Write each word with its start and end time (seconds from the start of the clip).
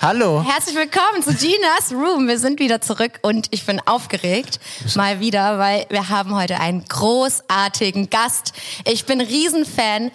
Hallo. 0.00 0.42
Herzlich 0.42 0.74
willkommen 0.76 1.22
zu 1.22 1.34
Ginas 1.34 1.92
Room. 1.92 2.26
Wir 2.26 2.38
sind 2.38 2.58
wieder 2.58 2.80
zurück 2.80 3.18
und 3.22 3.48
ich 3.50 3.66
bin 3.66 3.80
aufgeregt. 3.84 4.58
Mal 4.94 5.20
wieder, 5.20 5.58
weil 5.58 5.84
wir 5.90 6.08
haben 6.08 6.34
heute 6.34 6.58
einen 6.58 6.84
großartigen 6.86 8.08
Gast. 8.08 8.54
Ich 8.90 9.04
bin 9.04 9.20
Riesenfan. 9.20 10.10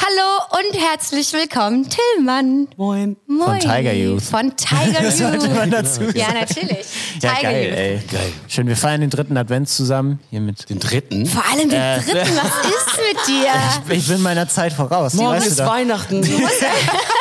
Hallo 0.00 0.62
und 0.70 0.80
herzlich 0.80 1.32
willkommen, 1.32 1.88
Tillmann. 1.90 2.68
Moin. 2.76 3.16
Moin. 3.26 3.60
Von 3.60 3.70
Tiger 3.70 3.92
Youth. 3.92 4.22
Von 4.22 4.56
Tiger 4.56 5.00
Das 5.02 5.18
sollte 5.18 5.48
man 5.48 5.70
Youth. 5.70 5.78
dazu 5.78 6.04
sagen. 6.06 6.16
Ja, 6.18 6.28
natürlich. 6.32 6.86
Ja, 7.20 7.34
Tiger 7.34 7.42
geil, 7.52 7.64
Youth. 7.68 7.76
ey. 7.76 8.00
Geil. 8.10 8.32
Schön, 8.46 8.66
wir 8.68 8.76
feiern 8.76 9.00
den 9.02 9.10
dritten 9.10 9.36
Advent 9.36 9.68
zusammen. 9.68 10.20
Hier 10.30 10.40
mit. 10.40 10.70
Den 10.70 10.78
dritten? 10.78 11.26
Vor 11.26 11.44
allem 11.52 11.68
den 11.68 11.80
Äh, 11.80 12.00
dritten. 12.00 12.36
Was 12.36 12.70
ist 12.70 12.98
mit 13.08 13.26
dir? 13.26 13.94
Ich 13.96 14.06
bin 14.06 14.22
meiner 14.22 14.48
Zeit 14.48 14.72
voraus. 14.72 15.14
Morgen 15.14 15.36
weißt 15.36 15.46
du 15.46 15.50
ist. 15.50 15.58
Weihnachten. 15.58 16.22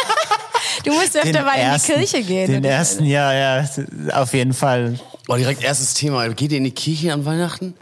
Du 0.88 0.94
musst 0.94 1.16
öfter 1.16 1.44
mal 1.44 1.54
in 1.56 1.74
die 1.74 1.86
Kirche 1.86 2.24
gehen. 2.24 2.52
Den 2.52 2.64
ersten, 2.64 3.06
ja, 3.06 3.34
ja, 3.34 3.66
auf 4.14 4.34
jeden 4.34 4.54
Fall. 4.54 5.00
Oh, 5.30 5.36
direkt 5.36 5.62
erstes 5.62 5.94
Thema. 5.94 6.28
Geht 6.30 6.54
ihr 6.54 6.58
in 6.58 6.64
die 6.64 6.72
Kirche 6.72 7.12
an 7.12 7.26
Weihnachten? 7.26 7.74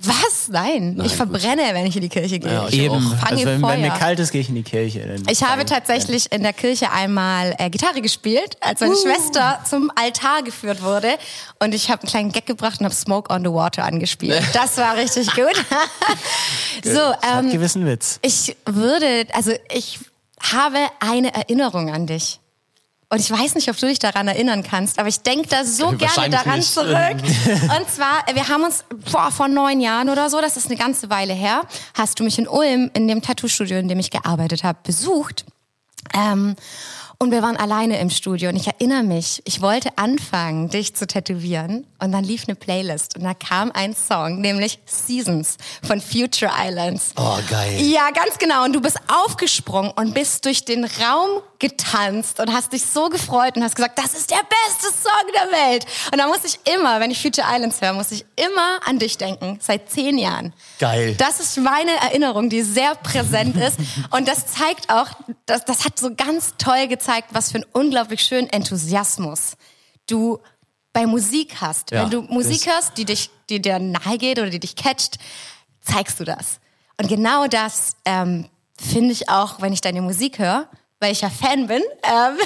Was? 0.00 0.48
Nein. 0.48 0.98
ich 1.04 1.14
verbrenne, 1.14 1.62
wenn 1.72 1.84
ich 1.84 1.94
in 1.96 2.00
die 2.02 2.08
Kirche 2.08 2.38
gehe. 2.38 2.50
Ja, 2.50 2.66
ich 2.68 2.74
ich 2.80 2.88
auch. 2.88 2.94
Eben. 2.96 3.10
fange 3.10 3.22
Also 3.30 3.44
wenn, 3.44 3.62
wenn 3.62 3.80
mir 3.82 3.90
Feuer. 3.90 3.98
kalt 3.98 4.18
ist, 4.18 4.32
gehe 4.32 4.40
ich 4.40 4.48
in 4.48 4.54
die 4.54 4.62
Kirche. 4.62 5.16
Ich 5.28 5.42
habe 5.42 5.66
tatsächlich 5.66 6.32
in 6.32 6.42
der 6.42 6.54
Kirche 6.54 6.90
einmal 6.90 7.54
äh, 7.58 7.68
Gitarre 7.68 8.00
gespielt, 8.00 8.56
als 8.60 8.80
meine 8.80 8.94
Schwester 8.96 9.60
zum 9.68 9.92
Altar 9.94 10.42
geführt 10.42 10.82
wurde. 10.82 11.08
Und 11.58 11.74
ich 11.74 11.90
habe 11.90 12.00
einen 12.02 12.08
kleinen 12.08 12.32
Gag 12.32 12.46
gebracht 12.46 12.80
und 12.80 12.86
habe 12.86 12.94
Smoke 12.94 13.30
on 13.30 13.44
the 13.44 13.50
Water 13.52 13.84
angespielt. 13.84 14.42
Das 14.54 14.78
war 14.78 14.96
richtig 14.96 15.26
gut. 15.34 15.54
so, 16.82 16.98
Hat 16.98 17.44
ähm, 17.44 17.50
gewissen 17.50 17.84
Witz. 17.84 18.18
ich 18.22 18.56
würde, 18.64 19.26
also 19.34 19.52
ich 19.70 19.98
habe 20.40 20.78
eine 21.00 21.34
Erinnerung 21.34 21.92
an 21.92 22.06
dich. 22.06 22.40
Und 23.08 23.20
ich 23.20 23.30
weiß 23.30 23.54
nicht, 23.54 23.70
ob 23.70 23.76
du 23.76 23.86
dich 23.86 24.00
daran 24.00 24.26
erinnern 24.26 24.64
kannst, 24.64 24.98
aber 24.98 25.08
ich 25.08 25.20
denke 25.20 25.48
da 25.48 25.64
so 25.64 25.90
gerne 25.90 26.00
Wahrscheinlich 26.00 26.40
daran 26.40 26.58
nicht. 26.58 26.72
zurück. 26.72 27.70
Und 27.78 27.90
zwar, 27.90 28.24
wir 28.34 28.48
haben 28.48 28.64
uns 28.64 28.84
boah, 29.12 29.30
vor 29.30 29.46
neun 29.46 29.80
Jahren 29.80 30.08
oder 30.08 30.28
so, 30.28 30.40
das 30.40 30.56
ist 30.56 30.66
eine 30.66 30.76
ganze 30.76 31.08
Weile 31.08 31.32
her, 31.32 31.62
hast 31.94 32.18
du 32.18 32.24
mich 32.24 32.36
in 32.36 32.48
Ulm, 32.48 32.90
in 32.94 33.06
dem 33.06 33.22
Tattoo-Studio, 33.22 33.78
in 33.78 33.86
dem 33.86 34.00
ich 34.00 34.10
gearbeitet 34.10 34.64
habe, 34.64 34.78
besucht. 34.82 35.44
Ähm, 36.14 36.56
und 37.18 37.30
wir 37.30 37.42
waren 37.42 37.56
alleine 37.56 37.98
im 38.00 38.10
Studio 38.10 38.50
und 38.50 38.56
ich 38.56 38.66
erinnere 38.66 39.02
mich, 39.02 39.40
ich 39.44 39.62
wollte 39.62 39.96
anfangen, 39.96 40.68
dich 40.68 40.94
zu 40.94 41.06
tätowieren 41.06 41.86
und 41.98 42.12
dann 42.12 42.24
lief 42.24 42.44
eine 42.46 42.54
Playlist 42.54 43.16
und 43.16 43.24
da 43.24 43.34
kam 43.34 43.72
ein 43.72 43.94
Song, 43.94 44.40
nämlich 44.40 44.78
Seasons 44.84 45.56
von 45.82 46.00
Future 46.00 46.52
Islands. 46.58 47.12
Oh, 47.16 47.38
geil. 47.48 47.80
Ja, 47.80 48.10
ganz 48.10 48.38
genau. 48.38 48.64
Und 48.64 48.74
du 48.74 48.80
bist 48.80 48.98
aufgesprungen 49.08 49.92
und 49.92 50.12
bist 50.12 50.44
durch 50.44 50.64
den 50.64 50.84
Raum 50.84 51.42
getanzt 51.58 52.38
und 52.38 52.52
hast 52.52 52.72
dich 52.72 52.84
so 52.84 53.08
gefreut 53.08 53.56
und 53.56 53.62
hast 53.62 53.76
gesagt, 53.76 53.98
das 53.98 54.14
ist 54.14 54.30
der 54.30 54.36
beste 54.36 54.92
Song 54.92 55.32
der 55.34 55.58
Welt. 55.58 55.86
Und 56.12 56.18
da 56.18 56.26
muss 56.26 56.44
ich 56.44 56.58
immer, 56.74 57.00
wenn 57.00 57.10
ich 57.10 57.20
Future 57.20 57.46
Islands 57.50 57.80
höre, 57.80 57.94
muss 57.94 58.12
ich 58.12 58.26
immer 58.36 58.80
an 58.84 58.98
dich 58.98 59.16
denken. 59.16 59.58
Seit 59.62 59.90
zehn 59.90 60.18
Jahren. 60.18 60.52
Geil. 60.78 61.14
Das 61.16 61.40
ist 61.40 61.56
meine 61.56 61.92
Erinnerung, 62.02 62.50
die 62.50 62.62
sehr 62.62 62.94
präsent 62.96 63.56
ist. 63.60 63.78
Und 64.10 64.28
das 64.28 64.46
zeigt 64.46 64.90
auch, 64.90 65.08
das, 65.46 65.64
das 65.64 65.84
hat 65.84 65.98
so 65.98 66.14
ganz 66.14 66.54
toll 66.58 66.88
gezeigt, 66.88 67.28
was 67.32 67.52
für 67.52 67.56
einen 67.56 67.66
unglaublich 67.72 68.20
schönen 68.20 68.50
Enthusiasmus 68.50 69.56
du 70.06 70.40
bei 70.96 71.04
Musik 71.04 71.56
hast. 71.60 71.90
Ja, 71.90 72.02
Wenn 72.02 72.10
du 72.10 72.22
Musik 72.22 72.66
hörst, 72.66 72.96
die 72.96 73.04
dich, 73.04 73.28
die 73.50 73.60
dir 73.60 73.78
nahe 73.78 74.16
geht 74.16 74.38
oder 74.38 74.48
die 74.48 74.60
dich 74.60 74.76
catcht, 74.76 75.18
zeigst 75.82 76.18
du 76.18 76.24
das. 76.24 76.58
Und 76.98 77.08
genau 77.08 77.46
das 77.48 77.96
ähm, 78.06 78.48
finde 78.80 79.12
ich 79.12 79.28
auch, 79.28 79.60
wenn 79.60 79.74
ich 79.74 79.82
deine 79.82 80.00
Musik 80.00 80.38
höre, 80.38 80.66
weil 80.98 81.12
ich 81.12 81.20
ja 81.20 81.28
Fan 81.28 81.66
bin. 81.66 81.82
Ähm, 82.02 82.38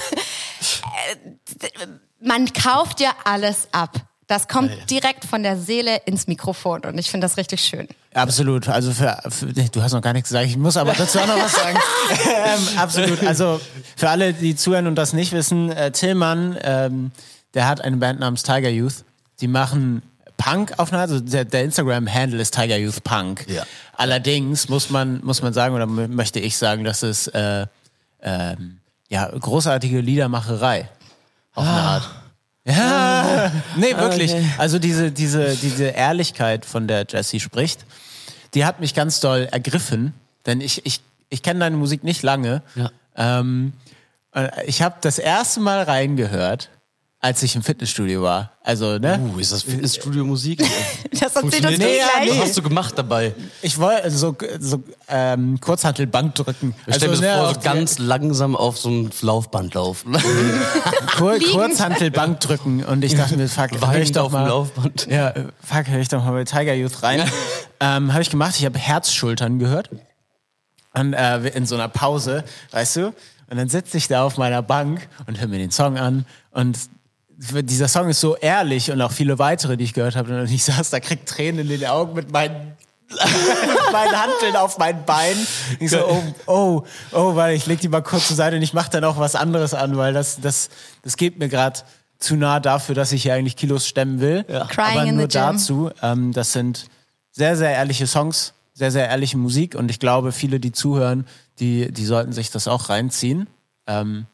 äh, 1.60 1.86
man 2.26 2.52
kauft 2.52 2.98
dir 2.98 3.12
alles 3.22 3.68
ab. 3.70 3.94
Das 4.26 4.48
kommt 4.48 4.72
direkt 4.90 5.24
von 5.24 5.44
der 5.44 5.56
Seele 5.56 6.02
ins 6.06 6.26
Mikrofon 6.26 6.82
und 6.82 6.98
ich 6.98 7.10
finde 7.10 7.26
das 7.26 7.36
richtig 7.36 7.62
schön. 7.62 7.88
Absolut. 8.14 8.68
Also 8.68 8.92
für, 8.92 9.16
für 9.28 9.46
du 9.46 9.82
hast 9.82 9.92
noch 9.92 10.02
gar 10.02 10.12
nichts 10.12 10.28
gesagt. 10.28 10.46
Ich 10.46 10.56
muss 10.56 10.76
aber 10.76 10.92
dazu 10.92 11.20
auch 11.20 11.26
noch 11.26 11.38
was 11.38 11.52
sagen. 11.52 11.78
ähm, 12.26 12.78
absolut. 12.78 13.24
Also 13.24 13.60
für 13.96 14.08
alle, 14.08 14.32
die 14.32 14.56
zuhören 14.56 14.88
und 14.88 14.96
das 14.96 15.12
nicht 15.12 15.32
wissen, 15.32 15.70
äh, 15.70 15.92
Tillmann, 15.92 16.58
ähm, 16.62 17.12
der 17.54 17.66
hat 17.66 17.80
eine 17.80 17.96
Band 17.96 18.20
namens 18.20 18.42
Tiger 18.42 18.68
Youth. 18.68 19.04
Die 19.40 19.48
machen 19.48 20.02
Punk 20.36 20.78
auf 20.78 20.92
eine 20.92 21.02
Art. 21.02 21.10
Also 21.10 21.20
der, 21.20 21.44
der 21.44 21.64
Instagram-Handle 21.64 22.40
ist 22.40 22.54
Tiger 22.54 22.76
Youth 22.76 23.02
Punk. 23.04 23.46
Ja. 23.48 23.64
Allerdings 23.96 24.68
muss 24.68 24.90
man 24.90 25.20
muss 25.24 25.42
man 25.42 25.52
sagen 25.52 25.74
oder 25.74 25.86
möchte 25.86 26.40
ich 26.40 26.56
sagen, 26.56 26.84
dass 26.84 27.02
es 27.02 27.26
äh, 27.28 27.66
ähm, 28.22 28.78
ja 29.08 29.26
großartige 29.28 30.00
Liedermacherei 30.00 30.88
auf 31.54 31.66
eine 31.66 31.76
Art. 31.76 32.10
Ja, 32.64 33.52
nee, 33.76 33.96
wirklich. 33.96 34.32
okay. 34.32 34.44
Also 34.58 34.78
diese, 34.78 35.10
diese, 35.10 35.56
diese 35.56 35.84
Ehrlichkeit, 35.84 36.64
von 36.64 36.86
der 36.86 37.06
Jessie 37.08 37.40
spricht, 37.40 37.84
die 38.54 38.64
hat 38.64 38.80
mich 38.80 38.94
ganz 38.94 39.20
doll 39.20 39.48
ergriffen, 39.50 40.12
denn 40.46 40.60
ich, 40.60 40.84
ich, 40.84 41.00
ich 41.30 41.42
kenne 41.42 41.60
deine 41.60 41.76
Musik 41.76 42.04
nicht 42.04 42.22
lange. 42.22 42.62
Ja. 42.74 42.90
Ähm, 43.16 43.72
äh, 44.34 44.48
ich 44.66 44.82
habe 44.82 44.96
das 45.00 45.18
erste 45.18 45.60
Mal 45.60 45.82
reingehört, 45.82 46.68
als 47.22 47.42
ich 47.42 47.54
im 47.54 47.62
Fitnessstudio 47.62 48.22
war. 48.22 48.52
Also, 48.64 48.98
ne? 48.98 49.20
Uh, 49.20 49.38
ist 49.38 49.52
das 49.52 49.62
Fitnessstudio 49.62 50.24
Musik? 50.24 50.62
Das 51.20 51.36
erzählt 51.36 51.66
uns 51.66 51.78
Nee, 51.78 51.84
nee, 51.84 51.98
ja, 51.98 52.06
gleich. 52.16 52.30
nee. 52.32 52.38
Was 52.38 52.48
hast 52.48 52.58
du 52.58 52.62
gemacht 52.62 52.94
dabei? 52.96 53.34
Ich 53.60 53.78
wollte 53.78 54.10
so, 54.10 54.34
so 54.58 54.82
ähm, 55.08 55.60
Kurzhantelbank 55.60 56.34
drücken. 56.34 56.74
Ich 56.86 56.94
stell 56.94 57.10
mir 57.10 57.20
ne, 57.20 57.34
vor, 57.34 57.48
auf 57.48 57.54
so 57.56 57.60
ganz 57.60 57.98
langsam 57.98 58.56
auf 58.56 58.78
so 58.78 58.88
ein 58.88 59.10
Laufband 59.20 59.74
laufen. 59.74 60.16
Kur 61.18 61.38
Kurzhantelbank 61.38 62.40
drücken 62.40 62.82
und 62.84 63.04
ich 63.04 63.16
dachte 63.16 63.36
mir, 63.36 63.48
fuck, 63.48 63.70
hör 63.72 64.00
ich 64.00 64.12
doch 64.12 64.24
auf 64.24 64.30
dem 64.32 64.40
mal. 64.40 64.48
Laufband. 64.48 65.06
Ja, 65.10 65.34
fuck, 65.62 65.88
hör 65.88 65.98
ich 66.00 66.08
doch 66.08 66.24
mal 66.24 66.32
bei 66.32 66.44
Tiger 66.44 66.72
Youth 66.72 67.02
rein. 67.02 67.22
ähm, 67.80 68.12
habe 68.12 68.22
ich 68.22 68.30
gemacht, 68.30 68.54
ich 68.58 68.64
habe 68.64 68.78
Herzschultern 68.78 69.58
gehört. 69.58 69.90
Und 70.94 71.12
äh, 71.12 71.48
in 71.48 71.66
so 71.66 71.74
einer 71.74 71.88
Pause, 71.88 72.44
weißt 72.70 72.96
du? 72.96 73.06
Und 73.50 73.56
dann 73.56 73.68
sitze 73.68 73.98
ich 73.98 74.08
da 74.08 74.24
auf 74.24 74.38
meiner 74.38 74.62
Bank 74.62 75.06
und 75.26 75.38
höre 75.38 75.48
mir 75.48 75.58
den 75.58 75.70
Song 75.70 75.98
an 75.98 76.24
und 76.52 76.78
dieser 77.40 77.88
Song 77.88 78.08
ist 78.08 78.20
so 78.20 78.36
ehrlich 78.36 78.90
und 78.90 79.00
auch 79.00 79.12
viele 79.12 79.38
weitere, 79.38 79.76
die 79.76 79.84
ich 79.84 79.94
gehört 79.94 80.14
habe. 80.16 80.40
Und 80.40 80.50
ich 80.50 80.64
saß 80.64 80.90
da, 80.90 81.00
krieg 81.00 81.24
Tränen 81.24 81.60
in 81.60 81.80
den 81.80 81.88
Augen 81.88 82.14
mit 82.14 82.30
meinen 82.30 82.76
mit 83.10 83.18
meinen 83.92 84.16
Hanteln 84.16 84.56
auf 84.56 84.78
mein 84.78 85.04
Bein. 85.04 85.36
Ich 85.80 85.90
so, 85.90 85.98
oh, 86.06 86.22
oh, 86.46 86.82
oh, 87.12 87.34
weil 87.34 87.56
ich 87.56 87.66
leg 87.66 87.80
die 87.80 87.88
mal 87.88 88.02
kurz 88.02 88.28
zur 88.28 88.36
Seite 88.36 88.56
und 88.56 88.62
ich 88.62 88.72
mache 88.72 88.90
dann 88.90 89.04
auch 89.04 89.18
was 89.18 89.34
anderes 89.34 89.74
an, 89.74 89.96
weil 89.96 90.12
das, 90.12 90.40
das, 90.40 90.70
das 91.02 91.16
geht 91.16 91.38
mir 91.38 91.48
gerade 91.48 91.80
zu 92.18 92.36
nah 92.36 92.60
dafür, 92.60 92.94
dass 92.94 93.12
ich 93.12 93.22
hier 93.22 93.34
eigentlich 93.34 93.56
Kilos 93.56 93.88
stemmen 93.88 94.20
will. 94.20 94.44
Crying 94.44 94.98
Aber 94.98 95.04
in 95.04 95.16
nur 95.16 95.28
the 95.28 95.38
gym. 95.38 95.42
dazu, 95.42 95.90
ähm, 96.02 96.32
das 96.32 96.52
sind 96.52 96.86
sehr, 97.32 97.56
sehr 97.56 97.70
ehrliche 97.70 98.06
Songs, 98.06 98.52
sehr, 98.74 98.90
sehr 98.90 99.08
ehrliche 99.08 99.38
Musik 99.38 99.74
und 99.74 99.90
ich 99.90 99.98
glaube, 99.98 100.30
viele, 100.30 100.60
die 100.60 100.72
zuhören, 100.72 101.26
die, 101.58 101.90
die 101.90 102.04
sollten 102.04 102.32
sich 102.32 102.50
das 102.50 102.68
auch 102.68 102.90
reinziehen. 102.90 103.48
Ähm, 103.86 104.26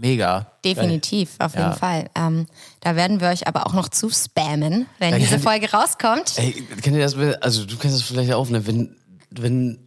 mega. 0.00 0.46
Definitiv, 0.64 1.36
auf 1.38 1.52
jeden 1.54 1.66
Ja. 1.70 1.72
Fall. 1.76 2.10
Ähm, 2.16 2.46
da 2.80 2.96
werden 2.96 3.20
wir 3.20 3.28
euch 3.28 3.46
aber 3.46 3.66
auch 3.66 3.72
noch 3.74 3.88
zu 3.88 4.10
spammen, 4.10 4.86
wenn 4.98 5.14
diese 5.16 5.30
kennt- 5.32 5.42
Folge 5.44 5.70
rauskommt. 5.70 6.38
Ey, 6.38 6.52
kennt 6.82 6.96
ihr 6.96 7.02
das? 7.02 7.14
Also 7.42 7.64
du 7.66 7.76
kennst 7.76 7.96
das 7.98 8.02
vielleicht 8.02 8.32
auch, 8.32 8.48
ne? 8.48 8.66
Wenn, 8.66 8.96
wenn 9.30 9.78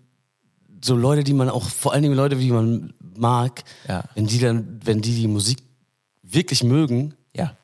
so 0.82 0.96
Leute, 0.96 1.24
die 1.24 1.34
man 1.34 1.50
auch, 1.50 1.68
vor 1.70 1.94
allen 1.94 2.04
Dingen 2.04 2.16
Leute, 2.16 2.36
die 2.36 2.52
man 2.52 2.94
mag, 3.16 3.64
Ja. 3.88 4.04
wenn 4.16 4.28
die 4.28 4.40
dann, 4.40 4.80
wenn 4.84 5.02
die 5.02 5.16
die 5.16 5.28
Musik 5.28 5.60
wirklich 6.22 6.64
mögen, 6.64 7.16
Ja. 7.36 7.56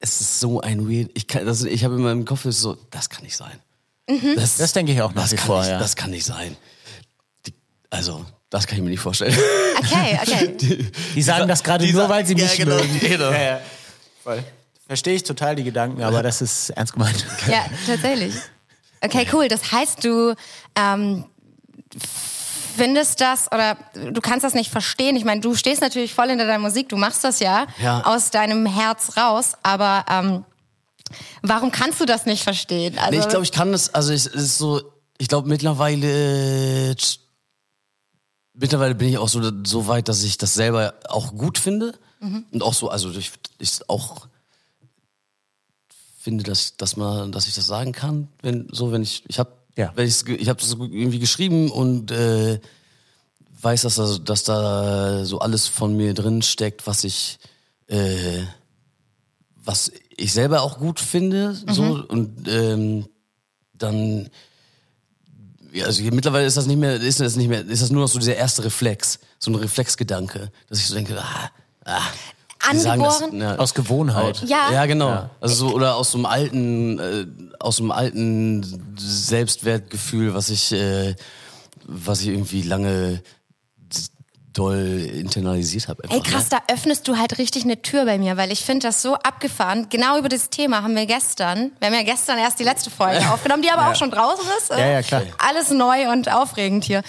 es 0.00 0.20
ist 0.20 0.40
so 0.40 0.60
ein 0.60 0.88
weird. 0.88 1.10
Ich 1.14 1.26
kann, 1.28 1.46
das, 1.46 1.62
ich 1.64 1.84
habe 1.84 1.96
in 1.96 2.02
meinem 2.02 2.24
Kopf 2.24 2.46
so, 2.48 2.76
das 2.90 3.08
kann 3.10 3.24
nicht 3.24 3.36
sein. 3.36 3.58
Das, 4.36 4.56
Das 4.56 4.72
denke 4.72 4.92
ich 4.92 5.02
auch 5.02 5.12
nach 5.14 5.22
das 5.22 5.32
wie 5.32 5.36
kann 5.36 5.46
vor, 5.46 5.60
nicht, 5.60 5.70
ja. 5.70 5.78
Das 5.78 5.94
kann 5.96 6.10
nicht 6.10 6.24
sein. 6.24 6.56
Die, 7.46 7.54
also, 7.90 8.24
das 8.50 8.66
kann 8.66 8.78
ich 8.78 8.84
mir 8.84 8.90
nicht 8.90 9.00
vorstellen. 9.00 9.36
Okay, 9.78 10.18
okay. 10.22 10.86
Die 11.14 11.22
sagen 11.22 11.46
das 11.48 11.62
gerade 11.62 11.86
die 11.86 11.92
nur, 11.92 12.02
sagen- 12.02 12.12
weil 12.14 12.26
sie 12.26 12.34
ja, 12.34 12.44
mich 12.44 12.56
genau, 12.56 12.76
mögen. 12.76 13.00
genau. 13.00 13.30
Ja, 13.30 13.40
ja. 13.42 13.60
Voll. 14.22 14.42
Verstehe 14.86 15.14
ich 15.14 15.22
total 15.22 15.54
die 15.56 15.64
Gedanken, 15.64 16.02
aber 16.02 16.22
das 16.22 16.40
ist 16.40 16.70
ernst 16.70 16.94
gemeint. 16.94 17.24
Ja, 17.46 17.66
tatsächlich. 17.86 18.34
Okay, 19.02 19.26
cool. 19.32 19.48
Das 19.48 19.70
heißt, 19.70 20.02
du 20.02 20.34
ähm, 20.74 21.26
findest 22.76 23.20
das 23.20 23.50
oder 23.52 23.76
du 24.12 24.20
kannst 24.20 24.44
das 24.44 24.54
nicht 24.54 24.70
verstehen. 24.70 25.16
Ich 25.16 25.24
meine, 25.24 25.40
du 25.40 25.54
stehst 25.54 25.80
natürlich 25.82 26.14
voll 26.14 26.28
hinter 26.28 26.46
deiner 26.46 26.58
Musik, 26.58 26.88
du 26.88 26.96
machst 26.96 27.24
das 27.24 27.40
ja, 27.40 27.66
Ja. 27.82 28.02
aus 28.04 28.30
deinem 28.30 28.66
Herz 28.66 29.16
raus, 29.16 29.52
aber 29.62 30.04
ähm, 30.10 30.44
warum 31.42 31.70
kannst 31.70 32.00
du 32.00 32.06
das 32.06 32.24
nicht 32.26 32.42
verstehen? 32.42 32.98
Also, 32.98 33.10
Nee, 33.10 33.18
ich 33.18 33.28
glaube, 33.28 33.44
ich 33.44 33.52
kann 33.52 33.72
das, 33.72 33.94
also 33.94 34.12
es 34.12 34.26
ist 34.26 34.58
so, 34.58 34.80
ich 35.18 35.28
glaube 35.28 35.48
mittlerweile, 35.48 36.90
äh, 36.92 36.96
mittlerweile 38.58 38.94
bin 38.94 39.08
ich 39.08 39.18
auch 39.18 39.28
so, 39.28 39.40
so 39.64 39.86
weit, 39.86 40.08
dass 40.08 40.22
ich 40.22 40.36
das 40.38 40.54
selber 40.54 40.94
auch 41.08 41.34
gut 41.34 41.58
finde. 41.58 41.94
Und 42.20 42.62
auch 42.62 42.74
so, 42.74 42.88
also 42.90 43.10
ich, 43.10 43.30
ich 43.58 43.88
auch 43.88 44.26
finde, 46.18 46.42
dass, 46.44 46.76
dass 46.76 46.96
man, 46.96 47.30
dass 47.32 47.46
ich 47.46 47.54
das 47.54 47.66
sagen 47.66 47.92
kann, 47.92 48.28
wenn, 48.42 48.68
so, 48.72 48.90
wenn 48.92 49.02
ich, 49.02 49.22
ich 49.28 49.38
habe, 49.38 49.52
Ja. 49.76 49.92
wenn 49.94 50.08
ge- 50.24 50.36
ich 50.36 50.48
habe 50.48 50.60
das 50.60 50.72
irgendwie 50.72 51.20
geschrieben 51.20 51.70
und 51.70 52.10
äh, 52.10 52.60
weiß, 53.62 53.82
dass 53.82 53.94
da, 53.96 54.18
dass 54.18 54.42
da 54.42 55.24
so 55.24 55.38
alles 55.38 55.68
von 55.68 55.96
mir 55.96 56.12
drin 56.14 56.42
steckt, 56.42 56.86
was 56.86 57.04
ich 57.04 57.38
äh, 57.86 58.42
was 59.64 59.92
ich 60.16 60.32
selber 60.32 60.62
auch 60.62 60.78
gut 60.78 60.98
finde, 60.98 61.54
so 61.54 62.04
und 62.08 62.48
ähm, 62.48 63.06
dann 63.74 64.28
also 65.84 66.02
mittlerweile 66.02 66.46
ist 66.46 66.56
das 66.56 66.66
nicht 66.66 66.78
mehr, 66.78 66.94
ist 66.94 67.20
das 67.20 67.36
nicht 67.36 67.48
mehr, 67.48 67.64
ist 67.66 67.82
das 67.82 67.90
nur 67.90 68.02
noch 68.02 68.08
so 68.08 68.18
dieser 68.18 68.36
erste 68.36 68.64
Reflex, 68.64 69.18
so 69.38 69.50
ein 69.50 69.54
Reflexgedanke, 69.54 70.50
dass 70.68 70.78
ich 70.78 70.86
so 70.86 70.94
denke, 70.94 71.18
ah, 71.18 71.50
ah. 71.84 72.00
sagen 72.74 73.02
das, 73.02 73.22
Angeboren? 73.22 73.40
ja. 73.40 73.56
Aus 73.56 73.74
Gewohnheit. 73.74 74.42
Ja. 74.46 74.72
Ja, 74.72 74.86
genau. 74.86 75.30
Also 75.40 75.68
so, 75.68 75.74
oder 75.74 75.96
aus 75.96 76.12
so 76.12 76.18
einem 76.18 76.26
alten, 76.26 76.98
äh, 76.98 77.26
aus 77.58 77.76
so 77.76 77.82
einem 77.82 77.92
alten 77.92 78.94
Selbstwertgefühl, 78.96 80.34
was 80.34 80.50
ich, 80.50 80.72
äh, 80.72 81.14
was 81.84 82.20
ich 82.20 82.28
irgendwie 82.28 82.62
lange 82.62 83.22
doll 84.58 85.10
internalisiert 85.14 85.88
habe. 85.88 86.02
Ey, 86.08 86.20
krass, 86.20 86.48
da 86.48 86.58
öffnest 86.68 87.06
du 87.06 87.16
halt 87.16 87.38
richtig 87.38 87.64
eine 87.64 87.80
Tür 87.80 88.04
bei 88.04 88.18
mir, 88.18 88.36
weil 88.36 88.50
ich 88.50 88.64
finde 88.64 88.88
das 88.88 89.02
so 89.02 89.14
abgefahren. 89.14 89.88
Genau 89.88 90.18
über 90.18 90.28
das 90.28 90.50
Thema 90.50 90.82
haben 90.82 90.96
wir 90.96 91.06
gestern, 91.06 91.72
wir 91.78 91.86
haben 91.86 91.94
ja 91.94 92.02
gestern 92.02 92.38
erst 92.38 92.58
die 92.58 92.64
letzte 92.64 92.90
Folge 92.90 93.18
aufgenommen, 93.32 93.62
die 93.62 93.70
aber 93.70 93.90
auch 93.90 93.96
schon 93.96 94.10
draußen 94.10 94.44
ist. 94.58 94.70
Ja, 94.70 94.86
ja, 94.86 95.02
klar. 95.02 95.22
Alles 95.38 95.70
neu 95.70 96.10
und 96.10 96.32
aufregend 96.32 96.84
hier. 96.84 97.02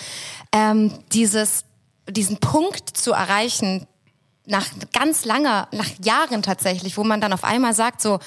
Ähm, 0.51 0.99
dieses, 1.11 1.63
diesen 2.07 2.37
Punkt 2.37 2.95
zu 2.97 3.13
erreichen, 3.13 3.87
nach 4.45 4.67
ganz 4.93 5.25
langer, 5.25 5.67
nach 5.71 5.89
Jahren 6.03 6.41
tatsächlich, 6.41 6.97
wo 6.97 7.03
man 7.03 7.21
dann 7.21 7.33
auf 7.33 7.43
einmal 7.43 7.73
sagt 7.73 8.01
so, 8.01 8.19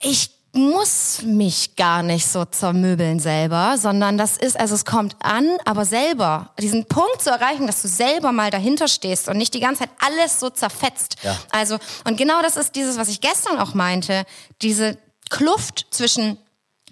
ich 0.00 0.35
muss 0.56 1.22
mich 1.22 1.76
gar 1.76 2.02
nicht 2.02 2.26
so 2.26 2.44
zermöbeln 2.44 3.20
selber, 3.20 3.76
sondern 3.78 4.18
das 4.18 4.36
ist, 4.36 4.58
also 4.58 4.74
es 4.74 4.84
kommt 4.84 5.16
an, 5.20 5.48
aber 5.64 5.84
selber, 5.84 6.50
diesen 6.58 6.86
Punkt 6.86 7.22
zu 7.22 7.30
erreichen, 7.30 7.66
dass 7.66 7.82
du 7.82 7.88
selber 7.88 8.32
mal 8.32 8.50
dahinter 8.50 8.88
stehst 8.88 9.28
und 9.28 9.36
nicht 9.36 9.54
die 9.54 9.60
ganze 9.60 9.80
Zeit 9.80 9.90
alles 9.98 10.40
so 10.40 10.50
zerfetzt. 10.50 11.16
Ja. 11.22 11.36
Also, 11.50 11.78
und 12.04 12.16
genau 12.16 12.42
das 12.42 12.56
ist 12.56 12.74
dieses, 12.74 12.98
was 12.98 13.08
ich 13.08 13.20
gestern 13.20 13.58
auch 13.58 13.74
meinte, 13.74 14.24
diese 14.62 14.98
Kluft 15.30 15.86
zwischen 15.90 16.38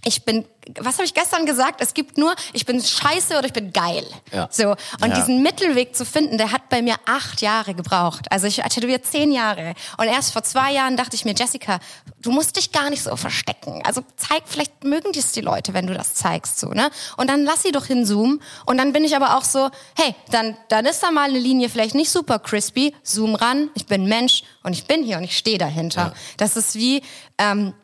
ich 0.05 0.25
bin, 0.25 0.45
was 0.81 0.95
habe 0.95 1.05
ich 1.05 1.13
gestern 1.15 1.45
gesagt? 1.47 1.81
Es 1.81 1.93
gibt 1.95 2.17
nur, 2.19 2.35
ich 2.53 2.65
bin 2.65 2.83
scheiße 2.83 3.37
oder 3.37 3.47
ich 3.47 3.53
bin 3.53 3.73
geil. 3.73 4.07
Ja. 4.33 4.49
So. 4.51 4.71
Und 4.71 5.09
Ja. 5.09 5.15
diesen 5.15 5.43
Mittelweg 5.43 5.95
zu 5.95 6.05
finden, 6.05 6.39
der 6.39 6.53
hat 6.53 6.69
bei 6.71 6.81
mir 6.83 6.97
acht 7.07 7.43
Jahre 7.43 7.75
gebraucht. 7.75 8.27
Also 8.31 8.47
ich 8.47 8.57
tätowiere 8.57 9.03
zehn 9.03 9.33
Jahre. 9.33 9.75
Und 9.99 10.07
erst 10.07 10.33
vor 10.33 10.43
zwei 10.43 10.73
Jahren 10.73 10.97
dachte 10.97 11.17
ich 11.17 11.25
mir, 11.25 11.35
Jessica, 11.35 11.81
du 12.23 12.31
musst 12.31 12.57
dich 12.57 12.73
gar 12.73 12.89
nicht 12.91 13.03
so 13.03 13.15
verstecken. 13.17 13.83
Also 13.85 14.03
zeig, 14.17 14.43
vielleicht 14.47 14.85
mögen 14.85 15.13
dies 15.13 15.33
die 15.33 15.41
Leute, 15.43 15.75
wenn 15.75 15.87
du 15.87 15.95
das 15.95 16.15
zeigst, 16.15 16.59
so, 16.59 16.69
ne? 16.69 16.91
Und 17.17 17.29
dann 17.29 17.45
lass 17.45 17.63
sie 17.63 17.73
doch 17.73 17.87
hinzoomen. 17.87 18.41
Und 18.67 18.79
dann 18.79 18.93
bin 18.93 19.05
ich 19.05 19.15
aber 19.17 19.37
auch 19.37 19.45
so, 19.45 19.71
hey, 19.99 20.15
dann, 20.31 20.57
dann 20.69 20.87
ist 20.87 21.03
da 21.03 21.11
mal 21.11 21.29
eine 21.29 21.39
Linie 21.39 21.69
vielleicht 21.69 21.95
nicht 21.95 22.11
super 22.11 22.39
crispy. 22.39 22.95
Zoom 23.03 23.35
ran. 23.35 23.71
Ich 23.75 23.87
bin 23.87 24.07
Mensch 24.07 24.43
und 24.63 24.73
ich 24.73 24.87
bin 24.87 25.03
hier 25.03 25.19
und 25.19 25.25
ich 25.25 25.37
stehe 25.37 25.59
dahinter. 25.59 26.15
Das 26.37 26.57
ist 26.57 26.75
wie, 26.75 27.03
ähm, 27.39 27.75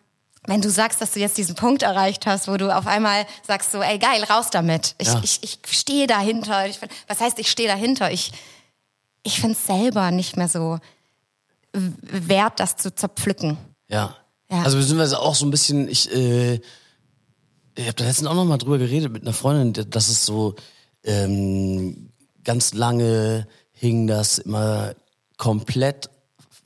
wenn 0.46 0.60
du 0.62 0.70
sagst, 0.70 1.00
dass 1.00 1.12
du 1.12 1.20
jetzt 1.20 1.36
diesen 1.36 1.54
Punkt 1.54 1.82
erreicht 1.82 2.26
hast, 2.26 2.48
wo 2.48 2.56
du 2.56 2.74
auf 2.74 2.86
einmal 2.86 3.26
sagst 3.46 3.72
so, 3.72 3.82
ey 3.82 3.98
geil, 3.98 4.24
raus 4.24 4.48
damit. 4.50 4.94
Ich, 4.98 5.08
Ja. 5.08 5.20
ich, 5.22 5.40
ich 5.42 5.58
stehe 5.70 6.06
dahinter. 6.06 6.66
Ich, 6.66 6.78
was 7.08 7.20
heißt, 7.20 7.38
ich 7.38 7.50
stehe 7.50 7.68
dahinter? 7.68 8.10
Ich, 8.10 8.32
ich 9.22 9.40
finde 9.40 9.52
es 9.58 9.66
selber 9.66 10.10
nicht 10.10 10.36
mehr 10.36 10.48
so 10.48 10.78
wert, 11.72 12.58
das 12.58 12.76
zu 12.76 12.94
zerpflücken. 12.94 13.58
Ja. 13.88 14.16
Ja. 14.50 14.62
Also 14.62 14.78
beziehungsweise 14.78 15.20
auch 15.20 15.34
so 15.34 15.46
ein 15.46 15.50
bisschen, 15.50 15.88
ich, 15.88 16.10
äh, 16.12 16.54
ich 17.76 17.84
habe 17.86 17.94
da 17.94 18.04
letztens 18.04 18.26
auch 18.28 18.34
noch 18.34 18.44
mal 18.44 18.58
drüber 18.58 18.78
geredet 18.78 19.12
mit 19.12 19.22
einer 19.22 19.32
Freundin, 19.32 19.88
dass 19.90 20.08
es 20.08 20.26
so 20.26 20.56
ähm, 21.04 22.10
ganz 22.42 22.74
lange 22.74 23.46
hing 23.72 24.06
das 24.06 24.38
immer 24.38 24.94
komplett 25.36 26.10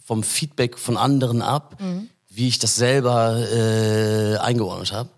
vom 0.05 0.23
Feedback 0.23 0.79
von 0.79 0.97
anderen 0.97 1.43
ab, 1.43 1.77
wie 2.35 2.49
ich 2.49 2.59
das 2.59 2.77
selber 2.77 3.39
äh, 3.39 4.37
eingeordnet 4.39 4.93
habe. 4.93 5.11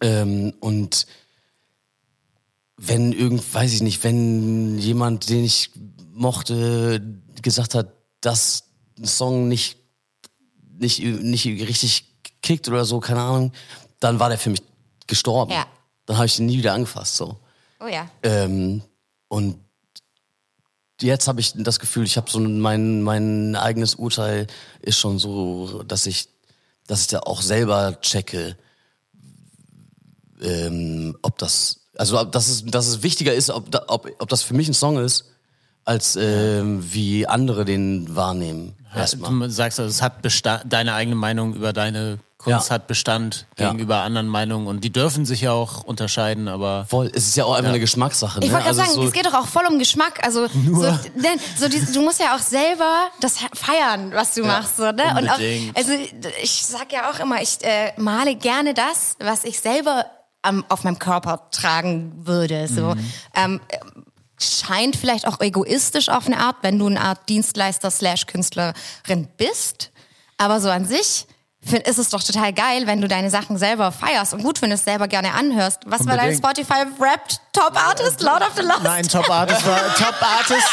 Ähm, 0.00 0.54
und 0.60 1.06
wenn 2.76 3.12
irgend, 3.12 3.54
weiß 3.54 3.72
ich 3.72 3.82
nicht, 3.82 4.04
wenn 4.04 4.78
jemand, 4.78 5.28
den 5.28 5.44
ich 5.44 5.70
mochte, 6.12 7.02
gesagt 7.42 7.74
hat, 7.74 7.92
dass 8.20 8.64
ein 8.98 9.06
Song 9.06 9.48
nicht 9.48 9.78
nicht, 10.78 11.02
nicht 11.02 11.46
richtig 11.46 12.04
kickt 12.42 12.68
oder 12.68 12.84
so, 12.84 13.00
keine 13.00 13.20
Ahnung, 13.20 13.52
dann 14.00 14.20
war 14.20 14.28
der 14.28 14.38
für 14.38 14.50
mich 14.50 14.62
gestorben. 15.06 15.52
Ja. 15.52 15.66
Dann 16.06 16.16
habe 16.16 16.26
ich 16.26 16.38
ihn 16.38 16.46
nie 16.46 16.58
wieder 16.58 16.72
angefasst. 16.72 17.16
So. 17.16 17.36
Oh 17.80 17.86
ja. 17.86 18.08
Ähm, 18.22 18.82
und 19.28 19.58
jetzt 21.02 21.28
habe 21.28 21.40
ich 21.40 21.52
das 21.56 21.78
Gefühl, 21.78 22.04
ich 22.04 22.16
habe 22.16 22.30
so 22.30 22.40
mein, 22.40 23.02
mein 23.02 23.56
eigenes 23.56 23.94
Urteil 23.94 24.46
ist 24.80 24.98
schon 24.98 25.18
so, 25.18 25.82
dass 25.84 26.06
ich, 26.06 26.28
dass 26.86 27.02
ich 27.02 27.06
da 27.08 27.20
auch 27.20 27.42
selber 27.42 28.00
checke, 28.00 28.56
ähm, 30.40 31.16
ob 31.22 31.38
das, 31.38 31.80
also 31.96 32.20
ob- 32.20 32.32
dass 32.32 32.48
es, 32.48 32.64
dass 32.64 32.86
es 32.86 33.02
wichtiger 33.02 33.34
ist, 33.34 33.50
ob, 33.50 33.68
ob, 33.88 34.10
ob 34.18 34.28
das 34.28 34.42
für 34.42 34.54
mich 34.54 34.68
ein 34.68 34.74
Song 34.74 34.98
ist, 34.98 35.26
als 35.88 36.16
ähm, 36.16 36.84
wie 36.92 37.26
andere 37.26 37.64
den 37.64 38.14
wahrnehmen. 38.14 38.74
Erstmal. 38.94 39.30
Du 39.48 39.50
sagst, 39.50 39.80
also, 39.80 39.90
es 39.90 40.02
hat 40.02 40.22
Bestand, 40.22 40.64
deine 40.72 40.94
eigene 40.94 41.16
Meinung 41.16 41.54
über 41.54 41.72
deine 41.72 42.18
Kunst 42.38 42.68
Ja. 42.68 42.74
hat 42.76 42.86
Bestand 42.86 43.46
Ja. 43.58 43.70
gegenüber 43.70 44.02
anderen 44.02 44.28
Meinungen 44.28 44.66
und 44.68 44.84
die 44.84 44.90
dürfen 44.92 45.26
sich 45.26 45.40
ja 45.40 45.52
auch 45.52 45.82
unterscheiden, 45.82 46.46
aber 46.46 46.86
Voll, 46.88 47.10
es 47.12 47.26
ist 47.26 47.36
ja 47.36 47.44
auch 47.44 47.54
einfach 47.54 47.70
eine 47.70 47.80
Geschmackssache. 47.80 48.38
Ich 48.40 48.46
ne? 48.46 48.52
wollte 48.52 48.66
gerade 48.66 48.78
Also 48.80 48.92
sagen, 48.92 49.02
so- 49.02 49.08
es 49.08 49.12
geht 49.12 49.26
doch 49.26 49.34
auch 49.34 49.46
voll 49.46 49.64
um 49.68 49.78
Geschmack. 49.78 50.24
Also 50.24 50.46
so, 50.46 50.82
denn, 51.16 51.38
so 51.58 51.68
die, 51.68 51.84
du 51.92 52.00
musst 52.02 52.20
ja 52.20 52.36
auch 52.36 52.40
selber 52.40 53.08
das 53.20 53.38
feiern, 53.54 54.12
was 54.14 54.34
du 54.34 54.44
machst. 54.44 54.76
So, 54.76 54.84
ne? 54.92 55.02
Und 55.18 55.28
auch, 55.28 55.38
also 55.74 55.92
ich 56.42 56.64
sag 56.64 56.92
ja 56.92 57.10
auch 57.10 57.18
immer, 57.18 57.42
ich 57.42 57.58
äh, 57.62 57.92
male 57.96 58.36
gerne 58.36 58.72
das, 58.72 59.16
was 59.18 59.42
ich 59.44 59.58
selber 59.60 60.06
am, 60.42 60.64
auf 60.68 60.84
meinem 60.84 60.98
Körper 61.00 61.48
tragen 61.50 62.12
würde. 62.24 62.68
So. 62.68 62.94
Ähm, 63.34 63.60
scheint 64.38 64.96
vielleicht 64.96 65.26
auch 65.26 65.40
egoistisch 65.40 66.08
auf 66.08 66.26
eine 66.26 66.38
Art, 66.38 66.56
wenn 66.62 66.78
du 66.78 66.86
eine 66.86 67.00
Art 67.00 67.28
Dienstleister 67.28 67.90
slash 67.90 68.26
Künstlerin 68.26 69.28
bist. 69.36 69.90
Aber 70.36 70.60
so 70.60 70.70
an 70.70 70.84
sich 70.84 71.26
find, 71.64 71.86
ist 71.86 71.98
es 71.98 72.10
doch 72.10 72.22
total 72.22 72.52
geil, 72.52 72.86
wenn 72.86 73.00
du 73.00 73.08
deine 73.08 73.30
Sachen 73.30 73.58
selber 73.58 73.92
feierst 73.92 74.32
und 74.34 74.42
gut 74.42 74.58
findest, 74.58 74.84
selber 74.84 75.08
gerne 75.08 75.34
anhörst. 75.34 75.80
Was 75.86 76.06
war 76.06 76.16
dein 76.16 76.30
Unbedingt. 76.30 76.44
Spotify 76.44 76.86
Wrapped 76.98 77.40
Top 77.52 77.72
Artist, 77.74 78.22
Lord 78.22 78.42
of 78.42 78.52
the 78.56 78.62
Lost? 78.62 78.82
Nein, 78.82 79.08
Top 79.08 79.28
Artist 79.28 79.66
war 79.66 79.94
Top 79.94 80.14
Artist. 80.20 80.68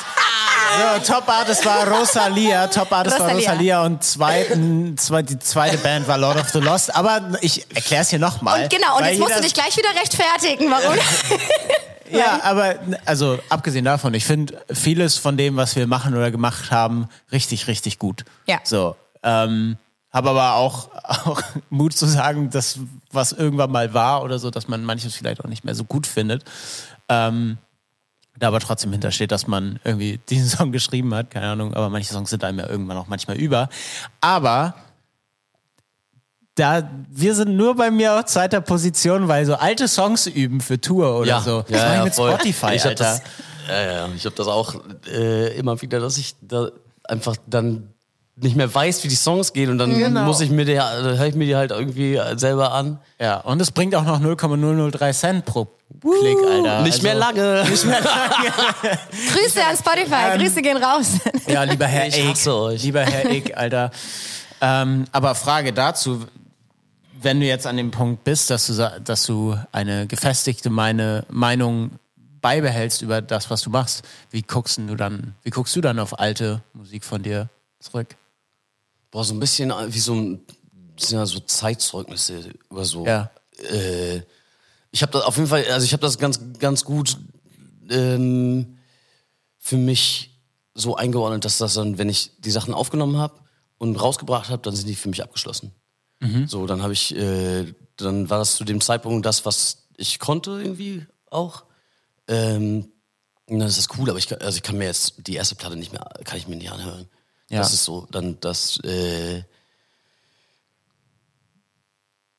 So, 0.77 1.13
Top 1.13 1.29
Artist 1.29 1.65
war 1.65 1.87
Rosalia, 1.87 2.67
Top 2.67 2.91
Artist 2.91 3.19
war 3.19 3.29
Rosalia. 3.29 3.51
Rosalia 3.51 3.81
und 3.83 4.03
zweiten, 4.03 4.97
zwei, 4.97 5.21
die 5.21 5.39
zweite 5.39 5.77
Band 5.77 6.07
war 6.07 6.17
Lord 6.17 6.37
of 6.37 6.49
the 6.49 6.59
Lost. 6.59 6.95
Aber 6.95 7.21
ich 7.41 7.65
erkläre 7.75 8.01
es 8.03 8.09
hier 8.09 8.19
nochmal. 8.19 8.67
Genau, 8.69 8.97
und 8.97 9.05
jetzt 9.05 9.19
musst 9.19 9.37
du 9.37 9.41
dich 9.41 9.53
gleich 9.53 9.75
wieder 9.77 9.89
rechtfertigen. 9.99 10.69
Warum? 10.71 10.97
Ja, 12.11 12.39
aber 12.43 12.75
also 13.05 13.39
abgesehen 13.49 13.85
davon, 13.85 14.13
ich 14.13 14.25
finde 14.25 14.61
vieles 14.71 15.17
von 15.17 15.37
dem, 15.37 15.55
was 15.55 15.75
wir 15.75 15.87
machen 15.87 16.15
oder 16.15 16.31
gemacht 16.31 16.71
haben, 16.71 17.07
richtig, 17.31 17.67
richtig 17.67 17.99
gut. 17.99 18.25
Ja. 18.47 18.59
So, 18.63 18.95
ähm, 19.23 19.77
habe 20.11 20.29
aber 20.29 20.55
auch, 20.55 20.89
auch 21.03 21.41
Mut 21.69 21.93
zu 21.93 22.05
sagen, 22.05 22.49
dass 22.49 22.79
was 23.11 23.31
irgendwann 23.31 23.71
mal 23.71 23.93
war 23.93 24.23
oder 24.23 24.39
so, 24.39 24.49
dass 24.49 24.67
man 24.67 24.83
manches 24.83 25.15
vielleicht 25.15 25.43
auch 25.43 25.49
nicht 25.49 25.65
mehr 25.65 25.75
so 25.75 25.83
gut 25.83 26.07
findet. 26.07 26.43
Ähm, 27.09 27.57
da 28.37 28.47
aber 28.47 28.59
trotzdem 28.59 28.91
hintersteht, 28.91 29.31
dass 29.31 29.47
man 29.47 29.79
irgendwie 29.83 30.19
diesen 30.29 30.49
Song 30.49 30.71
geschrieben 30.71 31.13
hat, 31.13 31.31
keine 31.31 31.47
Ahnung, 31.47 31.73
aber 31.73 31.89
manche 31.89 32.13
Songs 32.13 32.29
sind 32.29 32.43
einem 32.43 32.59
ja 32.59 32.67
irgendwann 32.67 32.97
auch 32.97 33.07
manchmal 33.07 33.37
über. 33.37 33.69
Aber 34.21 34.75
da, 36.55 36.89
wir 37.09 37.35
sind 37.35 37.55
nur 37.57 37.75
bei 37.75 37.91
mir 37.91 38.17
auf 38.17 38.25
zweiter 38.25 38.61
Position, 38.61 39.27
weil 39.27 39.45
so 39.45 39.55
alte 39.55 39.87
Songs 39.87 40.25
üben 40.27 40.61
für 40.61 40.79
Tour 40.79 41.19
oder 41.19 41.27
ja, 41.27 41.41
so. 41.41 41.61
Das 41.69 41.71
ja, 41.71 41.77
mach 41.85 41.91
ich 41.91 41.97
ja, 41.97 42.03
mit 42.05 42.15
voll. 42.15 42.31
Spotify, 42.31 42.73
ich 42.75 42.81
hab 42.83 42.89
Alter. 42.91 43.03
Das, 43.03 43.21
ja, 43.67 43.91
ja, 43.91 44.09
ich 44.15 44.25
habe 44.25 44.35
das 44.35 44.47
auch 44.47 44.75
äh, 45.11 45.57
immer 45.57 45.81
wieder, 45.81 45.99
dass 45.99 46.17
ich 46.17 46.35
da 46.41 46.69
einfach 47.03 47.35
dann 47.47 47.89
nicht 48.37 48.55
mehr 48.57 48.73
weiß, 48.73 49.03
wie 49.03 49.07
die 49.07 49.15
Songs 49.15 49.53
gehen 49.53 49.69
und 49.69 49.77
dann 49.77 49.97
Genau. 49.97 50.23
muss 50.23 50.41
ich 50.41 50.49
mir 50.49 50.65
die, 50.65 50.73
äh, 50.73 50.79
höre 51.17 51.25
ich 51.27 51.35
mir 51.35 51.45
die 51.45 51.55
halt 51.55 51.71
irgendwie 51.71 52.19
selber 52.35 52.73
an. 52.73 52.99
Ja, 53.19 53.37
und 53.37 53.61
es 53.61 53.71
bringt 53.71 53.95
auch 53.95 54.03
noch 54.03 54.19
0,003 54.19 55.11
Cent 55.13 55.45
pro 55.45 55.65
Klick, 56.01 56.37
Alter. 56.49 56.81
Nicht 56.81 56.93
Also- 56.95 57.03
mehr 57.03 57.15
lange. 57.15 57.63
Nicht 57.69 57.85
mehr 57.85 58.01
lange. 58.01 58.97
Grüße 59.33 59.59
an 59.63 59.77
Spotify, 59.77 60.37
Grüße 60.37 60.61
gehen 60.61 60.77
raus. 60.77 61.07
Ja, 61.47 61.63
lieber 61.63 61.85
Herr 61.85 62.07
Ich 62.07 62.47
euch. 62.47 62.83
Lieber 62.83 63.01
Herr 63.01 63.29
Ick, 63.31 63.55
Alter. 63.57 63.91
Ähm, 64.61 65.05
aber 65.11 65.35
Frage 65.35 65.71
dazu, 65.73 66.25
wenn 67.21 67.39
du 67.39 67.45
jetzt 67.45 67.67
an 67.67 67.77
dem 67.77 67.91
Punkt 67.91 68.23
bist, 68.23 68.49
dass 68.49 68.67
du, 68.67 69.01
dass 69.03 69.25
du 69.25 69.57
eine 69.71 70.07
gefestigte 70.07 70.69
meine, 70.69 71.25
Meinung 71.29 71.91
beibehältst 72.41 73.01
über 73.01 73.21
das, 73.21 73.49
was 73.49 73.61
du 73.61 73.69
machst, 73.69 74.03
wie 74.29 74.41
guckst 74.41 74.77
du 74.77 74.95
dann, 74.95 75.35
wie 75.43 75.49
guckst 75.49 75.75
du 75.75 75.81
dann 75.81 75.99
auf 75.99 76.19
alte 76.19 76.61
Musik 76.73 77.03
von 77.03 77.23
dir 77.23 77.49
zurück? 77.79 78.15
Boah, 79.09 79.23
so 79.23 79.33
ein 79.33 79.39
bisschen 79.39 79.73
wie 79.89 79.99
so 79.99 80.13
ein 80.13 80.45
sind 80.97 81.19
ja 81.19 81.25
so 81.25 81.39
Zeitzeugnisse 81.39 82.53
über 82.69 82.85
so. 82.85 83.05
Ja. 83.05 83.31
Äh, 83.69 84.21
ich 84.91 85.01
habe 85.01 85.11
das 85.11 85.23
auf 85.23 85.35
jeden 85.35 85.49
Fall, 85.49 85.65
also 85.71 85.85
ich 85.85 85.93
habe 85.93 86.01
das 86.01 86.17
ganz, 86.17 86.39
ganz 86.59 86.85
gut 86.85 87.17
ähm, 87.89 88.77
für 89.57 89.77
mich 89.77 90.39
so 90.73 90.95
eingeordnet, 90.95 91.45
dass 91.45 91.57
das 91.57 91.73
dann, 91.73 91.97
wenn 91.97 92.09
ich 92.09 92.31
die 92.39 92.51
Sachen 92.51 92.73
aufgenommen 92.73 93.17
habe 93.17 93.39
und 93.77 93.95
rausgebracht 93.95 94.49
habe, 94.49 94.61
dann 94.61 94.75
sind 94.75 94.87
die 94.87 94.95
für 94.95 95.09
mich 95.09 95.21
abgeschlossen. 95.23 95.73
So, 96.47 96.65
dann 96.65 96.81
habe 96.81 96.93
ich, 96.93 97.15
äh, 97.15 97.73
dann 97.97 98.29
war 98.29 98.39
das 98.39 98.55
zu 98.55 98.63
dem 98.63 98.81
Zeitpunkt 98.81 99.25
das, 99.25 99.45
was 99.45 99.87
ich 99.97 100.19
konnte 100.19 100.51
irgendwie 100.51 101.05
auch. 101.29 101.63
Ähm, 102.27 102.89
und 103.47 103.59
dann 103.59 103.67
ist 103.67 103.77
das 103.77 103.87
cool, 103.97 104.09
aber 104.09 104.17
ich 104.17 104.27
kann, 104.27 104.41
also 104.41 104.55
ich 104.55 104.63
kann 104.63 104.77
mir 104.77 104.85
jetzt 104.85 105.27
die 105.27 105.35
erste 105.35 105.55
Platte 105.55 105.75
nicht 105.75 105.91
mehr, 105.91 106.07
kann 106.23 106.37
ich 106.37 106.47
mir 106.47 106.55
nicht 106.55 106.71
anhören. 106.71 107.07
Ja. 107.49 107.59
Das 107.59 107.73
ist 107.73 107.83
so, 107.83 108.07
dann 108.11 108.39
das, 108.39 108.79
äh, 108.79 109.43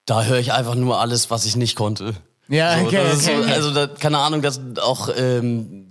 da 0.04 0.24
höre 0.24 0.38
ich 0.38 0.52
einfach 0.52 0.74
nur 0.74 1.00
alles, 1.00 1.30
was 1.30 1.46
ich 1.46 1.56
nicht 1.56 1.76
konnte. 1.76 2.14
Ja, 2.48 2.78
so, 2.78 2.86
okay, 2.86 3.00
okay, 3.00 3.16
so, 3.16 3.32
okay. 3.32 3.52
Also 3.52 3.74
da, 3.74 3.86
keine 3.86 4.18
Ahnung, 4.18 4.42
das 4.42 4.60
auch 4.80 5.08
ähm, 5.16 5.85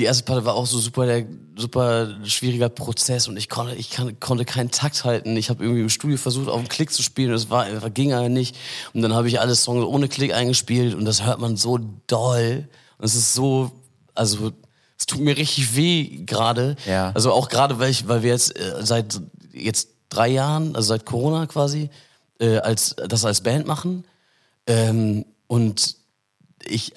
die 0.00 0.06
erste 0.06 0.24
Platte 0.24 0.44
war 0.44 0.54
auch 0.54 0.66
so 0.66 0.78
super 0.78 1.06
der 1.06 1.26
super 1.56 2.16
schwieriger 2.24 2.70
Prozess 2.70 3.28
und 3.28 3.36
ich 3.36 3.48
konnte 3.48 3.74
ich 3.74 3.90
kann, 3.90 4.18
konnte 4.18 4.44
keinen 4.44 4.70
Takt 4.70 5.04
halten. 5.04 5.36
Ich 5.36 5.50
habe 5.50 5.62
irgendwie 5.62 5.82
im 5.82 5.90
Studio 5.90 6.16
versucht 6.16 6.48
auf 6.48 6.60
den 6.60 6.68
Klick 6.68 6.90
zu 6.90 7.02
spielen 7.02 7.30
und 7.30 7.36
es 7.36 7.50
war 7.50 7.64
einfach 7.64 7.92
ging 7.92 8.12
aber 8.12 8.28
nicht 8.28 8.56
und 8.94 9.02
dann 9.02 9.14
habe 9.14 9.28
ich 9.28 9.40
alle 9.40 9.54
Songs 9.54 9.84
ohne 9.84 10.08
Klick 10.08 10.32
eingespielt 10.32 10.94
und 10.94 11.04
das 11.04 11.24
hört 11.24 11.38
man 11.38 11.56
so 11.56 11.78
doll 12.06 12.66
und 12.98 13.04
es 13.04 13.14
ist 13.14 13.34
so 13.34 13.72
also 14.14 14.52
es 14.98 15.06
tut 15.06 15.20
mir 15.20 15.36
richtig 15.36 15.76
weh 15.76 16.24
gerade. 16.24 16.76
Ja. 16.86 17.12
Also 17.14 17.32
auch 17.32 17.48
gerade 17.48 17.78
weil 17.78 17.90
ich 17.90 18.08
weil 18.08 18.22
wir 18.22 18.30
jetzt 18.30 18.58
äh, 18.58 18.76
seit 18.80 19.20
jetzt 19.52 19.90
drei 20.08 20.28
Jahren 20.28 20.74
also 20.74 20.88
seit 20.88 21.04
Corona 21.04 21.46
quasi 21.46 21.90
äh, 22.38 22.56
als 22.58 22.96
das 22.96 23.24
als 23.24 23.42
Band 23.42 23.66
machen 23.66 24.04
ähm, 24.66 25.26
und 25.46 25.96
ich, 26.64 26.92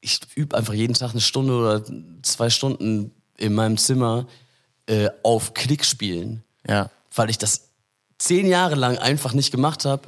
ich 0.00 0.20
übe 0.34 0.56
einfach 0.56 0.74
jeden 0.74 0.94
Tag 0.94 1.10
eine 1.12 1.20
Stunde 1.20 1.54
oder 1.54 1.82
zwei 2.22 2.50
Stunden 2.50 3.12
in 3.36 3.54
meinem 3.54 3.76
Zimmer 3.78 4.26
äh, 4.86 5.08
auf 5.22 5.54
Klick 5.54 5.84
spielen, 5.84 6.42
Ja. 6.66 6.90
weil 7.14 7.30
ich 7.30 7.38
das 7.38 7.62
zehn 8.18 8.46
Jahre 8.46 8.74
lang 8.74 8.98
einfach 8.98 9.32
nicht 9.32 9.50
gemacht 9.50 9.84
habe. 9.84 10.02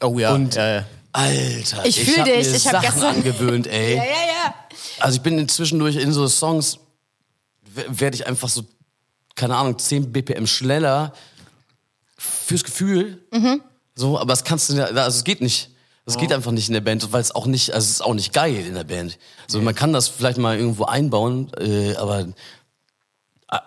Oh 0.00 0.18
ja. 0.18 0.32
Und 0.34 0.54
ja, 0.54 0.74
ja. 0.76 0.84
Alter, 1.12 1.84
Ich 1.86 2.00
fühl 2.04 2.16
hab 2.18 2.24
dich, 2.24 2.46
mir 2.48 2.56
ich 2.56 2.66
hab 2.66 2.72
Sachen 2.82 2.90
gestern- 2.90 3.14
angewöhnt, 3.16 3.66
ey. 3.68 3.96
Ja, 3.96 4.02
ja, 4.04 4.10
ja. 4.10 4.54
Also 5.00 5.16
ich 5.16 5.22
bin 5.22 5.38
inzwischendurch 5.38 5.96
in 5.96 6.12
so 6.12 6.26
Songs, 6.26 6.78
werde 7.88 8.16
ich 8.16 8.26
einfach 8.26 8.48
so, 8.48 8.64
keine 9.36 9.56
Ahnung, 9.56 9.78
10 9.78 10.12
BPM 10.12 10.46
schneller 10.46 11.12
fürs 12.16 12.64
Gefühl. 12.64 13.22
Mhm. 13.32 13.60
So, 13.94 14.18
aber 14.18 14.32
das 14.32 14.42
kannst 14.44 14.70
du 14.70 14.74
ja, 14.74 14.84
also 14.86 15.18
es 15.18 15.24
geht 15.24 15.40
nicht. 15.40 15.70
Das 16.06 16.18
geht 16.18 16.32
einfach 16.32 16.50
nicht 16.50 16.68
in 16.68 16.74
der 16.74 16.82
Band, 16.82 17.12
weil 17.12 17.22
es 17.22 17.34
auch 17.34 17.46
nicht, 17.46 17.72
also 17.72 17.84
es 17.84 17.90
ist 17.90 18.00
auch 18.02 18.12
nicht 18.12 18.34
geil 18.34 18.66
in 18.66 18.74
der 18.74 18.84
Band. 18.84 19.18
Also 19.44 19.62
man 19.62 19.74
kann 19.74 19.92
das 19.94 20.08
vielleicht 20.08 20.36
mal 20.36 20.56
irgendwo 20.58 20.84
einbauen, 20.84 21.50
äh, 21.58 21.96
aber 21.96 22.26
ah, 23.48 23.62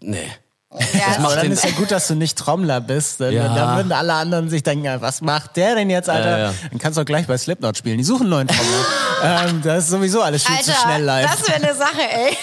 nee. 0.00 0.28
Ja, 0.74 1.18
macht 1.18 1.18
Aber 1.18 1.36
dann 1.36 1.52
ist 1.52 1.64
ja 1.64 1.70
gut, 1.72 1.90
dass 1.90 2.08
du 2.08 2.14
nicht 2.14 2.38
Trommler 2.38 2.80
bist. 2.80 3.20
Denn 3.20 3.34
Ja. 3.34 3.54
dann 3.54 3.76
würden 3.76 3.92
alle 3.92 4.14
anderen 4.14 4.48
sich 4.48 4.62
denken, 4.62 4.88
was 5.02 5.20
macht 5.20 5.56
der 5.56 5.74
denn 5.74 5.90
jetzt, 5.90 6.08
Alter? 6.08 6.30
Ja, 6.30 6.38
ja. 6.50 6.54
Dann 6.70 6.78
kannst 6.78 6.96
du 6.96 7.02
auch 7.02 7.06
gleich 7.06 7.26
bei 7.26 7.36
Slipknot 7.36 7.76
spielen. 7.76 7.98
Die 7.98 8.04
suchen 8.04 8.22
einen 8.22 8.30
neuen 8.30 8.48
Trommler. 8.48 8.84
ähm, 9.50 9.60
das 9.62 9.84
ist 9.84 9.90
sowieso 9.90 10.22
alles 10.22 10.44
viel 10.44 10.56
Alter, 10.56 10.72
zu 10.72 10.80
schnell 10.80 11.02
live. 11.02 11.30
das 11.30 11.48
wäre 11.48 11.62
eine 11.62 11.74
Sache, 11.74 12.10
ey. 12.10 12.36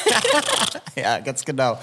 Ja, 1.01 1.19
ganz 1.19 1.45
genau. 1.45 1.79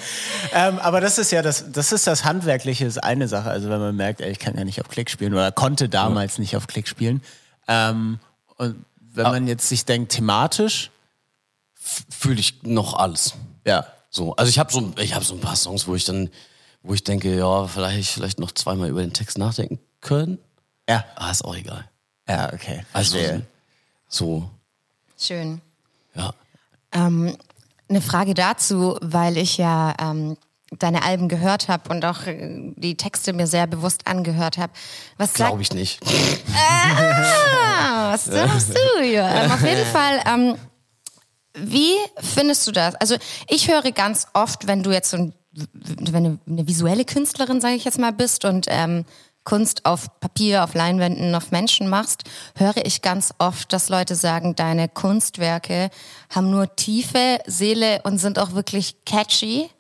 Ähm, 0.53 0.79
aber 0.79 1.01
das 1.01 1.19
ist 1.19 1.33
ja 1.33 1.41
das, 1.43 1.65
das 1.73 1.91
ist 1.91 2.07
das 2.07 2.25
Handwerkliche, 2.25 2.85
ist 2.85 3.03
eine 3.03 3.29
Sache. 3.29 3.51
Also 3.51 3.71
wenn 3.71 3.81
man 3.81 3.97
merkt, 3.97 4.21
ey, 4.21 4.31
ich 4.31 4.39
kann 4.39 4.57
ja 4.57 4.65
nicht 4.65 4.81
auf 4.81 4.89
Klick 4.89 5.11
spielen 5.11 5.33
oder 5.33 5.51
konnte 5.53 5.89
damals 5.89 6.39
nicht 6.39 6.55
auf 6.55 6.67
Klick 6.67 6.87
spielen. 6.87 7.23
Ähm, 7.69 8.19
und 8.57 8.85
wenn 8.99 9.25
man 9.25 9.47
jetzt 9.47 9.69
sich 9.69 9.85
denkt, 9.85 10.13
thematisch, 10.13 10.91
Fühle 12.11 12.41
ich 12.41 12.65
noch 12.65 12.95
alles. 12.95 13.35
ja, 13.65 13.87
So, 14.11 14.35
also 14.35 14.51
ich 14.51 14.59
habe 14.59 14.73
so, 14.73 14.93
ich 14.99 15.15
habe 15.15 15.25
so 15.25 15.35
ein 15.35 15.41
paar 15.41 15.55
Songs, 15.55 15.87
wo 15.87 15.95
ich 15.95 16.05
dann, 16.05 16.31
wo 16.83 16.95
ich 16.95 17.05
denke, 17.05 17.37
ja, 17.37 17.67
vielleicht, 17.69 18.11
vielleicht 18.11 18.41
noch 18.41 18.51
zweimal 18.51 18.89
über 18.89 19.03
den 19.03 19.13
Text 19.13 19.39
nachdenken 19.39 19.79
können. 20.01 20.39
ja, 20.89 21.05
Ah, 21.15 21.31
ist 21.31 21.45
auch 21.45 21.55
egal. 21.55 21.89
ja, 22.29 22.53
okay. 22.53 22.85
Also 22.93 23.19
so, 24.09 24.51
Schön. 25.17 25.61
ja. 26.15 26.33
Ähm, 26.91 27.37
eine 27.89 28.01
Frage 28.01 28.35
dazu, 28.35 28.99
weil 29.01 29.37
ich 29.37 29.57
ja 29.59 29.95
ähm, 30.01 30.37
deine 30.79 31.03
Alben 31.03 31.29
gehört 31.29 31.69
habe 31.69 31.91
und 31.91 32.05
auch 32.05 32.27
äh, 32.27 32.73
die 32.77 32.97
Texte 32.97 33.33
mir 33.33 33.47
sehr 33.47 33.67
bewusst 33.67 34.07
angehört 34.07 34.59
habe. 34.59 34.73
Was 35.17 35.35
Glaube 35.35 35.63
ich 35.63 35.73
nicht. 35.73 36.01
Ah, 36.59 38.13
was 38.13 38.25
sagst 38.27 38.71
du? 38.71 39.03
Ähm, 39.03 39.51
auf 39.51 39.63
jeden 39.63 39.85
Fall, 39.93 40.21
ähm, 40.27 40.57
wie 41.55 41.95
findest 42.19 42.67
du 42.67 42.73
das? 42.73 42.95
Also 42.97 43.17
ich 43.49 43.69
höre 43.69 43.91
ganz 43.93 44.27
oft, 44.33 44.67
wenn 44.67 44.83
du 44.83 44.93
jetzt 44.93 45.11
so 45.11 45.17
ein, 45.17 45.35
wenn 45.53 46.25
du 46.25 46.39
eine 46.47 46.69
visuelle 46.69 47.05
Künstlerin, 47.05 47.61
sage 47.61 47.75
ich 47.75 47.85
jetzt 47.85 47.99
mal, 47.99 48.13
bist 48.13 48.45
und 48.45 48.67
ähm, 48.69 49.05
Kunst 49.45 49.87
auf 49.87 50.21
Papier, 50.21 50.65
auf 50.65 50.75
Leinwänden, 50.75 51.35
auf 51.35 51.53
Menschen 51.53 51.89
machst, 51.89 52.25
höre 52.57 52.85
ich 52.85 53.01
ganz 53.01 53.33
oft, 53.39 53.73
dass 53.73 53.89
Leute 53.89 54.17
sagen, 54.17 54.57
deine 54.57 54.89
Kunstwerke 54.89 55.91
haben 56.29 56.51
nur 56.51 56.75
Tiefe, 56.77 57.39
Seele 57.47 58.01
und 58.03 58.19
sind 58.19 58.39
auch 58.39 58.53
wirklich 58.53 59.05
catchy, 59.07 59.71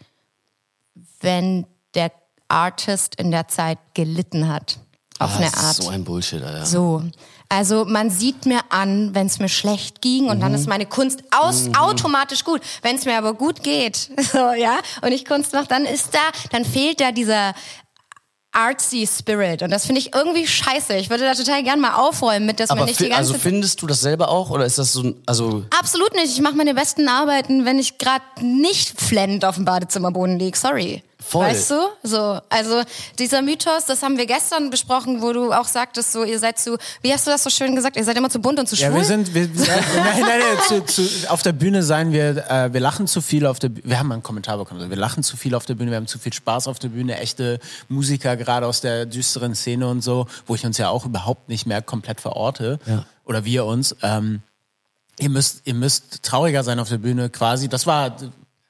wenn 1.26 1.66
der 1.96 2.12
Artist 2.48 3.16
in 3.16 3.30
der 3.32 3.48
Zeit 3.48 3.78
gelitten 3.94 4.48
hat. 4.48 4.78
Auf 5.18 5.32
Ah, 5.34 5.38
eine 5.38 5.54
Art. 5.56 5.76
So 5.76 5.88
ein 5.88 6.04
Bullshit, 6.04 6.42
Alter. 6.42 6.64
So. 6.66 7.02
Also 7.48 7.84
man 7.84 8.10
sieht 8.10 8.46
mir 8.46 8.60
an, 8.70 9.14
wenn 9.14 9.26
es 9.26 9.38
mir 9.38 9.48
schlecht 9.48 10.00
ging 10.02 10.28
und 10.28 10.40
dann 10.40 10.52
Mhm. 10.52 10.58
ist 10.58 10.68
meine 10.68 10.86
Kunst 10.86 11.22
aus, 11.30 11.68
automatisch 11.78 12.44
gut. 12.44 12.60
Wenn 12.82 12.96
es 12.96 13.04
mir 13.06 13.16
aber 13.18 13.34
gut 13.34 13.62
geht, 13.62 13.96
so, 14.32 14.52
ja, 14.52 14.78
und 15.02 15.12
ich 15.12 15.24
Kunst 15.24 15.52
mache, 15.52 15.66
dann 15.68 15.84
ist 15.84 16.14
da, 16.14 16.20
dann 16.52 16.64
fehlt 16.64 17.00
da 17.00 17.12
dieser 17.12 17.54
artsy 18.52 19.06
Spirit 19.06 19.62
und 19.62 19.70
das 19.70 19.84
finde 19.84 20.00
ich 20.00 20.14
irgendwie 20.14 20.46
scheiße. 20.46 20.94
Ich 20.96 21.10
würde 21.10 21.24
da 21.24 21.34
total 21.34 21.62
gern 21.62 21.78
mal 21.80 21.94
aufräumen 21.94 22.46
mit, 22.46 22.58
dass 22.58 22.70
man 22.70 22.78
Aber 22.78 22.86
nicht 22.86 23.00
die 23.00 23.04
ganze 23.08 23.32
also 23.32 23.34
findest 23.34 23.82
du 23.82 23.86
das 23.86 24.00
selber 24.00 24.28
auch 24.30 24.48
oder 24.50 24.64
ist 24.64 24.78
das 24.78 24.92
so 24.94 25.02
ein, 25.02 25.22
also 25.26 25.64
Absolut 25.78 26.14
nicht. 26.14 26.32
Ich 26.32 26.40
mache 26.40 26.54
meine 26.54 26.74
besten 26.74 27.06
Arbeiten, 27.08 27.64
wenn 27.66 27.78
ich 27.78 27.98
gerade 27.98 28.24
nicht 28.42 28.98
flennend 29.00 29.44
auf 29.44 29.56
dem 29.56 29.64
Badezimmerboden 29.66 30.38
lieg. 30.38 30.56
Sorry. 30.56 31.02
Voll. 31.28 31.46
Weißt 31.46 31.70
du? 31.70 31.74
So, 32.02 32.40
also 32.48 32.82
dieser 33.18 33.42
Mythos, 33.42 33.84
das 33.86 34.02
haben 34.02 34.16
wir 34.16 34.26
gestern 34.26 34.70
besprochen, 34.70 35.22
wo 35.22 35.32
du 35.32 35.52
auch 35.52 35.66
sagtest, 35.66 36.12
so 36.12 36.22
ihr 36.24 36.38
seid 36.38 36.58
zu, 36.58 36.78
wie 37.02 37.12
hast 37.12 37.26
du 37.26 37.30
das 37.30 37.42
so 37.42 37.50
schön 37.50 37.74
gesagt? 37.74 37.96
Ihr 37.96 38.04
seid 38.04 38.16
immer 38.16 38.30
zu 38.30 38.38
bunt 38.38 38.58
und 38.60 38.68
zu 38.68 38.76
schwul. 38.76 38.88
Ja, 38.90 38.94
wir 38.94 39.04
sind, 39.04 39.34
wir, 39.34 39.48
nein, 39.54 39.66
nein, 40.20 40.22
nein, 40.26 40.58
zu, 40.68 40.84
zu, 40.84 41.30
auf 41.30 41.42
der 41.42 41.52
Bühne 41.52 41.82
sein 41.82 42.12
wir, 42.12 42.48
äh, 42.48 42.72
wir 42.72 42.80
lachen 42.80 43.06
zu 43.06 43.20
viel 43.20 43.46
auf 43.46 43.58
der 43.58 43.70
Bühne, 43.70 43.88
wir 43.88 43.98
haben 43.98 44.06
mal 44.08 44.14
einen 44.14 44.22
Kommentar 44.22 44.58
bekommen, 44.58 44.80
also 44.80 44.90
wir 44.90 44.96
lachen 44.96 45.22
zu 45.22 45.36
viel 45.36 45.54
auf 45.54 45.66
der 45.66 45.74
Bühne, 45.74 45.90
wir 45.90 45.96
haben 45.96 46.06
zu 46.06 46.18
viel 46.18 46.32
Spaß 46.32 46.68
auf 46.68 46.78
der 46.78 46.88
Bühne, 46.88 47.18
echte 47.18 47.58
Musiker, 47.88 48.36
gerade 48.36 48.66
aus 48.66 48.80
der 48.80 49.06
düsteren 49.06 49.54
Szene 49.54 49.88
und 49.88 50.02
so, 50.02 50.26
wo 50.46 50.54
ich 50.54 50.64
uns 50.64 50.78
ja 50.78 50.90
auch 50.90 51.04
überhaupt 51.06 51.48
nicht 51.48 51.66
mehr 51.66 51.82
komplett 51.82 52.20
verorte, 52.20 52.78
Ja. 52.86 53.04
oder 53.24 53.44
wir 53.44 53.64
uns, 53.64 53.96
ähm, 54.02 54.42
ihr 55.18 55.30
müsst, 55.30 55.62
ihr 55.64 55.74
müsst 55.74 56.22
trauriger 56.22 56.62
sein 56.62 56.78
auf 56.78 56.88
der 56.88 56.98
Bühne 56.98 57.30
quasi, 57.30 57.68
das 57.68 57.86
war, 57.86 58.16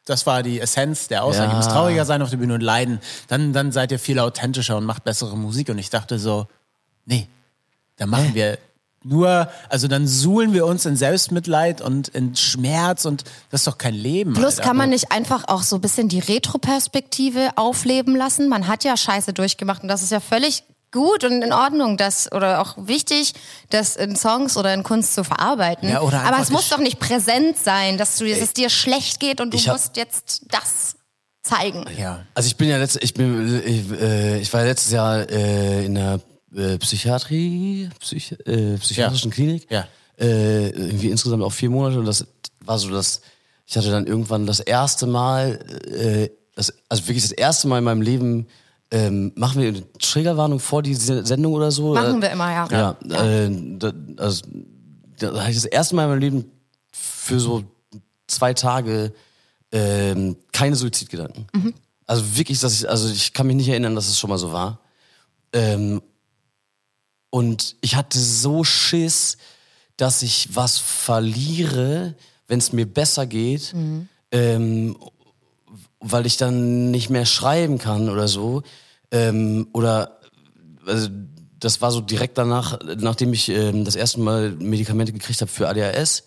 das 0.07 0.25
war 0.27 0.43
die 0.43 0.61
Essenz 0.61 1.09
der 1.09 1.23
Aussage, 1.25 1.49
Ja. 1.49 1.53
ihr 1.53 1.57
müsst 1.59 1.71
trauriger 1.71 2.05
sein 2.07 2.23
auf 2.23 2.31
der 2.31 2.39
Bühne 2.39 2.55
und 2.55 2.63
leiden, 2.63 3.01
dann, 3.29 3.53
dann 3.53 3.71
seid 3.73 3.93
ihr 3.93 3.99
viel 3.99 4.19
authentischer 4.19 4.77
und 4.79 4.85
macht 4.85 5.05
bessere 5.05 5.37
Musik 5.37 5.69
und 5.69 5.79
ich 5.79 5.91
dachte 5.91 6.19
so, 6.19 6.47
nee, 7.05 7.29
da 7.97 8.07
machen 8.07 8.35
wir 8.35 8.59
nur, 9.05 9.49
also 9.69 9.87
dann 9.87 10.09
suhlen 10.09 10.53
wir 10.53 10.67
uns 10.67 10.85
in 10.85 10.97
Selbstmitleid 10.97 11.81
und 11.81 12.09
in 12.09 12.35
Schmerz 12.35 13.05
und 13.05 13.23
das 13.51 13.61
ist 13.61 13.67
doch 13.69 13.79
kein 13.79 13.95
Leben. 13.95 14.33
Plus 14.35 14.57
Alter. 14.59 14.63
kann 14.63 14.77
man 14.77 14.91
nicht 14.91 15.13
einfach 15.13 15.45
auch 15.47 15.63
so 15.63 15.77
ein 15.77 15.81
bisschen 15.81 16.09
die 16.09 16.19
Retroperspektive 16.19 17.51
aufleben 17.57 18.17
lassen. 18.17 18.49
Man 18.49 18.67
hat 18.67 18.83
ja 18.85 18.97
Scheiße 18.97 19.33
durchgemacht 19.33 19.83
und 19.83 19.89
das 19.89 20.03
ist 20.03 20.11
ja 20.11 20.19
völlig 20.19 20.65
gut 20.97 21.23
und 21.25 21.43
in 21.43 21.53
Ordnung, 21.53 21.97
das 21.97 22.33
oder 22.33 22.61
auch 22.61 22.75
wichtig, 22.79 23.35
das 23.71 23.97
in 23.97 24.17
Songs 24.17 24.57
oder 24.57 24.73
in 24.75 24.83
Kunst 24.83 25.15
zu 25.15 25.23
verarbeiten. 25.23 25.89
Ja, 25.89 26.01
oder 26.01 26.23
Aber 26.23 26.41
es 26.41 26.51
muss 26.51 26.69
doch 26.71 26.79
nicht 26.79 26.99
präsent 26.99 27.59
sein, 27.59 27.99
dass 27.99 28.17
du, 28.19 28.29
dass 28.29 28.41
es 28.41 28.53
dir 28.53 28.71
schlecht 28.71 29.21
geht 29.21 29.41
und 29.41 29.53
du 29.55 29.59
musst 29.71 29.97
jetzt 29.97 30.43
das 30.51 30.97
zeigen. 31.43 31.85
Ja. 31.99 32.25
Also 32.35 32.49
ich 32.49 32.57
bin 32.57 32.69
ja 32.69 32.79
letzt, 32.79 32.99
ich 33.03 33.15
bin, 33.15 33.63
ich, 33.65 33.91
äh, 34.01 34.41
ich 34.41 34.53
war 34.53 34.63
ja 34.63 34.67
letztes 34.69 34.93
Jahr 34.93 35.29
äh, 35.31 35.85
in 35.85 35.95
der 35.95 36.21
äh, 36.55 36.79
Psychiatrie, 36.79 37.91
Psych, 38.01 38.33
äh, 38.47 38.77
psychiatrischen 38.79 39.31
Ja. 39.31 39.35
Klinik. 39.35 39.71
Ja. 39.71 39.87
Äh, 40.19 40.71
irgendwie 40.71 41.11
insgesamt 41.11 41.43
auch 41.43 41.53
vier 41.53 41.71
Monate 41.71 41.99
und 41.99 42.07
das 42.07 42.27
war 42.61 42.79
so 42.79 42.89
das, 42.91 43.21
ich 43.67 43.77
hatte 43.77 43.91
dann 43.91 44.07
irgendwann 44.07 44.47
das 44.47 44.61
erste 44.61 45.07
Mal, 45.07 45.61
äh, 45.87 46.31
das, 46.55 46.73
also 46.89 47.07
wirklich 47.07 47.23
das 47.23 47.33
erste 47.33 47.69
Mal 47.69 47.79
in 47.79 47.85
meinem 47.85 48.03
Leben, 48.03 48.47
ähm, 48.91 49.33
machen 49.35 49.61
wir 49.61 49.69
eine 49.69 49.93
Triggerwarnung 49.99 50.61
vor 50.61 50.83
die 50.83 50.95
Se- 50.95 51.25
Sendung 51.27 51.53
oder 51.55 51.71
so? 51.71 51.95
Machen 51.95 52.19
Äh, 52.19 52.23
wir 52.23 52.31
immer, 52.31 52.51
ja. 52.53 52.69
Ja, 52.71 53.25
Äh, 53.25 53.51
da, 53.79 53.93
also, 54.19 54.43
da 55.19 55.35
hatte 55.41 55.51
ich 55.51 55.57
das 55.57 55.65
erste 55.65 55.95
Mal 55.97 56.05
in 56.05 56.11
meinem 56.11 56.21
Leben 56.21 56.45
für 56.93 57.41
so 57.41 57.65
zwei 58.29 58.55
Tage 58.55 59.13
ähm, 59.73 60.37
keine 60.53 60.77
Suizidgedanken. 60.77 61.47
Also 62.07 62.37
wirklich, 62.37 62.61
dass 62.61 62.73
ich, 62.75 62.89
also 62.89 63.09
ich 63.09 63.33
kann 63.33 63.47
mich 63.49 63.57
nicht 63.57 63.69
erinnern, 63.69 63.95
dass 63.97 64.07
es 64.09 64.19
schon 64.19 64.31
mal 64.31 64.39
so 64.39 64.53
war. 64.53 64.79
Ähm, 65.53 66.01
und 67.31 67.77
ich 67.81 67.97
hatte 67.97 68.19
so 68.19 68.63
Schiss, 68.65 69.37
dass 69.97 70.23
ich 70.23 70.55
was 70.55 70.79
verliere, 70.79 72.15
wenn 72.47 72.59
es 72.59 72.73
mir 72.73 72.87
besser 72.87 73.27
geht. 73.27 73.75
Ähm, 74.31 74.97
weil 76.11 76.27
ich 76.27 76.37
dann 76.37 76.91
nicht 76.91 77.11
mehr 77.11 77.27
schreiben 77.27 77.79
kann 77.79 78.09
oder 78.09 78.29
so. 78.29 78.63
Ähm, 79.11 79.69
oder 79.73 80.21
also 80.87 81.09
das 81.59 81.81
war 81.81 81.91
so 81.91 82.01
direkt 82.01 82.39
danach, 82.39 82.79
nachdem 82.99 83.33
ich 83.33 83.49
ähm, 83.49 83.85
das 83.85 83.97
erste 83.97 84.21
Mal 84.21 84.51
Medikamente 84.53 85.13
gekriegt 85.13 85.41
habe 85.41 85.51
für 85.51 85.69
ADHS. 85.69 86.25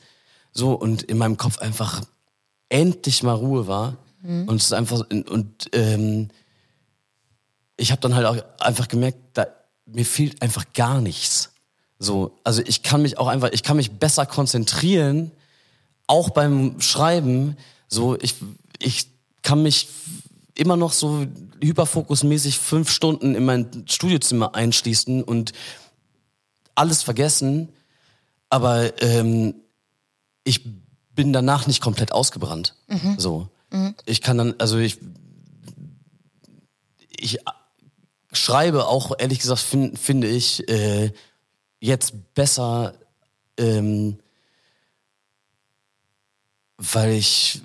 So 0.52 0.74
und 0.74 1.04
in 1.04 1.18
meinem 1.18 1.38
Kopf 1.38 1.60
einfach 1.60 2.02
endlich 2.70 3.24
mal 3.24 3.34
Ruhe 3.34 3.68
war. 3.68 3.98
Und 4.48 4.58
es 4.58 4.66
ist 4.66 4.74
einfach 4.74 5.06
und 5.10 5.70
ähm, 5.72 6.30
ich 7.78 7.92
habe 7.92 8.02
dann 8.02 8.16
halt 8.16 8.26
auch 8.26 8.38
einfach 8.60 8.90
gemerkt, 8.90 9.18
da 9.34 9.48
mir 9.86 10.06
fehlt 10.06 10.42
einfach 10.42 10.66
gar 10.74 11.00
nichts. 11.00 11.54
So, 12.00 12.38
also 12.44 12.62
ich 12.66 12.84
kann 12.84 13.02
mich 13.02 13.18
auch 13.18 13.28
einfach, 13.28 13.50
ich 13.52 13.64
kann 13.64 13.78
mich 13.78 13.92
besser 13.92 14.26
konzentrieren, 14.26 15.32
auch 16.08 16.30
beim 16.32 16.82
Schreiben. 16.82 17.56
So, 17.88 18.18
ich 18.20 18.36
ich 18.80 19.08
kann 19.42 19.64
mich 19.64 19.88
immer 20.56 20.76
noch 20.76 20.92
so 20.92 21.26
hyperfokusmäßig 21.62 22.60
fünf 22.60 22.90
Stunden 22.92 23.36
in 23.36 23.46
mein 23.46 23.86
Studiozimmer 23.88 24.56
einschließen 24.56 25.24
und 25.24 25.54
alles 26.76 27.04
vergessen, 27.04 27.70
aber 28.50 29.02
ähm, 29.02 29.56
ich 30.44 30.64
bin 31.16 31.34
danach 31.34 31.68
nicht 31.68 31.82
komplett 31.82 32.12
ausgebrannt. 32.12 32.76
So, 33.18 33.50
ich 34.06 34.22
kann 34.22 34.38
dann, 34.38 34.56
also 34.58 34.78
ich 34.78 35.00
ich 37.22 37.40
schreibe 38.32 38.88
auch 38.88 39.12
ehrlich 39.18 39.40
gesagt 39.40 39.62
fin, 39.62 39.98
finde 39.98 40.28
ich 40.28 40.68
äh, 40.70 41.12
jetzt 41.80 42.34
besser, 42.34 42.94
ähm, 43.58 44.20
weil 46.78 47.12
ich 47.12 47.62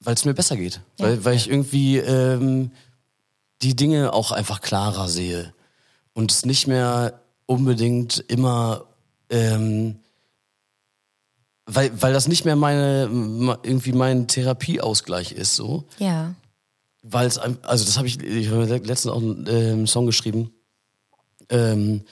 weil 0.00 0.14
es 0.14 0.24
mir 0.24 0.34
besser 0.34 0.56
geht, 0.56 0.80
weil 0.98 1.24
weil 1.24 1.34
ich 1.34 1.48
irgendwie 1.48 1.98
ähm, 1.98 2.70
die 3.62 3.74
Dinge 3.74 4.12
auch 4.12 4.32
einfach 4.32 4.60
klarer 4.60 5.08
sehe. 5.08 5.52
Und 6.12 6.32
es 6.32 6.44
nicht 6.44 6.66
mehr 6.66 7.20
unbedingt 7.46 8.24
immer 8.28 8.84
ähm, 9.30 9.98
weil 11.66 11.90
weil 12.00 12.12
das 12.12 12.28
nicht 12.28 12.44
mehr 12.44 12.56
meine 12.56 13.08
irgendwie 13.62 13.92
mein 13.92 14.26
Therapieausgleich 14.26 15.32
ist 15.32 15.54
so. 15.54 15.84
Ja. 15.98 16.34
weil 17.02 17.26
es 17.26 17.38
also 17.38 17.84
das 17.84 17.96
habe 17.96 18.06
ich 18.08 18.20
ich 18.22 18.48
habe 18.48 18.64
letztens 18.64 19.06
auch 19.06 19.20
einen 19.20 19.46
ähm, 19.48 19.86
Song 19.86 20.06
geschrieben 20.06 20.50
ähm, 21.50 22.02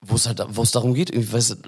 wo 0.00 0.16
es 0.16 0.26
halt 0.26 0.42
wo 0.48 0.62
es 0.62 0.72
darum 0.72 0.94
geht 0.94 1.10
irgendwie 1.10 1.32
weißt 1.32 1.58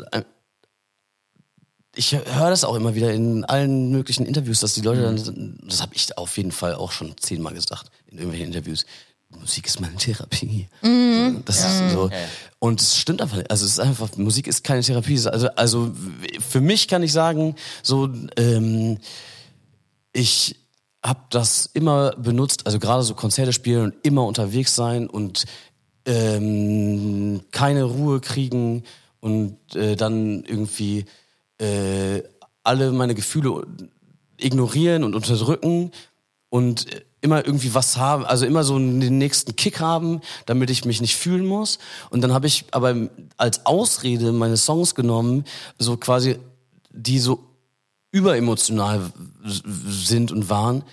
ich 1.97 2.13
höre 2.13 2.51
das 2.51 2.65
auch 2.65 2.77
immer 2.77 2.95
wieder 2.95 3.13
in 3.13 3.45
allen 3.45 3.91
möglichen 3.91 4.27
Interviews 4.27 4.61
dass 4.61 4.75
die 4.75 4.83
Leute 4.83 5.03
dann 5.03 5.59
das 5.63 5.83
habe 5.83 5.95
ich 5.95 6.17
auf 6.17 6.37
jeden 6.37 6.53
Fall 6.53 6.75
auch 6.75 6.93
schon 6.93 7.17
zehnmal 7.19 7.55
gesagt 7.55 7.91
in 8.07 8.19
irgendwelchen 8.19 8.49
Interviews 8.49 8.87
Musik 9.29 9.67
ist 9.67 9.81
meine 9.81 9.97
Therapie. 9.97 10.69
Das 11.45 11.59
ist 11.59 11.93
so. 11.93 12.11
Und 12.59 12.81
es 12.81 12.97
stimmt 12.97 13.21
einfach 13.21 13.37
nicht. 13.37 13.51
Also 13.51 13.65
es 13.65 13.73
ist 13.73 13.81
einfach, 13.81 14.17
Musik 14.17 14.47
ist 14.47 14.63
keine 14.65 14.83
Therapie. 14.83 15.21
Also, 15.27 15.49
also 15.57 15.93
für 16.41 16.61
mich 16.61 16.89
kann 16.89 17.03
ich 17.03 17.13
sagen, 17.13 17.57
so, 17.83 18.09
ähm, 18.37 18.99
ich 20.13 20.57
habe 21.05 21.21
das 21.31 21.69
immer 21.73 22.13
benutzt, 22.13 22.67
also 22.67 22.79
gerade 22.79 23.03
so 23.03 23.15
Konzerte 23.15 23.53
spielen 23.53 23.85
und 23.85 23.95
immer 24.03 24.25
unterwegs 24.25 24.75
sein 24.75 25.09
und 25.09 25.45
ähm, 26.05 27.43
keine 27.51 27.85
Ruhe 27.85 28.21
kriegen 28.21 28.85
und 29.21 29.59
äh, 29.75 29.97
dann 29.97 30.45
irgendwie 30.45 31.05
äh, 31.59 32.23
alle 32.63 32.93
meine 32.93 33.15
Gefühle 33.15 33.67
ignorieren 34.37 35.05
und 35.05 35.15
unterdrücken 35.15 35.93
und 36.51 36.87
immer 37.21 37.45
irgendwie 37.45 37.75
was 37.75 37.97
haben, 37.97 38.25
also 38.25 38.47
immer 38.47 38.63
so 38.63 38.79
den 38.79 39.19
nächsten 39.19 39.57
Kick 39.57 39.81
haben, 39.81 40.21
damit 40.47 40.71
ich 40.71 40.85
mich 40.85 41.01
nicht 41.01 41.17
fühlen 41.17 41.47
muss. 41.47 41.79
Und 42.11 42.21
dann 42.21 42.33
habe 42.33 42.47
ich 42.47 42.67
aber 42.71 42.95
als 43.37 43.67
Ausrede 43.67 44.33
meine 44.33 44.57
Songs 44.57 44.95
genommen, 44.95 45.45
so 45.79 45.97
quasi, 45.97 46.39
die 46.91 47.19
so 47.19 47.45
überemotional 48.13 49.11
sind 49.45 50.33
und 50.33 50.49
waren, 50.49 50.85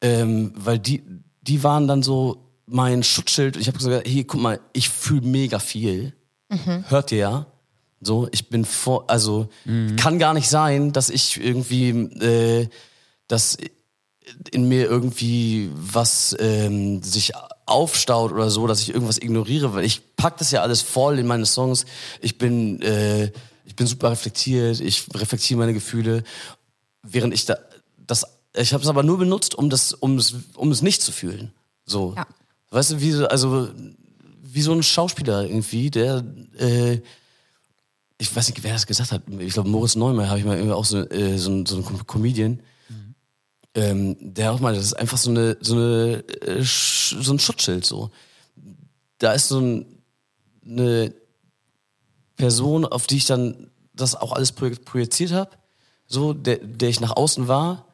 ähm, 0.00 0.52
weil 0.56 0.78
die, 0.78 1.02
die 1.42 1.62
waren 1.62 1.88
dann 1.88 2.02
so 2.02 2.46
mein 2.66 3.02
Schutzschild. 3.02 3.56
Ich 3.56 3.66
habe 3.66 3.78
gesagt, 3.78 4.06
hey, 4.06 4.24
guck 4.24 4.40
mal, 4.40 4.60
ich 4.72 4.88
fühle 4.88 5.26
mega 5.26 5.58
viel. 5.58 6.14
Hört 6.88 7.12
ihr 7.12 7.18
ja? 7.18 7.46
So, 8.00 8.28
ich 8.32 8.48
bin 8.48 8.64
vor, 8.64 9.04
also 9.10 9.48
kann 9.96 10.18
gar 10.18 10.32
nicht 10.34 10.48
sein, 10.48 10.92
dass 10.92 11.10
ich 11.10 11.36
irgendwie, 11.42 11.90
äh, 11.90 12.68
dass 13.28 13.58
in 14.52 14.68
mir 14.68 14.84
irgendwie 14.88 15.70
was 15.74 16.34
ähm, 16.38 17.02
sich 17.02 17.32
aufstaut 17.66 18.32
oder 18.32 18.50
so, 18.50 18.66
dass 18.66 18.80
ich 18.80 18.92
irgendwas 18.94 19.18
ignoriere, 19.18 19.74
weil 19.74 19.84
ich 19.84 20.16
pack 20.16 20.38
das 20.38 20.50
ja 20.50 20.62
alles 20.62 20.80
voll 20.82 21.18
in 21.18 21.26
meine 21.26 21.46
Songs. 21.46 21.84
Ich 22.20 22.38
bin, 22.38 22.80
äh, 22.82 23.32
ich 23.64 23.76
bin 23.76 23.86
super 23.86 24.10
reflektiert, 24.10 24.80
ich 24.80 25.06
reflektiere 25.14 25.58
meine 25.58 25.74
Gefühle, 25.74 26.24
während 27.02 27.34
ich 27.34 27.44
da 27.46 27.56
das, 28.06 28.26
ich 28.56 28.72
habe 28.72 28.82
es 28.82 28.88
aber 28.88 29.02
nur 29.02 29.18
benutzt, 29.18 29.54
um 29.54 29.70
das, 29.70 29.92
um 29.92 30.18
es, 30.18 30.34
um 30.56 30.70
es 30.72 30.82
nicht 30.82 31.02
zu 31.02 31.12
fühlen. 31.12 31.52
So, 31.84 32.14
Ja. 32.16 32.26
weißt 32.70 32.92
du, 32.92 33.00
wie 33.00 33.12
so, 33.12 33.26
also 33.26 33.68
wie 34.42 34.62
so 34.62 34.72
ein 34.72 34.82
Schauspieler 34.82 35.42
irgendwie, 35.44 35.90
der 35.90 36.24
äh, 36.58 36.98
ich 38.20 38.34
weiß 38.34 38.48
nicht, 38.48 38.62
wer 38.62 38.72
das 38.74 38.86
gesagt 38.86 39.12
hat. 39.12 39.22
Ich 39.38 39.54
glaube, 39.54 39.68
Moritz 39.70 39.96
Neumann 39.96 40.28
habe 40.28 40.38
ich 40.38 40.44
mal 40.44 40.56
irgendwie 40.56 40.74
auch 40.74 40.84
so, 40.84 40.98
äh, 41.08 41.38
so, 41.38 41.64
so 41.66 41.76
ein 41.76 41.84
Com- 41.84 42.06
Comedian, 42.06 42.60
ähm, 43.74 44.16
der 44.20 44.52
auch 44.52 44.60
mal, 44.60 44.74
das 44.74 44.84
ist 44.84 44.94
einfach 44.94 45.16
so 45.18 45.30
eine, 45.30 45.56
so 45.60 45.74
eine, 45.74 46.24
äh, 46.42 46.62
so 46.62 47.32
ein 47.32 47.38
Schutzschild 47.38 47.84
so. 47.86 48.10
Da 49.18 49.32
ist 49.32 49.48
so 49.48 49.60
ein, 49.60 49.86
eine 50.66 51.14
Person, 52.36 52.84
auf 52.84 53.06
die 53.06 53.16
ich 53.18 53.26
dann 53.26 53.70
das 53.94 54.14
auch 54.16 54.32
alles 54.32 54.52
projiziert 54.52 55.32
habe, 55.32 55.50
so, 56.06 56.32
der, 56.32 56.56
der 56.58 56.88
ich 56.88 57.00
nach 57.00 57.16
außen 57.16 57.48
war 57.48 57.86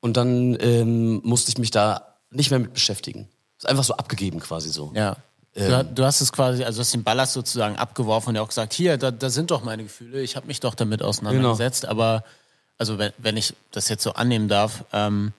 und 0.00 0.16
dann 0.16 0.56
ähm, 0.60 1.20
musste 1.24 1.50
ich 1.50 1.58
mich 1.58 1.70
da 1.70 2.16
nicht 2.30 2.50
mehr 2.50 2.60
mit 2.60 2.72
beschäftigen. 2.72 3.28
Ist 3.58 3.68
einfach 3.68 3.84
so 3.84 3.94
abgegeben 3.94 4.40
quasi 4.40 4.70
so. 4.70 4.92
Ja. 4.94 5.16
Du, 5.54 5.84
du 5.84 6.04
hast 6.04 6.20
es 6.20 6.32
quasi, 6.32 6.62
also 6.64 6.80
hast 6.80 6.94
den 6.94 7.02
Ballast 7.02 7.32
sozusagen 7.32 7.76
abgeworfen 7.76 8.28
und 8.30 8.34
ja 8.36 8.42
auch 8.42 8.48
gesagt, 8.48 8.72
hier, 8.72 8.96
da, 8.98 9.10
da 9.10 9.30
sind 9.30 9.50
doch 9.50 9.64
meine 9.64 9.82
Gefühle, 9.82 10.20
ich 10.22 10.36
habe 10.36 10.46
mich 10.46 10.60
doch 10.60 10.74
damit 10.76 11.02
auseinandergesetzt, 11.02 11.86
aber 11.86 12.22
also 12.78 12.98
wenn, 12.98 13.12
wenn 13.18 13.36
ich 13.36 13.54
das 13.72 13.88
jetzt 13.88 14.04
so 14.04 14.12
annehmen 14.12 14.48
darf, 14.48 14.84
ähm, 14.92 15.32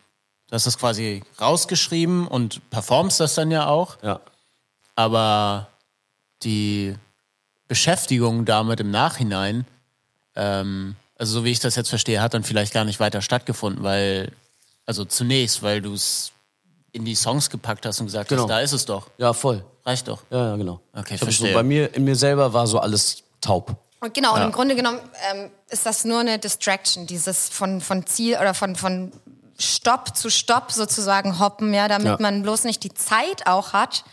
du 0.50 0.56
hast 0.56 0.66
das 0.68 0.78
quasi 0.78 1.24
rausgeschrieben 1.40 2.28
und 2.28 2.70
performst 2.72 3.22
das 3.22 3.36
dann 3.36 3.52
ja 3.52 3.68
auch, 3.68 3.98
Ja. 4.04 4.20
aber 4.96 5.68
die 6.44 6.96
Beschäftigung 7.70 8.44
damit 8.46 8.82
im 8.82 8.92
Nachhinein, 8.92 9.66
ähm, 10.36 10.96
also 11.18 11.40
so 11.40 11.46
wie 11.46 11.52
ich 11.52 11.60
das 11.62 11.76
jetzt 11.76 11.90
verstehe, 11.90 12.22
hat 12.22 12.34
dann 12.34 12.44
vielleicht 12.44 12.74
gar 12.74 12.84
nicht 12.84 13.00
weiter 13.00 13.22
stattgefunden, 13.22 13.82
weil, 13.84 14.32
also 14.86 15.06
zunächst, 15.06 15.64
weil 15.64 15.82
du 15.82 15.94
es 15.94 16.32
in 16.92 17.06
die 17.06 17.16
Songs 17.16 17.50
gepackt 17.50 17.86
hast 17.86 18.02
und 18.02 18.08
gesagt 18.08 18.28
Genau. 18.30 18.42
hast, 18.44 18.50
da 18.50 18.60
ist 18.60 18.74
es 18.74 18.86
doch, 18.86 19.10
Ja, 19.18 19.32
voll. 19.34 19.64
Reicht 19.86 20.08
doch. 20.08 20.24
Ja, 20.30 20.50
ja, 20.52 20.56
genau. 20.56 20.80
Okay, 20.94 21.16
ich 21.16 21.22
hab 21.22 21.32
so, 21.32 21.38
verstehe. 21.38 21.54
bei 21.54 21.64
mir, 21.64 21.94
in 21.96 22.04
mir 22.04 22.16
selber 22.16 22.54
war 22.54 22.68
so 22.68 22.80
alles 22.80 23.24
taub. 23.42 23.76
Und 24.00 24.14
genau, 24.14 24.34
und 24.36 24.42
im 24.42 24.52
Grunde 24.52 24.76
genommen 24.76 25.00
ähm, 25.32 25.52
ist 25.70 25.86
das 25.86 26.06
nur 26.06 26.20
eine 26.20 26.40
Distraction, 26.40 27.06
dieses 27.06 27.50
von, 27.50 27.82
von 27.82 28.06
Ziel 28.08 28.38
oder 28.38 28.54
von, 28.54 28.76
von 28.76 29.12
Stopp 29.60 30.16
zu 30.18 30.32
Stopp 30.32 30.72
sozusagen 30.72 31.40
hoppen, 31.40 31.72
ja, 31.74 31.88
damit 31.88 32.08
Ja. 32.08 32.18
man 32.20 32.42
bloß 32.42 32.64
nicht 32.64 32.84
die 32.84 32.94
Zeit 32.94 33.46
auch 33.46 33.74
hat, 33.74 34.04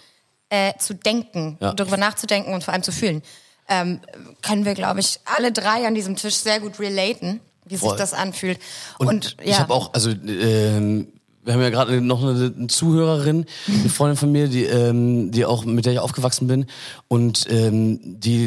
äh, 0.51 0.75
zu 0.79 0.95
denken, 0.95 1.57
Ja. 1.61 1.73
darüber 1.73 1.97
nachzudenken 1.97 2.53
und 2.53 2.65
vor 2.65 2.75
allem 2.75 2.83
zu 2.83 2.93
fühlen. 2.93 3.23
Ähm, 3.67 4.01
können 4.43 4.65
wir, 4.67 4.75
glaube 4.75 5.01
ich, 5.01 5.21
alle 5.25 5.53
drei 5.53 5.87
an 5.87 5.95
diesem 5.95 6.17
Tisch 6.17 6.37
sehr 6.37 6.61
gut 6.61 6.79
relaten, 6.81 7.41
wie 7.65 7.77
sich 7.77 7.87
Voll. 7.89 7.97
das 7.97 8.13
anfühlt. 8.15 8.59
Und, 8.99 9.09
Und, 9.09 9.37
ja. 9.41 9.45
ich 9.53 9.59
habe 9.59 9.73
auch, 9.75 9.93
also 9.95 10.11
ähm, 10.11 11.13
wir 11.49 11.55
haben 11.55 11.63
ja 11.63 11.71
gerade 11.71 12.03
noch 12.03 12.23
eine, 12.23 12.53
eine 12.55 12.67
Zuhörerin, 12.67 13.47
eine 13.67 13.89
Freundin 13.89 14.19
von 14.19 14.31
mir, 14.31 14.49
die, 14.49 14.65
ähm, 14.65 15.31
die 15.31 15.47
auch 15.47 15.65
mit 15.65 15.87
der 15.87 15.95
ich 15.95 15.99
aufgewachsen 15.99 16.47
bin 16.47 16.67
und 17.09 17.47
ähm, 17.49 18.21
die 18.21 18.45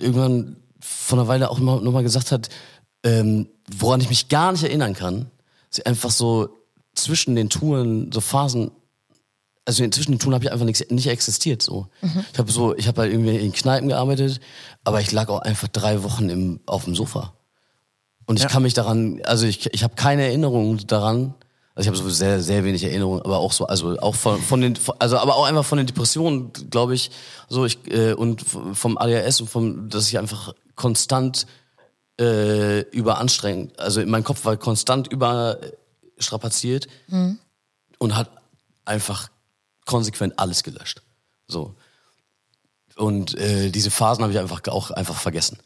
irgendwann 0.00 0.56
vor 0.80 1.18
einer 1.18 1.28
Weile 1.28 1.50
auch 1.50 1.60
noch, 1.60 1.80
noch 1.80 1.92
mal 1.92 2.02
gesagt 2.02 2.32
hat, 2.32 2.48
ähm, 3.04 3.46
woran 3.72 4.00
ich 4.00 4.08
mich 4.08 4.28
gar 4.28 4.50
nicht 4.50 4.64
erinnern 4.64 4.94
kann, 4.94 5.30
sie 5.70 5.86
einfach 5.86 6.10
so 6.10 6.48
zwischen 6.96 7.36
den 7.36 7.48
Touren 7.48 8.10
so 8.10 8.20
Phasen 8.20 8.72
also 9.64 9.88
zwischen 9.90 10.10
den 10.10 10.18
Touren 10.18 10.34
habe 10.34 10.44
ich 10.44 10.50
einfach 10.50 10.66
nicht, 10.66 10.90
nicht 10.90 11.06
existiert 11.06 11.62
so. 11.62 11.86
Ich 12.32 12.38
habe 12.40 12.50
so, 12.50 12.74
ich 12.76 12.88
habe 12.88 13.02
halt 13.02 13.12
irgendwie 13.12 13.36
in 13.36 13.52
Kneipen 13.52 13.88
gearbeitet, 13.88 14.40
aber 14.82 15.00
ich 15.00 15.12
lag 15.12 15.28
auch 15.28 15.38
einfach 15.38 15.68
drei 15.68 16.02
Wochen 16.02 16.28
im, 16.28 16.58
auf 16.66 16.82
dem 16.82 16.96
Sofa. 16.96 17.34
Und 18.26 18.40
ich 18.40 18.48
kann 18.48 18.64
mich 18.64 18.74
daran, 18.74 19.20
also 19.24 19.46
ich, 19.46 19.72
ich 19.72 19.84
habe 19.84 19.94
keine 19.94 20.24
Erinnerung 20.24 20.84
daran. 20.88 21.34
Also 21.74 21.88
ich 21.90 21.96
habe 21.96 21.96
so 21.96 22.10
sehr, 22.10 22.42
sehr 22.42 22.64
wenig 22.64 22.84
Erinnerung, 22.84 23.22
aber 23.22 23.38
auch 23.38 23.52
so, 23.52 23.66
also 23.66 23.98
auch 23.98 24.14
von, 24.14 24.40
von 24.42 24.60
den, 24.60 24.78
also 24.98 25.16
aber 25.16 25.36
auch 25.36 25.46
einfach 25.46 25.64
von 25.64 25.78
den 25.78 25.86
Depressionen, 25.86 26.52
glaube 26.70 26.94
ich, 26.94 27.10
so 27.48 27.64
ich 27.64 27.78
äh, 27.90 28.12
und 28.12 28.42
vom 28.42 28.98
ADHS 28.98 29.40
und 29.40 29.48
vom, 29.48 29.88
dass 29.88 30.08
ich 30.08 30.18
einfach 30.18 30.54
konstant 30.74 31.46
äh, 32.20 32.80
überanstrengend, 32.90 33.78
also 33.80 34.02
in 34.02 34.10
meinem 34.10 34.24
Kopf 34.24 34.44
war 34.44 34.56
konstant 34.58 35.08
überstrapaziert 35.08 36.88
und 37.98 38.16
hat 38.16 38.30
einfach 38.84 39.30
konsequent 39.86 40.38
alles 40.38 40.62
gelöscht. 40.62 41.00
So. 41.48 41.74
Und 42.96 43.34
äh, 43.38 43.70
diese 43.70 43.90
Phasen 43.90 44.22
habe 44.22 44.32
ich 44.32 44.38
einfach 44.38 44.60
auch 44.68 44.90
einfach 44.90 45.16
vergessen. 45.16 45.58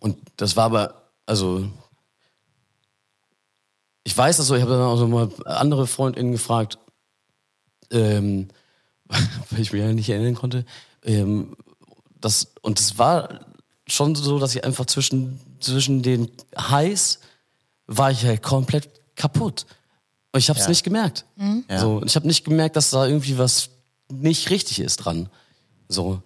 Und 0.00 0.18
das 0.36 0.56
war 0.56 0.66
aber, 0.66 1.10
also 1.26 1.68
ich 4.08 4.16
weiß 4.16 4.38
das 4.38 4.46
so, 4.46 4.54
ich 4.54 4.62
habe 4.62 4.72
dann 4.72 4.80
auch 4.80 4.96
so 4.96 5.06
mal 5.06 5.28
andere 5.44 5.86
FreundInnen 5.86 6.32
gefragt, 6.32 6.78
ähm, 7.90 8.48
weil 9.04 9.60
ich 9.60 9.70
mich 9.70 9.82
ja 9.82 9.92
nicht 9.92 10.08
erinnern 10.08 10.34
konnte. 10.34 10.64
Ähm, 11.04 11.54
das, 12.18 12.54
und 12.62 12.80
es 12.80 12.96
war 12.96 13.40
schon 13.86 14.14
so, 14.14 14.38
dass 14.38 14.54
ich 14.54 14.64
einfach 14.64 14.86
zwischen, 14.86 15.38
zwischen 15.60 16.02
den 16.02 16.30
Highs 16.58 17.20
war 17.86 18.10
ich 18.10 18.24
halt 18.24 18.42
komplett 18.42 18.88
kaputt. 19.14 19.66
Und 20.32 20.40
ich 20.40 20.48
habe 20.48 20.58
es 20.58 20.64
Ja. 20.64 20.70
nicht 20.70 20.84
gemerkt. 20.84 21.26
Ja. 21.68 21.78
So, 21.78 22.02
ich 22.02 22.16
habe 22.16 22.26
nicht 22.26 22.44
gemerkt, 22.46 22.76
dass 22.76 22.88
da 22.88 23.06
irgendwie 23.06 23.36
was 23.36 23.68
nicht 24.10 24.48
richtig 24.48 24.80
ist 24.80 24.96
dran. 25.04 25.28
So. 25.88 26.22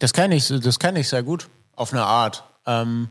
Das 0.00 0.12
kenne 0.12 0.34
ich, 0.34 0.48
das 0.48 0.80
kenne 0.80 0.98
ich 0.98 1.08
sehr 1.08 1.22
gut, 1.22 1.48
auf 1.76 1.92
eine 1.92 2.04
Art. 2.04 2.42
Ähm, 2.66 3.10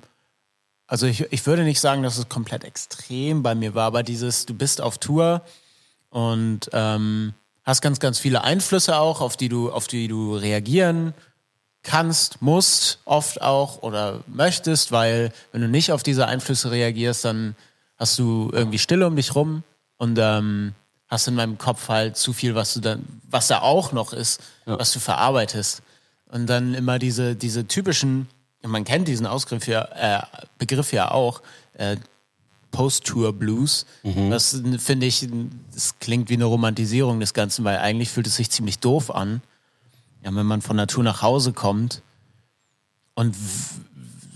also 0.91 1.05
ich, 1.07 1.21
ich 1.31 1.45
würde 1.45 1.63
nicht 1.63 1.79
sagen, 1.79 2.03
dass 2.03 2.17
es 2.17 2.27
komplett 2.27 2.65
extrem 2.65 3.43
bei 3.43 3.55
mir 3.55 3.73
war, 3.75 3.85
aber 3.85 4.03
dieses, 4.03 4.45
du 4.45 4.53
bist 4.53 4.81
auf 4.81 4.97
Tour 4.97 5.41
und 6.09 6.69
ähm, 6.73 7.33
hast 7.63 7.81
ganz, 7.81 8.01
ganz 8.01 8.19
viele 8.19 8.43
Einflüsse 8.43 8.97
auch, 8.97 9.21
auf 9.21 9.37
die 9.37 9.47
du, 9.47 9.71
auf 9.71 9.87
die 9.87 10.09
du 10.09 10.35
reagieren 10.35 11.13
kannst, 11.81 12.41
musst, 12.41 12.99
oft 13.05 13.41
auch 13.41 13.83
oder 13.83 14.19
möchtest, 14.27 14.91
weil 14.91 15.31
wenn 15.53 15.61
du 15.61 15.69
nicht 15.69 15.93
auf 15.93 16.03
diese 16.03 16.27
Einflüsse 16.27 16.71
reagierst, 16.71 17.23
dann 17.23 17.55
hast 17.97 18.19
du 18.19 18.49
irgendwie 18.51 18.77
Stille 18.77 19.07
um 19.07 19.15
dich 19.15 19.33
rum 19.33 19.63
und 19.95 20.19
ähm, 20.19 20.73
hast 21.07 21.25
in 21.29 21.35
meinem 21.35 21.57
Kopf 21.57 21.87
halt 21.87 22.17
zu 22.17 22.33
viel, 22.33 22.53
was 22.53 22.73
du 22.73 22.81
dann, 22.81 23.05
was 23.29 23.47
da 23.47 23.61
auch 23.61 23.93
noch 23.93 24.11
ist, 24.11 24.41
was 24.65 24.91
du 24.91 24.99
verarbeitest. 24.99 25.83
Und 26.25 26.47
dann 26.47 26.73
immer 26.73 26.99
diese, 26.99 27.37
diese 27.37 27.65
typischen, 27.65 28.27
man 28.63 28.83
kennt 28.83 29.07
diesen 29.07 29.25
Ausgriff 29.25 29.67
ja, 29.67 29.83
äh, 29.95 30.21
Begriff 30.57 30.93
ja 30.93 31.11
auch, 31.11 31.41
äh, 31.73 31.97
Post-Tour 32.71 33.33
Blues. 33.33 33.85
Das 34.29 34.61
finde 34.77 35.05
ich, 35.05 35.27
das 35.73 35.99
klingt 35.99 36.29
wie 36.29 36.35
eine 36.35 36.45
Romantisierung 36.45 37.19
des 37.19 37.33
Ganzen, 37.33 37.65
weil 37.65 37.77
eigentlich 37.79 38.09
fühlt 38.09 38.27
es 38.27 38.37
sich 38.37 38.49
ziemlich 38.49 38.79
doof 38.79 39.11
an. 39.13 39.41
Ja, 40.23 40.33
wenn 40.33 40.45
man 40.45 40.61
von 40.61 40.77
Natur 40.77 41.03
nach 41.03 41.21
Hause 41.21 41.51
kommt 41.51 42.01
und 43.13 43.35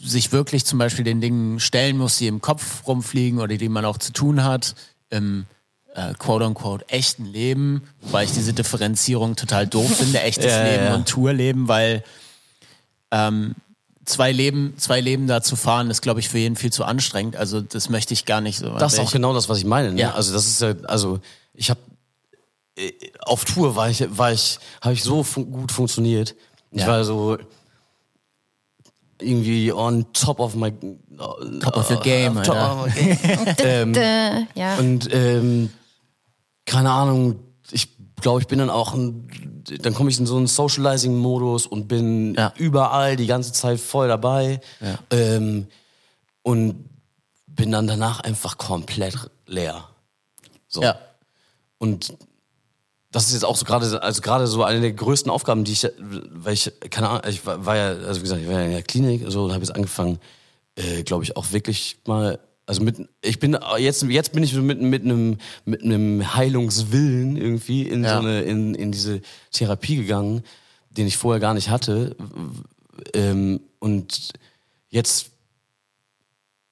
sich 0.03 0.31
wirklich 0.31 0.65
zum 0.65 0.79
Beispiel 0.79 1.05
den 1.05 1.21
Dingen 1.21 1.59
stellen 1.59 1.97
muss, 1.97 2.17
die 2.17 2.27
im 2.27 2.41
Kopf 2.41 2.85
rumfliegen 2.87 3.39
oder 3.39 3.55
die 3.55 3.69
man 3.69 3.85
auch 3.85 3.97
zu 3.97 4.11
tun 4.11 4.43
hat, 4.43 4.75
im 5.09 5.45
äh, 5.93 6.13
quote-unquote 6.13 6.89
echten 6.89 7.25
Leben, 7.25 7.83
weil 8.01 8.25
ich 8.25 8.33
diese 8.33 8.53
Differenzierung 8.53 9.35
total 9.35 9.65
doof 9.65 9.97
finde, 9.97 10.21
echtes 10.21 10.45
ja, 10.51 10.63
Leben 10.63 10.85
ja. 10.85 10.95
und 10.95 11.07
Tourleben, 11.07 11.67
weil 11.67 12.03
ähm, 13.11 13.55
zwei 14.05 14.31
Leben, 14.31 14.73
zwei 14.77 15.01
Leben 15.01 15.27
da 15.27 15.41
zu 15.41 15.55
fahren, 15.55 15.89
ist, 15.89 16.01
glaube 16.01 16.19
ich, 16.19 16.29
für 16.29 16.37
jeden 16.37 16.55
viel 16.55 16.71
zu 16.71 16.83
anstrengend. 16.85 17.35
Also 17.35 17.61
das 17.61 17.89
möchte 17.89 18.13
ich 18.13 18.25
gar 18.25 18.41
nicht 18.41 18.57
so. 18.59 18.69
Das 18.77 18.93
ist 18.93 18.97
Wenn 18.99 19.03
auch 19.05 19.09
ich- 19.09 19.13
genau 19.13 19.33
das, 19.33 19.49
was 19.49 19.57
ich 19.57 19.65
meine. 19.65 19.93
Ne? 19.93 19.99
Ja. 20.01 20.13
Also 20.13 20.33
das 20.33 20.45
ist 20.45 20.61
ja, 20.61 20.73
also 20.87 21.19
ich 21.53 21.69
habe 21.69 21.79
auf 23.21 23.45
Tour 23.45 23.75
war 23.75 23.89
ich, 23.89 24.05
war 24.17 24.31
ich, 24.33 24.59
habe 24.81 24.93
ich 24.93 25.01
so 25.03 25.23
fun 25.23 25.49
gut 25.51 25.71
funktioniert. 25.71 26.35
Ich 26.71 26.81
Ja. 26.81 26.87
war 26.87 27.03
so 27.05 27.37
irgendwie 29.21 29.71
on 29.71 30.05
top 30.11 30.39
of 30.39 30.55
my 30.55 30.73
Top 31.61 31.77
of 31.77 31.89
your 31.89 32.01
game, 32.01 32.35
top 32.43 32.55
Alter. 32.55 32.81
of 32.83 32.95
my 32.95 33.53
game. 33.55 33.93
Äh, 33.95 34.45
ja. 34.55 34.75
Und 34.77 35.07
ähm, 35.13 35.69
keine 36.65 36.91
Ahnung, 36.91 37.39
ich 37.71 37.87
glaube, 38.21 38.41
ich 38.41 38.47
bin 38.47 38.59
dann 38.59 38.69
auch, 38.69 38.93
ein, 38.93 39.54
dann 39.81 39.93
komme 39.93 40.09
ich 40.09 40.19
in 40.19 40.25
so 40.25 40.37
einen 40.37 40.47
Socializing-Modus 40.47 41.65
und 41.67 41.87
bin 41.87 42.35
Ja. 42.35 42.53
überall 42.57 43.15
die 43.15 43.27
ganze 43.27 43.51
Zeit 43.53 43.79
voll 43.79 44.07
dabei. 44.07 44.61
Ähm, 45.09 45.67
und 46.43 46.89
bin 47.47 47.71
dann 47.71 47.87
danach 47.87 48.19
einfach 48.19 48.57
komplett 48.57 49.15
leer. 49.47 49.87
So. 50.67 50.81
Ja. 50.81 50.99
Und 51.77 52.13
das 53.11 53.27
ist 53.27 53.33
jetzt 53.33 53.45
auch 53.45 53.55
so 53.55 53.65
gerade, 53.65 54.01
also 54.03 54.21
gerade 54.21 54.45
so 54.45 54.63
eine 54.63 54.81
der 54.81 54.91
größten 54.91 55.31
Aufgaben, 55.31 55.63
die 55.63 55.71
ich, 55.71 55.87
weil 55.97 56.53
ich, 56.53 56.71
keine 56.89 57.09
Ahnung, 57.09 57.21
ich 57.29 57.45
war, 57.45 57.65
war 57.65 57.75
ja, 57.77 57.87
also 57.89 58.19
wie 58.19 58.23
gesagt, 58.23 58.41
ich 58.41 58.47
war 58.47 58.55
ja 58.59 58.65
in 58.65 58.71
der 58.71 58.83
Klinik 58.83 59.23
so 59.27 59.45
und 59.45 59.53
habe 59.53 59.63
jetzt 59.63 59.73
angefangen, 59.73 60.19
äh, 60.75 61.03
glaube 61.03 61.23
ich, 61.23 61.37
auch 61.37 61.51
wirklich 61.53 61.97
mal, 62.05 62.39
also 62.65 62.81
mit, 62.83 62.97
ich 63.21 63.39
bin 63.39 63.57
jetzt, 63.77 64.03
jetzt 64.03 64.31
bin 64.33 64.43
ich 64.43 64.51
so 64.53 64.61
mit, 64.61 64.81
mit 64.81 65.03
einem, 65.03 65.37
mit 65.65 65.83
einem 65.83 66.35
Heilungswillen 66.35 67.37
irgendwie 67.37 67.83
in 67.83 68.03
Ja. 68.03 68.13
so 68.13 68.19
eine, 68.27 68.41
in, 68.41 68.73
in 68.75 68.91
diese 68.91 69.21
Therapie 69.51 69.97
gegangen, 69.97 70.41
den 70.89 71.05
ich 71.07 71.17
vorher 71.17 71.39
gar 71.39 71.53
nicht 71.53 71.69
hatte. 71.69 72.15
Ähm, 73.13 73.59
und 73.79 74.33
jetzt 74.89 75.31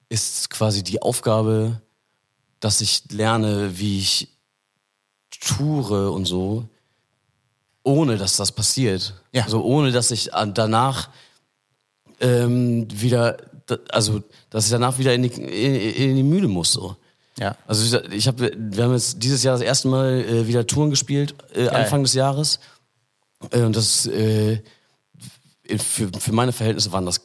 ist 0.10 0.50
quasi 0.50 0.84
die 0.84 1.02
Aufgabe, 1.02 1.82
dass 2.60 2.82
ich 2.82 3.04
lerne, 3.12 3.78
wie 3.78 4.00
ich 4.00 4.30
toure 5.42 6.12
und 6.12 6.26
so, 6.26 6.68
ohne 7.84 8.18
dass 8.18 8.38
das 8.38 8.52
passiert. 8.52 9.22
Ja. 9.34 9.48
So 9.48 9.64
ohne 9.64 9.92
dass 9.92 10.12
ich 10.12 10.34
an- 10.34 10.54
danach 10.54 11.10
ähm, 12.22 12.88
wieder, 12.90 13.38
also 13.90 14.22
dass 14.50 14.66
ich 14.66 14.72
danach 14.72 14.98
wieder 14.98 15.14
in 15.14 15.24
die, 15.24 15.30
in, 15.30 15.76
in 16.10 16.16
die 16.16 16.24
Mühle 16.24 16.48
muss 16.48 16.74
so. 16.74 16.96
Ja. 17.40 17.56
Also 17.66 17.98
ich, 17.98 18.14
ich 18.14 18.28
habe, 18.28 18.52
wir 18.56 18.84
haben 18.84 18.94
jetzt 18.94 19.22
dieses 19.24 19.44
Jahr 19.44 19.56
das 19.56 19.64
erste 19.64 19.88
Mal 19.88 20.24
äh, 20.24 20.48
wieder 20.48 20.68
Touren 20.68 20.90
gespielt, 20.90 21.36
äh, 21.56 21.68
Anfang 21.70 22.04
des 22.04 22.14
Jahres. 22.14 22.60
Äh, 23.52 23.62
und 23.62 23.76
das 23.76 24.06
äh, 24.06 24.62
für, 25.78 26.10
für 26.20 26.32
meine 26.32 26.52
Verhältnisse 26.52 26.92
waren 26.92 27.06
das 27.06 27.22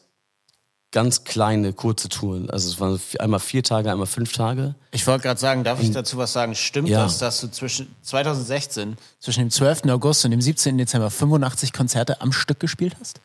ganz 0.90 1.24
kleine, 1.24 1.74
kurze 1.74 2.08
Touren. 2.08 2.48
Also 2.48 2.68
es 2.70 2.80
waren 2.80 2.98
einmal 3.18 3.40
vier 3.40 3.62
Tage, 3.62 3.90
einmal 3.90 4.06
fünf 4.06 4.32
Tage. 4.32 4.74
Ich 4.90 5.06
wollte 5.06 5.24
gerade 5.24 5.38
sagen, 5.38 5.62
darf 5.64 5.82
ich 5.82 5.90
dazu 5.90 6.16
was 6.16 6.32
sagen? 6.32 6.54
Stimmt 6.54 6.88
Ja. 6.88 7.02
das, 7.04 7.18
dass 7.18 7.40
du 7.42 7.50
zwischen 7.50 7.94
2016, 8.02 8.96
zwischen 9.20 9.40
dem 9.40 9.50
12. 9.50 9.84
August 9.90 10.24
und 10.24 10.30
dem 10.30 10.40
17. 10.40 10.78
Dezember 10.78 11.10
85 11.10 11.74
Konzerte 11.74 12.22
am 12.22 12.32
Stück 12.32 12.58
gespielt 12.60 12.96
hast? 12.98 13.20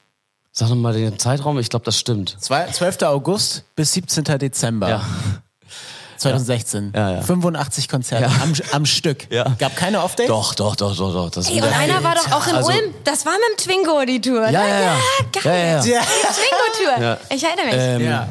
Sag 0.55 0.69
noch 0.69 0.75
mal 0.75 0.93
den 0.93 1.17
Zeitraum, 1.17 1.57
ich 1.57 1.69
glaube, 1.69 1.83
das 1.85 1.97
stimmt. 1.97 2.37
Zwei- 2.39 2.67
12. 2.67 3.01
August 3.03 3.63
bis 3.75 3.91
17. 3.93 4.23
Dezember 4.37 4.87
Ja. 4.87 5.01
2016. 6.17 6.93
Ja, 6.95 7.11
ja. 7.15 7.21
85 7.21 7.89
Konzerte 7.89 8.25
Ja. 8.25 8.41
am, 8.41 8.53
am 8.71 8.85
Stück. 8.85 9.29
Ja. 9.31 9.55
Gab 9.59 9.75
keine 9.75 10.01
Off-Days? 10.03 10.27
Doch, 10.27 10.53
doch, 10.53 10.75
doch, 10.75 10.95
doch, 10.95 11.11
doch. 11.11 11.29
Das 11.31 11.49
Ey, 11.49 11.55
und 11.59 11.63
einer 11.73 12.03
war 12.03 12.15
doch 12.15 12.31
auch 12.31 12.47
in 12.47 12.55
Also- 12.55 12.71
Ulm. 12.71 12.93
Das 13.03 13.25
war 13.25 13.33
mit 13.33 13.41
dem 13.59 13.65
Twingo 13.65 14.05
die 14.05 14.21
Tour. 14.21 14.47
Ja, 14.47 14.63
ne? 14.63 14.69
ja, 14.69 14.79
ja. 14.79 14.95
geil. 15.31 15.43
Ja, 15.43 15.53
ja, 15.53 15.65
ja. 15.65 15.83
Ja. 15.95 16.01
Die 16.01 16.85
Twingo-Tour. 16.85 17.03
Ja. 17.03 17.17
Ich 17.29 17.43
erinnere 17.43 17.65
mich. 17.65 17.75
Ähm, 17.77 18.01
Ja. 18.05 18.27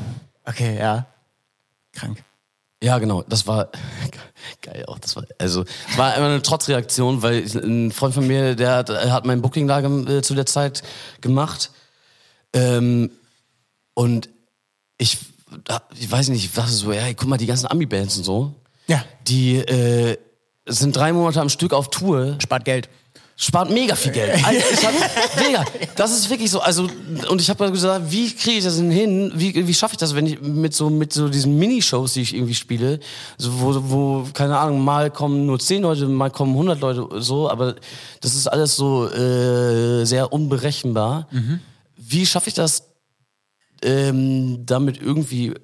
Okay, 0.47 0.79
ja. 0.79 1.07
Krank. 1.93 2.23
Ja, 2.83 2.99
genau. 2.99 3.23
Das 3.29 3.47
war 3.47 3.69
geil 4.63 4.85
auch. 4.87 4.99
Das 4.99 5.15
war 5.17 5.25
also 5.39 5.65
war 5.97 6.15
immer 6.17 6.27
eine 6.27 6.41
Trotzreaktion, 6.43 7.21
weil 7.23 7.45
ein 7.57 7.93
Freund 7.93 8.15
von 8.15 8.27
mir, 8.27 8.55
der 8.57 8.77
hat, 8.77 8.89
hat 8.91 9.27
mein 9.27 9.43
Booking 9.43 9.67
da 9.69 9.81
äh, 9.81 10.23
zu 10.23 10.35
der 10.35 10.47
Zeit 10.47 10.83
gemacht 11.21 11.71
ähm, 12.53 13.11
und 13.95 14.29
ich, 14.99 15.19
ich 15.99 16.11
weiß 16.11 16.29
nicht, 16.29 16.45
ich 16.45 16.53
dachte 16.53 16.73
so, 16.73 16.93
ja, 16.93 17.03
guck 17.15 17.29
mal, 17.29 17.37
die 17.37 17.47
ganzen 17.47 17.67
Ami-Bands 17.67 18.19
und 18.19 18.25
so, 18.25 18.55
Ja. 18.87 19.05
die 19.27 19.57
äh, 19.57 20.17
sind 20.67 20.95
drei 20.97 21.13
Monate 21.13 21.41
am 21.41 21.49
Stück 21.49 21.73
auf 21.73 21.91
Tour. 21.91 22.37
Spart 22.41 22.65
Geld. 22.65 22.89
spart 23.37 23.69
mega 23.71 23.97
viel 23.97 24.13
Geld. 24.13 24.33
Alter, 24.47 24.65
ich 24.73 24.87
hab, 24.87 24.93
mega. 25.45 25.65
Das 25.97 26.13
ist 26.13 26.31
wirklich 26.31 26.51
so. 26.51 26.61
Also 26.61 26.89
und 27.29 27.41
ich 27.41 27.51
habe 27.51 27.71
gesagt, 27.73 28.11
wie 28.13 28.31
kriege 28.33 28.59
ich 28.59 28.65
das 28.65 28.77
denn 28.77 28.91
hin? 28.93 29.33
Wie, 29.35 29.67
wie 29.67 29.75
schaffe 29.75 29.95
ich 29.95 29.99
das, 29.99 30.15
wenn 30.15 30.27
ich 30.27 30.41
mit 30.41 30.73
so 30.75 30.89
mit 30.89 31.13
so 31.13 31.29
diesen 31.29 31.59
Minishows, 31.59 32.13
die 32.13 32.21
ich 32.23 32.35
irgendwie 32.35 32.55
spiele, 32.55 33.01
so, 33.39 33.61
wo, 33.61 33.75
wo 33.91 34.29
keine 34.33 34.57
Ahnung, 34.59 34.81
mal 34.85 35.11
kommen 35.11 35.47
nur 35.47 35.59
10 35.59 35.83
Leute, 35.83 36.07
mal 36.07 36.31
kommen 36.31 36.53
100 36.53 36.81
Leute, 36.81 37.09
so. 37.21 37.51
Aber 37.51 37.75
das 38.21 38.35
ist 38.37 38.47
alles 38.47 38.77
so 38.77 39.09
äh, 39.11 40.05
sehr 40.05 40.33
unberechenbar. 40.33 41.27
Wie 42.13 42.27
schaffe 42.27 42.49
ich 42.49 42.55
das, 42.55 42.89
ähm, 43.83 44.65
damit 44.67 45.01
irgendwie 45.01 45.55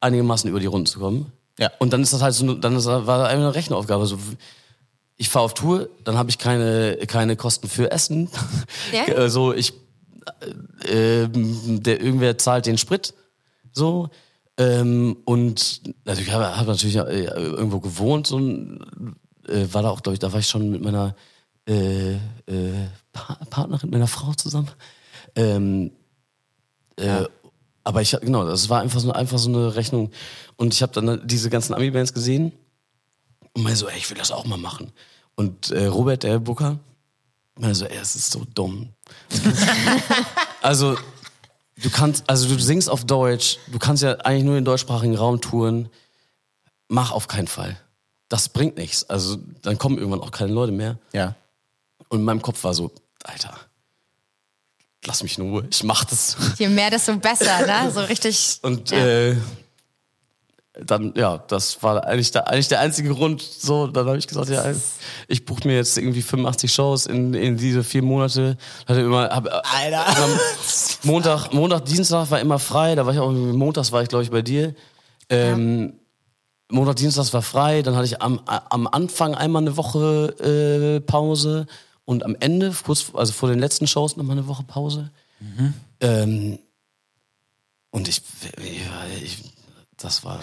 einigermaßen 0.00 0.50
über 0.50 0.60
die 0.60 0.66
Runden 0.66 0.86
zu 0.86 0.98
kommen? 0.98 1.32
Ja. 1.58 1.70
Und 1.78 1.92
dann 1.92 2.02
ist 2.02 2.12
das 2.12 2.22
halt 2.22 2.34
so, 2.34 2.54
dann 2.54 2.76
ist, 2.76 2.86
war 2.86 3.18
das 3.18 3.28
eine 3.28 3.54
Rechenaufgabe. 3.54 4.06
So, 4.06 4.18
ich 5.16 5.28
fahre 5.28 5.44
auf 5.44 5.54
Tour, 5.54 5.88
dann 6.04 6.16
habe 6.16 6.30
ich 6.30 6.38
keine, 6.38 6.98
keine 7.06 7.36
Kosten 7.36 7.68
für 7.68 7.90
Essen. 7.90 8.28
Ja. 8.92 9.14
Also 9.16 9.52
ich, 9.52 9.72
äh, 10.84 11.28
der 11.28 12.00
irgendwer 12.00 12.38
zahlt 12.38 12.66
den 12.66 12.78
Sprit, 12.78 13.14
so. 13.72 14.10
Ähm, 14.58 15.16
und 15.24 15.82
natürlich 16.04 16.32
habe 16.32 16.56
hab 16.56 16.66
natürlich 16.66 16.96
äh, 16.96 17.24
irgendwo 17.24 17.80
gewohnt, 17.80 18.26
so 18.26 18.38
äh, 18.38 19.66
war 19.72 19.82
da 19.82 19.90
auch, 19.90 20.02
glaube 20.02 20.14
ich, 20.14 20.18
da 20.18 20.32
war 20.32 20.40
ich 20.40 20.48
schon 20.48 20.70
mit 20.70 20.82
meiner 20.82 21.14
äh, 21.66 22.14
äh, 22.14 22.18
pa 23.12 23.38
Partnerin, 23.48 23.90
meiner 23.90 24.06
Frau 24.06 24.34
zusammen. 24.34 24.68
Ähm, 25.36 25.92
äh, 26.96 27.24
aber 27.84 28.02
ich 28.02 28.16
genau, 28.20 28.44
das 28.44 28.68
war 28.68 28.80
einfach 28.80 29.00
so, 29.00 29.12
einfach 29.12 29.38
so 29.38 29.48
eine 29.48 29.74
Rechnung. 29.74 30.10
Und 30.56 30.74
ich 30.74 30.82
habe 30.82 30.92
dann 30.92 31.26
diese 31.26 31.50
ganzen 31.50 31.74
Ami-Bands 31.74 32.14
gesehen 32.14 32.52
und 33.54 33.62
meinte 33.62 33.78
so, 33.78 33.88
ey, 33.88 33.98
ich 33.98 34.08
will 34.10 34.18
das 34.18 34.30
auch 34.30 34.44
mal 34.44 34.58
machen. 34.58 34.92
Und 35.34 35.70
äh, 35.70 35.86
Robert, 35.86 36.22
der 36.22 36.38
Booker, 36.38 36.78
meinte 37.58 37.74
so, 37.74 37.84
ey, 37.86 37.98
es 37.98 38.14
ist 38.14 38.30
so 38.30 38.44
dumm. 38.54 38.90
also, 40.62 40.96
du 41.82 41.90
kannst, 41.90 42.28
also 42.28 42.48
du 42.48 42.60
singst 42.60 42.88
auf 42.88 43.04
Deutsch, 43.04 43.58
du 43.70 43.78
kannst 43.78 44.02
ja 44.02 44.12
eigentlich 44.18 44.44
nur 44.44 44.56
in 44.56 44.64
deutschsprachigen 44.64 45.16
Raum 45.16 45.40
touren. 45.40 45.88
Mach 46.88 47.10
auf 47.10 47.26
keinen 47.26 47.48
Fall. 47.48 47.78
Das 48.28 48.48
bringt 48.48 48.76
nichts. 48.76 49.08
Also, 49.10 49.38
dann 49.62 49.78
kommen 49.78 49.98
irgendwann 49.98 50.20
auch 50.20 50.30
keine 50.30 50.52
Leute 50.52 50.72
mehr. 50.72 50.98
Ja. 51.12 51.34
Und 52.08 52.20
in 52.20 52.24
meinem 52.24 52.42
Kopf 52.42 52.62
war 52.64 52.74
so, 52.74 52.92
Alter, 53.24 53.58
lass 55.04 55.22
mich 55.22 55.38
in 55.38 55.50
Ruhe, 55.50 55.66
ich 55.70 55.82
mach 55.82 56.04
das. 56.04 56.36
Je 56.58 56.68
mehr, 56.68 56.90
desto 56.90 57.16
besser, 57.16 57.66
ne? 57.66 57.90
So 57.90 58.00
richtig. 58.00 58.58
Und 58.62 58.90
ja. 58.90 58.98
äh, 58.98 59.36
dann, 60.86 61.12
ja, 61.16 61.38
das 61.48 61.82
war 61.82 62.06
eigentlich 62.06 62.30
der, 62.30 62.48
eigentlich 62.48 62.68
der 62.68 62.80
einzige 62.80 63.10
Grund. 63.10 63.42
So, 63.42 63.88
dann 63.88 64.06
habe 64.06 64.16
ich 64.16 64.26
gesagt, 64.26 64.48
ja, 64.48 64.64
ich 65.28 65.44
buche 65.44 65.68
mir 65.68 65.76
jetzt 65.76 65.98
irgendwie 65.98 66.22
85 66.22 66.72
Shows 66.72 67.06
in, 67.06 67.34
in 67.34 67.56
diese 67.58 67.84
vier 67.84 68.02
Monate. 68.02 68.56
Hatte 68.86 69.00
immer, 69.00 69.28
hab, 69.28 69.46
Alter. 69.46 70.06
Immer 70.16 70.40
Montag, 71.02 71.52
Montag, 71.52 71.84
Dienstag 71.84 72.30
war 72.30 72.40
immer 72.40 72.58
frei. 72.58 72.94
Da 72.94 73.04
war 73.04 73.12
ich 73.12 73.20
auch 73.20 73.30
montags 73.30 73.92
war 73.92 74.02
ich 74.02 74.08
glaube 74.08 74.24
ich 74.24 74.30
bei 74.30 74.42
dir. 74.42 74.74
Ähm, 75.28 75.94
Montag, 76.70 76.96
Dienstag 76.96 77.30
war 77.34 77.42
frei. 77.42 77.82
Dann 77.82 77.94
hatte 77.94 78.06
ich 78.06 78.22
am, 78.22 78.40
am 78.46 78.86
Anfang 78.86 79.34
einmal 79.34 79.62
eine 79.62 79.76
Woche 79.76 80.96
äh, 80.96 81.00
Pause 81.00 81.66
und 82.04 82.24
am 82.24 82.36
Ende, 82.40 82.74
kurz, 82.84 83.12
also 83.14 83.32
vor 83.32 83.48
den 83.48 83.58
letzten 83.58 83.86
Shows 83.86 84.16
nochmal 84.16 84.36
eine 84.36 84.46
Woche 84.46 84.64
Pause. 84.64 85.10
Ähm, 86.00 86.58
und 87.90 88.08
ich, 88.08 88.22
ja, 88.58 89.06
ich, 89.22 89.38
das 89.96 90.24
war, 90.24 90.40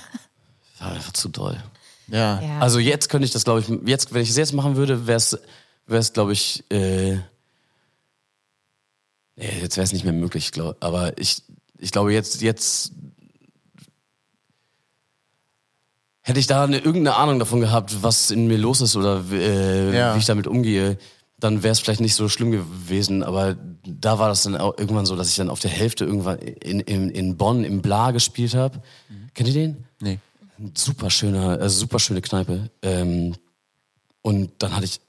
war 0.78 0.92
einfach 0.92 1.12
zu 1.12 1.28
doll. 1.28 1.62
Ja. 2.08 2.40
Ja. 2.40 2.58
Also 2.58 2.78
jetzt 2.78 3.08
könnte 3.08 3.26
ich 3.26 3.32
das, 3.32 3.44
glaube 3.44 3.60
ich, 3.60 3.68
jetzt, 3.88 4.12
wenn 4.12 4.22
ich 4.22 4.30
es 4.30 4.36
jetzt 4.36 4.52
machen 4.52 4.76
würde, 4.76 5.06
wäre 5.06 5.18
es, 5.18 5.38
wäre 5.86 6.00
es, 6.00 6.12
glaube 6.12 6.32
ich, 6.32 6.64
äh, 6.70 7.14
nee, 9.36 9.60
jetzt 9.60 9.76
wäre 9.76 9.84
es 9.84 9.92
nicht 9.92 10.04
mehr 10.04 10.12
möglich, 10.12 10.52
glaub, 10.52 10.76
aber 10.82 11.16
ich, 11.18 11.42
ich 11.78 11.92
glaube 11.92 12.12
jetzt, 12.12 12.42
jetzt 12.42 12.92
hätte 16.22 16.38
ich 16.40 16.46
da 16.46 16.64
eine, 16.64 16.78
irgendeine 16.78 17.16
Ahnung 17.16 17.38
davon 17.38 17.60
gehabt, 17.60 18.02
was 18.02 18.30
in 18.30 18.46
mir 18.46 18.56
los 18.58 18.80
ist 18.80 18.96
oder 18.96 19.22
äh, 19.30 19.94
Ja. 19.96 20.14
wie 20.14 20.18
ich 20.18 20.24
damit 20.24 20.46
umgehe, 20.46 20.96
dann 21.38 21.62
wäre 21.62 21.72
es 21.72 21.80
vielleicht 21.80 22.00
nicht 22.00 22.14
so 22.14 22.28
schlimm 22.28 22.52
gewesen. 22.52 23.22
Aber 23.24 23.56
da 23.84 24.18
war 24.18 24.28
das 24.28 24.44
dann 24.44 24.56
auch 24.56 24.78
irgendwann 24.78 25.06
so, 25.06 25.16
dass 25.16 25.28
ich 25.28 25.36
dann 25.36 25.50
auf 25.50 25.58
der 25.60 25.70
Hälfte 25.72 26.04
irgendwann 26.04 26.38
in, 26.38 26.80
in, 26.80 27.10
in 27.10 27.36
Bonn 27.36 27.64
im 27.64 27.82
Bla 27.82 28.12
gespielt 28.12 28.54
habe. 28.54 28.80
Kennt 29.34 29.48
ihr 29.48 29.54
den? 29.54 29.84
Nee. 30.00 30.18
super 30.74 31.10
schöner, 31.10 31.58
also 31.60 31.80
super 31.80 31.98
schöne 31.98 32.20
Kneipe. 32.22 32.70
Ähm, 32.82 33.34
und 34.22 34.50
dann 34.58 34.76
hatte 34.76 34.84
ich, 34.84 35.00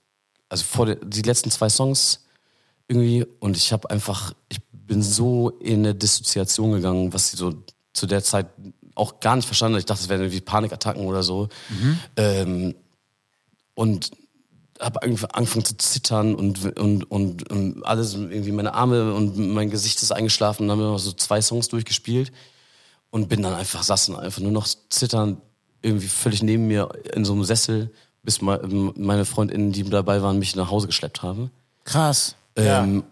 also 0.50 0.64
vor 0.64 0.88
der, 0.88 0.96
die 0.96 1.22
letzten 1.22 1.52
zwei 1.52 1.70
Songs 1.70 2.22
irgendwie, 2.88 3.26
und 3.40 3.56
ich 3.56 3.72
habe 3.72 3.90
einfach, 3.92 4.34
ich 4.50 4.58
bin 4.72 5.04
so 5.04 5.50
in 5.60 5.80
eine 5.80 5.94
Dissoziation 5.96 6.72
gegangen, 6.72 7.14
was 7.14 7.30
sie 7.32 7.38
so 7.38 7.54
zu 7.94 8.08
der 8.08 8.24
Zeit 8.24 8.48
auch 8.96 9.20
gar 9.20 9.36
nicht 9.36 9.46
verstanden. 9.46 9.78
Ich 9.78 9.86
dachte, 9.86 10.02
es 10.04 10.10
wären 10.10 10.22
irgendwie 10.22 10.42
Panikattacken 10.42 11.06
oder 11.06 11.24
so. 11.24 11.50
Ähm, 12.16 12.76
und 13.76 14.12
habe 14.80 15.00
irgendwie 15.04 15.26
angefangen 15.32 15.66
zu 15.66 15.78
zittern 15.78 16.36
und, 16.36 16.78
und, 16.78 17.10
und, 17.10 17.50
und 17.50 17.84
alles, 17.86 18.16
irgendwie 18.16 18.52
meine 18.52 18.74
Arme 18.74 19.14
und 19.14 19.38
mein 19.38 19.70
Gesicht 19.70 20.02
ist 20.02 20.12
eingeschlafen 20.12 20.64
und 20.64 20.68
dann 20.68 20.78
haben 20.78 20.86
wir 20.86 20.92
noch 20.92 21.00
so 21.00 21.12
zwei 21.14 21.42
Songs 21.42 21.70
durchgespielt 21.70 22.32
und 23.10 23.30
bin 23.30 23.42
dann 23.42 23.54
einfach 23.54 23.84
saßen, 23.84 24.16
einfach 24.16 24.42
nur 24.42 24.52
noch 24.52 24.68
zittern, 24.90 25.38
irgendwie 25.82 26.08
völlig 26.08 26.44
neben 26.44 26.68
mir 26.68 26.90
in 27.14 27.24
so 27.24 27.34
einem 27.34 27.44
Sessel, 27.44 27.92
bis 28.24 28.42
me- 28.42 28.94
meine 28.96 29.26
Freundinnen, 29.26 29.72
die 29.72 29.84
dabei 29.84 30.22
waren, 30.22 30.40
mich 30.40 30.56
nach 30.56 30.70
Hause 30.70 30.88
geschleppt 30.88 31.22
haben. 31.22 31.52
Krass. 31.84 32.36
Ähm, 32.56 33.04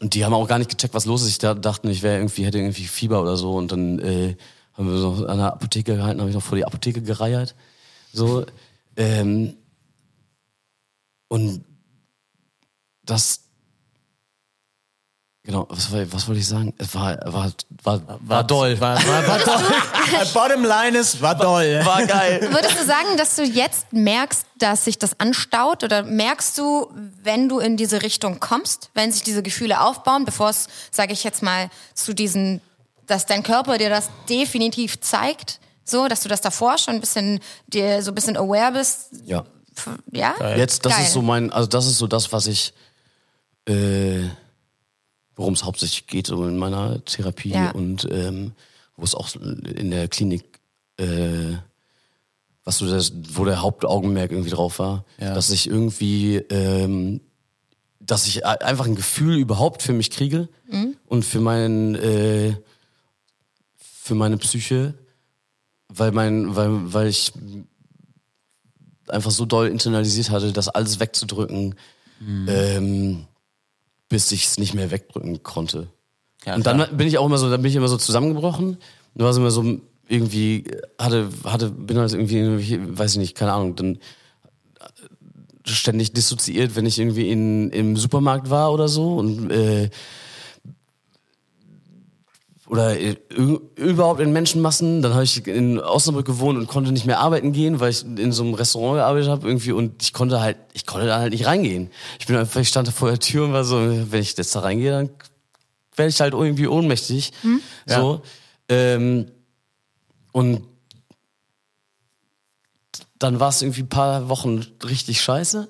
Und 0.00 0.14
die 0.14 0.24
haben 0.24 0.34
auch 0.34 0.46
gar 0.48 0.58
nicht 0.58 0.70
gecheckt, 0.70 0.94
was 0.94 1.06
los 1.06 1.22
ist. 1.22 1.28
Ich 1.28 1.38
da, 1.38 1.54
dachten, 1.54 1.88
ich 1.88 2.02
wäre 2.02 2.16
irgendwie, 2.18 2.44
hätte 2.44 2.58
irgendwie 2.58 2.84
Fieber 2.84 3.22
oder 3.22 3.36
so. 3.36 3.52
Und 3.54 3.72
dann 3.72 3.98
äh, 4.00 4.36
haben 4.76 4.90
wir 4.90 4.98
so 4.98 5.26
an 5.26 5.38
der 5.38 5.52
Apotheke 5.52 5.96
gehalten, 5.96 6.20
habe 6.20 6.30
ich 6.30 6.36
noch 6.36 6.42
vor 6.42 6.56
die 6.56 6.64
Apotheke 6.64 7.02
gereiert. 7.02 7.54
So. 8.12 8.44
Ähm, 8.96 9.56
und 11.28 11.64
das 13.04 13.40
Genau, 15.44 15.66
was, 15.70 15.90
war- 15.90 16.12
was 16.12 16.28
wollte 16.28 16.38
ich 16.40 16.46
sagen? 16.46 16.72
Es 16.78 16.94
war, 16.94 17.18
war, 17.24 17.50
war, 17.82 18.00
war 18.20 18.44
doll. 18.44 18.78
War, 18.80 18.96
war, 19.04 19.26
war 19.26 19.38
doll. 19.44 20.26
Bottom 20.32 20.64
line 20.64 20.96
ist, 20.96 21.20
war 21.20 21.34
doll. 21.34 21.80
War 21.84 22.06
geil. 22.06 22.46
Würdest 22.52 22.78
du 22.78 22.84
sagen, 22.84 23.16
dass 23.16 23.34
du 23.34 23.42
jetzt 23.42 23.92
merkst, 23.92 24.46
dass 24.58 24.84
sich 24.84 25.00
das 25.00 25.18
anstaut? 25.18 25.82
Oder 25.82 26.04
merkst 26.04 26.56
du, 26.58 26.88
wenn 27.24 27.48
du 27.48 27.58
in 27.58 27.76
diese 27.76 28.02
Richtung 28.02 28.38
kommst, 28.38 28.90
wenn 28.94 29.10
sich 29.10 29.24
diese 29.24 29.42
Gefühle 29.42 29.80
aufbauen, 29.80 30.24
bevor 30.24 30.50
es, 30.50 30.68
sage 30.92 31.12
ich 31.12 31.24
jetzt 31.24 31.42
mal, 31.42 31.70
zu 31.94 32.14
diesen, 32.14 32.60
dass 33.06 33.26
dein 33.26 33.42
Körper 33.42 33.78
dir 33.78 33.90
das 33.90 34.10
definitiv 34.28 35.00
zeigt? 35.00 35.60
So, 35.84 36.06
dass 36.08 36.20
du 36.20 36.28
das 36.28 36.40
davor 36.40 36.78
schon 36.78 36.94
ein 36.94 37.00
bisschen, 37.00 37.40
dir 37.66 38.02
so 38.02 38.12
ein 38.12 38.14
bisschen 38.14 38.36
aware 38.36 38.72
bist? 38.72 39.10
Ja. 39.24 39.44
Ja? 40.12 40.34
Jetzt, 40.56 40.84
das 40.86 40.94
Geil. 40.96 41.04
ist 41.06 41.12
so 41.12 41.22
mein, 41.22 41.50
also 41.52 41.66
das 41.68 41.86
ist 41.86 41.98
so 41.98 42.06
das, 42.06 42.32
was 42.32 42.46
ich, 42.46 42.72
äh, 43.66 44.20
worum 45.34 45.54
es 45.54 45.64
hauptsächlich 45.64 46.06
geht, 46.06 46.26
so 46.26 46.44
in 46.46 46.58
meiner 46.58 47.04
Therapie 47.04 47.50
Ja. 47.50 47.70
und 47.70 48.06
ähm, 48.10 48.52
wo 48.96 49.04
es 49.04 49.14
auch 49.14 49.34
in 49.34 49.90
der 49.90 50.08
Klinik, 50.08 50.44
äh, 50.98 51.56
was 52.64 52.78
so 52.78 52.88
das, 52.88 53.12
wo 53.32 53.44
der 53.44 53.62
Hauptaugenmerk 53.62 54.30
irgendwie 54.30 54.50
drauf 54.50 54.78
war, 54.78 55.04
Ja. 55.18 55.34
dass 55.34 55.50
ich 55.50 55.66
irgendwie, 55.68 56.36
ähm, 56.36 57.20
dass 57.98 58.26
ich 58.26 58.44
einfach 58.46 58.86
ein 58.86 58.94
Gefühl 58.94 59.36
überhaupt 59.36 59.82
für 59.82 59.92
mich 59.92 60.10
kriege 60.10 60.48
Mhm. 60.68 60.96
und 61.06 61.24
für 61.24 61.40
meinen, 61.40 61.94
äh, 61.96 62.54
für 64.02 64.16
meine 64.16 64.36
Psyche, 64.36 64.94
weil 65.88 66.10
mein, 66.10 66.56
weil, 66.56 66.92
weil 66.92 67.06
ich 67.06 67.32
einfach 69.06 69.30
so 69.30 69.46
doll 69.46 69.68
internalisiert 69.68 70.30
hatte, 70.30 70.52
das 70.52 70.68
alles 70.68 70.98
wegzudrücken, 70.98 71.76
ähm, 72.48 73.26
bis 74.08 74.32
ich 74.32 74.46
es 74.46 74.58
nicht 74.58 74.74
mehr 74.74 74.90
wegdrücken 74.90 75.44
konnte. 75.44 75.86
Ja, 76.44 76.56
und 76.56 76.66
dann 76.66 76.78
klar. 76.78 76.88
bin 76.88 77.06
ich 77.06 77.18
auch 77.18 77.26
immer 77.26 77.38
so, 77.38 77.48
dann 77.48 77.62
bin 77.62 77.70
ich 77.70 77.76
immer 77.76 77.86
so 77.86 77.96
zusammengebrochen. 77.96 78.78
Du 79.14 79.24
warst 79.24 79.38
immer 79.38 79.52
so 79.52 79.80
irgendwie 80.08 80.64
hatte 80.98 81.28
hatte 81.44 81.70
bin 81.70 81.96
halt 81.96 82.12
irgendwie, 82.12 82.38
irgendwie 82.38 82.98
weiß 82.98 83.12
ich 83.12 83.18
nicht, 83.18 83.36
keine 83.36 83.52
Ahnung, 83.52 83.76
dann 83.76 83.98
ständig 85.64 86.12
dissoziiert, 86.12 86.74
wenn 86.74 86.86
ich 86.86 86.98
irgendwie 86.98 87.30
in 87.30 87.70
im 87.70 87.96
Supermarkt 87.96 88.50
war 88.50 88.72
oder 88.72 88.88
so 88.88 89.14
und 89.14 89.52
äh, 89.52 89.90
oder 92.72 92.96
überhaupt 93.76 94.20
in 94.20 94.32
Menschenmassen. 94.32 95.02
Dann 95.02 95.12
habe 95.12 95.24
ich 95.24 95.46
in 95.46 95.78
Osnabrück 95.78 96.24
gewohnt 96.24 96.58
und 96.58 96.68
konnte 96.68 96.90
nicht 96.90 97.04
mehr 97.04 97.20
arbeiten 97.20 97.52
gehen, 97.52 97.80
weil 97.80 97.90
ich 97.90 98.02
in 98.02 98.32
so 98.32 98.42
einem 98.42 98.54
Restaurant 98.54 98.96
gearbeitet 98.96 99.28
habe 99.28 99.46
irgendwie 99.46 99.72
und 99.72 100.02
ich 100.02 100.14
konnte 100.14 100.40
halt, 100.40 100.56
ich 100.72 100.86
konnte 100.86 101.06
da 101.06 101.18
halt 101.18 101.34
nicht 101.34 101.44
reingehen. 101.44 101.90
Ich 102.18 102.24
bin 102.24 102.36
einfach, 102.36 102.62
ich 102.62 102.68
stand 102.68 102.88
da 102.88 102.92
vor 102.92 103.10
der 103.10 103.18
Tür 103.18 103.44
und 103.44 103.52
war 103.52 103.64
so, 103.64 103.76
wenn 103.76 104.22
ich 104.22 104.34
jetzt 104.38 104.56
da 104.56 104.60
reingehe, 104.60 104.90
dann 104.90 105.10
werde 105.96 106.08
ich 106.08 106.20
halt 106.22 106.32
irgendwie 106.32 106.66
ohnmächtig. 106.66 107.32
So. 107.84 108.22
Ähm, 108.70 109.26
und 110.32 110.62
dann 113.18 113.38
war 113.38 113.50
es 113.50 113.60
irgendwie 113.60 113.82
ein 113.82 113.90
paar 113.90 114.30
Wochen 114.30 114.64
richtig 114.82 115.20
scheiße. 115.20 115.68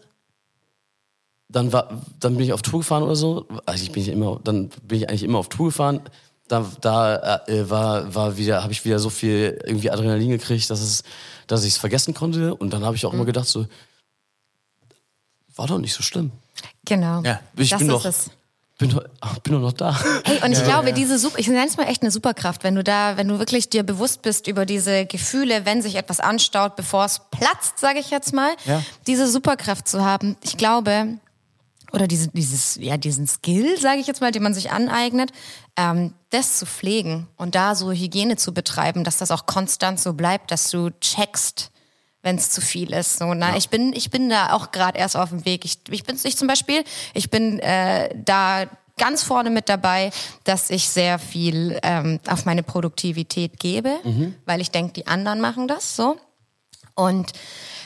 Dann 1.49 1.73
war, 1.73 2.01
dann 2.21 2.37
bin 2.37 2.47
ich 2.47 2.53
auf 2.53 2.63
Tour 2.63 2.79
gefahren 2.79 3.03
oder 3.03 3.17
so. 3.17 3.49
Also 3.67 3.83
ich 3.83 3.91
bin 3.91 4.05
ich 4.05 4.09
immer, 4.09 4.39
dann 4.45 4.69
bin 4.85 4.99
ich 4.99 5.09
eigentlich 5.09 5.25
immer 5.25 5.39
auf 5.39 5.49
Tour 5.49 5.67
gefahren. 5.67 6.03
Da, 6.53 6.67
da 6.83 7.41
äh, 7.47 7.71
war, 7.71 8.15
war 8.15 8.37
wieder, 8.37 8.63
habe 8.63 8.73
ich 8.75 8.85
wieder 8.85 8.99
so 8.99 9.09
viel 9.09 9.59
irgendwie 9.65 9.91
Adrenalin 9.91 10.29
gekriegt, 10.29 10.69
dass 10.69 10.83
es, 10.83 11.03
dass 11.47 11.65
ich 11.65 11.71
es 11.71 11.79
vergessen 11.79 12.13
konnte. 12.13 12.55
Und 12.55 12.75
dann 12.75 12.85
habe 12.85 12.95
ich 12.95 13.07
auch 13.07 13.15
immer 13.15 13.25
gedacht 13.25 13.49
so, 13.49 13.65
war 15.57 15.67
doch 15.67 15.79
nicht 15.79 15.95
so 15.95 16.03
schlimm. 16.03 16.31
Genau. 16.85 17.23
Ja. 17.23 17.41
Ich 17.57 17.71
das 17.71 17.79
bin 17.79 17.89
ist 17.89 17.95
doch, 17.95 18.05
es. 18.05 18.31
bin 18.77 18.91
doch, 18.91 19.03
bin 19.43 19.55
doch 19.55 19.61
noch 19.61 19.73
da. 19.73 19.99
Hey, 20.25 20.41
und 20.45 20.53
ich 20.53 20.63
glaube, 20.65 20.93
diese 20.93 21.19
Super, 21.19 21.39
ich 21.39 21.49
nenne 21.49 21.67
es 21.67 21.79
mal 21.79 21.85
echt 21.89 22.03
eine 22.03 22.11
Superkraft, 22.11 22.65
wenn 22.65 22.75
du 22.75 22.85
da, 22.85 23.17
wenn 23.17 23.29
du 23.29 23.39
wirklich 23.39 23.71
dir 23.71 23.83
bewusst 23.83 24.21
bist 24.21 24.47
über 24.47 24.67
diese 24.67 25.07
Gefühle, 25.07 25.65
wenn 25.65 25.81
sich 25.81 25.95
etwas 25.95 26.21
anstaut, 26.21 26.77
bevor 26.77 27.07
es 27.07 27.21
platzt, 27.31 27.79
sage 27.79 27.99
ich 27.99 28.11
jetzt 28.11 28.35
mal, 28.35 28.51
Ja. 28.67 28.83
diese 29.07 29.27
Superkraft 29.27 29.89
zu 29.89 30.05
haben. 30.05 30.37
Ich 30.43 30.59
glaube, 30.59 31.19
oder 31.93 32.07
diese, 32.07 32.29
dieses, 32.29 32.77
ja, 32.81 32.97
diesen 32.97 33.27
Skill, 33.27 33.79
sage 33.79 34.01
ich 34.01 34.07
jetzt 34.07 34.21
mal, 34.21 34.33
den 34.33 34.43
man 34.43 34.55
sich 34.55 34.71
aneignet, 34.71 35.31
ähm, 35.77 36.15
das 36.31 36.59
zu 36.59 36.67
pflegen 36.67 37.29
und 37.37 37.55
da 37.55 37.75
so 37.75 37.93
Hygiene 37.93 38.37
zu 38.37 38.53
betreiben, 38.55 39.05
dass 39.05 39.19
das 39.19 39.31
auch 39.31 39.47
konstant 39.47 40.01
so 40.01 40.15
bleibt, 40.15 40.51
dass 40.51 40.71
du 40.71 40.91
checkst, 41.01 41.71
wenn 42.23 42.37
es 42.37 42.51
zu 42.51 42.61
viel 42.61 42.93
ist. 42.93 43.19
So, 43.19 43.35
na, 43.35 43.57
ich 43.57 43.69
bin, 43.69 43.93
ich 43.93 44.11
bin 44.11 44.29
da 44.29 44.53
auch 44.53 44.71
gerade 44.71 44.99
erst 44.99 45.17
auf 45.17 45.31
dem 45.31 45.45
Weg. 45.45 45.65
Ich, 45.65 45.79
ich 45.91 46.05
bin, 46.05 46.17
ich 46.23 46.37
zum 46.37 46.49
Beispiel, 46.49 46.85
ich 47.15 47.31
bin 47.31 47.59
äh, 47.59 48.15
da 48.25 48.67
ganz 48.97 49.23
vorne 49.23 49.51
mit 49.51 49.69
dabei, 49.69 50.11
dass 50.45 50.71
ich 50.71 50.89
sehr 50.89 51.19
viel 51.19 51.79
ähm, 51.83 52.21
auf 52.29 52.45
meine 52.45 52.63
Produktivität 52.63 53.59
gebe, 53.59 53.99
weil 54.47 54.61
ich 54.61 54.71
denke, 54.71 54.93
die 54.93 55.07
anderen 55.07 55.41
machen 55.41 55.67
das 55.67 55.97
so. 55.97 56.17
Und 56.95 57.33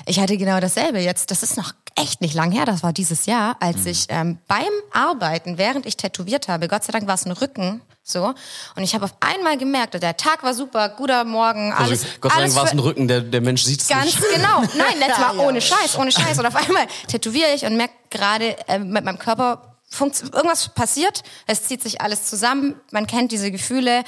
ich 0.07 0.21
hatte 0.21 0.37
genau 0.37 0.61
dasselbe 0.61 1.01
jetzt. 1.01 1.31
Das 1.31 1.43
ist 1.43 1.57
noch 1.57 1.73
echt 1.95 2.21
nicht 2.21 2.35
lang 2.35 2.51
her. 2.53 2.65
Das 2.67 2.83
war 2.83 2.93
dieses 2.93 3.27
Jahr, 3.27 3.57
als 3.61 3.79
Mhm. 3.79 3.87
ich 3.87 4.07
ähm, 4.09 4.39
beim 4.49 4.65
Arbeiten, 4.93 5.59
während 5.59 5.87
ich 5.87 5.97
tätowiert 5.97 6.49
habe, 6.49 6.69
Gott 6.69 6.85
sei 6.85 6.93
Dank 6.93 7.07
war 7.07 7.15
es 7.15 7.25
ein 7.25 7.33
Rücken, 7.33 7.81
so. 8.03 8.35
Und 8.77 8.83
ich 8.83 8.95
habe 8.95 9.05
auf 9.07 9.15
einmal 9.21 9.57
gemerkt, 9.59 9.95
der 9.95 10.17
Tag 10.17 10.43
war 10.43 10.53
super, 10.55 10.91
guter 10.91 11.25
Morgen, 11.25 11.73
alles. 11.73 12.03
also, 12.03 12.07
Gott 12.21 12.33
sei 12.33 12.41
Dank 12.43 12.55
war 12.55 12.65
es 12.65 12.73
ein 12.73 12.79
Rücken, 12.79 13.09
der, 13.09 13.21
der 13.23 13.41
Mensch 13.41 13.63
sieht 13.63 13.81
es 13.81 13.89
Ganz 13.89 14.05
nicht. 14.05 14.19
genau. 14.35 14.61
Nein, 14.77 14.99
letztes 14.99 15.19
Mal 15.19 15.39
ohne 15.47 15.61
Scheiß, 15.61 15.99
ohne 15.99 16.13
Scheiß. 16.13 16.39
Und 16.39 16.47
auf 16.47 16.55
einmal 16.57 16.87
tätowiere 17.09 17.53
ich 17.55 17.65
und 17.65 17.77
merke 17.77 17.95
gerade 18.11 18.57
äh, 18.69 18.79
mit 18.79 19.05
meinem 19.05 19.19
Körper, 19.19 19.76
irgendwas 20.01 20.69
passiert, 20.71 21.23
es 21.47 21.65
zieht 21.65 21.83
sich 21.83 22.01
alles 22.01 22.27
zusammen, 22.27 22.81
man 22.91 23.07
kennt 23.07 23.33
diese 23.33 23.51
Gefühle, 23.51 24.05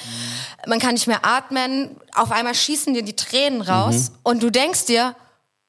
man 0.66 0.78
kann 0.80 0.94
nicht 0.94 1.06
mehr 1.06 1.24
atmen, 1.24 1.96
auf 2.14 2.30
einmal 2.32 2.54
schießen 2.54 2.94
dir 2.94 3.02
die 3.02 3.16
Tränen 3.16 3.62
raus 3.62 4.12
und 4.22 4.42
du 4.42 4.50
denkst 4.50 4.86
dir, 4.86 5.14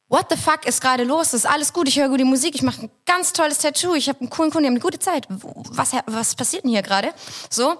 what 0.10 0.26
the 0.30 0.36
fuck 0.38 0.66
ist 0.66 0.82
gerade 0.82 1.04
los? 1.04 1.34
Ist 1.34 1.46
alles 1.46 1.72
gut, 1.72 1.88
ich 1.88 2.00
höre 2.00 2.10
gute 2.10 2.26
Musik, 2.26 2.56
ich 2.56 2.64
mache 2.64 2.84
ein 2.84 2.92
ganz 3.06 3.32
tolles 3.34 3.60
Tattoo, 3.60 3.94
ich 3.94 4.10
habe 4.10 4.20
einen 4.20 4.30
coolen 4.30 4.52
Kunden, 4.52 4.64
die 4.64 4.68
haben 4.68 4.74
eine 4.74 4.82
gute 4.82 5.00
Zeit. 5.00 5.28
Was, 5.30 5.92
was 6.08 6.36
passiert 6.36 6.64
denn 6.64 6.72
hier 6.72 6.82
gerade? 6.82 7.14
So, 7.50 7.78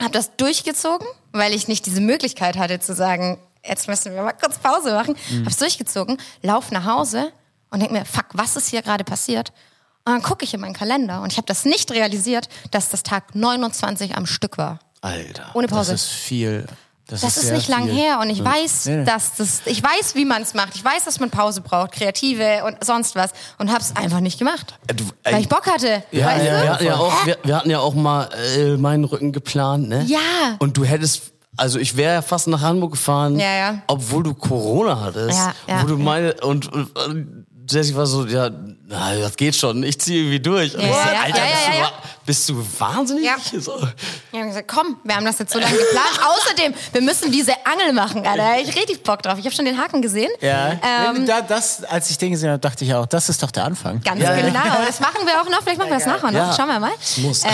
habe 0.00 0.12
das 0.12 0.36
durchgezogen, 0.36 1.06
weil 1.32 1.54
ich 1.54 1.66
nicht 1.66 1.86
diese 1.86 2.00
Möglichkeit 2.00 2.56
hatte 2.56 2.80
zu 2.80 2.94
sagen, 2.94 3.38
jetzt 3.64 3.88
müssen 3.88 4.14
wir 4.14 4.22
mal 4.22 4.32
kurz 4.32 4.58
Pause 4.58 4.92
machen. 4.92 5.16
Hab's 5.44 5.56
durchgezogen, 5.56 6.18
lauf 6.42 6.70
nach 6.70 6.84
Hause 6.84 7.32
und 7.70 7.80
denk 7.80 7.92
mir, 7.92 8.04
fuck, 8.04 8.26
was 8.34 8.56
ist 8.56 8.68
hier 8.68 8.82
gerade 8.82 9.04
passiert? 9.04 9.52
Und 10.06 10.12
dann 10.12 10.22
gucke 10.22 10.44
ich 10.44 10.52
in 10.52 10.60
meinen 10.60 10.74
Kalender 10.74 11.22
und 11.22 11.32
ich 11.32 11.38
habe 11.38 11.46
das 11.46 11.64
nicht 11.64 11.90
realisiert, 11.90 12.48
dass 12.70 12.90
das 12.90 13.02
Tag 13.02 13.34
29 13.34 14.16
am 14.16 14.26
Stück 14.26 14.58
war. 14.58 14.78
Alter. 15.00 15.44
Ohne 15.54 15.66
Das 15.66 15.76
Pause. 15.76 15.94
ist 15.94 16.08
viel. 16.08 16.66
Das, 17.06 17.20
Das 17.22 17.36
ist 17.36 17.44
sehr 17.46 17.56
nicht 17.56 17.68
lang 17.68 17.84
viel. 17.84 17.94
her 17.94 18.18
und 18.20 18.28
ich 18.30 18.42
weiß, 18.42 18.86
Nee, 18.86 18.96
nee. 18.98 19.04
dass 19.04 19.34
das, 19.36 19.62
ich 19.66 19.82
weiß, 19.82 20.14
wie 20.14 20.24
man 20.24 20.40
es 20.42 20.54
macht. 20.54 20.74
Ich 20.74 20.82
weiß, 20.84 21.04
dass 21.04 21.20
man 21.20 21.28
Pause 21.30 21.60
braucht, 21.62 21.92
kreative 21.92 22.64
und 22.66 22.82
sonst 22.84 23.14
was 23.14 23.30
und 23.58 23.70
hab's 23.72 23.94
einfach 23.96 24.20
nicht 24.20 24.38
gemacht, 24.38 24.78
Äh, 24.86 24.94
du- 24.94 25.04
weil 25.22 25.34
ey, 25.34 25.40
ich 25.40 25.48
Bock 25.50 25.66
hatte. 25.66 26.02
Ja, 26.12 26.26
weißt 26.26 26.44
ja, 26.46 26.56
du? 26.58 26.62
wir, 26.64 26.72
hatten 26.72 26.84
ja 26.86 26.96
auch, 26.96 27.26
wir, 27.26 27.38
wir 27.42 27.56
hatten 27.56 27.70
ja 27.70 27.78
auch 27.80 27.94
mal 27.94 28.28
äh, 28.56 28.76
meinen 28.78 29.04
Rücken 29.04 29.32
geplant, 29.32 29.88
ne? 29.88 30.02
Ja. 30.06 30.18
Und 30.60 30.76
du 30.78 30.84
hättest, 30.84 31.32
also 31.58 31.78
ich 31.78 31.96
wäre 31.96 32.14
ja 32.14 32.22
fast 32.22 32.46
nach 32.48 32.62
Hamburg 32.62 32.92
gefahren, 32.92 33.38
Ja, 33.38 33.54
ja. 33.54 33.82
obwohl 33.86 34.22
du 34.22 34.32
Corona 34.34 35.00
hattest. 35.00 35.38
Ja, 35.38 35.54
ja, 35.68 35.82
wo 35.82 35.86
du 35.86 35.98
meine, 35.98 36.32
und, 36.42 36.72
und, 36.72 36.98
und 36.98 37.43
Jessie 37.68 37.94
war 37.94 38.06
so, 38.06 38.26
ja, 38.26 38.50
na, 38.86 39.16
das 39.16 39.36
geht 39.36 39.56
schon, 39.56 39.82
ich 39.82 39.98
ziehe 40.00 40.20
irgendwie 40.20 40.40
durch. 40.40 40.74
Und 40.74 40.82
Ja, 40.82 40.88
ich 40.88 40.92
so, 40.94 40.98
ja. 41.08 41.22
Alter, 41.22 41.38
Ja, 41.38 41.44
bist, 41.44 41.78
ja, 41.78 41.86
du, 41.86 42.26
bist 42.26 42.48
du 42.48 42.80
wahnsinnig? 42.80 43.24
Ja. 43.24 43.36
So. 43.60 43.76
Ich 44.32 44.38
habe 44.38 44.48
gesagt, 44.48 44.68
komm, 44.68 44.96
wir 45.04 45.16
haben 45.16 45.24
das 45.24 45.38
jetzt 45.38 45.52
so 45.52 45.58
lange 45.58 45.72
geplant. 45.76 46.20
Außerdem, 46.36 46.74
wir 46.92 47.00
müssen 47.00 47.32
diese 47.32 47.52
Angel 47.64 47.92
machen, 47.94 48.26
Alter. 48.26 48.60
Ich 48.60 48.76
richtig 48.76 49.02
Bock 49.02 49.22
drauf. 49.22 49.38
Ich 49.38 49.44
habe 49.46 49.54
schon 49.54 49.64
den 49.64 49.78
Haken 49.78 50.02
gesehen. 50.02 50.30
Ja, 50.40 50.72
Ähm, 50.82 51.24
da, 51.26 51.40
das, 51.40 51.82
als 51.84 52.10
ich 52.10 52.18
den 52.18 52.32
gesehen 52.32 52.50
habe, 52.50 52.58
dachte 52.58 52.84
ich 52.84 52.92
auch, 52.94 53.06
das 53.06 53.28
ist 53.28 53.42
doch 53.42 53.50
der 53.50 53.64
Anfang. 53.64 54.00
Ganz 54.02 54.20
Ja, 54.20 54.34
ja. 54.36 54.46
genau. 54.46 54.60
Das 54.86 55.00
machen 55.00 55.24
wir 55.26 55.40
auch 55.40 55.48
noch. 55.48 55.62
Vielleicht 55.62 55.78
machen 55.78 55.90
wir 55.90 55.96
das 55.98 56.06
nachher 56.06 56.30
noch. 56.30 56.32
Ja. 56.32 56.52
Schauen 56.54 56.68
wir 56.68 56.80
mal. 56.80 56.92
muss. 57.18 57.42
Ähm, 57.44 57.50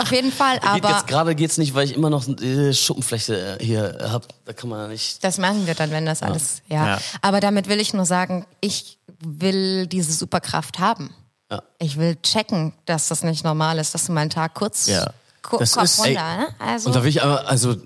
Auf 0.00 0.10
jeden 0.10 0.32
Fall. 0.32 0.54
Geht 0.58 0.64
Aber 0.68 0.90
jetzt 0.90 1.06
gerade 1.06 1.34
geht's 1.34 1.58
nicht, 1.58 1.74
weil 1.74 1.84
ich 1.84 1.94
immer 1.94 2.10
noch 2.10 2.26
äh, 2.26 2.72
Schuppenfläche 2.72 3.58
äh, 3.60 3.64
hier 3.64 3.98
habe. 4.10 4.26
Da 4.44 4.52
kann 4.52 4.68
man 4.70 4.88
nicht. 4.90 5.22
das 5.22 5.38
machen 5.38 5.66
wir 5.66 5.74
dann, 5.74 5.90
wenn 5.92 6.06
das 6.06 6.22
alles. 6.22 6.62
Ja. 6.68 6.86
Ja. 6.86 6.98
Aber 7.22 7.40
damit 7.40 7.68
will 7.68 7.80
ich 7.80 7.94
nur 7.94 8.04
sagen, 8.06 8.46
ich 8.60 8.98
will 9.26 9.86
diese 9.86 10.12
Superkraft 10.12 10.78
haben. 10.78 11.14
Ja. 11.50 11.62
Ich 11.78 11.96
will 11.98 12.16
checken, 12.22 12.72
dass 12.86 13.08
das 13.08 13.22
nicht 13.22 13.44
normal 13.44 13.78
ist, 13.78 13.94
dass 13.94 14.06
du 14.06 14.12
meinen 14.12 14.30
Tag 14.30 14.54
kurz 14.54 14.86
Ja. 14.86 15.12
Ko 15.42 15.58
Das 15.58 15.72
Kopf 15.72 15.84
ist- 15.84 15.98
runter. 15.98 16.10
ey, 16.10 16.38
ne? 16.38 16.46
Also 16.58 16.88
Und 16.88 16.96
da 16.96 17.02
will 17.02 17.10
ich 17.10 17.22
aber, 17.22 17.46
also, 17.46 17.76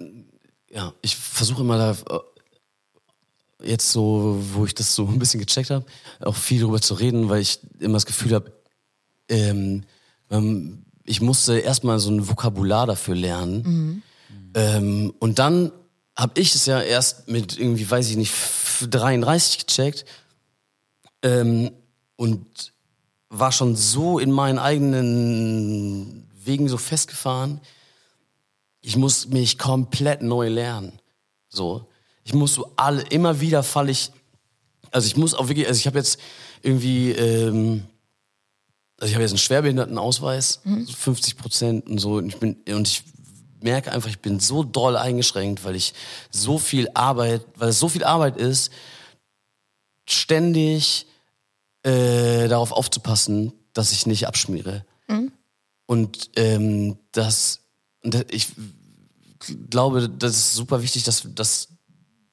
ja, 0.70 0.92
ich 1.02 1.16
versuche 1.16 1.62
immer 1.62 1.76
da, 1.76 1.90
äh, 1.90 3.66
jetzt 3.70 3.90
so, 3.90 4.38
wo 4.52 4.64
ich 4.64 4.74
das 4.74 4.94
so 4.94 5.06
ein 5.06 5.18
bisschen 5.18 5.40
gecheckt 5.40 5.70
habe, 5.70 5.84
auch 6.20 6.36
viel 6.36 6.60
darüber 6.60 6.80
zu 6.80 6.94
reden, 6.94 7.28
weil 7.28 7.40
ich 7.40 7.58
immer 7.80 7.94
das 7.94 8.06
Gefühl 8.06 8.34
habe, 8.34 8.52
ähm, 9.28 9.84
ähm, 10.30 10.84
ich 11.04 11.20
musste 11.20 11.58
erstmal 11.58 11.98
so 11.98 12.10
ein 12.10 12.28
Vokabular 12.28 12.86
dafür 12.86 13.14
lernen. 13.16 14.02
Ähm, 14.54 15.12
und 15.18 15.38
dann 15.38 15.72
habe 16.16 16.40
ich 16.40 16.54
es 16.54 16.66
ja 16.66 16.80
erst 16.80 17.28
mit 17.28 17.58
irgendwie, 17.58 17.90
weiß 17.90 18.10
ich 18.10 18.16
nicht, 18.16 18.32
33 18.88 19.66
gecheckt 19.66 20.04
ähm, 21.22 21.70
und 22.16 22.72
war 23.30 23.52
schon 23.52 23.76
so 23.76 24.18
in 24.18 24.30
meinen 24.30 24.58
eigenen 24.58 26.28
Wegen 26.44 26.68
so 26.68 26.78
festgefahren. 26.78 27.60
Ich 28.80 28.96
muss 28.96 29.28
mich 29.28 29.58
komplett 29.58 30.22
neu 30.22 30.48
lernen. 30.48 30.98
So, 31.48 31.88
ich 32.24 32.34
muss 32.34 32.54
so 32.54 32.72
alle 32.76 33.02
immer 33.02 33.40
wieder 33.40 33.62
falle 33.62 33.90
ich. 33.90 34.12
Also 34.90 35.06
ich 35.06 35.16
muss 35.16 35.34
auch 35.34 35.48
wirklich, 35.48 35.66
also 35.66 35.78
ich 35.78 35.86
habe 35.86 35.98
jetzt 35.98 36.18
irgendwie, 36.62 37.12
ähm, 37.12 37.84
also 38.98 39.10
ich 39.10 39.14
habe 39.14 39.22
jetzt 39.22 39.32
einen 39.32 39.38
Schwerbehindertenausweis, 39.38 40.60
so 40.84 40.92
50 40.92 41.36
Prozent 41.36 41.86
und 41.86 41.98
so. 41.98 42.14
Und 42.14 42.28
ich 42.28 42.38
bin 42.38 42.56
und 42.68 42.88
ich 42.88 43.04
merke 43.60 43.92
einfach, 43.92 44.08
ich 44.08 44.20
bin 44.20 44.40
so 44.40 44.62
doll 44.62 44.96
eingeschränkt, 44.96 45.64
weil 45.64 45.76
ich 45.76 45.92
so 46.30 46.58
viel 46.58 46.88
Arbeit, 46.94 47.44
weil 47.56 47.70
es 47.70 47.78
so 47.78 47.88
viel 47.88 48.04
Arbeit 48.04 48.36
ist, 48.36 48.70
ständig 50.06 51.07
äh, 51.82 52.48
darauf 52.48 52.72
aufzupassen, 52.72 53.52
dass 53.72 53.92
ich 53.92 54.06
nicht 54.06 54.26
abschmiere. 54.26 54.84
Und 55.86 56.30
ähm, 56.36 56.98
das, 57.12 57.60
und 58.02 58.14
da- 58.14 58.22
ich 58.30 58.48
glaube, 59.70 60.08
das 60.10 60.32
ist 60.36 60.54
super 60.54 60.82
wichtig, 60.82 61.04
dass, 61.04 61.22
dass 61.34 61.68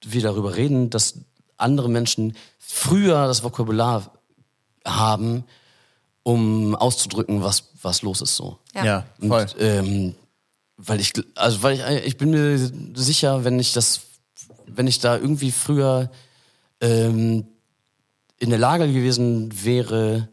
wir 0.04 0.22
darüber 0.22 0.56
reden, 0.56 0.90
dass 0.90 1.20
andere 1.58 1.88
Menschen 1.90 2.36
früher 2.60 3.28
das 3.28 3.44
Vokabular 3.44 4.12
haben, 4.86 5.46
um 6.24 6.76
auszudrücken, 6.76 7.44
was, 7.44 7.70
was 7.82 8.02
los 8.02 8.22
ist 8.22 8.36
so. 8.36 8.60
Ja. 8.74 8.84
Ja, 8.86 9.06
Und, 9.22 9.30
voll. 9.30 9.46
ähm, 9.60 10.16
weil 10.78 11.00
ich, 11.00 11.14
also 11.36 11.64
weil 11.64 11.76
ich, 12.00 12.06
ich 12.08 12.18
bin 12.18 12.32
mir 12.32 12.58
sicher, 12.96 13.46
wenn 13.46 13.58
ich 13.60 13.72
das, 13.72 14.02
wenn 14.66 14.88
ich 14.88 15.00
da 15.00 15.16
irgendwie 15.18 15.52
früher 15.52 16.12
ähm, 16.82 17.48
in 18.40 18.50
der 18.50 18.60
Lage 18.60 18.88
gewesen 18.88 19.64
wäre, 19.64 20.30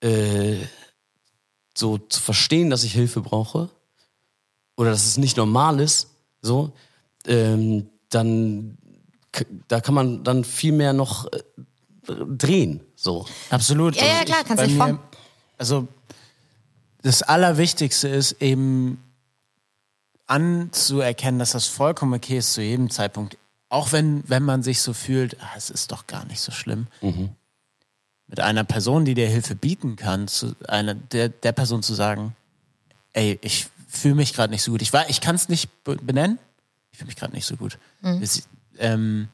äh, 0.00 0.56
so 1.76 1.98
zu 1.98 2.20
verstehen, 2.20 2.70
dass 2.70 2.84
ich 2.84 2.92
Hilfe 2.92 3.20
brauche 3.20 3.70
oder 4.76 4.90
dass 4.90 5.06
es 5.06 5.18
nicht 5.18 5.36
normal 5.36 5.80
ist, 5.80 6.08
so, 6.42 6.72
ähm, 7.26 7.88
dann 8.08 8.78
da 9.68 9.80
kann 9.80 9.94
man 9.94 10.24
dann 10.24 10.44
viel 10.44 10.72
mehr 10.72 10.94
noch 10.94 11.26
äh, 11.32 11.42
drehen, 12.06 12.80
so. 12.94 13.26
Absolut. 13.50 13.96
Ja, 13.96 14.04
ja, 14.06 14.18
Und 14.20 14.24
klar, 14.26 14.40
ich- 14.40 14.46
kannst 14.48 14.64
dich 14.64 14.76
formen. 14.76 14.98
Also 15.58 15.88
das 17.02 17.22
Allerwichtigste 17.22 18.08
ist 18.08 18.40
eben 18.40 19.02
anzuerkennen, 20.26 21.38
dass 21.38 21.52
das 21.52 21.66
vollkommen 21.66 22.14
okay 22.14 22.38
ist 22.38 22.54
zu 22.54 22.62
jedem 22.62 22.90
Zeitpunkt. 22.90 23.36
Auch 23.68 23.92
wenn, 23.92 24.22
wenn 24.28 24.42
man 24.42 24.62
sich 24.62 24.80
so 24.80 24.92
fühlt, 24.92 25.40
ah, 25.40 25.50
es 25.56 25.70
ist 25.70 25.90
doch 25.92 26.06
gar 26.06 26.24
nicht 26.26 26.40
so 26.40 26.52
schlimm. 26.52 26.86
Mit 28.28 28.40
einer 28.40 28.64
Person, 28.64 29.04
die 29.04 29.14
dir 29.14 29.28
Hilfe 29.28 29.54
bieten 29.54 29.96
kann, 29.96 30.28
zu 30.28 30.54
einer, 30.68 30.94
der, 30.94 31.28
der 31.28 31.52
Person 31.52 31.82
zu 31.82 31.94
sagen, 31.94 32.34
ey, 33.12 33.38
ich 33.42 33.66
fühle 33.88 34.14
mich 34.16 34.32
gerade 34.34 34.52
nicht 34.52 34.62
so 34.62 34.72
gut. 34.72 34.82
Ich, 34.82 34.92
war- 34.92 35.08
ich 35.08 35.20
kann 35.20 35.34
es 35.36 35.48
nicht 35.48 35.84
be- 35.84 35.96
benennen. 35.96 36.38
Ich 36.90 36.98
fühle 36.98 37.06
mich 37.08 37.16
gerade 37.16 37.34
nicht 37.34 37.46
so 37.46 37.56
gut. 37.56 37.78
Es, 38.22 38.48
ähm, 38.78 39.28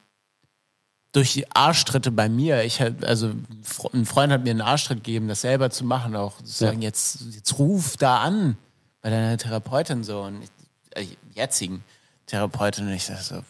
durch 1.11 1.33
die 1.33 1.49
Arschtritte 1.55 2.11
bei 2.11 2.27
mir, 2.29 2.63
ich 2.63 2.81
hab, 2.81 3.03
also 3.03 3.27
ein 3.27 3.63
Fre- 3.63 3.93
ein 3.93 4.05
Freund 4.05 4.31
hat 4.33 4.43
mir 4.43 4.51
einen 4.51 4.61
Arschtritt 4.61 5.03
gegeben, 5.03 5.27
das 5.27 5.41
selber 5.41 5.69
zu 5.69 5.85
machen, 5.85 6.15
auch 6.15 6.37
zu 6.37 6.45
sagen, 6.51 6.81
jetzt, 6.81 7.21
jetzt 7.31 7.57
ruf 7.59 7.97
da 7.97 8.19
an 8.21 8.57
bei 9.01 9.09
deiner 9.09 9.37
Therapeutin 9.37 10.03
so 10.03 10.21
und 10.21 10.41
ich, 10.43 10.49
äh, 10.95 11.07
jetzigen 11.35 11.83
Therapeutin 12.25 12.87
und 12.87 12.93
ich 12.93 13.03
sag 13.05 13.19
so, 13.21 13.43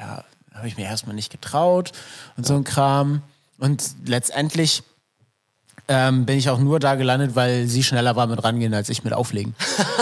ja, 0.00 0.24
habe 0.54 0.66
ich 0.66 0.76
mir 0.76 0.86
erstmal 0.86 1.14
nicht 1.14 1.30
getraut 1.30 1.92
und 2.36 2.46
so 2.46 2.54
ein 2.54 2.64
Kram 2.64 3.22
und 3.58 3.84
letztendlich 4.06 4.82
ähm, 5.88 6.24
bin 6.24 6.38
ich 6.38 6.48
auch 6.50 6.58
nur 6.58 6.80
da 6.80 6.94
gelandet, 6.94 7.36
weil 7.36 7.66
sie 7.66 7.82
schneller 7.82 8.16
war 8.16 8.26
mit 8.26 8.42
rangehen 8.42 8.74
als 8.74 8.88
ich 8.88 9.04
mit 9.04 9.12
auflegen. 9.12 9.54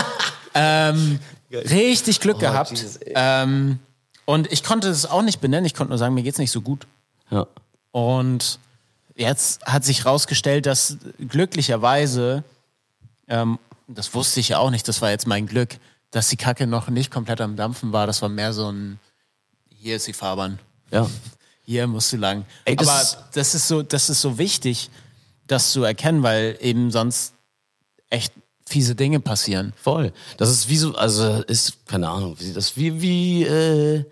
ähm, 0.55 1.18
richtig 1.51 2.20
Glück 2.20 2.38
gehabt. 2.38 2.70
Jesus, 2.70 2.96
ey. 2.96 3.12
ähm, 3.16 3.78
und 4.24 4.53
ich 4.53 4.62
konnte 4.62 4.88
es 4.88 5.07
auch 5.07 5.22
nicht 5.22 5.40
benennen, 5.40 5.64
ich 5.64 5.74
konnte 5.74 5.90
nur 5.90 5.99
sagen, 5.99 6.14
mir 6.14 6.22
geht's 6.22 6.38
nicht 6.38 6.51
so 6.51 6.61
gut. 6.61 6.86
Ja. 7.30 7.46
Und 7.90 8.59
jetzt 9.16 9.64
hat 9.64 9.84
sich 9.84 10.05
rausgestellt, 10.05 10.66
dass 10.66 10.99
glücklicherweise, 11.18 12.44
ähm, 13.26 13.59
das 13.86 14.12
wusste 14.14 14.40
ich 14.40 14.51
ja 14.51 14.59
auch 14.59 14.70
nicht, 14.70 14.86
das 14.86 15.01
war 15.01 15.11
jetzt 15.11 15.26
mein 15.26 15.46
Glück, 15.46 15.78
dass 16.11 16.28
die 16.28 16.36
Kacke 16.36 16.66
noch 16.66 16.88
nicht 16.88 17.11
komplett 17.11 17.40
am 17.40 17.57
Dampfen 17.57 17.92
war. 17.92 18.07
Das 18.07 18.22
war 18.22 18.28
mehr 18.28 18.53
so 18.53 18.70
ein, 18.70 18.99
hier 19.81 19.97
ist 19.97 20.07
die 20.07 20.12
Fahrbahn, 20.12 20.59
Ja. 20.91 21.09
hier 21.64 21.87
musst 21.87 22.12
du 22.12 22.16
lang. 22.16 22.45
Ey, 22.64 22.76
das 22.76 22.89
Aber 22.89 23.26
das 23.35 23.55
ist 23.55 23.68
so, 23.68 23.83
das 23.83 24.11
ist 24.11 24.20
so 24.20 24.39
wichtig, 24.39 24.91
das 25.47 25.72
zu 25.72 25.83
erkennen, 25.83 26.22
weil 26.22 26.57
eben 26.61 26.91
sonst 26.91 27.33
echt 28.11 28.33
fiese 28.66 28.95
Dinge 28.95 29.20
passieren. 29.20 29.72
Voll. 29.81 30.12
Das 30.37 30.51
ist 30.51 30.68
wie 30.68 30.76
so, 30.76 30.95
also 30.95 31.43
ist, 31.47 31.87
keine 31.87 32.09
Ahnung, 32.09 32.37
wie 32.39 32.53
das, 32.53 32.76
wie, 32.76 33.01
wie, 33.01 33.45
äh, 33.45 34.05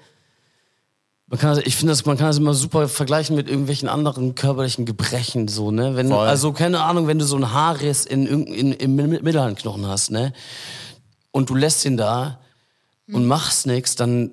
man 1.29 1.39
kann, 1.41 1.61
ich 1.64 1.77
finde, 1.77 1.93
das, 1.93 2.07
man 2.07 2.17
kann 2.17 2.29
das 2.29 2.39
immer 2.39 2.55
super 2.55 2.89
vergleichen 2.89 3.35
mit 3.37 3.49
irgendwelchen 3.49 3.89
anderen 3.89 4.35
körperlichen 4.35 4.87
Gebrechen, 4.87 5.49
so, 5.49 5.73
ne? 5.73 5.97
Wenn, 5.97 6.09
Voll. 6.09 6.27
also, 6.27 6.53
keine 6.53 6.83
Ahnung, 6.85 7.09
wenn 7.09 7.19
du 7.19 7.25
so 7.27 7.35
einen 7.37 7.53
Haarriss 7.53 8.07
in, 8.07 8.27
in, 8.27 8.73
im 8.73 8.95
Mittelhandknochen 8.95 9.87
hast, 9.87 10.11
ne? 10.12 10.33
Und 11.33 11.51
du 11.51 11.55
lässt 11.57 11.85
ihn 11.85 11.97
da 11.97 12.39
und 13.12 13.27
machst 13.27 13.67
nichts, 13.67 13.95
dann 13.97 14.31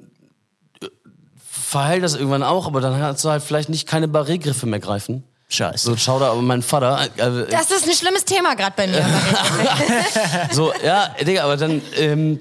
verheilt 1.74 2.04
das 2.04 2.14
irgendwann 2.16 2.44
auch, 2.44 2.68
aber 2.68 2.82
dann 2.82 2.98
kannst 3.00 3.26
du 3.26 3.30
halt 3.30 3.44
vielleicht 3.44 3.70
nicht 3.70 3.88
keine 3.88 4.08
Barré-Griffe 4.08 4.68
mehr 4.68 4.80
greifen. 4.80 5.24
Scheiße. 5.50 5.86
So, 5.86 5.98
schau 5.98 6.20
da, 6.20 6.32
aber 6.32 6.42
mein 6.42 6.62
Vater, 6.62 7.10
äh, 7.18 7.48
Das 7.50 7.72
ist 7.72 7.88
ein 7.88 7.94
schlimmes 7.94 8.26
Thema 8.26 8.56
gerade 8.56 8.74
bei 8.76 8.88
mir. 8.88 9.04
so, 10.52 10.72
ja, 10.84 11.10
Digga, 11.20 11.44
aber 11.44 11.58
dann, 11.58 11.82
ähm, 11.98 12.40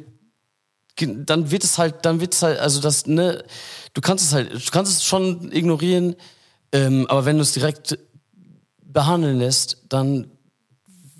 dann 0.99 1.51
wird 1.51 1.65
es 1.65 1.79
halt, 1.79 2.05
dann 2.05 2.21
wird 2.21 2.35
es 2.35 2.43
halt, 2.43 2.59
also 2.61 2.81
das, 2.81 3.07
ne, 3.07 3.43
du 3.95 4.01
kannst 4.03 4.27
es 4.27 4.33
halt, 4.35 4.53
du 4.53 4.71
kannst 4.71 4.93
es 4.93 5.05
schon 5.05 5.51
ignorieren, 5.51 6.15
ähm, 6.73 7.07
aber 7.09 7.25
wenn 7.25 7.37
du 7.37 7.43
es 7.43 7.53
direkt 7.53 7.99
behandeln 8.85 9.39
lässt, 9.39 9.79
dann 9.89 10.31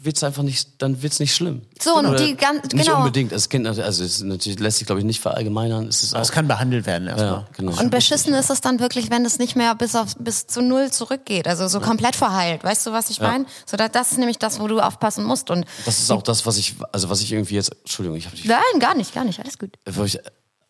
wird 0.05 0.17
es 0.17 0.25
einfach 0.25 0.43
nicht, 0.43 0.83
dann 0.83 1.03
wird 1.03 1.13
es 1.13 1.21
nicht 1.21 1.35
schlimm. 1.35 1.63
So, 1.81 1.95
und 1.95 2.19
die 2.19 2.35
ganz- 2.37 2.73
Nicht 2.73 2.87
genau. 2.87 2.99
unbedingt, 2.99 3.31
das 3.33 3.49
Kind, 3.49 3.67
also 3.67 3.83
es 3.83 4.21
natürlich 4.23 4.59
lässt 4.59 4.79
sich, 4.79 4.87
glaube 4.87 5.01
ich, 5.01 5.05
nicht 5.05 5.21
verallgemeinern. 5.21 5.87
Es 5.87 6.03
ist 6.03 6.13
Aber 6.13 6.21
auch, 6.21 6.25
es 6.25 6.33
kann 6.33 6.49
behandelt 6.49 6.87
werden 6.87 7.07
erstmal. 7.09 7.29
ja, 7.33 7.49
genau. 7.57 7.79
Und 7.81 7.91
beschissen 7.91 8.35
ist 8.35 8.51
es 8.51 8.61
dann 8.61 8.81
wirklich, 8.81 9.11
wenn 9.11 9.25
es 9.25 9.39
nicht 9.39 9.55
mehr 9.55 9.75
bis 9.75 9.95
auf 9.95 10.17
bis 10.19 10.47
zu 10.47 10.61
null 10.63 10.91
zurückgeht, 10.91 11.47
also 11.47 11.69
so 11.69 11.79
komplett 11.81 12.17
verheilt. 12.17 12.65
Weißt 12.65 12.87
du, 12.87 12.93
was 12.93 13.11
ich 13.11 13.21
meine? 13.21 13.47
So, 13.65 13.77
da, 13.77 13.89
das 13.89 14.13
ist 14.13 14.19
nämlich 14.19 14.39
das, 14.39 14.59
wo 14.61 14.67
du 14.67 14.81
aufpassen 14.81 15.25
musst. 15.25 15.51
Und 15.51 15.67
Das 15.85 15.99
ist 16.01 16.11
auch 16.11 16.23
das, 16.23 16.47
was 16.47 16.57
ich, 16.57 16.75
also 16.93 17.09
was 17.09 17.21
ich 17.21 17.33
irgendwie 17.33 17.55
jetzt, 17.55 17.73
Entschuldigung, 17.83 18.17
ich 18.19 18.27
habe 18.27 18.35
dich 18.37 18.45
nein, 18.45 18.61
gar 18.81 18.95
nicht, 18.95 19.15
gar 19.15 19.25
nicht, 19.25 19.39
alles 19.41 19.59
gut. 19.59 19.77
wo 19.89 20.05
ich, 20.05 20.19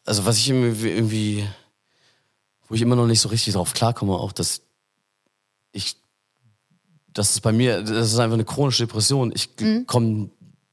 also 0.05 0.27
was 0.27 0.37
ich 0.37 0.49
irgendwie, 0.51 0.89
irgendwie, 0.91 1.47
wo 2.69 2.75
ich 2.75 2.83
immer 2.83 2.97
noch 2.97 3.07
nicht 3.07 3.21
so 3.21 3.29
richtig 3.31 3.55
drauf 3.55 3.73
klarkomme, 3.73 4.13
auch 4.15 4.33
dass 4.33 4.61
ich, 5.73 5.97
das 7.13 7.31
ist 7.31 7.41
bei 7.41 7.53
mir, 7.53 7.83
das 7.83 8.13
ist 8.13 8.19
einfach 8.19 8.35
eine 8.35 8.45
chronische 8.45 8.87
Depression. 8.87 9.33
Ich 9.35 9.51
komme 9.87 10.31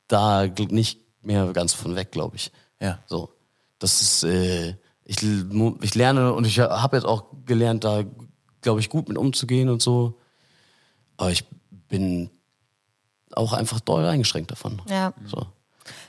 da 0.07 0.47
nicht 0.47 0.99
mehr 1.21 1.51
ganz 1.53 1.73
von 1.73 1.95
weg, 1.95 2.11
glaube 2.11 2.35
ich. 2.37 2.51
Ja. 2.79 2.99
So, 3.05 3.29
das 3.79 4.01
ist, 4.01 4.23
äh, 4.23 4.75
ich, 5.03 5.17
ich 5.81 5.95
lerne 5.95 6.33
und 6.33 6.45
ich 6.45 6.59
habe 6.59 6.97
jetzt 6.97 7.05
auch 7.05 7.25
gelernt, 7.45 7.83
da 7.83 8.03
glaube 8.61 8.79
ich 8.79 8.89
gut 8.89 9.07
mit 9.09 9.17
umzugehen 9.17 9.69
und 9.69 9.81
so. 9.81 10.19
Aber 11.17 11.31
ich 11.31 11.45
bin 11.87 12.29
auch 13.33 13.53
einfach 13.53 13.79
doll 13.79 14.05
eingeschränkt 14.05 14.51
davon. 14.51 14.81
Ja. 14.89 15.13
So. 15.25 15.47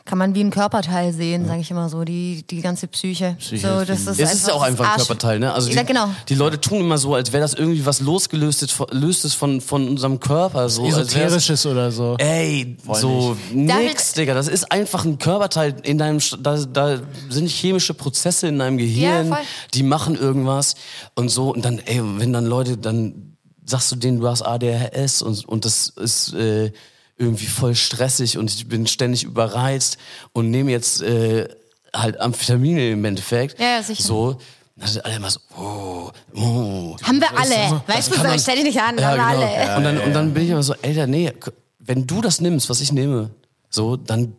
Kann 0.06 0.18
man 0.18 0.34
wie 0.34 0.40
ein 0.42 0.50
Körperteil 0.50 1.12
sehen, 1.12 1.46
sage 1.46 1.60
ich 1.60 1.70
immer 1.70 1.88
so, 1.88 2.04
die, 2.04 2.42
die 2.48 2.62
ganze 2.62 2.88
Psyche. 2.88 3.36
Psyche 3.38 3.68
so, 3.68 3.80
ist 3.80 3.88
das 3.90 4.00
ist 4.00 4.18
Es 4.20 4.34
ist 4.34 4.48
ja 4.48 4.54
auch 4.54 4.62
einfach 4.62 4.84
ein 4.86 4.90
Arsch- 4.92 5.06
Körperteil, 5.06 5.38
ne? 5.38 5.52
Also 5.52 5.68
die, 5.68 5.76
ja, 5.76 5.82
genau. 5.82 6.08
die 6.28 6.34
Leute 6.34 6.60
tun 6.60 6.80
immer 6.80 6.98
so, 6.98 7.14
als 7.14 7.32
wäre 7.32 7.42
das 7.42 7.54
irgendwie 7.54 7.84
was 7.86 8.00
losgelöstes 8.00 8.72
von, 8.72 8.86
löstes 8.90 9.34
von, 9.34 9.60
von 9.60 9.86
unserem 9.88 10.18
Körper. 10.18 10.68
So, 10.68 10.86
Esoterisches 10.86 11.66
oder 11.66 11.92
so. 11.92 12.16
Ey, 12.18 12.76
so 12.94 13.36
David- 13.52 13.84
nix, 13.88 14.12
Digga. 14.14 14.34
Das 14.34 14.48
ist 14.48 14.72
einfach 14.72 15.04
ein 15.04 15.18
Körperteil 15.18 15.76
in 15.82 15.98
deinem, 15.98 16.18
da, 16.40 16.56
da 16.64 16.98
sind 17.28 17.48
chemische 17.48 17.94
Prozesse 17.94 18.48
in 18.48 18.58
deinem 18.58 18.78
Gehirn, 18.78 19.28
Ja, 19.28 19.34
voll. 19.36 19.44
die 19.74 19.82
machen 19.82 20.16
irgendwas 20.16 20.74
und 21.14 21.28
so. 21.28 21.52
Und 21.52 21.64
dann, 21.64 21.78
ey, 21.78 22.00
wenn 22.02 22.32
dann 22.32 22.46
Leute, 22.46 22.76
dann 22.78 23.36
sagst 23.66 23.92
du 23.92 23.96
denen, 23.96 24.18
du 24.18 24.26
hast 24.28 24.42
ADHS 24.42 25.22
und, 25.22 25.46
und 25.46 25.64
das 25.64 25.90
ist 25.90 26.32
äh, 26.34 26.72
irgendwie 27.20 27.46
voll 27.46 27.74
stressig 27.74 28.38
und 28.38 28.50
ich 28.50 28.66
bin 28.66 28.86
ständig 28.86 29.24
überreizt 29.24 29.98
und 30.32 30.50
nehme 30.50 30.70
jetzt 30.70 31.02
äh, 31.02 31.48
halt 31.94 32.18
Amphetamine 32.18 32.90
im 32.90 33.04
Endeffekt. 33.04 33.60
Ja, 33.60 33.76
ja, 33.76 33.82
sicher. 33.82 34.02
So. 34.02 34.38
Dann 34.76 34.88
sind 34.88 35.04
alle 35.04 35.16
immer 35.16 35.30
so, 35.30 35.40
oh, 35.58 36.10
oh. 36.34 36.96
Haben 37.02 37.20
wir 37.20 37.38
alle. 37.38 37.82
Weißt 37.86 38.10
du, 38.10 38.38
stell 38.38 38.56
dich 38.56 38.64
nicht 38.64 38.80
an, 38.80 38.96
Ja, 38.98 39.10
haben 39.10 39.18
wir 39.18 39.46
genau. 39.46 39.54
alle. 39.54 39.76
und, 39.76 39.84
dann, 39.84 39.98
und 39.98 40.12
dann 40.14 40.34
bin 40.34 40.44
ich 40.44 40.50
immer 40.50 40.62
so, 40.62 40.74
Alter, 40.82 41.06
nee, 41.06 41.30
wenn 41.78 42.06
du 42.06 42.22
das 42.22 42.40
nimmst, 42.40 42.70
was 42.70 42.80
ich 42.80 42.90
nehme, 42.90 43.30
so, 43.68 43.96
dann 43.96 44.34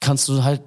kannst 0.00 0.28
du 0.28 0.44
halt 0.44 0.60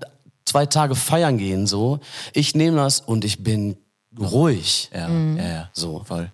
zwei 0.46 0.66
Tage 0.66 0.96
feiern 0.96 1.38
gehen, 1.38 1.68
so. 1.68 2.00
Ich 2.34 2.56
nehme 2.56 2.78
das 2.78 3.00
und 3.02 3.24
ich 3.24 3.44
bin 3.44 3.78
ruhig. 4.20 4.90
Ja, 4.94 5.08
ja, 5.10 5.48
ja. 5.48 5.70
So. 5.74 6.04
Voll. 6.04 6.32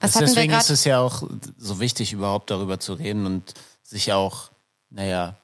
Was 0.00 0.14
Deswegen 0.14 0.52
ist 0.52 0.70
es 0.70 0.84
ja 0.84 0.98
auch 1.00 1.22
so 1.56 1.78
wichtig, 1.78 2.12
überhaupt 2.12 2.50
darüber 2.50 2.80
zu 2.80 2.94
reden 2.94 3.24
und 3.26 3.54
sich 3.82 4.12
auch, 4.12 4.50
naja, 4.94 5.36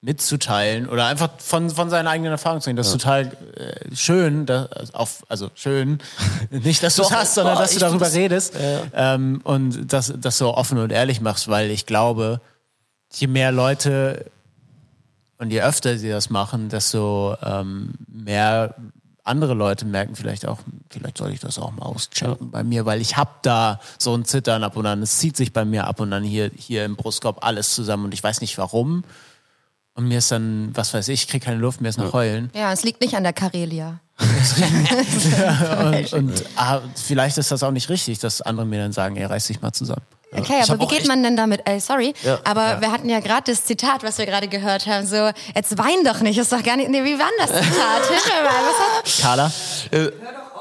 mitzuteilen 0.00 0.88
oder 0.88 1.06
einfach 1.06 1.30
von, 1.38 1.70
von 1.70 1.90
seinen 1.90 2.06
eigenen 2.06 2.32
Erfahrungen 2.32 2.60
zu 2.60 2.68
reden. 2.68 2.76
Das 2.76 2.88
ist 2.88 2.92
total 2.92 3.32
äh, 3.56 3.94
schön, 3.94 4.46
da, 4.46 4.68
auf, 4.92 5.24
also 5.28 5.50
schön, 5.54 5.98
nicht, 6.50 6.82
dass 6.82 6.96
du 6.96 7.02
es 7.02 7.10
hast, 7.10 7.34
sondern 7.34 7.54
boah, 7.54 7.62
dass 7.62 7.72
du 7.72 7.80
darüber 7.80 8.12
redest 8.12 8.54
ähm, 8.94 9.40
und 9.42 9.92
das, 9.92 10.12
das 10.16 10.38
so 10.38 10.54
offen 10.54 10.78
und 10.78 10.92
ehrlich 10.92 11.20
machst, 11.20 11.48
weil 11.48 11.70
ich 11.70 11.86
glaube, 11.86 12.40
je 13.12 13.26
mehr 13.26 13.52
Leute 13.52 14.30
und 15.38 15.50
je 15.50 15.60
öfter 15.62 15.98
sie 15.98 16.08
das 16.08 16.30
machen, 16.30 16.68
desto 16.68 17.36
ähm, 17.42 17.94
mehr 18.06 18.74
andere 19.26 19.54
Leute 19.54 19.84
merken 19.84 20.14
vielleicht 20.14 20.46
auch, 20.46 20.58
vielleicht 20.90 21.18
soll 21.18 21.32
ich 21.32 21.40
das 21.40 21.58
auch 21.58 21.72
mal 21.72 21.84
auschecken 21.84 22.50
bei 22.50 22.62
mir, 22.62 22.86
weil 22.86 23.00
ich 23.00 23.16
hab 23.16 23.42
da 23.42 23.80
so 23.98 24.14
ein 24.14 24.24
Zittern 24.24 24.64
ab 24.64 24.76
und 24.76 24.86
an. 24.86 25.02
Es 25.02 25.18
zieht 25.18 25.36
sich 25.36 25.52
bei 25.52 25.64
mir 25.64 25.86
ab 25.86 26.00
und 26.00 26.12
an 26.12 26.22
hier, 26.22 26.50
hier 26.56 26.84
im 26.84 26.96
Brustkorb 26.96 27.44
alles 27.44 27.74
zusammen 27.74 28.04
und 28.04 28.14
ich 28.14 28.22
weiß 28.22 28.40
nicht 28.40 28.56
warum. 28.58 29.04
Und 29.94 30.08
mir 30.08 30.18
ist 30.18 30.30
dann, 30.30 30.70
was 30.74 30.92
weiß 30.92 31.08
ich, 31.08 31.22
ich 31.22 31.28
krieg 31.28 31.42
keine 31.42 31.58
Luft, 31.58 31.80
mir 31.80 31.88
ist 31.88 31.98
nach 31.98 32.12
Heulen. 32.12 32.50
Ja, 32.54 32.72
es 32.72 32.84
liegt 32.84 33.00
nicht 33.00 33.16
an 33.16 33.22
der 33.22 33.32
Karelia. 33.32 34.00
Und, 34.18 36.12
und 36.12 36.44
ah, 36.56 36.80
vielleicht 36.94 37.36
ist 37.38 37.50
das 37.50 37.62
auch 37.62 37.70
nicht 37.70 37.88
richtig, 37.90 38.18
dass 38.18 38.40
andere 38.40 38.66
mir 38.66 38.80
dann 38.82 38.92
sagen, 38.92 39.16
ey, 39.16 39.24
reiß 39.24 39.46
dich 39.48 39.60
mal 39.60 39.72
zusammen. 39.72 40.02
Okay, 40.32 40.60
Ich 40.62 40.70
aber 40.70 40.80
wie 40.82 40.86
geht 40.94 41.06
man 41.06 41.22
denn 41.22 41.36
damit? 41.36 41.62
Ey, 41.66 41.80
sorry, 41.80 42.12
Ja. 42.22 42.38
aber 42.44 42.80
wir 42.80 42.90
hatten 42.92 43.08
ja 43.08 43.20
gerade 43.20 43.50
das 43.52 43.64
Zitat, 43.64 44.02
was 44.02 44.18
wir 44.18 44.26
gerade 44.26 44.48
gehört 44.48 44.86
haben, 44.86 45.06
so, 45.06 45.30
jetzt 45.54 45.78
wein 45.78 46.04
doch 46.04 46.20
nicht, 46.20 46.36
ist 46.38 46.52
doch 46.52 46.62
gar 46.62 46.76
nicht, 46.76 46.90
nee, 46.90 47.04
wie 47.04 47.18
war 47.18 47.26
denn 47.38 47.46
das 47.46 47.62
Zitat? 47.62 48.06
Hilf 48.08 48.26
mir 48.26 48.42
mal, 48.42 48.52
was 48.64 49.18
hat, 49.18 49.22
Carla? 49.22 49.52
hör 49.92 50.10
doch 50.10 50.55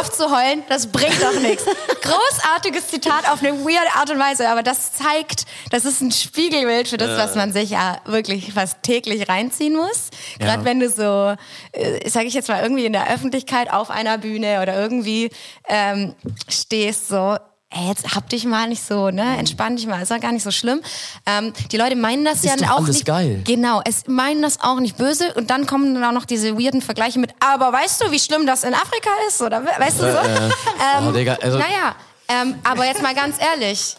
auf 0.00 0.10
zu 0.12 0.30
heulen, 0.30 0.62
das 0.68 0.86
bringt 0.86 1.20
doch 1.22 1.38
nichts. 1.40 1.64
Großartiges 2.02 2.88
Zitat 2.88 3.28
auf 3.28 3.42
eine 3.42 3.58
weirde 3.64 3.94
Art 3.96 4.10
und 4.10 4.18
Weise, 4.18 4.48
aber 4.48 4.62
das 4.62 4.92
zeigt, 4.92 5.44
das 5.70 5.84
ist 5.84 6.00
ein 6.00 6.12
Spiegelbild 6.12 6.88
für 6.88 6.96
das, 6.96 7.18
was 7.18 7.34
man 7.34 7.52
sich 7.52 7.70
ja 7.70 7.98
wirklich 8.04 8.52
fast 8.52 8.82
täglich 8.82 9.28
reinziehen 9.28 9.74
muss. 9.76 10.10
Gerade 10.38 10.60
Ja. 10.60 10.64
wenn 10.64 10.80
du 10.80 10.88
so, 10.88 11.36
äh, 11.72 12.08
sage 12.08 12.26
ich 12.26 12.34
jetzt 12.34 12.48
mal, 12.48 12.62
irgendwie 12.62 12.86
in 12.86 12.92
der 12.92 13.10
Öffentlichkeit 13.12 13.70
auf 13.72 13.90
einer 13.90 14.18
Bühne 14.18 14.60
oder 14.62 14.76
irgendwie 14.80 15.30
ähm, 15.68 16.14
stehst, 16.48 17.08
so, 17.08 17.36
ey, 17.72 17.86
jetzt 17.88 18.14
hab 18.16 18.28
dich 18.28 18.44
mal 18.44 18.68
nicht 18.68 18.82
so, 18.84 19.10
ne, 19.10 19.36
entspann 19.38 19.76
dich 19.76 19.86
mal, 19.86 20.02
ist 20.02 20.10
ja 20.10 20.18
gar 20.18 20.32
nicht 20.32 20.42
so 20.42 20.50
schlimm. 20.50 20.80
Ähm, 21.26 21.52
die 21.70 21.76
Leute 21.76 21.94
meinen 21.96 22.24
das 22.24 22.42
ja 22.42 22.56
doch 22.56 22.68
auch 22.70 22.76
alles 22.84 22.96
nicht. 22.96 23.06
geil. 23.06 23.42
Genau, 23.44 23.80
es 23.84 24.06
meinen 24.08 24.42
das 24.42 24.60
auch 24.60 24.80
nicht 24.80 24.96
böse 24.96 25.32
und 25.34 25.50
dann 25.50 25.66
kommen 25.66 25.94
dann 25.94 26.04
auch 26.04 26.12
noch 26.12 26.24
diese 26.24 26.58
weirden 26.58 26.82
Vergleiche 26.82 27.18
mit, 27.18 27.32
aber 27.40 27.72
weißt 27.72 28.02
du, 28.02 28.10
wie 28.10 28.18
schlimm 28.18 28.46
das 28.46 28.64
in 28.64 28.74
Afrika 28.74 29.10
ist? 29.28 29.40
Oder 29.40 29.62
we- 29.64 29.70
weißt 29.78 30.00
du 30.00 30.12
so? 30.12 30.18
ähm, 30.18 31.08
Oh, 31.08 31.12
Digga, 31.12 31.34
also- 31.40 31.58
naja, 31.58 31.94
ähm, 32.28 32.56
aber 32.64 32.84
jetzt 32.86 33.02
mal 33.02 33.14
ganz 33.14 33.36
ehrlich, 33.40 33.96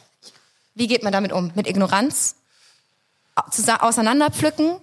wie 0.76 0.88
geht 0.88 1.03
man 1.03 1.11
damit 1.13 1.32
um? 1.32 1.51
Mit 1.55 1.67
Ignoranz? 1.67 2.36
Auseinanderpflücken? 3.80 4.78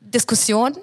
Diskussion? 0.00 0.76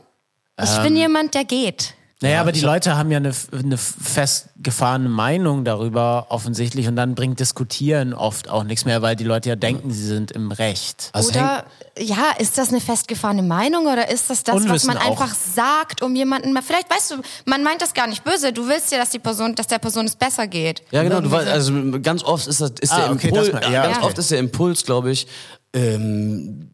Ich 0.62 0.70
Ähm. 0.78 0.84
bin 0.84 0.96
jemand, 0.96 1.34
der 1.34 1.46
geht. 1.46 1.94
Naja, 2.22 2.42
aber 2.42 2.52
die 2.52 2.60
Leute 2.60 2.98
haben 2.98 3.12
ja 3.12 3.18
eine, 3.18 3.32
eine 3.54 3.78
festgefahrene 3.78 5.08
Meinung 5.08 5.64
darüber 5.64 6.26
offensichtlich 6.28 6.86
und 6.90 6.98
dann 6.98 7.16
bringt 7.16 7.40
Diskutieren 7.40 8.14
oft 8.14 8.50
auch 8.50 8.66
nichts 8.66 8.84
mehr, 8.84 9.02
weil 9.02 9.16
die 9.16 9.24
Leute 9.24 9.48
ja 9.48 9.56
denken, 9.56 9.90
sie 9.92 10.06
sind 10.06 10.32
im 10.32 10.52
Recht. 10.52 11.12
Also 11.14 11.30
Oder, 11.30 11.64
ja, 11.98 12.32
ist 12.38 12.58
das 12.58 12.70
eine 12.74 12.82
festgefahrene 12.82 13.42
Meinung 13.42 13.86
oder 13.88 14.10
ist 14.12 14.30
das 14.30 14.44
das, 14.44 14.54
was 14.56 14.64
Unwissen 14.64 14.88
man 14.88 14.98
auch. 14.98 15.12
einfach 15.12 15.34
sagt, 15.34 16.02
um 16.02 16.14
jemanden 16.14 16.52
mal, 16.52 16.62
vielleicht 16.62 16.94
weißt 16.94 17.12
du, 17.12 17.16
man 17.46 17.64
meint 17.64 17.82
das 17.82 17.94
gar 17.94 18.08
nicht 18.08 18.26
böse, 18.26 18.52
du 18.52 18.68
willst 18.68 18.92
ja, 18.92 18.98
dass 18.98 19.12
die 19.12 19.20
Person, 19.20 19.56
dass 19.56 19.68
der 19.68 19.80
Person 19.80 20.06
es 20.06 20.18
besser 20.18 20.46
geht. 20.48 20.84
Ja, 20.92 21.04
genau. 21.04 21.22
Du 21.22 21.32
weißt, 21.32 21.48
so. 21.48 21.54
also 21.54 22.02
ganz 22.02 22.22
oft 22.26 22.48
ist 22.48 22.60
das 22.60 22.72
ist 22.82 22.92
Ah, 22.92 22.98
der 23.00 23.12
okay, 23.12 23.30
Impuls. 23.30 23.50
das 23.52 23.62
mal- 23.62 23.72
ja, 23.72 23.84
ganz 23.84 23.98
okay. 23.98 24.06
oft 24.06 24.18
ist 24.18 24.32
der 24.32 24.40
Impuls, 24.40 24.84
glaube 24.84 25.12
ich, 25.12 25.26
ähm, 25.72 26.70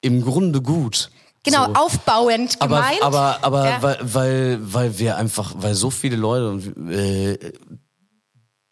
im 0.00 0.24
Grunde 0.24 0.60
gut. 0.62 1.10
Genau, 1.42 1.66
So. 1.66 1.72
aufbauend 1.74 2.56
Aber, 2.60 2.76
gemeint. 2.76 3.02
aber, 3.02 3.38
aber 3.42 3.68
Ja. 3.68 3.82
weil, 3.82 3.98
weil, 4.02 4.58
weil 4.74 4.98
wir 4.98 5.16
einfach, 5.16 5.54
weil 5.56 5.74
so 5.74 5.90
viele 5.90 6.16
Leute 6.16 6.70
äh, 6.90 7.52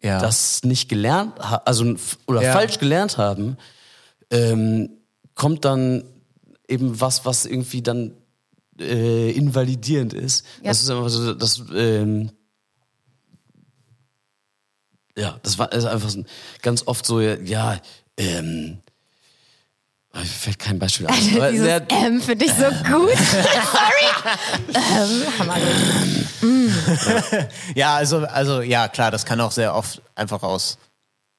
Ja. 0.05 0.19
das 0.21 0.63
nicht 0.63 0.87
gelernt 0.87 1.37
haben, 1.39 1.63
also 1.65 1.95
oder 2.27 2.41
Ja. 2.43 2.53
falsch 2.53 2.77
gelernt 2.77 3.17
haben, 3.17 3.57
ähm, 4.29 4.89
kommt 5.33 5.65
dann 5.65 6.03
eben 6.67 7.01
was, 7.01 7.25
was 7.25 7.45
irgendwie 7.47 7.81
dann 7.81 8.13
äh, 8.79 9.31
invalidierend 9.31 10.13
ist. 10.13 10.45
Ja. 10.61 10.69
Das 10.69 10.81
ist 10.83 10.89
einfach 10.91 11.09
so, 11.09 11.33
das 11.33 11.63
ähm, 11.73 12.31
ja, 15.17 15.39
das 15.43 15.57
war 15.57 15.71
ist 15.73 15.85
einfach 15.85 16.09
so, 16.09 16.23
ganz 16.61 16.85
oft 16.87 17.05
so, 17.05 17.19
ja, 17.19 17.77
ähm, 18.15 18.77
mir 20.19 20.25
fällt 20.27 20.59
kein 20.59 20.79
Beispiel 20.79 21.07
ein. 21.07 21.35
Aber 21.35 21.51
Dieses 21.51 21.65
der- 21.67 21.91
M 21.91 22.21
finde 22.21 22.45
ich 22.45 22.51
so 22.53 22.63
gut. 22.63 23.09
Sorry. 23.17 24.73
ähm, 24.75 25.39
Hammer 25.39 25.55
gut. 25.55 27.47
Ja, 27.75 27.95
also, 27.95 28.19
also 28.19 28.61
ja, 28.61 28.87
klar, 28.87 29.11
das 29.11 29.25
kann 29.25 29.39
auch 29.41 29.51
sehr 29.51 29.75
oft 29.75 30.01
einfach 30.15 30.43
aus, 30.43 30.77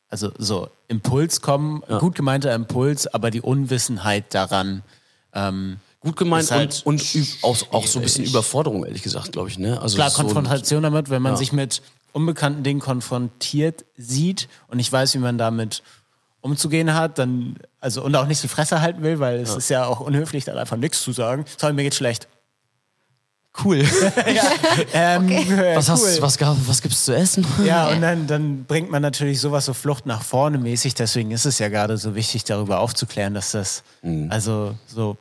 also 0.08 0.32
so 0.38 0.68
Impuls 0.88 1.40
kommen, 1.40 1.82
gut 2.00 2.14
gemeinter 2.14 2.54
Impuls, 2.54 3.06
aber 3.06 3.30
die 3.30 3.40
Unwissenheit 3.40 4.34
daran. 4.34 4.82
Ähm, 5.32 5.78
Gut 6.02 6.16
gemeint 6.16 6.50
halt 6.50 6.80
und, 6.86 7.14
und 7.14 7.36
auch, 7.42 7.58
auch 7.72 7.86
so 7.86 7.98
ein 7.98 8.02
bisschen 8.02 8.24
Überforderung, 8.24 8.86
ehrlich 8.86 9.02
gesagt, 9.02 9.32
glaube 9.32 9.50
ich. 9.50 9.58
Ne? 9.58 9.78
Also 9.82 9.96
klar, 9.96 10.08
so- 10.08 10.16
Konfrontation 10.22 10.82
damit, 10.82 11.10
wenn 11.10 11.20
man 11.20 11.32
Ja. 11.32 11.36
sich 11.36 11.52
mit 11.52 11.82
unbekannten 12.12 12.62
Dingen 12.62 12.80
konfrontiert 12.80 13.84
sieht 13.98 14.48
und 14.68 14.78
nicht 14.78 14.90
weiß, 14.90 15.12
wie 15.14 15.18
man 15.18 15.36
damit 15.36 15.82
umzugehen 16.40 16.94
hat, 16.94 17.18
dann, 17.18 17.56
also 17.80 18.02
und 18.02 18.14
auch 18.16 18.26
nicht 18.26 18.42
die 18.42 18.48
Fresse 18.48 18.80
halten 18.80 19.02
will, 19.02 19.20
weil 19.20 19.40
es 19.40 19.54
ist 19.54 19.68
ja 19.68 19.86
auch 19.86 20.00
unhöflich, 20.00 20.44
dann 20.44 20.58
einfach 20.58 20.76
nichts 20.76 21.02
zu 21.02 21.12
sagen. 21.12 21.44
Sorry, 21.58 21.72
mir 21.72 21.82
geht's 21.82 21.96
schlecht. 21.96 22.28
Cool. 23.64 23.84
Ähm, 24.92 25.28
äh, 25.28 25.76
Was, 25.76 25.88
cool. 25.88 25.94
hast, 25.94 26.22
was, 26.22 26.40
was 26.66 26.82
gibt's 26.82 27.04
zu 27.04 27.14
essen? 27.14 27.46
Ja, 27.64 27.88
und 27.92 28.00
dann, 28.00 28.26
dann 28.26 28.64
bringt 28.64 28.90
man 28.90 29.02
natürlich 29.02 29.40
sowas 29.40 29.64
so 29.64 29.74
Flucht 29.74 30.06
nach 30.06 30.22
vorne 30.22 30.58
mäßig. 30.58 30.94
Deswegen 30.94 31.30
ist 31.30 31.46
es 31.46 31.58
ja 31.58 31.68
gerade 31.68 31.96
so 31.96 32.14
wichtig, 32.14 32.44
darüber 32.44 32.80
aufzuklären, 32.80 33.34
dass 33.34 33.52
das 33.52 33.82
also 34.28 34.74
so 34.86 35.16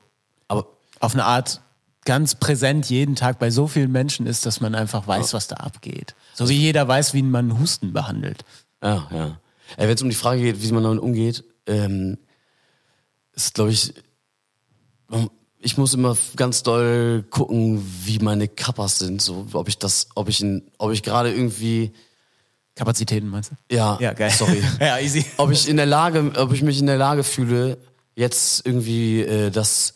Aber 0.47 0.67
auf 0.99 1.13
eine 1.13 1.25
Art 1.25 1.61
ganz 2.05 2.35
präsent 2.35 2.89
jeden 2.89 3.15
Tag 3.15 3.39
bei 3.39 3.51
so 3.51 3.67
vielen 3.67 3.91
Menschen 3.91 4.25
ist, 4.25 4.45
dass 4.45 4.61
man 4.61 4.75
einfach 4.75 5.07
weiß, 5.07 5.33
was 5.33 5.47
da 5.47 5.57
abgeht. 5.57 6.15
So 6.33 6.49
wie 6.49 6.57
jeder 6.57 6.87
weiß, 6.87 7.13
wie 7.13 7.21
man 7.21 7.59
Husten 7.59 7.93
behandelt. 7.93 8.45
Ja, 8.81 9.07
ja. 9.11 9.37
Wenn 9.77 9.89
es 9.89 10.01
um 10.01 10.09
die 10.09 10.15
Frage 10.15 10.41
geht, 10.41 10.61
wie 10.61 10.71
man 10.71 10.83
damit 10.83 10.99
umgeht, 10.99 11.43
ähm, 11.65 12.17
ist, 13.33 13.53
glaube 13.53 13.71
ich, 13.71 13.93
ich 15.59 15.77
muss 15.77 15.93
immer 15.93 16.17
ganz 16.35 16.63
doll 16.63 17.23
gucken, 17.29 17.83
wie 18.03 18.19
meine 18.19 18.47
Kappas 18.47 18.99
sind, 18.99 19.21
so, 19.21 19.47
ob 19.53 19.67
ich 19.67 19.77
das, 19.77 20.07
ob 20.15 20.29
ich 20.29 20.41
in, 20.41 20.69
ob 20.77 20.91
ich 20.91 21.03
gerade 21.03 21.31
irgendwie, 21.33 21.91
Kapazitäten 22.75 23.27
meinst 23.27 23.51
du? 23.51 23.75
ja, 23.75 23.97
Ja, 23.99 24.13
geil. 24.13 24.31
sorry, 24.31 24.63
ja, 24.79 24.97
easy. 24.99 25.25
ob 25.37 25.51
ich 25.51 25.67
in 25.67 25.77
der 25.77 25.85
Lage, 25.85 26.31
ob 26.37 26.53
ich 26.53 26.61
mich 26.61 26.79
in 26.79 26.85
der 26.87 26.97
Lage 26.97 27.23
fühle, 27.23 27.77
jetzt 28.15 28.65
irgendwie 28.65 29.21
äh, 29.21 29.49
das, 29.51 29.93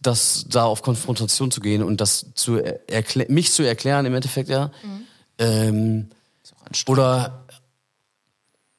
das 0.00 0.44
da 0.48 0.64
auf 0.64 0.82
Konfrontation 0.82 1.50
zu 1.50 1.60
gehen 1.60 1.82
und 1.82 2.00
das 2.00 2.26
zu 2.34 2.56
erklären, 2.56 3.32
mich 3.32 3.52
zu 3.52 3.62
erklären 3.62 4.04
im 4.06 4.14
Endeffekt 4.14 4.48
ja, 4.50 4.70
ähm, 5.38 6.10
oder 6.86 7.44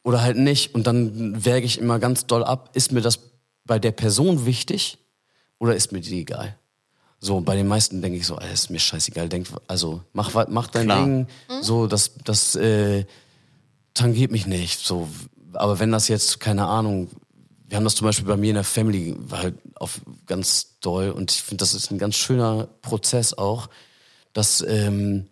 oder 0.03 0.21
halt 0.21 0.37
nicht 0.37 0.73
und 0.73 0.87
dann 0.87 1.45
wäge 1.45 1.65
ich 1.65 1.77
immer 1.77 1.99
ganz 1.99 2.25
doll 2.25 2.43
ab, 2.43 2.71
ist 2.73 2.91
mir 2.91 3.01
das 3.01 3.19
bei 3.65 3.79
der 3.79 3.91
Person 3.91 4.45
wichtig 4.45 4.97
oder 5.59 5.75
ist 5.75 5.91
mir 5.91 6.01
die 6.01 6.21
egal? 6.21 6.57
So, 7.19 7.41
bei 7.41 7.55
den 7.55 7.67
meisten 7.67 8.01
denke 8.01 8.17
ich 8.17 8.25
so, 8.25 8.37
ey, 8.39 8.51
ist 8.53 8.69
mir 8.69 8.79
scheißegal, 8.79 9.27
denk, 9.27 9.47
also 9.67 10.01
mach, 10.13 10.33
mach 10.47 10.67
dein 10.67 10.85
Klar. 10.85 11.03
Ding, 11.03 11.27
so, 11.61 11.85
das, 11.85 12.13
das 12.23 12.55
äh, 12.55 13.05
tangiert 13.93 14.31
mich 14.31 14.47
nicht. 14.47 14.79
So, 14.79 15.09
aber 15.53 15.79
wenn 15.79 15.91
das 15.91 16.07
jetzt, 16.07 16.39
keine 16.39 16.65
Ahnung, 16.65 17.09
wir 17.67 17.75
haben 17.75 17.83
das 17.83 17.95
zum 17.95 18.05
Beispiel 18.05 18.25
bei 18.25 18.37
mir 18.37 18.49
in 18.49 18.55
der 18.55 18.63
Family 18.63 19.15
war 19.19 19.43
halt 19.43 19.55
auf 19.75 20.01
ganz 20.25 20.79
doll 20.79 21.11
und 21.11 21.31
ich 21.31 21.43
finde, 21.43 21.61
das 21.61 21.73
ist 21.73 21.91
ein 21.91 21.97
ganz 21.97 22.15
schöner 22.15 22.67
Prozess 22.81 23.33
auch, 23.33 23.69
dass 24.33 24.61
ähm, 24.61 25.27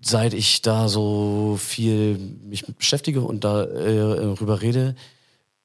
seit 0.00 0.34
ich 0.34 0.62
da 0.62 0.88
so 0.88 1.58
viel 1.60 2.18
mich 2.18 2.64
beschäftige 2.66 3.20
und 3.22 3.44
da 3.44 3.64
äh, 3.64 4.34
rede, 4.42 4.94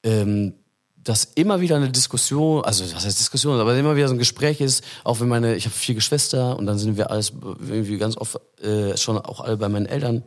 ähm, 0.02 0.54
dass 0.96 1.24
immer 1.24 1.60
wieder 1.60 1.76
eine 1.76 1.90
Diskussion, 1.90 2.64
also 2.64 2.84
was 2.94 3.04
heißt 3.04 3.18
Diskussion, 3.18 3.60
aber 3.60 3.76
immer 3.76 3.94
wieder 3.94 4.08
so 4.08 4.14
ein 4.14 4.18
Gespräch 4.18 4.60
ist, 4.60 4.82
auch 5.04 5.20
wenn 5.20 5.28
meine, 5.28 5.54
ich 5.54 5.66
habe 5.66 5.74
vier 5.74 5.94
Geschwister 5.94 6.56
und 6.58 6.66
dann 6.66 6.78
sind 6.78 6.96
wir 6.96 7.10
alles 7.10 7.32
irgendwie 7.68 7.98
ganz 7.98 8.16
oft 8.16 8.40
äh, 8.62 8.96
schon 8.96 9.18
auch 9.18 9.40
alle 9.40 9.56
bei 9.58 9.68
meinen 9.68 9.86
Eltern 9.86 10.22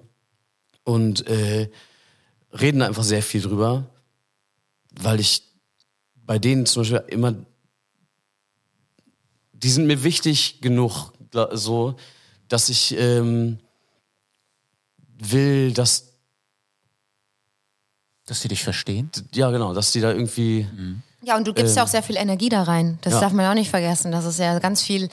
und 0.84 1.28
äh, 1.28 1.70
reden 2.54 2.82
einfach 2.82 3.04
sehr 3.04 3.24
viel 3.24 3.42
drüber, 3.42 3.90
weil 4.92 5.20
ich 5.20 5.44
bei 6.14 6.38
denen 6.38 6.66
zum 6.66 6.82
Beispiel 6.82 7.04
immer, 7.08 7.34
die 9.54 9.70
sind 9.70 9.88
mir 9.88 10.04
wichtig 10.04 10.62
genug, 10.62 11.12
so, 11.54 11.96
dass 12.48 12.70
ich 12.70 12.96
ähm, 12.98 13.60
will, 15.18 15.74
dass 15.74 16.14
Dass 18.26 18.42
sie 18.42 18.48
dich 18.48 18.64
verstehen. 18.64 19.10
ja 19.34 19.50
genau, 19.52 19.74
dass 19.74 19.92
die 19.92 20.02
da 20.02 20.12
irgendwie 20.12 20.68
Ja, 21.22 21.38
und 21.38 21.48
du 21.48 21.54
gibst 21.54 21.76
ja 21.76 21.84
auch 21.84 21.88
sehr 21.88 22.04
viel 22.04 22.18
Energie 22.18 22.50
da 22.50 22.64
rein. 22.64 23.00
Das 23.02 23.14
ja. 23.14 23.22
darf 23.22 23.34
man 23.34 23.44
ja 23.46 23.52
auch 23.52 23.56
nicht 23.56 23.70
vergessen. 23.70 24.12
Das 24.12 24.26
ist 24.26 24.40
ja 24.40 24.60
ganz 24.60 24.84
viel 24.84 25.10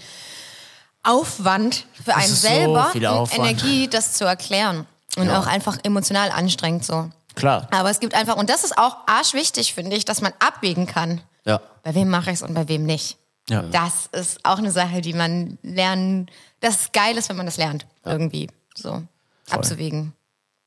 Aufwand 1.02 1.86
für 2.04 2.14
einen 2.14 2.28
so 2.28 2.34
selber 2.34 2.90
viel 2.92 3.06
und 3.06 3.12
Aufwand. 3.12 3.38
Energie, 3.38 3.88
das 3.88 4.14
zu 4.14 4.24
erklären. 4.24 4.86
Und 5.16 5.30
auch 5.30 5.46
einfach 5.46 5.78
emotional 5.84 6.30
anstrengend 6.30 6.84
so. 6.84 7.08
Klar. 7.36 7.68
Aber 7.70 7.90
es 7.90 8.00
gibt 8.00 8.14
einfach, 8.14 8.36
und 8.36 8.50
das 8.50 8.64
ist 8.64 8.76
auch 8.76 8.96
arschwichtig, 9.06 9.74
finde 9.74 9.96
ich, 9.96 10.04
dass 10.04 10.20
man 10.20 10.32
abwägen 10.38 10.86
kann. 10.86 11.20
ja 11.44 11.60
Bei 11.82 11.94
wem 11.94 12.08
mache 12.08 12.30
ich 12.30 12.36
es 12.36 12.42
und 12.42 12.54
bei 12.54 12.68
wem 12.68 12.84
nicht. 12.84 13.16
Ja. 13.48 13.62
Das 13.62 14.06
ist 14.12 14.44
auch 14.44 14.58
eine 14.58 14.70
Sache, 14.72 15.02
die 15.02 15.12
man 15.12 15.58
lernen, 15.62 16.30
das 16.60 16.76
ist 16.76 16.92
geil 16.92 17.16
ist, 17.16 17.28
wenn 17.28 17.36
man 17.36 17.46
das 17.46 17.58
lernt. 17.58 17.86
Irgendwie 18.04 18.48
so 18.74 19.02
abzuwägen. 19.50 20.12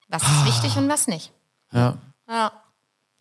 Was 0.10 0.24
ist 0.24 0.46
wichtig 0.46 0.78
und 0.78 0.90
was 0.90 1.08
nicht. 1.08 1.32
Ja. 1.72 1.98
Ja. 2.30 2.52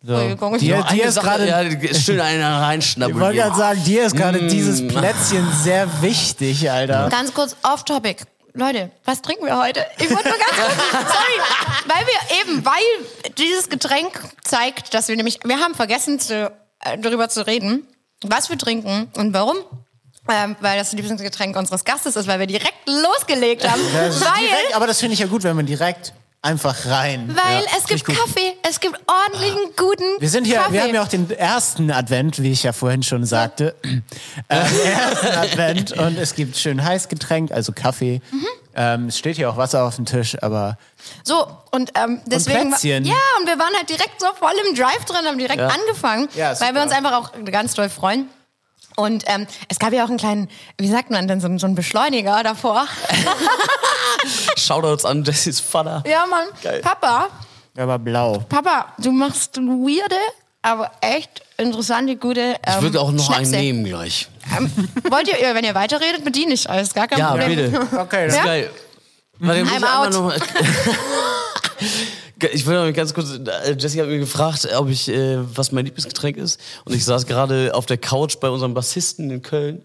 So. 0.03 0.13
Entschuldigung. 0.13 0.57
Dir, 0.59 0.83
dir 0.83 1.05
ist 1.05 1.15
Sache, 1.15 1.25
gerade 1.25 1.47
ja, 1.47 1.93
schön 1.93 2.21
einen 2.21 2.39
Ich 2.39 2.45
wollte 2.45 2.61
reinschnappen. 2.61 3.17
gerade 3.19 3.55
sagen, 3.55 3.83
dir 3.83 4.05
ist 4.05 4.15
gerade 4.15 4.47
dieses 4.47 4.87
Plätzchen 4.87 5.51
sehr 5.53 6.01
wichtig, 6.01 6.69
Alter. 6.69 7.09
Ganz 7.11 7.33
kurz 7.33 7.55
off-topic. 7.63 8.23
Leute, 8.53 8.91
was 9.05 9.21
trinken 9.21 9.45
wir 9.45 9.57
heute? 9.59 9.85
Ich 9.97 10.09
wollte 10.09 10.29
nur 10.29 10.37
ganz 10.37 10.49
kurz, 10.55 10.91
sorry, 10.91 11.85
weil 11.85 12.05
wir 12.07 12.41
eben, 12.41 12.65
weil 12.65 13.33
dieses 13.37 13.69
Getränk 13.69 14.19
zeigt, 14.43 14.95
dass 14.95 15.07
wir 15.09 15.15
nämlich, 15.15 15.39
wir 15.43 15.59
haben 15.59 15.75
vergessen, 15.75 16.19
zu, 16.19 16.51
äh, 16.79 16.97
darüber 16.97 17.29
zu 17.29 17.45
reden, 17.45 17.85
was 18.23 18.49
wir 18.49 18.57
trinken 18.57 19.11
und 19.15 19.33
warum. 19.33 19.57
Ähm, 20.29 20.55
weil 20.59 20.77
das 20.77 20.91
Lieblingsgetränk 20.93 21.55
unseres 21.55 21.83
Gastes 21.85 22.15
ist, 22.15 22.27
weil 22.27 22.39
wir 22.39 22.47
direkt 22.47 22.87
losgelegt 22.87 23.67
haben. 23.69 23.81
Das 23.93 24.21
weil 24.21 24.39
direkt, 24.41 24.75
aber 24.75 24.87
das 24.87 24.99
finde 24.99 25.13
ich 25.13 25.19
ja 25.19 25.27
gut, 25.27 25.43
wenn 25.43 25.55
man 25.55 25.65
direkt 25.65 26.13
einfach 26.41 26.85
rein. 26.85 27.27
weil 27.35 27.61
Ja, 27.63 27.67
es 27.77 27.85
gibt 27.85 28.05
gut. 28.05 28.15
Kaffee, 28.15 28.53
es 28.69 28.79
gibt 28.79 28.99
ordentlichen, 29.07 29.59
guten 29.75 30.03
Wir 30.19 30.29
sind 30.29 30.45
hier, 30.45 30.57
Kaffee. 30.57 30.73
wir 30.73 30.81
haben 30.83 30.93
ja 30.95 31.01
auch 31.03 31.07
den 31.07 31.29
ersten 31.31 31.91
Advent, 31.91 32.41
wie 32.41 32.51
ich 32.51 32.63
ja 32.63 32.73
vorhin 32.73 33.03
schon 33.03 33.25
sagte. 33.25 33.75
Äh, 34.47 34.55
ersten 34.85 35.27
Advent 35.27 35.91
und 35.93 36.17
es 36.17 36.35
gibt 36.35 36.55
schön 36.57 36.83
Heißgetränk, 36.83 37.51
also 37.51 37.71
Kaffee. 37.73 38.21
Mhm. 38.31 38.45
Ähm, 38.75 39.07
es 39.07 39.17
steht 39.17 39.37
hier 39.37 39.49
auch 39.49 39.57
Wasser 39.57 39.83
auf 39.85 39.95
dem 39.95 40.05
Tisch, 40.05 40.37
aber 40.41 40.77
So, 41.23 41.47
und 41.71 41.91
ähm, 41.97 42.21
deswegen. 42.27 42.69
Plätzchen. 42.69 43.05
ja, 43.05 43.15
und 43.39 43.47
wir 43.47 43.57
waren 43.57 43.73
halt 43.75 43.89
direkt 43.89 44.19
so 44.21 44.27
voll 44.39 44.51
im 44.69 44.75
Drive 44.75 45.03
drin, 45.05 45.25
haben 45.25 45.39
direkt 45.39 45.59
Ja. 45.59 45.67
angefangen, 45.69 46.29
Ja, 46.35 46.57
weil 46.61 46.75
wir 46.75 46.83
uns 46.83 46.91
einfach 46.91 47.13
auch 47.13 47.31
ganz 47.45 47.73
doll 47.73 47.89
freuen. 47.89 48.29
Und 48.99 49.23
ähm, 49.27 49.45
es 49.69 49.77
gab 49.77 49.93
ja 49.93 50.03
auch 50.03 50.09
einen 50.09 50.17
kleinen, 50.17 50.49
wie 50.79 50.87
sagt 50.89 51.11
man 51.11 51.27
denn, 51.27 51.39
so, 51.39 51.45
einen- 51.47 51.59
so 51.59 51.67
einen 51.67 51.75
Beschleuniger 51.75 52.41
davor. 52.43 52.87
Shoutouts 54.57 55.05
an 55.05 55.23
Jessys 55.23 55.59
Vater. 55.59 56.03
ja, 56.07 56.25
Mann. 56.25 56.47
Geil. 56.63 56.81
Papa, 56.81 57.29
er 57.75 57.87
war 57.87 57.99
blau. 57.99 58.39
Papa, 58.49 58.87
du 58.97 59.11
machst 59.11 59.57
weirde, 59.57 60.15
aber 60.63 60.89
echt 61.01 61.43
interessante, 61.57 62.15
gute. 62.15 62.41
Ähm, 62.41 62.73
Ich 62.77 62.81
würde 62.81 62.99
auch 62.99 63.11
noch 63.11 63.29
einen 63.29 63.45
Schnäpse. 63.45 63.55
nehmen 63.61 63.83
gleich. 63.85 64.27
Ähm, 64.57 64.71
wollt 65.11 65.27
ihr, 65.27 65.53
wenn 65.53 65.63
ihr 65.63 65.75
weiterredet, 65.75 66.23
bediene 66.23 66.53
ich 66.55 66.67
alles, 66.69 66.93
gar 66.93 67.07
kein 67.07 67.19
Ja, 67.19 67.29
Problem. 67.35 67.49
bitte. 67.71 67.87
Okay, 67.99 68.25
Das 68.25 68.33
ist 68.33 68.39
Ja? 68.39 68.45
geil. 68.45 68.71
Warte, 69.39 69.63
muss 69.63 69.73
I'm 69.73 69.85
out. 69.85 70.13
noch 70.13 70.33
Ich 72.51 72.65
will 72.65 72.75
noch 72.87 72.93
ganz 72.95 73.13
kurz, 73.13 73.31
äh, 73.65 73.75
Jessie 73.77 74.01
hat 74.01 74.07
mich 74.07 74.19
gefragt, 74.19 74.67
ob 74.75 74.89
ich, 74.89 75.07
äh, 75.09 75.37
was 75.57 75.71
mein 75.71 75.85
Lieblingsgetränk 75.85 76.37
ist. 76.37 76.59
Und 76.85 76.93
ich 76.93 77.03
saß 77.05 77.25
gerade 77.25 77.73
auf 77.73 77.85
der 77.85 77.97
Couch 77.97 78.39
bei 78.39 78.49
unserem 78.49 78.73
Bassisten 78.73 79.29
in 79.31 79.41
Köln 79.41 79.83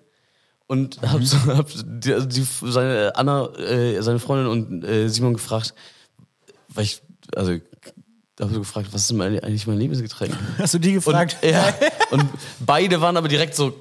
und 0.66 1.00
hab, 1.02 1.22
so, 1.22 1.36
hab 1.46 1.68
die, 1.84 2.12
also 2.12 2.26
die, 2.26 2.46
seine 2.70 3.12
Anna, 3.16 3.46
äh, 3.56 4.02
seine 4.02 4.18
Freundin 4.18 4.46
und 4.48 4.84
äh, 4.84 5.08
Simon 5.08 5.34
gefragt, 5.34 5.74
weil 6.68 6.84
ich, 6.84 7.02
also, 7.34 7.58
da 8.36 8.44
habe 8.44 8.54
so 8.54 8.60
gefragt, 8.60 8.88
was 8.92 9.02
ist 9.02 9.12
mein, 9.12 9.38
eigentlich 9.40 9.66
mein 9.66 9.78
Lieblingsgetränk? 9.78 10.34
Hast 10.58 10.74
du 10.74 10.78
die 10.78 10.88
Und, 10.90 10.94
gefragt? 11.04 11.36
ja, 11.42 11.72
und 12.10 12.24
beide 12.60 13.00
waren 13.00 13.16
aber 13.16 13.28
direkt 13.28 13.54
so 13.54 13.72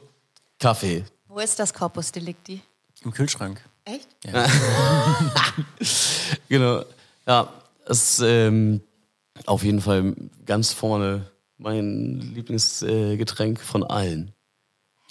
Kaffee. 0.59 1.03
Wo 1.27 1.39
ist 1.39 1.57
das 1.59 1.73
Corpus 1.73 2.11
Delicti? 2.11 2.61
Im 3.03 3.11
Kühlschrank. 3.11 3.61
Echt? 3.85 4.07
Genau. 6.49 6.83
Ja, 7.25 7.49
es 7.91 8.19
ist 8.19 8.25
ähm, 8.25 8.81
auf 9.45 9.63
jeden 9.63 9.81
Fall 9.81 10.15
ganz 10.45 10.73
vorne 10.73 11.29
mein 11.57 12.19
Lieblingsgetränk 12.33 13.59
äh, 13.59 13.63
von 13.63 13.83
allen. 13.83 14.31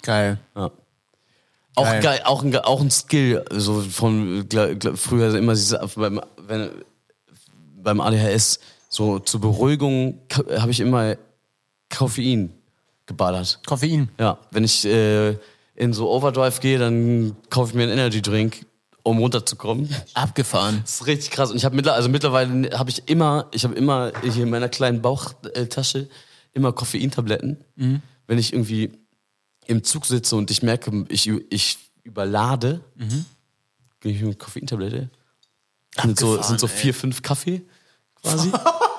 Geil. 0.03 0.39
Ja. 0.55 0.71
Auch 1.75 1.83
Geil. 1.85 2.01
geil, 2.01 2.21
auch 2.25 2.43
ein, 2.43 2.53
auch 2.57 2.81
ein 2.81 2.91
Skill, 2.91 3.45
so 3.51 3.79
von 3.81 4.43
gla- 4.49 4.73
gla- 4.77 4.97
früher 4.97 5.33
immer 5.35 5.55
beim, 5.95 6.19
wenn, 6.45 6.69
beim 7.81 8.01
ADHS 8.01 8.59
so 8.89 9.19
zur 9.19 9.39
Beruhigung 9.39 10.19
habe 10.57 10.71
ich 10.71 10.81
immer 10.81 11.15
Koffein 11.89 12.51
geballert. 13.05 13.61
Koffein. 13.65 14.09
Ja, 14.19 14.37
wenn 14.51 14.65
ich 14.65 14.83
äh, 14.85 15.37
in 15.75 15.93
so 15.93 16.09
Overdrive 16.11 16.59
gehe, 16.59 16.77
dann 16.77 17.37
kaufe 17.49 17.69
ich 17.69 17.75
mir 17.75 17.83
einen 17.83 17.93
Energy 17.93 18.21
Drink, 18.21 18.65
um 19.03 19.17
runterzukommen. 19.17 19.89
Abgefahren. 20.13 20.79
Das 20.83 21.01
ist 21.01 21.07
richtig 21.07 21.31
krass. 21.31 21.51
Und 21.51 21.57
ich 21.57 21.65
habe 21.65 21.75
mittler, 21.75 21.93
also 21.93 22.09
mittlerweile 22.09 22.77
habe 22.77 22.89
ich 22.89 23.07
immer, 23.09 23.47
ich 23.51 23.63
habe 23.63 23.75
immer 23.75 24.11
hier 24.21 24.43
in 24.43 24.49
meiner 24.49 24.69
kleinen 24.69 25.01
Bauchtasche 25.01 26.09
immer 26.53 26.73
Koffeintabletten. 26.73 27.63
Wenn 28.27 28.37
ich 28.37 28.53
irgendwie 28.53 28.91
im 29.67 29.83
Zug 29.83 30.05
sitze 30.05 30.35
und 30.35 30.51
ich 30.51 30.63
merke, 30.63 31.05
ich, 31.09 31.27
ich 31.49 31.77
überlade, 32.03 32.81
mhm. 32.95 33.25
gehe 33.99 34.13
ich 34.13 34.21
mit 34.21 34.39
Koffeintablette. 34.39 35.09
Das 35.95 36.05
sind 36.05 36.19
so, 36.19 36.41
sind 36.41 36.59
so 36.59 36.67
vier, 36.67 36.93
fünf 36.93 37.21
Kaffee 37.21 37.61
quasi. 38.21 38.51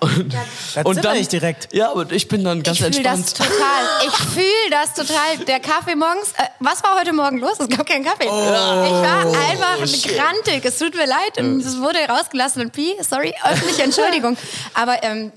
Und, 0.00 0.32
ja, 0.74 0.82
und 0.82 1.04
dann 1.04 1.16
ich 1.16 1.28
direkt. 1.28 1.72
Ja, 1.72 1.90
aber 1.90 2.10
ich 2.12 2.28
bin 2.28 2.44
dann 2.44 2.62
ganz 2.62 2.78
ich 2.78 2.86
entspannt. 2.86 3.26
Ich 3.26 3.36
fühle 3.36 3.48
das 3.48 3.58
total. 3.58 4.06
Ich 4.06 4.16
fühle 4.34 4.70
das 4.70 4.94
total. 4.94 5.44
Der 5.46 5.60
Kaffee 5.60 5.96
morgens. 5.96 6.32
Äh, 6.32 6.44
was 6.60 6.82
war 6.82 6.98
heute 6.98 7.12
Morgen 7.12 7.38
los? 7.38 7.58
Es 7.58 7.68
gab 7.68 7.86
keinen 7.86 8.04
Kaffee. 8.04 8.28
Oh, 8.28 8.30
ich 8.30 8.92
war 8.92 9.20
einfach 9.50 9.78
oh, 9.78 10.08
grantig. 10.14 10.64
Es 10.64 10.78
tut 10.78 10.94
mir 10.94 11.06
leid 11.06 11.38
und 11.38 11.60
es 11.60 11.78
wurde 11.78 11.98
rausgelassen 12.08 12.62
und 12.62 12.72
Pi, 12.72 12.94
sorry, 13.00 13.34
öffentliche 13.44 13.82
Entschuldigung. 13.82 14.36
Aber 14.74 15.02
ähm, 15.02 15.32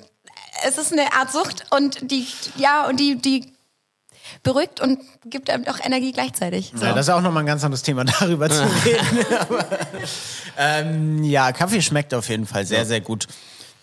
es 0.66 0.78
ist 0.78 0.92
eine 0.92 1.14
Art 1.14 1.32
Sucht 1.32 1.66
und 1.72 2.12
die, 2.12 2.28
ja, 2.58 2.86
und 2.88 3.00
die, 3.00 3.16
die 3.16 3.54
beruhigt 4.44 4.82
und 4.82 5.00
gibt 5.26 5.50
einem 5.50 5.66
auch 5.68 5.80
Energie 5.84 6.12
gleichzeitig. 6.12 6.74
So. 6.76 6.86
Ja, 6.86 6.94
das 6.94 7.08
ist 7.08 7.14
auch 7.14 7.22
nochmal 7.22 7.44
ein 7.44 7.48
ganz 7.48 7.64
anderes 7.64 7.82
Thema, 7.82 8.04
darüber 8.20 8.50
zu 8.50 8.64
reden. 8.86 9.26
Aber, 9.40 9.66
ähm, 10.58 11.24
ja, 11.24 11.52
Kaffee 11.52 11.82
schmeckt 11.82 12.14
auf 12.14 12.30
jeden 12.30 12.46
Fall 12.46 12.66
sehr, 12.66 12.86
sehr 12.86 13.02
gut. 13.02 13.28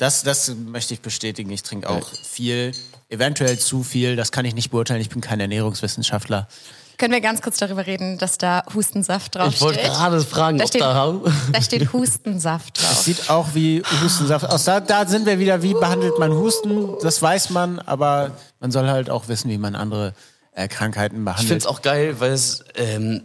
Das, 0.01 0.23
das 0.23 0.51
möchte 0.55 0.95
ich 0.95 1.03
bestätigen. 1.03 1.51
Ich 1.51 1.63
trinke 1.63 1.91
auch 1.91 2.09
viel, 2.09 2.73
eventuell 3.11 3.59
zu 3.59 3.83
viel. 3.83 4.17
Das 4.17 4.33
kann 4.33 4.47
ich 4.47 4.55
nicht 4.55 4.71
beurteilen. 4.71 5.03
Ich 5.03 5.11
bin 5.11 5.21
kein 5.21 5.41
Ernährungswissenschaftler. 5.41 6.49
Können 6.97 7.13
wir 7.13 7.21
ganz 7.21 7.43
kurz 7.43 7.59
darüber 7.59 7.87
reden, 7.87 8.17
dass 8.17 8.39
da 8.39 8.63
Hustensaft 8.75 9.35
draufsteht? 9.35 9.57
Ich 9.57 9.61
wollte 9.61 9.83
gerade 9.83 10.21
fragen, 10.23 10.57
da 10.57 10.65
ob 10.65 10.71
steht, 10.71 10.81
da... 10.81 11.21
Da 11.53 11.61
steht 11.61 11.93
Hustensaft 11.93 12.81
drauf. 12.81 12.93
Es 12.93 13.05
sieht 13.05 13.29
auch 13.29 13.49
wie 13.53 13.83
Hustensaft 14.03 14.47
aus. 14.47 14.65
Da, 14.65 14.81
da 14.81 15.05
sind 15.05 15.27
wir 15.27 15.39
wieder, 15.39 15.63
wie 15.63 15.75
behandelt 15.75 16.19
man 16.19 16.33
Husten? 16.33 16.95
Das 17.03 17.21
weiß 17.21 17.51
man, 17.51 17.79
aber 17.79 18.31
man 18.59 18.71
soll 18.71 18.89
halt 18.89 19.11
auch 19.11 19.29
wissen, 19.29 19.51
wie 19.51 19.59
man 19.59 19.75
andere 19.75 20.15
äh, 20.55 20.67
Krankheiten 20.67 21.27
behandelt. 21.27 21.43
Ich 21.43 21.49
finde 21.49 21.59
es 21.59 21.67
auch 21.67 21.83
geil, 21.83 22.21
weil 22.21 22.33
es 22.33 22.65
ähm, 22.75 23.25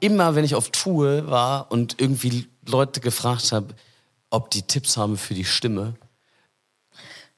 immer, 0.00 0.34
wenn 0.34 0.46
ich 0.46 0.54
auf 0.54 0.70
Tour 0.70 1.30
war 1.30 1.70
und 1.70 2.00
irgendwie 2.00 2.48
Leute 2.66 3.00
gefragt 3.00 3.52
habe, 3.52 3.74
ob 4.30 4.50
die 4.50 4.62
Tipps 4.62 4.96
haben 4.96 5.16
für 5.16 5.34
die 5.34 5.44
Stimme, 5.44 5.94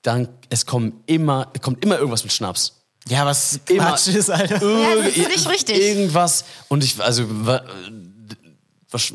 dann 0.03 0.29
es 0.51 0.67
kommen 0.67 1.03
immer, 1.07 1.53
kommt 1.61 1.85
immer 1.85 1.97
irgendwas 1.97 2.25
mit 2.25 2.33
Schnaps. 2.33 2.83
Ja, 3.09 3.27
was 3.27 3.59
Quatsch 3.67 4.09
ist, 4.09 4.31
Alter. 4.31 4.63
Ja, 4.63 4.97
das 4.97 5.17
ist 5.17 5.29
nicht 5.29 5.49
richtig. 5.49 5.77
Irgendwas. 5.77 6.45
Und 6.69 6.85
ich, 6.85 7.01
also, 7.03 7.25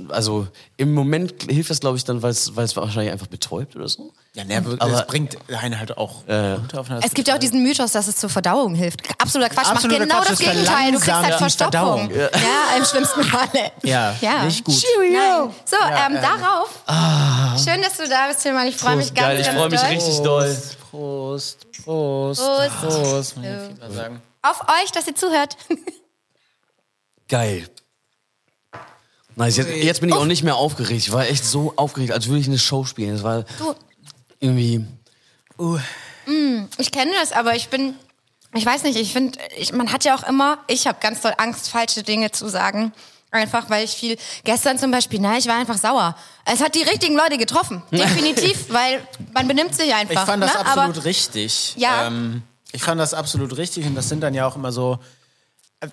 also 0.09 0.47
im 0.77 0.93
Moment 0.93 1.43
hilft 1.49 1.69
das, 1.69 1.79
glaube 1.79 1.97
ich, 1.97 2.03
dann, 2.03 2.21
weil 2.21 2.31
es 2.31 2.55
wahrscheinlich 2.55 3.11
einfach 3.11 3.27
betäubt 3.27 3.75
oder 3.75 3.87
so. 3.87 4.13
Ja, 4.33 4.43
ne, 4.43 4.57
aber 4.79 4.93
es 4.93 5.07
bringt 5.07 5.37
einen 5.49 5.79
halt 5.79 5.97
auch 5.97 6.27
äh, 6.27 6.53
runter 6.53 6.79
auf 6.81 6.89
eine 6.89 6.99
Es 7.03 7.13
gibt 7.13 7.27
ja 7.27 7.35
auch 7.35 7.39
diesen 7.39 7.63
Mythos, 7.63 7.91
dass 7.91 8.07
es 8.07 8.17
zur 8.17 8.29
Verdauung 8.29 8.75
hilft. 8.75 9.01
Absoluter 9.19 9.49
Quatsch. 9.49 9.67
Absoluter 9.67 9.99
Mach 9.99 10.05
genau 10.05 10.19
Quatsch, 10.19 10.31
das 10.31 10.39
Gegenteil. 10.39 10.91
Du 10.91 10.99
kriegst 10.99 11.13
halt 11.13 11.35
Verstopfung. 11.35 12.11
Ja. 12.11 12.21
ja. 12.21 12.77
im 12.77 12.85
schlimmsten 12.85 13.23
Falle. 13.23 13.71
Ja, 13.83 14.15
ja. 14.21 14.43
nicht 14.45 14.63
gut. 14.63 14.83
Nein. 14.99 15.49
So, 15.65 15.75
ja, 15.75 16.07
ähm, 16.07 16.15
äh, 16.15 16.21
darauf. 16.21 16.69
Ah. 16.85 17.57
Schön, 17.57 17.81
dass 17.81 17.97
du 17.97 18.07
da 18.07 18.27
bist, 18.27 18.41
Tilman. 18.41 18.67
Ich 18.67 18.77
freue 18.77 18.95
mich 18.95 19.13
ganz, 19.13 19.27
geil, 19.27 19.39
ich 19.39 19.45
ganz 19.45 19.57
freu 19.57 19.69
mich 19.69 19.83
richtig 19.83 20.21
doll. 20.21 20.57
Prost, 20.91 21.67
Prost, 21.83 22.41
Prost. 22.41 22.81
Prost. 22.81 23.35
Prost. 23.35 23.95
Sagen. 23.95 24.21
Auf 24.41 24.61
euch, 24.61 24.91
dass 24.91 25.07
ihr 25.07 25.15
zuhört. 25.15 25.57
Geil. 27.27 27.67
Nice. 29.37 29.57
Jetzt, 29.57 29.69
jetzt 29.69 30.01
bin 30.01 30.09
ich 30.09 30.15
auch 30.15 30.25
nicht 30.25 30.43
mehr 30.43 30.55
aufgeregt. 30.55 30.99
Ich 30.99 31.11
war 31.11 31.27
echt 31.27 31.45
so 31.45 31.73
aufgeregt, 31.75 32.11
als 32.11 32.27
würde 32.27 32.39
ich 32.39 32.47
eine 32.47 32.57
Show 32.57 32.85
spielen. 32.85 33.13
Das 33.13 33.23
war 33.23 33.43
du. 33.43 33.75
irgendwie. 34.39 34.83
Uh. 35.59 35.77
Mm, 36.25 36.67
ich 36.79 36.91
kenne 36.91 37.11
das, 37.19 37.31
aber 37.31 37.55
ich 37.55 37.69
bin. 37.69 37.93
Ich 38.55 38.65
weiß 38.65 38.83
nicht, 38.83 38.97
ich 38.97 39.13
finde, 39.13 39.37
ich, 39.55 39.73
man 39.73 39.91
hat 39.91 40.05
ja 40.05 40.15
auch 40.15 40.27
immer, 40.27 40.57
ich 40.67 40.87
habe 40.87 40.97
ganz 40.99 41.21
doll 41.21 41.33
Angst, 41.37 41.69
falsche 41.69 42.01
Dinge 42.01 42.31
zu 42.31 42.49
sagen. 42.49 42.93
Einfach, 43.29 43.69
weil 43.69 43.83
ich 43.83 43.91
viel, 43.91 44.17
gestern 44.45 44.79
zum 44.79 44.89
Beispiel, 44.89 45.19
na, 45.21 45.37
ich 45.37 45.47
war 45.47 45.55
einfach 45.55 45.77
sauer. 45.77 46.15
Es 46.45 46.61
hat 46.61 46.73
die 46.73 46.81
richtigen 46.81 47.15
Leute 47.15 47.37
getroffen. 47.37 47.83
Definitiv, 47.91 48.73
weil 48.73 49.05
man 49.33 49.47
benimmt 49.47 49.75
sich 49.75 49.93
einfach. 49.93 50.13
Ich 50.13 50.19
fand 50.19 50.41
das 50.41 50.53
ne? 50.53 50.59
absolut 50.61 50.97
Aber, 50.97 51.05
richtig. 51.05 51.75
Ja. 51.77 52.07
Ähm, 52.07 52.41
ich 52.71 52.81
fand 52.81 52.99
das 52.99 53.13
absolut 53.13 53.55
richtig 53.57 53.85
und 53.85 53.95
das 53.95 54.09
sind 54.09 54.21
dann 54.21 54.33
ja 54.33 54.47
auch 54.47 54.55
immer 54.55 54.71
so, 54.71 54.97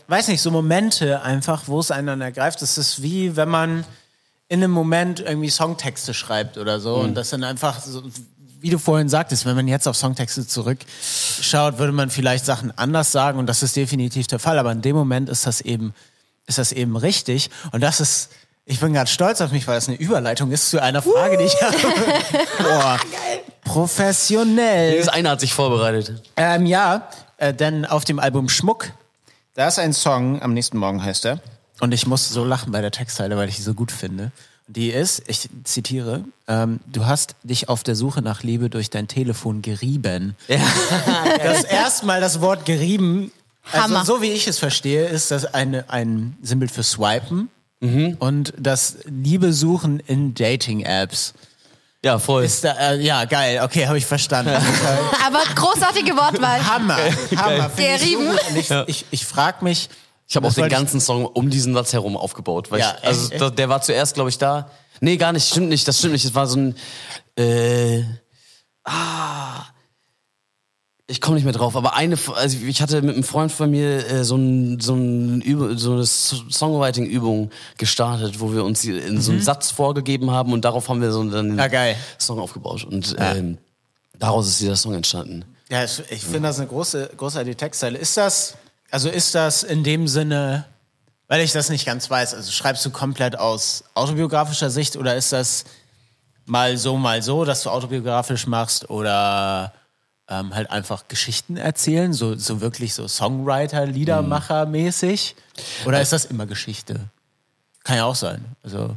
weiß 0.09 0.29
nicht, 0.29 0.41
so 0.41 0.51
Momente 0.51 1.23
einfach, 1.23 1.65
wo 1.67 1.81
es 1.81 1.91
einen 1.91 2.07
dann 2.07 2.21
ergreift. 2.21 2.63
Das 2.63 2.79
ist 2.79 3.03
wie, 3.03 3.37
wenn 3.37 3.49
man 3.49 3.85
in 4.49 4.63
einem 4.63 4.73
Moment 4.73 5.21
irgendwie 5.21 5.51
Songtexte 5.51 6.15
schreibt 6.15 6.59
oder 6.59 6.81
so 6.81 6.97
mhm. 6.97 7.05
und 7.05 7.15
das 7.15 7.31
dann 7.31 7.45
einfach 7.45 7.81
so, 7.81 8.03
wie 8.61 8.71
du 8.71 8.79
vorhin 8.79 9.09
sagtest, 9.09 9.47
wenn 9.47 9.57
man 9.57 9.69
jetzt 9.69 9.89
auf 9.89 9.97
Songtexte 9.97 10.47
zurückschaut, 10.47 11.79
würde 11.79 11.93
man 11.93 12.11
vielleicht 12.11 12.45
Sachen 12.45 12.77
anders 12.79 13.13
sagen 13.13 13.39
und 13.39 13.47
das 13.47 13.63
ist 13.63 13.77
definitiv 13.77 14.27
der 14.27 14.39
Fall, 14.39 14.59
aber 14.59 14.73
in 14.73 14.83
dem 14.83 14.97
Moment 14.97 15.29
ist 15.29 15.47
das 15.47 15.61
eben, 15.61 15.95
ist 16.47 16.59
das 16.59 16.73
eben 16.73 16.97
richtig 16.97 17.51
und 17.73 17.81
das 17.81 18.01
ist, 18.01 18.31
ich 18.67 18.81
bin 18.81 18.93
ganz 18.95 19.11
stolz 19.11 19.41
auf 19.41 19.51
mich, 19.51 19.67
weil 19.67 19.75
das 19.75 19.89
eine 19.89 19.99
Überleitung 19.99 20.51
ist 20.51 20.71
zu 20.71 20.81
einer 20.81 21.03
Frage, 21.03 21.37
die 21.37 21.45
ich 21.45 21.63
habe. 21.63 21.77
Boah, 22.59 22.99
professionell. 23.65 24.93
Dieses 24.93 25.09
eine 25.09 25.31
hat 25.31 25.41
sich 25.41 25.53
vorbereitet. 25.53 26.23
Ähm, 26.37 26.65
ja, 26.65 27.09
äh, 27.37 27.53
denn 27.53 27.85
auf 27.85 28.05
dem 28.05 28.19
Album 28.19 28.49
Schmuck 28.49 28.93
da 29.55 29.69
ist 29.69 29.79
ein 29.79 29.93
Song, 29.93 30.43
am 30.43 30.53
nächsten 30.53 30.79
Morgen 30.79 31.03
heißt 31.03 31.25
er. 31.27 31.41
Und 31.81 31.93
ich 31.93 32.07
muss 32.07 32.29
so 32.29 32.45
lachen 32.45 32.73
bei 32.73 32.81
der 32.81 32.91
Textzeile, 32.91 33.37
weil 33.37 33.49
ich 33.49 33.57
die 33.57 33.63
so 33.63 33.75
gut 33.75 33.93
finde. 33.93 34.31
Die 34.67 34.91
ist, 34.91 35.23
ich 35.27 35.49
zitiere, 35.65 36.25
ähm, 36.49 36.81
du 36.87 37.05
hast 37.05 37.37
dich 37.43 37.69
auf 37.69 37.83
der 37.83 37.95
Suche 37.95 38.23
nach 38.23 38.43
Liebe 38.43 38.71
durch 38.71 38.89
dein 38.89 39.09
Telefon 39.09 39.61
gerieben. 39.61 40.37
Ja. 40.49 40.59
das 41.43 41.65
erste 41.65 42.07
Mal 42.07 42.21
das 42.21 42.41
Wort 42.41 42.65
gerieben, 42.65 43.31
also 43.73 43.95
Hammer. 43.95 44.05
so 44.05 44.23
wie 44.23 44.31
ich 44.31 44.47
es 44.47 44.59
verstehe, 44.59 45.07
ist 45.07 45.31
das 45.31 45.47
eine, 45.47 45.91
ein 45.91 46.37
Symbol 46.43 46.69
für 46.69 46.83
Swipen 46.83 47.49
mhm. 47.81 48.17
und 48.19 48.53
das 48.59 48.99
Liebe 49.05 49.53
suchen 49.53 50.01
in 50.01 50.35
Dating-Apps. 50.35 51.35
Ja, 52.05 52.19
voll. 52.19 52.45
Ist 52.45 52.63
da, 52.63 52.73
äh, 52.73 53.01
ja, 53.01 53.25
geil. 53.25 53.63
Okay, 53.65 53.87
habe 53.87 53.97
ich 53.97 54.05
verstanden. 54.05 54.55
Aber 55.27 55.41
großartige 55.55 56.15
Wortwahl. 56.15 56.63
Hammer. 56.63 56.99
Hammer. 57.35 57.71
Gerieben. 57.75 58.39
Ich, 58.55 58.69
so 58.69 58.83
ich, 58.83 58.89
ich, 58.89 59.07
ich 59.11 59.25
frage 59.25 59.65
mich. 59.65 59.89
Ich 60.29 60.37
habe 60.37 60.47
auch 60.47 60.53
den 60.53 60.69
ganzen 60.69 61.01
Song 61.01 61.25
um 61.25 61.49
diesen 61.49 61.73
Satz 61.73 61.95
herum 61.95 62.19
aufgebaut. 62.19 62.71
Weil 62.71 62.81
ja, 62.81 62.95
ich, 63.01 63.09
also 63.09 63.33
echt, 63.33 63.43
echt? 63.43 63.59
der 63.59 63.69
war 63.71 63.81
zuerst, 63.81 64.15
glaube 64.15 64.29
ich, 64.29 64.37
da. 64.37 64.71
Nee, 65.01 65.17
gar 65.17 65.33
nicht. 65.33 65.49
Stimmt 65.49 65.71
nicht. 65.71 65.89
Das 65.89 65.99
stimmt 65.99 66.13
nicht. 66.13 66.27
Es 66.27 66.35
war 66.35 66.47
so 66.47 66.59
ein. 66.59 66.77
Äh, 67.39 68.03
ah, 68.85 69.65
ich 71.07 71.21
komme 71.21 71.35
nicht 71.35 71.45
mehr 71.45 71.53
drauf, 71.53 71.77
aber 71.77 71.95
eine, 71.95 72.17
also 72.35 72.57
ich 72.67 72.81
hatte 72.81 73.03
mit 73.03 73.15
einem 73.15 73.25
Freund 73.25 73.53
von 73.53 73.71
mir 73.71 74.07
äh, 74.09 74.25
so, 74.25 74.37
ein, 74.37 74.81
so, 74.81 74.95
ein 74.95 75.43
Üb 75.43 75.79
so 75.79 75.93
eine 75.93 76.07
Songwriting-Übung 76.07 77.51
gestartet, 77.77 78.41
wo 78.41 78.53
wir 78.53 78.65
uns 78.65 78.85
in 78.85 79.21
so 79.21 79.33
einen 79.33 79.41
mhm. 79.41 79.45
Satz 79.45 79.71
vorgegeben 79.71 80.31
haben 80.31 80.53
und 80.53 80.65
darauf 80.65 80.89
haben 80.89 81.03
wir 81.03 81.13
so 81.13 81.23
dann 81.25 81.57
den 81.57 81.59
ja, 81.59 81.95
Song 82.19 82.39
aufgebaut. 82.39 82.85
Und 82.85 83.13
ja. 83.19 83.35
ähm, 83.35 83.59
daraus 84.19 84.49
ist 84.49 84.61
dieser 84.61 84.77
Song 84.77 84.95
entstanden. 84.95 85.45
Ja, 85.69 85.85
ich, 85.85 86.03
ich 86.09 86.23
finde 86.23 86.49
das 86.49 86.59
eine 86.59 86.69
große, 86.69 87.11
großartige 87.17 87.57
Textzeile. 87.57 87.99
Ist 87.99 88.17
das, 88.17 88.55
also 88.91 89.11
ist 89.11 89.35
das 89.35 89.63
in 89.63 89.85
dem 89.85 90.09
Sinne, 90.09 90.65
weil 91.29 91.43
ich 91.43 91.53
das 91.53 91.69
nicht 91.69 91.85
ganz 91.85 92.09
weiß, 92.09 92.33
also 92.33 92.51
schreibst 92.51 92.85
du 92.87 92.91
komplett 92.91 93.39
aus 93.39 93.85
autobiografischer 93.95 94.71
Sicht 94.71 94.97
oder 94.97 95.17
ist 95.17 95.33
das 95.33 95.65
mal 96.47 96.79
so, 96.79 96.97
mal 96.97 97.23
so, 97.23 97.45
dass 97.45 97.63
du 97.63 97.69
autobiografisch 97.69 98.47
machst 98.47 98.89
oder 98.89 99.75
ähm, 100.29 100.55
halt 100.55 100.71
einfach 100.71 101.09
Geschichten 101.09 101.57
erzählen, 101.57 102.13
so, 102.13 102.37
so 102.37 102.61
wirklich 102.61 102.95
so 102.95 103.07
Songwriter, 103.09 103.87
Liedermacher 103.87 104.67
mäßig? 104.67 105.37
Oder 105.85 106.01
ist 106.01 106.13
das 106.13 106.25
immer 106.25 106.47
Geschichte? 106.47 107.01
Kann 107.85 107.97
ja 107.97 108.05
auch 108.05 108.15
sein. 108.15 108.45
Also 108.63 108.97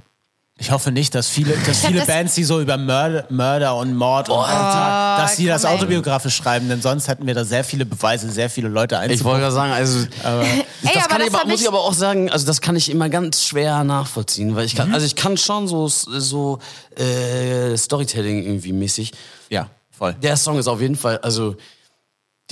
ich 0.59 0.71
hoffe 0.71 0.91
nicht, 0.91 1.13
dass 1.13 1.28
viele, 1.28 1.55
dass 1.65 1.86
viele 1.86 1.99
das 1.99 2.07
Bands, 2.07 2.36
die 2.36 2.43
so 2.43 2.61
über 2.61 2.78
Mörder, 2.78 3.25
Mörder 3.30 3.75
und 3.75 3.95
Mord 3.95 4.30
und 4.30 4.38
oh, 4.38 4.41
dass 4.41 5.36
die 5.36 5.45
das 5.45 5.65
autobiografisch 5.65 6.36
schreiben, 6.36 6.67
denn 6.69 6.82
sonst 6.82 7.07
hätten 7.07 7.28
wir 7.28 7.34
da 7.34 7.43
sehr 7.43 7.63
viele 7.63 7.86
Beweise, 7.86 8.32
sehr 8.32 8.49
viele 8.49 8.69
Leute 8.69 8.97
einzubauen. 8.97 9.17
Ich 9.17 9.23
wollte 9.23 9.41
gerade 9.41 9.53
sagen, 9.53 9.71
also 9.73 9.99
aber, 10.23 10.43
Ey, 10.43 10.65
das 10.82 10.95
aber 10.95 11.07
kann 11.07 11.19
das 11.19 11.28
ich, 11.28 11.47
muss 11.47 11.61
ich 11.61 11.67
aber 11.67 11.80
auch 11.82 11.93
sagen, 11.93 12.32
also 12.32 12.47
das 12.47 12.61
kann 12.61 12.75
ich 12.75 12.89
immer 12.89 13.09
ganz 13.09 13.43
schwer 13.43 13.84
nachvollziehen, 13.84 14.55
weil 14.55 14.65
ich 14.65 14.75
kann, 14.75 14.89
mhm. 14.89 14.93
also 14.95 15.05
ich 15.05 15.15
kann 15.15 15.38
schon 15.38 15.67
so 15.67 15.88
so 15.88 16.59
äh, 16.95 17.78
Storytelling 17.78 18.43
irgendwie 18.43 18.73
mäßig. 18.73 19.11
Ja. 19.49 19.69
Voll. 19.98 20.14
Der 20.14 20.38
Song 20.38 20.60
ist 20.60 20.68
auf 20.68 20.80
jeden 20.80 20.95
Fall, 20.95 21.18
also 21.20 21.56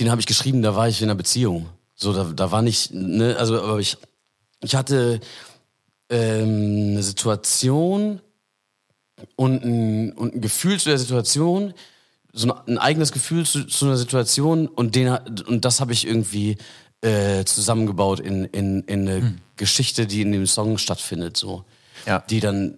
den 0.00 0.10
habe 0.10 0.20
ich 0.20 0.26
geschrieben, 0.26 0.62
da 0.62 0.74
war 0.74 0.88
ich 0.88 1.00
in 1.00 1.08
einer 1.08 1.14
Beziehung. 1.14 1.68
So, 1.94 2.12
da, 2.12 2.24
da 2.24 2.50
war 2.50 2.60
nicht, 2.60 2.92
ne, 2.92 3.36
also 3.38 3.62
aber 3.62 3.78
ich, 3.78 3.96
ich 4.62 4.74
hatte 4.74 5.20
ähm, 6.10 6.90
eine 6.90 7.02
Situation 7.02 8.20
und 9.36 9.64
ein, 9.64 10.12
und 10.12 10.34
ein 10.34 10.40
Gefühl 10.40 10.78
zu 10.78 10.88
der 10.88 10.98
Situation 10.98 11.72
so 12.32 12.52
ein, 12.52 12.68
ein 12.68 12.78
eigenes 12.78 13.12
Gefühl 13.12 13.46
zu, 13.46 13.64
zu 13.64 13.86
einer 13.86 13.96
Situation 13.96 14.66
und 14.66 14.94
den 14.94 15.08
und 15.08 15.64
das 15.64 15.80
habe 15.80 15.92
ich 15.92 16.06
irgendwie 16.06 16.58
äh, 17.00 17.44
zusammengebaut 17.44 18.20
in, 18.20 18.44
in, 18.46 18.82
in 18.82 19.08
eine 19.08 19.38
Geschichte, 19.56 20.06
die 20.06 20.22
in 20.22 20.32
dem 20.32 20.46
Song 20.46 20.78
stattfindet, 20.78 21.36
so. 21.36 21.64
Ja. 22.06 22.24
Die 22.28 22.40
dann, 22.40 22.76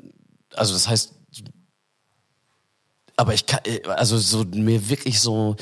also 0.54 0.74
das 0.74 0.88
heißt, 0.88 1.14
aber 3.18 3.34
ich 3.34 3.46
kann, 3.46 3.60
äh, 3.64 3.82
also 3.88 4.16
so 4.16 4.44
mir 4.44 4.88
wirklich 4.88 5.20
so, 5.20 5.56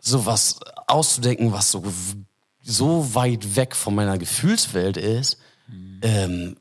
so 0.00 0.24
was 0.26 0.58
auszudenken, 0.86 1.52
was 1.52 1.70
so, 1.70 1.84
so 2.62 3.14
weit 3.14 3.56
weg 3.56 3.76
von 3.76 3.94
meiner 3.94 4.16
Gefühlswelt 4.16 4.96
ist, 4.96 5.36
ähm, 6.00 6.56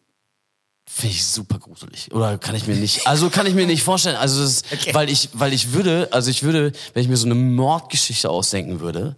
finde 0.85 1.15
ich 1.15 1.25
super 1.25 1.59
gruselig. 1.59 2.11
Oder 2.11 2.37
kann 2.37 2.55
ich 2.55 2.67
mir 2.67 2.75
nicht, 2.75 3.07
also 3.07 3.29
kann 3.29 3.45
ich 3.45 3.53
mir 3.53 3.65
nicht 3.65 3.83
vorstellen. 3.83 4.17
Also 4.17 4.43
ist, 4.43 4.65
weil 4.93 5.09
ich, 5.09 5.29
weil 5.33 5.53
ich 5.53 5.71
würde, 5.71 6.09
also 6.11 6.29
ich 6.29 6.43
würde, 6.43 6.73
wenn 6.93 7.03
ich 7.03 7.09
mir 7.09 7.17
so 7.17 7.25
eine 7.25 7.35
Mordgeschichte 7.35 8.29
ausdenken 8.29 8.81
würde, 8.81 9.15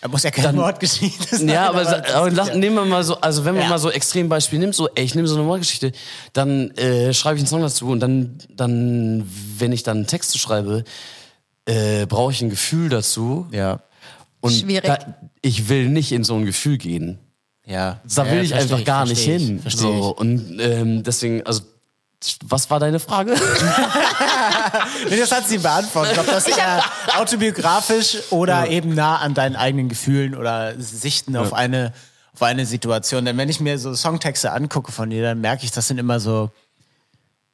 Da 0.00 0.08
muss 0.08 0.22
ja 0.22 0.30
keine 0.30 0.48
Dann- 0.48 0.56
Mordgeschichte 0.56 1.36
sein. 1.36 1.48
ja, 1.48 1.68
aber, 1.68 1.86
aber 2.14 2.30
lass, 2.30 2.48
ja- 2.48 2.54
nehmen 2.56 2.76
wir 2.76 2.84
mal 2.84 3.02
so, 3.02 3.20
also 3.20 3.44
wenn 3.44 3.54
man 3.54 3.64
Ja. 3.64 3.70
mal 3.70 3.78
so 3.78 3.90
Extrembeispiel 3.90 4.58
nimmt, 4.60 4.74
so, 4.74 4.88
ey, 4.94 5.04
ich 5.04 5.14
nehme 5.14 5.26
so 5.26 5.34
eine 5.34 5.44
Mordgeschichte, 5.44 5.92
dann 6.32 6.70
äh, 6.76 7.12
schreibe 7.12 7.36
ich 7.36 7.40
einen 7.42 7.48
Song 7.48 7.62
dazu 7.62 7.88
und 7.88 8.00
dann, 8.00 8.38
dann, 8.54 9.28
wenn 9.58 9.72
ich 9.72 9.82
dann 9.82 10.06
Texte 10.06 10.38
schreibe, 10.38 10.84
äh, 11.66 12.06
brauche 12.06 12.32
ich 12.32 12.40
ein 12.42 12.50
Gefühl 12.50 12.88
dazu. 12.90 13.46
Ja. 13.50 13.80
Und 14.40 14.52
Schwierig. 14.52 14.84
Da, 14.84 14.98
ich 15.42 15.68
will 15.68 15.88
nicht 15.88 16.12
in 16.12 16.22
so 16.22 16.36
ein 16.36 16.44
Gefühl 16.46 16.78
gehen. 16.78 17.18
Ja. 17.66 18.00
Da 18.14 18.24
will 18.26 18.38
ja, 18.38 18.42
ich 18.42 18.54
einfach 18.54 18.84
gar 18.84 19.04
nicht 19.04 19.14
versteh 19.24 19.38
hin. 19.38 19.62
Ich, 19.66 19.76
so. 19.76 20.14
Und 20.16 20.58
ähm, 20.60 21.02
deswegen, 21.02 21.44
also, 21.44 21.62
was 22.46 22.68
war 22.70 22.80
deine 22.80 23.00
Frage? 23.00 23.34
Nee, 25.08 25.18
das 25.18 25.32
hat 25.32 25.48
sie 25.48 25.58
beantwortet. 25.58 26.18
Ob 26.18 26.26
das 26.26 26.46
eher 26.46 26.82
autobiografisch 27.16 28.18
oder 28.30 28.68
eben 28.68 28.94
nah 28.94 29.16
an 29.16 29.34
deinen 29.34 29.56
eigenen 29.56 29.88
Gefühlen 29.88 30.34
oder 30.34 30.78
Sichten 30.80 31.36
auf 31.36 31.52
eine 31.52 31.92
auf 32.34 32.42
eine 32.42 32.66
Situation. 32.66 33.24
Denn 33.24 33.36
wenn 33.36 33.48
ich 33.48 33.60
mir 33.60 33.78
so 33.78 33.94
Songtexte 33.94 34.52
angucke 34.52 34.92
von 34.92 35.10
dir, 35.10 35.22
dann 35.22 35.40
merke 35.40 35.64
ich, 35.64 35.70
das 35.70 35.88
sind 35.88 35.98
immer 35.98 36.20
so 36.20 36.50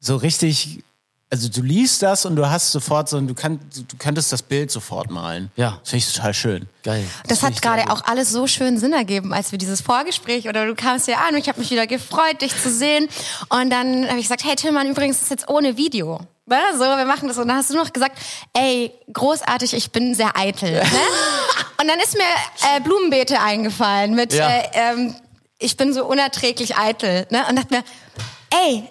so 0.00 0.16
richtig. 0.16 0.82
Also 1.31 1.49
du 1.49 1.62
liest 1.62 2.03
das 2.03 2.27
und 2.27 2.37
du 2.37 2.49
hast 2.49 2.70
sofort 2.70 3.09
so, 3.09 3.20
du, 3.20 3.35
kann, 3.35 3.59
du 3.75 3.97
könntest 3.99 4.33
das 4.33 4.43
Bild 4.43 4.70
sofort 4.70 5.11
malen. 5.11 5.51
Ja. 5.57 5.79
Das 5.81 5.91
finde 5.91 6.05
ich 6.07 6.12
total 6.14 6.35
schön. 6.35 6.68
Geil. 6.85 7.05
Das 7.27 7.41
find 7.41 7.57
hat 7.57 7.62
gerade 7.62 7.91
auch 7.91 8.05
alles 8.05 8.31
so 8.31 8.47
schön 8.47 8.79
Sinn 8.79 8.93
ergeben, 8.93 9.33
als 9.35 9.51
wir 9.51 9.59
dieses 9.59 9.81
Vorgespräch 9.81 10.49
oder 10.49 10.64
du 10.66 10.75
kamst 10.77 11.07
hier 11.07 11.18
an 11.18 11.35
und 11.35 11.39
ich 11.41 11.49
habe 11.49 11.59
mich 11.59 11.70
wieder 11.70 11.87
gefreut, 11.89 12.41
dich 12.43 12.57
zu 12.62 12.70
sehen. 12.70 13.09
Und 13.49 13.70
dann 13.70 14.07
habe 14.09 14.18
ich 14.18 14.25
gesagt, 14.27 14.45
hey 14.45 14.55
Tillmann, 14.55 14.89
übrigens 14.89 15.22
ist 15.22 15.31
jetzt 15.31 15.49
ohne 15.49 15.77
Video. 15.77 16.20
Ne? 16.47 16.59
So, 16.75 16.81
wir 16.85 17.05
machen 17.07 17.27
das. 17.27 17.39
Und 17.39 17.49
dann 17.49 17.57
hast 17.57 17.70
du 17.70 17.75
noch 17.75 17.93
gesagt, 17.93 18.18
ey, 18.53 18.93
großartig, 19.12 19.75
ich 19.75 19.91
bin 19.91 20.14
sehr 20.14 20.37
eitel. 20.37 20.72
Ne? 20.75 20.83
und 21.81 21.89
dann 21.89 21.99
ist 21.99 22.14
mir 22.14 22.77
äh, 22.77 22.81
Blumenbeete 22.81 23.41
eingefallen 23.41 24.14
mit, 24.14 24.33
Ja. 24.35 24.49
äh, 24.51 24.62
ähm, 24.75 25.14
ich 25.59 25.77
bin 25.77 25.93
so 25.95 26.05
unerträglich 26.05 26.77
eitel. 26.77 27.27
Ne? 27.31 27.45
Und 27.49 27.57
dachte 27.57 27.75
mir, 27.75 27.85
ey, 28.51 28.85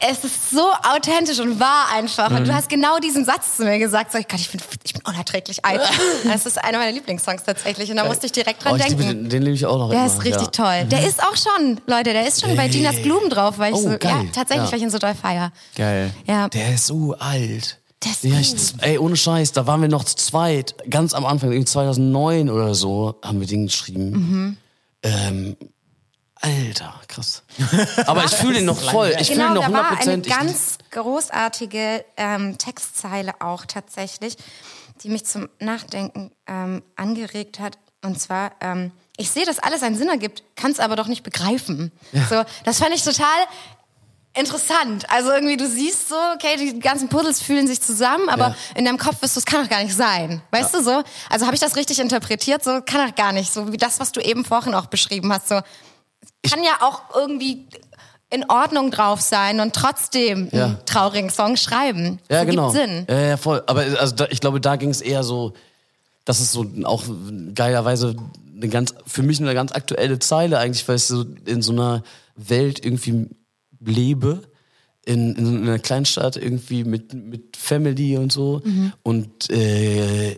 es 0.00 0.24
ist 0.24 0.50
so 0.50 0.70
authentisch 0.94 1.38
und 1.38 1.60
wahr 1.60 1.86
einfach. 1.94 2.30
Und 2.30 2.48
du 2.48 2.54
hast 2.54 2.68
genau 2.68 2.98
diesen 2.98 3.24
Satz 3.24 3.56
zu 3.58 3.64
mir 3.64 3.78
gesagt. 3.78 4.10
So, 4.12 4.18
Gott, 4.18 4.40
ich 4.40 4.50
bin, 4.50 4.60
ich 4.84 4.94
bin 4.94 5.02
unerträglich 5.04 5.64
eitel. 5.64 5.86
Das 6.24 6.46
ist 6.46 6.56
einer 6.62 6.78
meiner 6.78 6.92
Lieblingssongs 6.92 7.42
tatsächlich. 7.44 7.90
Und 7.90 7.96
da 7.96 8.04
musste 8.06 8.26
ich 8.26 8.32
direkt 8.32 8.64
dran 8.64 8.72
Oh, 8.72 8.76
ich 8.76 8.82
denken. 8.84 8.98
liebe 9.02 9.14
den, 9.14 9.28
den 9.28 9.42
liebe 9.42 9.54
ich 9.54 9.66
auch 9.66 9.78
noch 9.78 9.90
Der 9.90 9.98
immer. 10.04 10.06
ist 10.06 10.24
richtig 10.24 10.42
ja. 10.56 10.64
toll. 10.80 10.84
Der 10.86 11.06
ist 11.06 11.22
auch 11.22 11.36
schon, 11.36 11.80
Leute, 11.86 12.12
der 12.12 12.26
ist 12.26 12.40
schon 12.40 12.56
bei 12.56 12.68
Dinas 12.68 12.96
Blumen 13.02 13.28
drauf, 13.28 13.58
weil 13.58 13.72
ich 13.72 13.78
Oh, 13.78 13.82
so, 13.82 13.90
ja, 13.90 13.96
geil. 13.98 14.28
tatsächlich, 14.34 14.66
Ja. 14.66 14.72
weil 14.72 14.78
ich 14.78 14.84
ihn 14.84 14.90
so 14.90 14.98
doll 14.98 15.14
feier. 15.14 15.52
Geil. 15.76 16.10
Ja. 16.26 16.48
Der 16.48 16.74
ist 16.74 16.86
so 16.86 17.14
alt. 17.18 17.78
Der 18.04 18.12
ist 18.12 18.24
ja, 18.24 18.38
ich, 18.38 18.54
ey, 18.82 18.98
ohne 18.98 19.16
Scheiß, 19.16 19.52
da 19.52 19.66
waren 19.66 19.80
wir 19.82 19.88
noch 19.88 20.04
zu 20.04 20.16
zweit. 20.16 20.74
Ganz 20.88 21.12
am 21.14 21.24
Anfang, 21.26 21.50
irgendwie 21.52 21.66
2009 21.70 22.50
oder 22.50 22.74
so, 22.74 23.16
haben 23.22 23.40
wir 23.40 23.46
den 23.46 23.66
geschrieben. 23.66 24.10
Mhm. 24.10 24.56
Ähm, 25.02 25.56
Alter, 26.40 27.00
krass. 27.08 27.42
Aber 28.06 28.24
ich 28.24 28.32
fühle 28.34 28.54
den 28.54 28.66
noch 28.66 28.78
voll. 28.90 29.14
Ich 29.18 29.28
fühle 29.28 29.40
Genau, 29.48 29.48
ihn 29.50 29.54
noch 29.54 29.66
da 29.66 29.72
war 29.72 29.90
eine 30.00 30.22
100%. 30.22 30.26
Ich- 30.26 30.32
ganz 30.32 30.78
großartige 30.90 32.04
ähm, 32.16 32.58
Textzeile 32.58 33.32
auch 33.40 33.64
tatsächlich, 33.64 34.36
die 35.02 35.08
mich 35.08 35.24
zum 35.24 35.48
Nachdenken 35.60 36.30
ähm, 36.46 36.82
angeregt 36.94 37.58
hat. 37.58 37.78
Und 38.04 38.20
zwar, 38.20 38.52
ähm, 38.60 38.92
ich 39.16 39.30
sehe, 39.30 39.46
dass 39.46 39.58
alles 39.58 39.82
einen 39.82 39.96
Sinn 39.96 40.08
ergibt, 40.08 40.42
kann 40.56 40.70
es 40.70 40.78
aber 40.78 40.94
doch 40.96 41.06
nicht 41.08 41.22
begreifen. 41.22 41.90
So, 42.28 42.44
das 42.64 42.78
fand 42.78 42.94
ich 42.94 43.02
total 43.02 43.26
interessant. 44.34 45.08
Also 45.10 45.32
irgendwie, 45.32 45.56
du 45.56 45.66
siehst 45.66 46.10
so, 46.10 46.14
okay, 46.34 46.56
die 46.58 46.78
ganzen 46.78 47.08
Puzzles 47.08 47.40
fühlen 47.40 47.66
sich 47.66 47.80
zusammen, 47.80 48.28
aber 48.28 48.48
Ja. 48.48 48.56
in 48.74 48.84
deinem 48.84 48.98
Kopf 48.98 49.16
bist 49.16 49.34
du, 49.34 49.40
es 49.40 49.46
kann 49.46 49.62
doch 49.62 49.70
gar 49.70 49.82
nicht 49.82 49.96
sein. 49.96 50.42
Weißt 50.50 50.74
du 50.74 50.82
so? 50.82 51.02
Also 51.30 51.46
habe 51.46 51.54
ich 51.54 51.60
das 51.60 51.74
richtig 51.76 51.98
interpretiert? 51.98 52.62
So, 52.62 52.82
kann 52.82 53.08
doch 53.08 53.14
gar 53.14 53.32
nicht. 53.32 53.50
So 53.52 53.72
wie 53.72 53.78
das, 53.78 53.98
was 53.98 54.12
du 54.12 54.20
eben 54.20 54.44
vorhin 54.44 54.74
auch 54.74 54.86
beschrieben 54.86 55.32
hast. 55.32 55.48
So, 55.48 55.60
kann 56.48 56.62
ja 56.62 56.78
auch 56.80 57.02
irgendwie 57.14 57.66
in 58.30 58.44
Ordnung 58.50 58.90
drauf 58.90 59.20
sein 59.20 59.60
und 59.60 59.72
trotzdem 59.74 60.48
Ja. 60.52 60.64
einen 60.66 60.78
traurigen 60.86 61.30
Song 61.30 61.56
schreiben. 61.56 62.18
Ja, 62.30 62.44
Das 62.44 62.46
genau. 62.50 62.72
Gibt 62.72 62.82
Sinn. 62.84 63.06
Ja, 63.08 63.20
ja, 63.20 63.36
voll. 63.36 63.62
Aber 63.66 63.82
also 64.00 64.14
da, 64.16 64.26
ich 64.30 64.40
glaube, 64.40 64.60
da 64.60 64.76
ging 64.76 64.90
es 64.90 65.00
eher 65.00 65.22
so, 65.22 65.52
das 66.24 66.40
ist 66.40 66.52
so 66.52 66.66
auch 66.84 67.04
geilerweise 67.54 68.16
eine 68.56 68.68
ganz, 68.68 68.94
für 69.06 69.22
mich 69.22 69.40
eine 69.40 69.54
ganz 69.54 69.70
aktuelle 69.72 70.18
Zeile 70.18 70.58
eigentlich, 70.58 70.86
weil 70.88 70.96
ich 70.96 71.04
so 71.04 71.24
in 71.44 71.62
so 71.62 71.72
einer 71.72 72.02
Welt 72.36 72.84
irgendwie 72.84 73.28
lebe, 73.80 74.42
in, 75.04 75.36
in 75.36 75.62
einer 75.62 75.78
Kleinstadt 75.78 76.36
irgendwie 76.36 76.82
mit, 76.82 77.14
mit 77.14 77.56
Family 77.56 78.16
und 78.16 78.32
so. 78.32 78.60
Und 79.04 79.50
äh, 79.50 80.36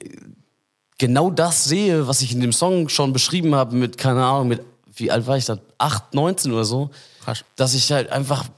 genau 0.99 1.31
das 1.31 1.65
sehe, 1.65 2.07
was 2.07 2.21
ich 2.21 2.33
in 2.35 2.41
dem 2.41 2.53
Song 2.53 2.89
schon 2.91 3.15
beschrieben 3.15 3.55
habe, 3.55 3.75
mit, 3.77 3.97
keine 3.97 4.25
Ahnung, 4.25 4.49
mit, 4.49 4.61
wie 4.99 5.11
alt 5.11 5.27
war 5.27 5.37
ich 5.37 5.45
da? 5.45 5.59
8, 5.79 6.15
19 6.15 6.53
oder 6.53 6.65
so. 6.65 6.91
Krass. 7.25 7.45
Dass 7.57 7.75
ich 7.75 7.91
halt 7.93 8.11
einfach, 8.11 8.49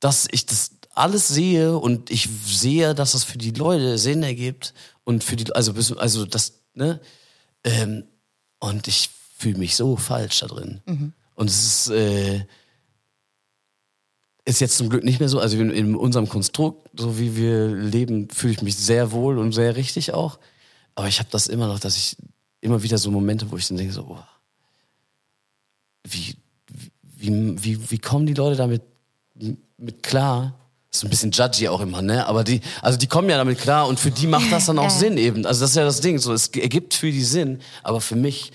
dass 0.00 0.26
ich 0.30 0.46
das 0.46 0.72
alles 0.94 1.28
sehe 1.28 1.76
und 1.76 2.10
ich 2.10 2.28
sehe, 2.46 2.94
dass 2.94 3.12
das 3.12 3.24
für 3.24 3.38
die 3.38 3.50
Leute 3.50 3.98
Sinn 3.98 4.22
ergibt 4.22 4.74
und 5.04 5.22
für 5.22 5.36
die, 5.36 5.52
also, 5.52 5.72
also 5.96 6.24
das, 6.24 6.54
ne? 6.74 7.00
Ähm, 7.64 8.04
und 8.58 8.88
ich 8.88 9.10
fühle 9.36 9.58
mich 9.58 9.76
so 9.76 9.96
falsch 9.96 10.40
da 10.40 10.46
drin. 10.46 10.80
Und 11.34 11.50
es 11.50 11.62
ist, 11.62 11.90
äh, 11.90 12.46
ist 14.46 14.60
jetzt 14.60 14.78
zum 14.78 14.88
Glück 14.88 15.04
nicht 15.04 15.20
mehr 15.20 15.28
so, 15.28 15.38
also 15.40 15.58
in, 15.58 15.70
in 15.70 15.94
unserem 15.96 16.28
Konstrukt, 16.28 16.88
so 16.98 17.18
wie 17.18 17.36
wir 17.36 17.66
leben, 17.68 18.30
fühle 18.30 18.54
ich 18.54 18.62
mich 18.62 18.76
sehr 18.76 19.12
wohl 19.12 19.38
und 19.38 19.52
sehr 19.52 19.76
richtig 19.76 20.14
auch. 20.14 20.38
Aber 20.94 21.08
ich 21.08 21.18
habe 21.18 21.28
das 21.30 21.48
immer 21.48 21.66
noch, 21.66 21.80
dass 21.80 21.96
ich 21.96 22.16
immer 22.60 22.82
wieder 22.82 22.96
so 22.96 23.10
Momente, 23.10 23.50
wo 23.50 23.56
ich 23.56 23.68
dann 23.68 23.76
denke, 23.76 23.92
so, 23.92 24.06
oh, 24.08 24.22
wie, 26.08 26.36
wie, 27.02 27.62
wie, 27.64 27.90
wie 27.90 27.98
kommen 27.98 28.26
die 28.26 28.34
Leute 28.34 28.56
damit 28.56 28.82
mit 29.78 30.02
klar? 30.02 30.54
Ist 30.92 31.04
ein 31.04 31.10
bisschen 31.10 31.30
judgy 31.30 31.68
auch 31.68 31.80
immer, 31.80 32.00
ne? 32.00 32.26
Aber 32.26 32.42
die, 32.44 32.60
also 32.80 32.96
die 32.96 33.06
kommen 33.06 33.28
ja 33.28 33.36
damit 33.36 33.58
klar 33.60 33.86
und 33.86 34.00
für 34.00 34.10
die 34.10 34.26
macht 34.26 34.50
das 34.50 34.66
dann 34.66 34.78
auch 34.78 34.84
Ja. 34.84 34.90
Sinn 34.90 35.18
eben. 35.18 35.44
Also 35.44 35.60
das 35.60 35.70
ist 35.70 35.76
ja 35.76 35.84
das 35.84 36.00
Ding, 36.00 36.18
so 36.18 36.32
es 36.32 36.48
ergibt 36.48 36.94
für 36.94 37.10
die 37.10 37.22
Sinn, 37.24 37.60
aber 37.82 38.00
für 38.00 38.16
mich 38.16 38.52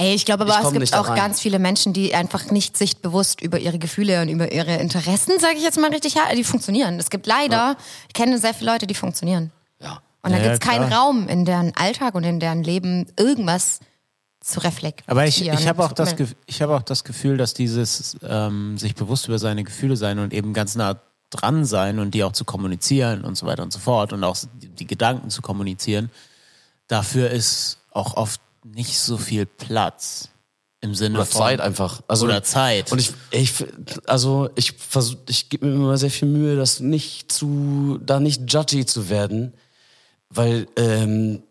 Ey, 0.00 0.14
ich 0.14 0.24
glaube 0.26 0.44
Ich 0.44 0.50
aber, 0.50 0.60
es 0.60 0.64
komm 0.64 0.78
gibt 0.78 0.94
auch 0.94 1.08
rein. 1.08 1.16
ganz 1.16 1.40
viele 1.40 1.58
Menschen, 1.58 1.92
die 1.92 2.14
einfach 2.14 2.52
nicht 2.52 2.76
sichtbewusst 2.76 3.40
über 3.40 3.58
ihre 3.58 3.80
Gefühle 3.80 4.22
und 4.22 4.28
über 4.28 4.52
ihre 4.52 4.76
Interessen, 4.76 5.40
sage 5.40 5.54
ich 5.56 5.64
jetzt 5.64 5.76
mal 5.80 5.90
richtig, 5.90 6.14
die 6.36 6.44
funktionieren. 6.44 7.00
Es 7.00 7.10
gibt 7.10 7.26
leider, 7.26 7.76
ich 8.06 8.14
kenne 8.14 8.38
sehr 8.38 8.54
viele 8.54 8.70
Leute, 8.70 8.86
die 8.86 8.94
funktionieren. 8.94 9.50
ja. 9.80 10.00
Und 10.22 10.32
da 10.32 10.38
Ja, 10.38 10.42
gibt's 10.50 10.60
keinen. 10.60 10.92
Raum 10.92 11.26
in 11.28 11.44
deren 11.44 11.74
Alltag 11.76 12.14
und 12.14 12.22
in 12.24 12.38
deren 12.38 12.62
Leben 12.62 13.06
irgendwas 13.16 13.80
zu 14.40 14.60
reflektieren. 14.60 15.10
Aber 15.10 15.26
ich, 15.26 15.46
ich 15.46 15.68
habe 15.68 15.84
auch, 15.84 15.92
das 15.92 16.14
ich 16.46 16.62
hab 16.62 16.70
auch 16.70 16.82
das 16.82 17.04
Gefühl, 17.04 17.36
dass 17.36 17.54
dieses 17.54 18.16
ähm, 18.22 18.78
sich 18.78 18.94
bewusst 18.94 19.26
über 19.26 19.38
seine 19.38 19.64
Gefühle 19.64 19.96
sein 19.96 20.18
und 20.18 20.32
eben 20.32 20.52
ganz 20.52 20.74
nah 20.74 21.00
dran 21.30 21.64
sein 21.64 21.98
und 21.98 22.12
die 22.12 22.24
auch 22.24 22.32
zu 22.32 22.44
kommunizieren 22.44 23.24
und 23.24 23.36
so 23.36 23.46
weiter 23.46 23.62
und 23.62 23.72
so 23.72 23.78
fort 23.78 24.12
und 24.12 24.24
auch 24.24 24.36
die, 24.62 24.68
die 24.68 24.86
Gedanken 24.86 25.30
zu 25.30 25.42
kommunizieren, 25.42 26.10
dafür 26.86 27.30
ist 27.30 27.78
auch 27.90 28.16
oft 28.16 28.40
nicht 28.64 28.98
so 28.98 29.18
viel 29.18 29.46
Platz 29.46 30.30
im 30.80 30.94
Sinne 30.94 31.18
Oder 31.18 31.26
von 31.26 31.42
Zeit 31.42 31.60
einfach. 31.60 32.02
Also, 32.06 32.26
Oder 32.26 32.42
Zeit. 32.42 32.92
Und 32.92 33.00
ich, 33.00 33.12
ich 33.30 33.52
also 34.06 34.48
ich 34.54 34.72
versuch, 34.72 35.16
ich 35.28 35.48
gebe 35.48 35.66
mir 35.66 35.74
immer 35.74 35.98
sehr 35.98 36.10
viel 36.10 36.28
Mühe, 36.28 36.56
das 36.56 36.80
nicht 36.80 37.32
zu, 37.32 37.98
da 38.04 38.20
nicht 38.20 38.50
judgy 38.52 38.86
zu 38.86 39.08
werden, 39.08 39.54
weil 40.30 40.68
ähm, 40.76 41.42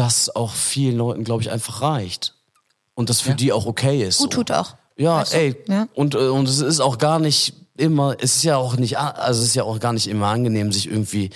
das 0.00 0.34
auch 0.34 0.52
vielen 0.54 0.96
Leuten, 0.96 1.24
glaube 1.24 1.42
ich, 1.42 1.50
einfach 1.50 1.82
reicht 1.82 2.34
und 2.94 3.10
das 3.10 3.20
für 3.20 3.34
die 3.34 3.52
auch 3.52 3.66
okay 3.66 4.02
ist. 4.02 4.18
Gut 4.18 4.32
so. 4.32 4.38
tut 4.38 4.50
auch. 4.52 4.76
Ja, 4.96 5.18
Weißt 5.20 5.32
du? 5.34 5.36
ey. 5.36 5.56
Ja. 5.68 5.88
Und, 5.94 6.14
äh, 6.14 6.28
und 6.28 6.48
es 6.48 6.60
ist 6.60 6.80
auch 6.80 6.96
gar 6.96 7.18
nicht 7.18 7.52
immer, 7.76 8.16
es 8.20 8.36
ist 8.36 8.42
ja 8.44 8.56
auch 8.56 8.76
nicht, 8.76 8.98
also 8.98 9.42
es 9.42 9.48
ist 9.48 9.54
ja 9.56 9.64
auch 9.64 9.78
gar 9.78 9.92
nicht 9.92 10.06
immer 10.06 10.28
angenehm, 10.28 10.72
sich 10.72 10.86
irgendwie 10.90 11.30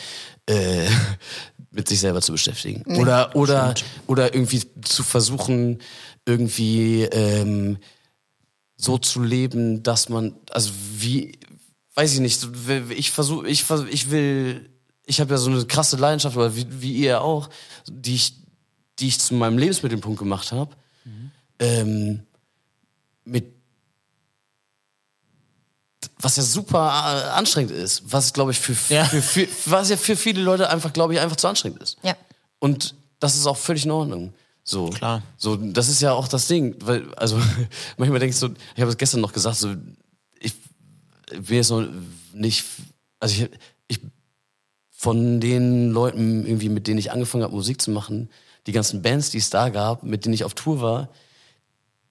äh, 0.46 0.86
mit 1.70 1.88
sich 1.88 2.00
selber 2.00 2.22
zu 2.22 2.32
beschäftigen. 2.32 2.82
oder, 2.98 3.36
oder, 3.36 3.74
oder 4.06 4.34
irgendwie 4.34 4.62
zu 4.82 5.02
versuchen, 5.02 5.80
irgendwie 6.26 7.02
ähm, 7.02 7.76
so 8.76 8.96
zu 8.98 9.22
leben, 9.22 9.82
dass 9.82 10.08
man, 10.08 10.36
also 10.50 10.70
wie, 10.96 11.38
weiß 11.96 12.14
ich 12.14 12.20
nicht, 12.20 12.46
ich 12.96 13.10
versuche, 13.10 13.46
ich, 13.46 13.62
vers- 13.64 13.84
ich 13.90 14.10
will 14.10 14.70
ich 15.06 15.20
habe 15.20 15.32
ja 15.34 15.36
so 15.38 15.50
eine 15.50 15.66
krasse 15.66 15.96
Leidenschaft, 15.98 16.34
oder 16.34 16.56
wie, 16.56 16.66
wie 16.80 16.92
ihr 16.94 17.20
auch, 17.20 17.50
die 17.90 18.14
ich, 18.14 18.36
die 18.98 19.08
ich 19.08 19.18
zu 19.20 19.34
meinem 19.34 19.58
Lebensmittelpunkt 19.58 20.18
gemacht 20.18 20.52
habe. 20.52 20.74
Ähm, 21.58 22.22
mit 23.24 23.52
was 26.18 26.36
ja 26.36 26.42
super 26.42 26.78
äh, 26.78 27.28
anstrengend 27.30 27.70
ist, 27.72 28.02
was 28.10 28.32
glaube 28.32 28.52
ich 28.52 28.58
für, 28.58 28.74
Ja. 28.94 29.04
für, 29.04 29.20
für 29.20 29.48
was 29.70 29.90
ja 29.90 29.96
für 29.96 30.16
viele 30.16 30.42
Leute 30.42 30.68
einfach 30.70 30.92
glaube 30.92 31.14
ich 31.14 31.20
einfach 31.20 31.36
zu 31.36 31.48
anstrengend 31.48 31.82
ist. 31.82 31.98
Ja. 32.02 32.16
Und 32.58 32.94
das 33.20 33.36
ist 33.36 33.46
auch 33.46 33.56
völlig 33.56 33.84
in 33.84 33.90
Ordnung. 33.90 34.32
So. 34.62 34.88
Klar. 34.88 35.22
So, 35.36 35.56
das 35.56 35.88
ist 35.88 36.00
ja 36.00 36.12
auch 36.12 36.26
das 36.28 36.48
Ding, 36.48 36.76
weil, 36.80 37.12
also, 37.14 37.36
manchmal 37.98 38.18
denke 38.20 38.30
ich 38.32 38.38
so, 38.38 38.48
ich 38.74 38.80
habe 38.80 38.90
es 38.90 38.96
gestern 38.96 39.20
noch 39.20 39.32
gesagt, 39.32 39.56
so, 39.56 39.74
ich 40.40 40.54
will 41.32 41.58
jetzt 41.58 41.70
noch 41.70 41.86
nicht, 42.32 42.64
also 43.20 43.34
ich, 43.44 43.50
ich, 43.88 44.00
von 44.90 45.40
den 45.40 45.90
Leuten 45.90 46.46
irgendwie, 46.46 46.70
mit 46.70 46.86
denen 46.86 46.98
ich 46.98 47.12
angefangen 47.12 47.44
habe, 47.44 47.54
Musik 47.54 47.82
zu 47.82 47.90
machen, 47.90 48.30
die 48.66 48.72
ganzen 48.72 49.02
Bands, 49.02 49.30
die 49.30 49.38
es 49.38 49.50
da 49.50 49.68
gab, 49.68 50.02
mit 50.02 50.24
denen 50.24 50.34
ich 50.34 50.44
auf 50.44 50.54
Tour 50.54 50.80
war, 50.80 51.08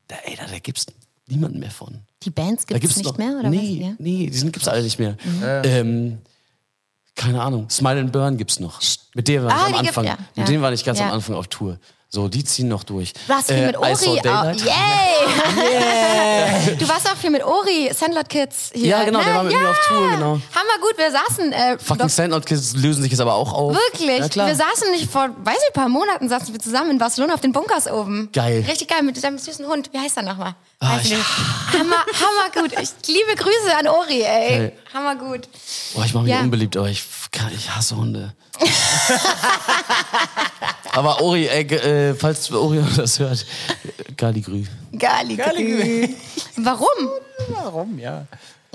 da, 0.08 0.16
ey, 0.26 0.36
da, 0.36 0.46
da 0.46 0.60
gibt's 0.60 0.86
niemanden 1.28 1.60
mehr 1.60 1.72
von. 1.72 2.00
Die 2.24 2.30
Bands 2.30 2.66
Da 2.66 2.78
gibt 2.78 2.92
es 2.92 2.96
gibt's 2.96 2.98
nicht 2.98 3.06
noch, 3.06 3.18
mehr, 3.18 3.40
oder 3.40 3.50
nee, 3.50 3.80
was? 3.82 3.88
Ja. 3.88 3.96
nee, 4.00 4.28
die 4.30 4.38
sind, 4.38 4.52
gibt's 4.54 4.68
alle 4.68 4.84
nicht 4.84 5.00
mehr. 5.00 5.18
Ähm, 5.64 6.20
keine 7.16 7.42
Ahnung. 7.42 7.70
Smile 7.70 8.00
and 8.02 8.12
Burn 8.12 8.38
gibt's 8.38 8.60
noch. 8.60 8.82
Mit 9.14 9.28
denen 9.28 9.46
war 9.46 9.52
Ah, 9.54 9.56
ich 9.56 9.68
die 9.68 9.74
am 9.74 9.86
gibt- 9.86 9.98
Anfang. 9.98 10.06
ja, 10.06 10.18
Mit 10.18 10.38
ja. 10.38 10.44
denen 10.46 10.62
war 10.64 10.74
ich 10.74 10.84
ganz 10.84 11.00
Ja. 11.00 11.08
am 11.08 11.14
Anfang 11.14 11.36
auf 11.36 11.48
Tour. 11.48 11.80
So, 12.16 12.28
die 12.28 12.44
ziehen 12.44 12.68
noch 12.68 12.84
durch. 12.84 13.12
Du 13.12 13.20
warst 13.28 13.48
viel 13.48 13.58
Äh, 13.58 13.66
mit 13.66 13.76
Ori. 13.76 13.92
Oh, 13.92 14.14
yay! 14.68 16.76
Du 16.78 16.88
warst 16.88 17.10
auch 17.12 17.18
viel 17.18 17.32
mit 17.32 17.44
Ori, 17.44 17.90
Sandlot 17.92 18.30
Kids 18.30 18.70
hier. 18.72 18.86
Ja, 18.90 19.04
genau, 19.04 19.18
ne? 19.18 19.26
der 19.26 19.34
war 19.34 19.44
mit 19.44 19.52
ja. 19.54 19.60
mir 19.60 19.70
auf 19.72 19.80
Tour, 19.88 20.08
genau. 20.12 20.40
Hammer 20.54 20.78
gut, 20.80 20.96
wir 20.96 21.10
saßen. 21.12 21.52
Äh, 21.52 21.80
Fucking 21.80 22.10
Sandlot 22.10 22.46
Kids 22.46 22.76
lösen 22.76 23.02
sich 23.02 23.10
jetzt 23.12 23.20
aber 23.20 23.34
auch 23.34 23.52
auf. 23.52 23.76
Wirklich? 23.76 24.20
Ja, 24.20 24.30
klar. 24.30 24.46
Wir 24.46 24.54
saßen 24.56 24.92
nicht 24.92 25.10
vor, 25.12 25.28
weiß 25.44 25.58
ich, 25.58 25.70
ein 25.70 25.74
paar 25.74 25.90
Monaten 25.90 26.30
saßen 26.30 26.54
wir 26.54 26.60
zusammen 26.60 26.92
in 26.92 27.00
Barcelona 27.00 27.34
auf 27.34 27.42
den 27.42 27.52
Bunkers 27.52 27.88
oben. 27.92 28.30
Geil. 28.32 28.64
Richtig 28.70 28.90
geil, 28.90 29.02
mit 29.02 29.22
deinem 29.24 29.40
süßen 29.40 29.66
Hund. 29.66 29.90
Wie 29.92 29.98
heißt 29.98 30.16
er 30.18 30.22
nochmal? 30.24 30.54
Ah, 30.82 31.00
ich- 31.02 31.16
Hammer, 31.74 31.96
hammer 31.96 32.52
gut. 32.62 32.74
Ich 32.80 32.92
liebe 33.08 33.34
Grüße 33.36 33.76
an 33.76 33.88
Ori, 33.88 34.22
ey. 34.22 34.50
Geil. 34.50 34.74
Hammer 34.94 35.16
gut. 35.16 35.50
Boah, 35.96 36.06
ich 36.06 36.14
mache 36.14 36.26
mich 36.26 36.34
Ja. 36.34 36.42
unbeliebt, 36.42 36.78
aber 36.78 36.90
ich, 36.90 37.04
ich 37.56 37.70
hasse 37.70 37.96
Hunde. 37.96 38.34
aber 40.92 41.22
Ori, 41.22 41.48
ey, 41.48 41.64
ge- 41.66 41.80
äh, 41.80 42.14
falls 42.16 42.52
Ori 42.52 42.84
das 42.98 43.20
hört, 43.20 43.46
Galigrü. 44.18 44.64
Gali, 44.98 45.36
Gali. 45.36 46.16
Warum? 46.58 47.10
Warum, 47.50 48.00
ja. 48.00 48.26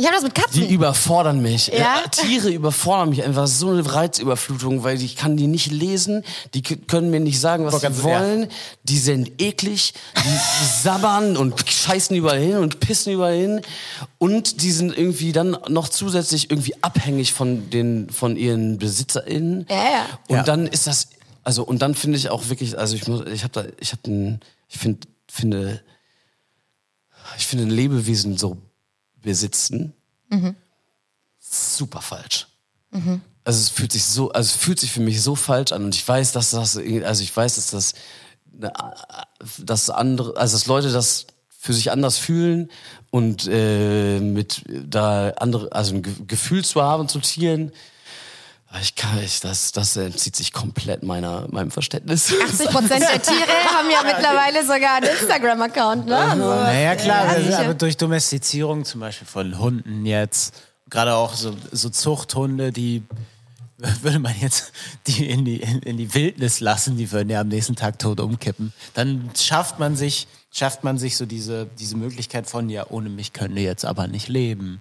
Ich 0.01 0.07
habe 0.07 0.15
das 0.15 0.23
mit 0.23 0.37
Die 0.37 0.41
Katzen. 0.41 0.69
überfordern 0.69 1.43
mich. 1.43 1.67
Ja? 1.69 2.03
Äh, 2.05 2.09
Tiere 2.11 2.51
überfordern 2.51 3.09
mich 3.11 3.25
einfach 3.25 3.49
so 3.49 3.71
eine 3.71 3.85
Reizüberflutung, 3.93 4.85
weil 4.85 5.03
ich 5.03 5.17
kann 5.17 5.37
die 5.37 5.49
nicht 5.49 5.73
lesen, 5.73 6.23
die 6.55 6.63
können 6.63 7.11
mir 7.11 7.19
nicht 7.19 7.41
sagen, 7.41 7.67
was 7.67 7.81
sie 7.81 8.03
wollen. 8.05 8.47
Die 8.85 8.99
sind 8.99 9.43
eklig, 9.43 9.95
die 10.17 10.39
sabbern 10.83 11.37
und 11.37 11.69
scheißen 11.69 12.15
überall 12.17 12.39
hin 12.39 12.59
und 12.59 12.79
pissen 12.79 13.13
überall 13.13 13.35
hin. 13.37 13.61
Und 14.19 14.63
die 14.63 14.71
sind 14.71 14.97
irgendwie 14.97 15.33
dann 15.33 15.57
noch 15.69 15.89
zusätzlich 15.89 16.49
irgendwie 16.49 16.75
abhängig 16.81 17.33
von 17.33 17.69
den 17.71 18.09
von 18.11 18.37
ihren 18.37 18.79
BesitzerInnen. 18.79 19.67
Ja, 19.69 19.77
ja. 19.77 20.07
Und 20.29 20.37
Ja. 20.37 20.43
dann 20.45 20.69
ist 20.69 20.87
das, 20.87 21.09
also 21.43 21.65
und 21.65 21.83
dann 21.83 21.97
finde 21.97 22.19
ich 22.19 22.31
auch 22.31 22.49
wirklich, 22.49 22.79
also 22.79 22.95
ich 22.95 23.09
muss, 23.09 23.27
ich 23.27 23.43
habe 23.43 23.53
da, 23.53 23.65
ich 23.81 23.91
habe 23.91 24.03
ein, 24.09 24.41
ich 24.69 24.79
finde, 24.79 25.09
finde, 25.29 25.83
ich 27.37 27.47
finde 27.49 27.65
ein 27.65 27.71
Lebewesen 27.71 28.37
so 28.39 28.59
besitzen 29.29 29.93
super 31.39 32.01
falsch. 32.01 32.47
Also 33.45 33.61
es 33.61 33.69
fühlt 33.69 33.93
sich 33.93 34.05
so, 34.05 34.31
also 34.33 34.47
es 34.47 34.57
fühlt 34.57 34.81
sich 34.81 34.91
für 34.91 35.01
mich 35.01 35.23
so 35.23 35.35
falsch 35.35 35.73
an 35.73 35.85
und 35.85 35.95
ich 35.95 36.07
weiß, 36.07 36.33
dass 36.33 36.51
das, 36.51 36.77
also 36.77 37.23
ich 37.23 37.37
weiß, 37.37 37.57
dass 37.57 37.71
das, 37.71 37.95
dass 39.59 39.91
andere, 39.91 40.37
also 40.37 40.57
dass 40.57 40.67
Leute 40.67 40.91
das 40.91 41.27
für 41.49 41.75
sich 41.75 41.91
anders 41.91 42.17
fühlen 42.19 42.71
und 43.11 43.47
äh, 43.51 44.21
mit 44.21 44.65
da 44.69 45.31
andere, 45.37 45.73
also 45.73 45.95
ein 45.95 46.03
Ge 46.03 46.15
Gefühl 46.27 46.65
zu 46.65 46.83
haben 46.83 47.09
zu 47.09 47.21
Tieren. 47.21 47.73
Aber 48.71 48.81
Ich 48.81 48.95
kann, 48.95 49.19
ich, 49.23 49.41
das, 49.41 49.73
das 49.73 49.97
entzieht 49.97 50.37
sich 50.37 50.53
komplett 50.53 51.03
meiner, 51.03 51.47
meinem 51.51 51.71
Verständnis. 51.71 52.33
80 52.45 52.69
Prozent 52.69 53.03
der 53.03 53.23
Tiere 53.23 53.53
haben 53.75 53.91
ja 53.91 54.03
mittlerweile 54.05 54.63
sogar 54.63 54.97
einen 54.97 55.11
Instagram-Account, 55.11 56.07
ne? 56.07 56.17
Also, 56.17 56.45
Naja, 56.45 56.95
klar, 56.97 57.25
Ja, 57.25 57.33
also, 57.33 57.53
aber 57.55 57.75
durch 57.75 57.97
Domestizierung 57.97 58.85
zum 58.85 59.01
Beispiel 59.01 59.27
von 59.27 59.59
Hunden 59.59 60.05
jetzt, 60.05 60.55
gerade 60.91 61.15
auch 61.15 61.35
so, 61.35 61.57
so 61.73 61.89
Zuchthunde, 61.89 62.71
die 62.73 63.03
würde 64.03 64.19
man 64.19 64.35
jetzt 64.41 64.73
die 65.07 65.31
in, 65.31 65.45
die 65.45 65.59
in, 65.59 65.79
in 65.81 65.97
die 65.97 66.13
Wildnis 66.13 66.61
lassen, 66.61 66.97
die 66.97 67.11
würden 67.13 67.31
ja 67.31 67.41
am 67.41 67.49
nächsten 67.49 67.77
Tag 67.77 67.99
tot 67.99 68.21
umkippen. 68.21 68.73
Dann 68.95 69.31
schafft 69.37 69.79
man 69.79 69.97
sich, 69.97 70.27
schafft 70.51 70.83
man 70.83 70.97
sich 70.99 71.17
so 71.17 71.27
diese, 71.27 71.67
diese 71.79 71.97
Möglichkeit 71.97 72.49
von, 72.49 72.69
ja, 72.71 72.87
ohne 72.89 73.09
mich 73.11 73.33
können 73.35 73.55
die 73.55 73.63
jetzt 73.63 73.85
aber 73.85 74.07
nicht 74.09 74.29
leben. 74.29 74.81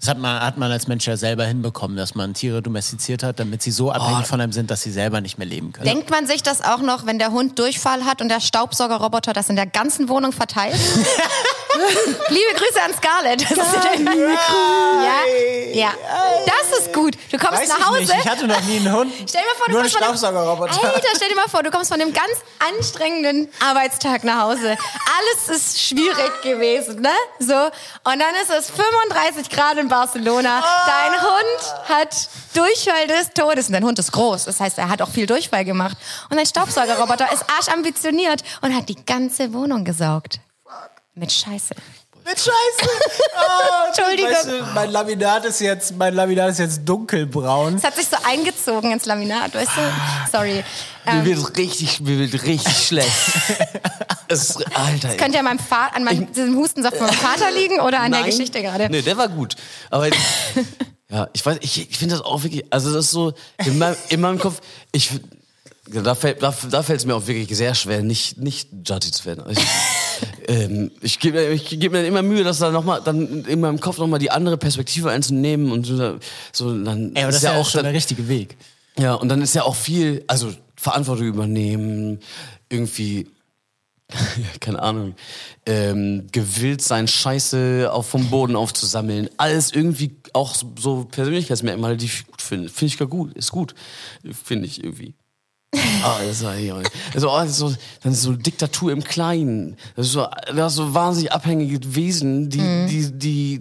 Das 0.00 0.08
hat 0.08 0.18
man, 0.18 0.40
hat 0.40 0.56
man 0.56 0.72
als 0.72 0.88
Mensch 0.88 1.06
ja 1.06 1.16
selber 1.16 1.44
hinbekommen, 1.44 1.96
dass 1.96 2.14
man 2.14 2.32
Tiere 2.34 2.62
domestiziert 2.62 3.22
hat, 3.22 3.38
damit 3.38 3.62
sie 3.62 3.70
so 3.72 3.92
abhängig 3.92 4.26
von 4.26 4.40
einem 4.40 4.52
sind, 4.52 4.70
dass 4.70 4.80
sie 4.82 4.90
selber 4.90 5.20
nicht 5.20 5.36
mehr 5.38 5.46
leben 5.46 5.72
können. 5.72 5.86
Denkt 5.86 6.10
man 6.10 6.26
sich 6.26 6.42
das 6.42 6.62
auch 6.62 6.78
noch, 6.80 7.04
wenn 7.06 7.18
der 7.18 7.30
Hund 7.30 7.58
Durchfall 7.58 8.04
hat 8.04 8.20
und 8.22 8.30
der 8.30 8.40
Staubsaugerroboter 8.40 9.32
das 9.34 9.48
in 9.50 9.56
der 9.56 9.66
ganzen 9.66 10.08
Wohnung 10.08 10.32
verteilt? 10.32 10.74
Liebe 12.28 12.54
Grüße 12.54 12.82
an 12.84 12.92
Scarlett. 12.94 13.42
Das 13.42 13.50
ist 13.50 13.74
ja, 15.74 15.74
ja, 15.74 15.92
das 16.46 16.78
ist 16.78 16.92
gut. 16.92 17.16
Du 17.30 17.38
kommst 17.38 17.62
Weiß 17.62 17.68
nach 17.68 17.78
ich 17.78 17.86
Hause. 17.86 17.98
nicht, 18.00 18.14
ich 18.24 18.28
hatte 18.28 18.46
noch 18.46 18.60
nie 18.62 18.76
einen 18.76 18.92
Hund. 18.92 19.12
Stell 19.26 19.40
dir 19.40 19.46
mal 19.48 19.54
vor, 19.56 19.66
du 19.66 19.72
Nur 19.72 19.80
ein 19.80 19.84
kommst 19.84 19.94
von 19.94 20.02
einem- 20.04 20.16
Staubsaugerroboter. 20.18 20.84
Alter, 20.94 21.08
stell 21.16 21.28
dir 21.28 21.34
mal 21.36 21.48
vor, 21.48 21.62
du 21.62 21.70
kommst 21.70 21.90
von 21.92 22.00
einem 22.00 22.12
ganz 22.12 22.28
anstrengenden 22.76 23.48
Arbeitstag 23.66 24.24
nach 24.24 24.42
Hause. 24.42 24.76
Alles 25.18 25.60
ist 25.60 25.80
schwierig 25.80 26.42
gewesen, 26.42 27.00
ne? 27.00 27.10
So. 27.38 27.54
Und 27.54 27.70
dann 28.04 28.34
ist 28.42 28.50
es 28.50 28.70
35 28.70 29.50
Grad 29.50 29.78
in 29.78 29.88
Barcelona. 29.88 30.62
Dein 30.86 31.20
Hund 31.20 31.88
hat 31.88 32.28
Durchfall 32.54 33.06
des 33.06 33.30
Todes. 33.34 33.66
Und 33.66 33.74
dein 33.74 33.84
Hund 33.84 33.98
ist 33.98 34.12
groß. 34.12 34.44
Das 34.44 34.60
heißt, 34.60 34.78
er 34.78 34.88
hat 34.88 35.02
auch 35.02 35.10
viel 35.10 35.26
Durchfall 35.26 35.64
gemacht. 35.64 35.96
Und 36.30 36.36
dein 36.36 36.46
Staubsaugerroboter 36.46 37.32
ist 37.32 37.44
arschambitioniert 37.50 38.42
und 38.60 38.74
hat 38.74 38.88
die 38.88 39.04
ganze 39.04 39.52
Wohnung 39.52 39.84
gesaugt. 39.84 40.40
Mit 41.14 41.30
Scheiße. 41.32 41.74
Mit 42.24 42.38
Scheiße. 42.38 42.90
Oh, 43.34 43.88
Entschuldigung. 43.88 44.30
Weißt 44.30 44.46
du, 44.46 44.62
mein 44.74 44.90
Laminat 44.90 45.44
ist 45.46 45.60
jetzt, 45.60 45.96
mein 45.96 46.14
Laminat 46.14 46.50
ist 46.50 46.58
jetzt 46.58 46.80
dunkelbraun. 46.84 47.76
Es 47.76 47.82
hat 47.84 47.96
sich 47.96 48.06
so 48.06 48.16
eingezogen 48.24 48.92
ins 48.92 49.06
Laminat, 49.06 49.54
weißt 49.54 49.70
du? 49.76 50.30
Sorry. 50.30 50.64
Mir 51.04 51.12
Ähm, 51.12 51.24
wird 51.24 51.56
richtig, 51.56 52.00
mir 52.00 52.18
wird 52.18 52.42
richtig 52.44 52.76
schlecht. 52.76 53.10
es, 54.28 54.56
Alter. 54.74 55.16
könnte 55.16 55.34
ja 55.34 55.38
an 55.40 55.44
meinem, 55.46 55.58
Fa 55.58 55.86
an 55.88 56.04
meinem 56.04 56.32
diesem 56.32 56.56
Hustensaft 56.56 56.96
von 56.96 57.06
meinem 57.06 57.16
Vater 57.18 57.50
liegen 57.50 57.80
oder 57.80 58.00
an 58.00 58.12
der 58.12 58.20
Nein. 58.20 58.30
Geschichte 58.30 58.62
gerade. 58.62 58.88
Nee, 58.90 59.02
der 59.02 59.16
war 59.16 59.28
gut. 59.28 59.56
Aber 59.90 60.08
ja, 61.10 61.28
ich 61.32 61.44
weiß, 61.44 61.58
ich, 61.62 61.90
ich 61.90 61.98
finde 61.98 62.14
das 62.16 62.24
auch 62.24 62.42
wirklich, 62.44 62.64
also 62.70 62.92
das 62.92 63.06
ist 63.06 63.10
so, 63.10 63.32
in 63.64 63.78
meinem, 63.78 63.96
in 64.10 64.20
meinem 64.20 64.38
Kopf, 64.38 64.60
ich, 64.92 65.10
da 65.88 66.14
fällt 66.14 66.42
da, 66.42 66.54
da 66.70 66.82
fällt 66.82 67.00
es 67.00 67.06
mir 67.06 67.16
auch 67.16 67.26
wirklich 67.26 67.56
sehr 67.56 67.74
schwer, 67.74 68.02
nicht, 68.02 68.38
nicht 68.38 68.68
Judgy 68.86 69.10
zu 69.10 69.24
werden. 69.24 69.44
Ich, 69.50 69.58
ähm, 70.48 70.90
ich 71.00 71.18
gebe 71.18 71.38
mir, 71.38 71.50
ich 71.50 71.68
geb 71.68 71.92
mir 71.92 71.98
dann 71.98 72.06
immer 72.06 72.22
Mühe, 72.22 72.44
dass 72.44 72.58
da 72.58 72.70
noch 72.70 72.84
mal, 72.84 73.00
dann 73.00 73.44
in 73.44 73.60
meinem 73.60 73.80
Kopf 73.80 73.98
nochmal 73.98 74.18
die 74.18 74.30
andere 74.30 74.56
Perspektive 74.56 75.10
einzunehmen 75.10 75.72
und 75.72 75.84
so, 75.84 76.18
so 76.52 76.84
dann 76.84 77.14
Ey, 77.14 77.22
aber 77.22 77.32
das 77.32 77.36
ist 77.36 77.42
ja, 77.42 77.54
auch 77.54 77.68
schon 77.68 77.78
dann, 77.78 77.86
der 77.86 77.94
richtige 77.94 78.28
Weg. 78.28 78.56
ja, 78.98 79.14
und 79.14 79.28
dann 79.28 79.42
ist 79.42 79.54
ja 79.54 79.62
auch 79.62 79.76
viel, 79.76 80.24
also 80.26 80.52
Verantwortung 80.76 81.26
übernehmen, 81.26 82.20
irgendwie, 82.68 83.28
keine 84.60 84.82
Ahnung, 84.82 85.14
ähm, 85.66 86.26
gewillt 86.32 86.82
sein, 86.82 87.08
Scheiße 87.08 87.90
auch 87.92 88.04
vom 88.04 88.30
Boden 88.30 88.56
aufzusammeln. 88.56 89.30
Alles 89.36 89.72
irgendwie 89.72 90.16
auch 90.32 90.54
so 90.78 91.04
Persönlichkeitsmerkmale, 91.04 91.96
die 91.96 92.06
ich 92.06 92.26
gut 92.26 92.42
finde. 92.42 92.68
Finde 92.68 92.86
ich 92.86 92.98
gar 92.98 93.08
gut, 93.08 93.32
ist 93.34 93.52
gut, 93.52 93.74
finde 94.44 94.66
ich 94.66 94.82
irgendwie. 94.82 95.14
Ah, 95.74 96.18
das 96.26 96.42
war 96.42 96.52
also, 97.14 97.30
oh, 97.30 97.38
das 97.38 97.50
ist 97.50 97.56
so, 97.56 97.74
dann 98.02 98.12
ist 98.12 98.22
so 98.22 98.32
Diktatur 98.34 98.92
im 98.92 99.02
Kleinen. 99.02 99.76
Das 99.96 100.06
ist 100.06 100.12
so, 100.12 100.26
das 100.54 100.72
ist 100.72 100.76
so 100.76 100.94
wahnsinnig 100.94 101.32
abhängige 101.32 101.94
Wesen, 101.94 102.50
die, 102.50 102.86
die, 102.88 103.12
die, 103.12 103.60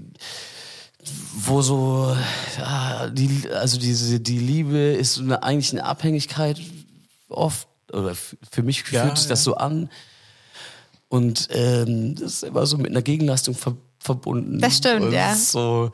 wo 1.36 1.62
so, 1.62 2.16
ja, 2.58 3.08
die, 3.10 3.48
also 3.54 3.80
diese, 3.80 4.20
die 4.20 4.40
Liebe 4.40 4.78
ist 4.78 5.16
so 5.16 5.24
eine, 5.24 5.42
eigentlich 5.44 5.72
eine 5.72 5.86
Abhängigkeit 5.86 6.60
oft, 7.30 7.68
oder 7.94 8.14
für 8.16 8.64
mich 8.64 8.84
Ja, 8.92 9.04
fühlt 9.04 9.18
sich 9.18 9.28
das 9.28 9.40
ja. 9.42 9.44
so 9.44 9.56
an. 9.56 9.90
Und 11.08 11.48
ähm, 11.52 12.16
das 12.16 12.34
ist 12.36 12.44
immer 12.44 12.66
so 12.66 12.78
mit 12.78 12.92
einer 12.92 13.02
Gegenleistung 13.02 13.56
ver 13.56 13.76
verbunden. 14.00 14.60
Das 14.60 14.78
stimmt, 14.78 15.02
Und 15.04 15.12
ja. 15.14 15.36
So, 15.36 15.92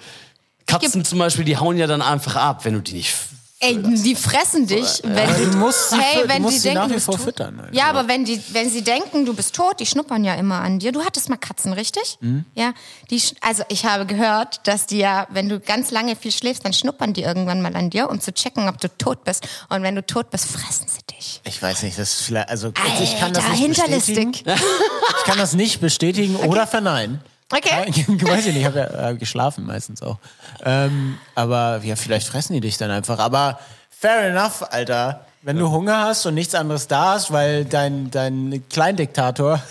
Katzen 0.65 1.03
zum 1.03 1.19
Beispiel, 1.19 1.43
die 1.43 1.57
hauen 1.57 1.77
ja 1.77 1.87
dann 1.87 2.01
einfach 2.01 2.37
ab, 2.37 2.63
wenn 2.63 2.75
du 2.75 2.81
die 2.81 2.93
nicht 2.93 3.13
Ey, 3.59 3.81
die 3.81 4.13
fressen 4.13 4.67
dich, 4.67 5.01
wenn 5.03 5.17
Aber 5.17 5.33
du, 5.33 5.49
du 5.49 5.57
musst 5.57 5.89
sie 5.89 5.97
hey, 5.99 6.19
fü- 6.19 6.21
du 6.23 6.29
wenn 6.29 6.41
musst 6.43 6.57
sie 6.61 6.69
denken, 6.69 6.77
nach 6.79 6.85
wie 6.85 6.89
du 6.89 6.93
bist 6.95 7.05
vor 7.07 7.15
tot. 7.15 7.23
füttern, 7.25 7.59
Alter. 7.59 7.73
Ja, 7.73 7.85
aber 7.89 8.07
wenn 8.07 8.23
die, 8.23 8.39
wenn 8.53 8.69
sie 8.69 8.83
denken, 8.83 9.25
du 9.25 9.33
bist 9.33 9.55
tot, 9.55 9.79
die 9.79 9.87
schnuppern 9.87 10.23
ja 10.23 10.35
immer 10.35 10.61
an 10.61 10.77
dir. 10.77 10.91
Du 10.91 11.03
hattest 11.03 11.27
mal 11.29 11.37
Katzen, 11.37 11.73
richtig? 11.73 12.17
Mhm. 12.21 12.45
Ja, 12.53 12.73
die, 13.09 13.19
also 13.41 13.63
ich 13.69 13.85
habe 13.85 14.05
gehört, 14.05 14.67
dass 14.67 14.85
die 14.85 14.99
ja, 14.99 15.25
wenn 15.31 15.49
du 15.49 15.59
ganz 15.59 15.89
lange 15.89 16.15
viel 16.15 16.31
schläfst, 16.31 16.65
dann 16.65 16.73
schnuppern 16.73 17.13
die 17.13 17.23
irgendwann 17.23 17.61
mal 17.61 17.75
an 17.75 17.89
dir, 17.89 18.09
um 18.11 18.21
zu 18.21 18.31
checken, 18.31 18.69
ob 18.69 18.79
du 18.79 18.89
tot 18.95 19.23
bist. 19.23 19.47
Und 19.69 19.81
wenn 19.81 19.95
du 19.95 20.05
tot 20.05 20.29
bist, 20.29 20.45
fressen 20.45 20.87
sie 20.87 21.01
dich. 21.15 21.41
Ich 21.43 21.59
weiß 21.59 21.81
nicht, 21.81 21.97
das 21.97 22.11
ist 22.19 22.21
vielleicht, 22.21 22.49
also 22.49 22.71
ich 23.01 23.17
kann 23.19 23.33
das 23.33 23.43
Alter, 23.43 23.57
nicht 23.57 23.69
bestätigen. 23.83 24.33
hinterlistig. 24.33 24.45
Ich 25.19 25.23
kann 25.25 25.37
das 25.39 25.53
nicht 25.55 25.81
bestätigen 25.81 26.35
oder 26.35 26.67
verneinen. 26.67 27.21
Okay. 27.51 27.69
Ja, 27.71 28.27
weiß 28.27 28.39
ich 28.47 28.53
nicht, 28.53 28.57
ich 28.61 28.65
habe 28.65 28.79
ja 28.79 29.09
äh, 29.09 29.15
geschlafen 29.15 29.65
meistens 29.65 30.01
auch. 30.01 30.17
Ähm, 30.65 31.17
aber 31.35 31.79
ja, 31.83 31.95
vielleicht 31.95 32.27
fressen 32.27 32.53
die 32.53 32.59
dich 32.59 32.77
dann 32.77 32.91
einfach. 32.91 33.19
Aber 33.19 33.59
fair 33.89 34.23
enough, 34.29 34.63
Alter. 34.69 35.25
Wenn 35.43 35.57
du 35.57 35.69
Hunger 35.71 35.99
hast 36.03 36.25
und 36.25 36.33
nichts 36.33 36.55
anderes 36.55 36.87
da 36.87 37.15
ist, 37.15 37.31
weil 37.31 37.63
dein, 37.63 38.11
dein 38.11 38.63
Kleindiktator 38.69 39.61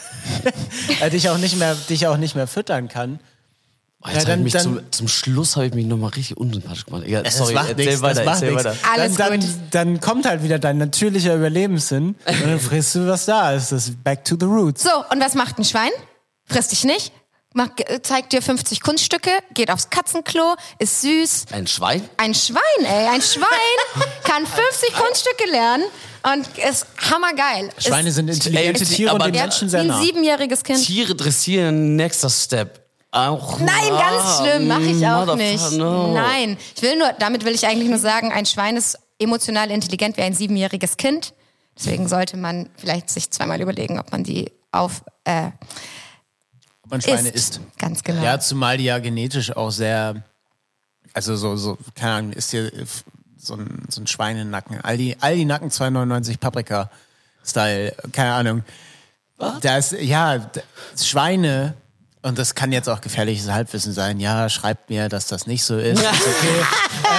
äh, 1.00 1.10
dich, 1.10 1.28
auch 1.28 1.36
nicht 1.36 1.56
mehr, 1.58 1.74
dich 1.74 2.06
auch 2.06 2.16
nicht 2.16 2.34
mehr 2.34 2.46
füttern 2.46 2.88
kann. 2.88 3.20
Oh, 4.02 4.08
jetzt 4.08 4.14
Ja, 4.14 4.20
hab 4.20 4.26
dann- 4.28 4.38
ich 4.38 4.44
mich 4.44 4.52
dann- 4.54 4.62
zum, 4.62 4.92
zum 4.92 5.08
Schluss 5.08 5.56
habe 5.56 5.66
ich 5.66 5.74
mich 5.74 5.84
nochmal 5.84 6.10
richtig 6.10 6.38
unsympathisch 6.38 6.86
gemacht. 6.86 7.02
Egal, 7.04 7.24
Das 7.24 7.36
sorry, 7.36 7.52
macht 7.54 7.70
erzähl 7.70 7.86
nichts, 7.86 8.00
weiter, 8.00 8.22
erzähl 8.24 8.50
nichts. 8.52 8.64
weiter. 8.64 8.76
Alles 8.90 9.16
dann, 9.16 9.30
dann, 9.32 9.40
gut. 9.40 9.48
dann 9.72 10.00
kommt 10.00 10.24
halt 10.26 10.42
wieder 10.42 10.58
dein 10.58 10.78
natürlicher 10.78 11.34
Überlebenssinn 11.34 12.14
und 12.26 12.40
dann 12.42 12.60
frisst 12.60 12.94
du, 12.94 13.06
was 13.06 13.26
da 13.26 13.52
ist. 13.52 13.70
Das 13.72 13.88
ist 13.88 14.02
back 14.02 14.24
to 14.24 14.36
the 14.40 14.46
roots. 14.46 14.82
So, 14.84 14.90
und 15.10 15.20
was 15.20 15.34
macht 15.34 15.58
ein 15.58 15.64
Schwein? 15.64 15.90
Frisst 16.46 16.72
dich 16.72 16.84
nicht, 16.84 17.12
macht, 17.56 17.80
äh, 17.80 18.00
zeigt 18.02 18.32
dir 18.32 18.42
50 18.42 18.80
Kunststücke, 18.80 19.30
geht 19.54 19.70
aufs 19.70 19.90
Katzenklo, 19.90 20.54
ist 20.78 21.00
süß. 21.00 21.46
Ein 21.52 21.66
Schwein? 21.66 22.08
Ein 22.18 22.34
Schwein, 22.34 22.60
ey, 22.84 23.08
ein 23.08 23.22
Schwein 23.22 23.46
kann 24.24 24.46
50 24.46 24.94
Kunststücke 24.94 25.50
lernen 25.50 25.84
und 26.32 26.46
ist 26.58 26.86
hammergeil. 27.10 27.70
Schweine 27.78 28.10
ist, 28.10 28.16
sind 28.16 28.28
intelligente 28.28 28.84
Ey, 28.84 28.86
Tiere 28.86 29.10
aber 29.10 29.24
und 29.24 29.34
den 29.34 29.42
Menschen 29.42 29.68
sehr 29.68 29.80
ein 29.80 29.86
nah. 29.88 30.00
siebenjähriges 30.00 30.62
Kind. 30.62 30.84
Tiere 30.84 31.14
dressieren, 31.14 31.96
nächster 31.96 32.30
Step. 32.30 32.86
Auch 33.10 33.58
Nein, 33.58 33.88
ganz 33.88 34.38
schlimm, 34.40 34.66
mache 34.68 34.82
ich 34.82 35.06
auch 35.06 35.34
nicht. 35.36 35.72
no. 35.72 36.12
Nein, 36.12 36.58
ich 36.74 36.82
will 36.82 36.98
nur, 36.98 37.12
damit 37.18 37.44
will 37.44 37.54
ich 37.54 37.66
eigentlich 37.66 37.88
nur 37.88 37.98
sagen, 37.98 38.30
ein 38.30 38.44
Schwein 38.44 38.76
ist 38.76 38.98
emotional 39.18 39.70
intelligent 39.70 40.18
wie 40.18 40.22
ein 40.22 40.34
siebenjähriges 40.34 40.98
Kind. 40.98 41.32
Deswegen 41.78 42.08
sollte 42.08 42.36
man 42.36 42.68
vielleicht 42.76 43.08
sich 43.08 43.30
zweimal 43.30 43.60
überlegen, 43.60 43.98
ob 43.98 44.12
man 44.12 44.24
die 44.24 44.52
auf 44.72 45.02
äh, 45.24 45.50
Ob 46.86 46.92
man 46.92 47.02
Schweine 47.02 47.30
isst. 47.30 47.60
Ganz 47.78 48.04
genau. 48.04 48.22
Ja, 48.22 48.38
zumal 48.38 48.78
die 48.78 48.84
ja 48.84 49.00
genetisch 49.00 49.54
auch 49.56 49.70
sehr, 49.70 50.22
also 51.12 51.34
so, 51.34 51.56
so 51.56 51.76
keine 51.96 52.12
Ahnung, 52.12 52.32
ist 52.32 52.52
hier 52.52 52.70
so 53.36 53.54
ein, 53.54 53.86
so 53.88 54.00
ein 54.00 54.06
Schweinenacken. 54.06 54.80
Aldi, 54.80 55.16
Aldi 55.18 55.44
Nacken 55.46 55.70
2,99 55.70 56.38
Paprika-Style, 56.38 57.96
keine 58.12 58.34
Ahnung. 58.34 58.64
Da 59.60 59.76
ist, 59.76 59.92
ja, 59.92 60.48
Schweine, 60.96 61.74
und 62.26 62.38
das 62.38 62.54
kann 62.56 62.72
jetzt 62.72 62.88
auch 62.88 63.00
gefährliches 63.00 63.48
Halbwissen 63.50 63.92
sein, 63.92 64.18
ja, 64.18 64.48
schreibt 64.48 64.90
mir, 64.90 65.08
dass 65.08 65.28
das 65.28 65.46
nicht 65.46 65.62
so 65.64 65.76
ist, 65.78 66.00
ist 66.00 66.06
okay. 66.08 66.66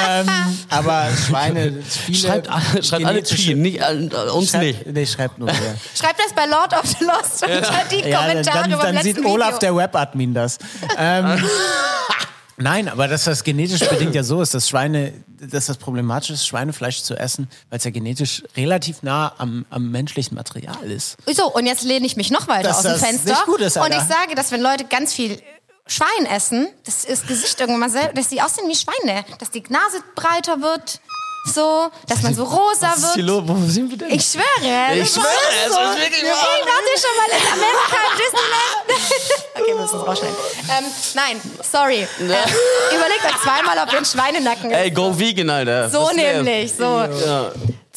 ähm, 0.10 0.28
aber 0.70 1.08
Schweine, 1.28 1.74
viele 1.88 2.18
Schreibt, 2.18 2.50
alle- 2.50 2.84
schreibt 2.84 3.06
alle 3.06 3.24
Tiere, 3.24 3.58
nicht 3.58 3.82
an 3.82 4.10
uns 4.34 4.52
nicht. 4.54 4.82
Schreibt, 4.82 4.94
nee, 4.94 5.06
schreibt 5.06 5.40
nur 5.40 5.48
mir. 5.48 5.76
Schreibt 5.96 6.20
das 6.20 6.34
bei 6.34 6.46
Lord 6.46 6.74
of 6.74 6.84
the 6.86 7.06
Lost 7.06 7.44
unter 7.44 7.84
die 7.90 8.08
Ja, 8.10 8.20
Kommentare 8.20 8.62
dann, 8.64 8.72
beim 8.72 8.80
dann 8.82 8.96
letzten 8.96 9.16
sieht 9.16 9.26
Olaf, 9.26 9.48
Video. 9.56 9.60
der 9.60 9.76
Webadmin, 9.78 10.34
das. 10.34 10.58
Ähm, 10.98 11.42
nein, 12.58 12.90
aber 12.90 13.08
dass 13.08 13.24
das 13.24 13.44
genetisch 13.44 13.80
bedingt 13.90 14.16
ja 14.16 14.24
so 14.24 14.42
ist, 14.42 14.54
dass 14.54 14.70
Schweine, 14.70 15.14
dass 15.40 15.68
das 15.68 15.78
problematisch 15.78 16.32
ist, 16.32 16.48
Schweinefleisch 16.48 17.04
zu 17.04 17.16
essen, 17.16 17.48
weil 17.70 17.80
es 17.80 17.86
ja 17.86 17.92
genetisch 17.92 18.44
relativ 18.56 19.04
nah 19.04 19.34
am, 19.38 19.66
am 19.70 19.90
menschlichen 19.92 20.36
Material 20.36 20.92
ist. 20.92 21.18
So, 21.26 21.52
und 21.52 21.66
jetzt 21.66 21.84
lehne 21.84 22.06
ich 22.06 22.16
mich 22.16 22.32
noch 22.32 22.48
weiter 22.48 22.70
Dass 22.70 22.78
aus 22.78 22.84
dem 22.84 22.92
das 22.94 23.02
Fenster. 23.02 23.30
nicht 23.32 23.46
gut 23.46 23.62
ist, 23.62 23.78
und 23.78 23.92
ich 23.92 24.02
sage, 24.02 24.36
dass 24.36 24.52
wenn 24.52 24.62
Leute 24.62 24.86
ganz 24.86 25.14
viel 25.14 25.42
Schwein 25.88 26.26
essen, 26.30 26.68
dass 26.86 27.06
das 27.06 27.26
Gesicht 27.26 27.60
irgendwann 27.60 27.80
mal 27.80 27.90
selber, 27.90 28.14
dass 28.14 28.28
die 28.28 28.42
aussehen 28.42 28.68
wie 28.68 28.76
Schweine, 28.76 29.24
dass 29.40 29.52
die 29.52 29.64
Nase 29.70 30.02
breiter 30.16 30.62
wird, 30.62 31.00
so, 31.48 31.90
dass 32.08 32.22
man 32.22 32.34
so 32.34 32.44
rosa 32.44 32.92
Was 32.92 32.98
ist 33.00 33.14
hier 33.16 33.26
wird. 33.26 33.48
los? 33.48 33.58
Wo 33.62 33.68
sind 33.68 33.90
wir 33.90 33.98
denn? 33.98 34.12
Ich 34.12 34.24
schwöre. 34.26 34.46
Ich 34.94 35.10
schwöre, 35.10 35.28
es 35.66 35.74
so. 35.74 35.80
ist 35.80 35.98
wirklich 35.98 36.24
wahr. 36.24 36.48
Ey, 36.48 36.66
wart 36.66 36.86
ihr 36.94 37.00
schon 37.02 37.16
mal 37.18 37.30
in 37.38 37.48
Amerika 37.54 37.98
im 38.08 38.18
Disneyland? 38.18 38.78
okay, 39.56 39.66
wir 39.68 39.76
müssen 39.76 40.00
es 40.00 40.08
rausschneiden. 40.08 40.38
Ähm, 40.78 40.86
nein, 41.16 41.42
sorry. 41.72 42.02
Äh, 42.02 42.96
überlegt 42.96 43.26
euch 43.26 43.42
zweimal, 43.44 43.78
ob 43.84 43.92
ihr 43.92 43.98
einen 43.98 44.06
Schweinenacken 44.06 44.72
Ey, 44.72 44.92
go 44.92 45.18
vegan, 45.18 45.50
Alter. 45.50 45.90
So 45.90 46.04
Was 46.04 46.14
nämlich, 46.14 46.74
so. 46.74 47.06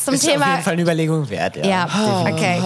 Zum 0.04 0.14
Ist 0.14 0.24
auf 0.26 0.32
Thema 0.32 0.50
jeden 0.52 0.62
Fall 0.62 0.72
eine 0.72 0.82
Überlegung 0.82 1.28
wert, 1.28 1.56
ja. 1.56 1.64
ja, 1.66 2.24
okay. 2.26 2.60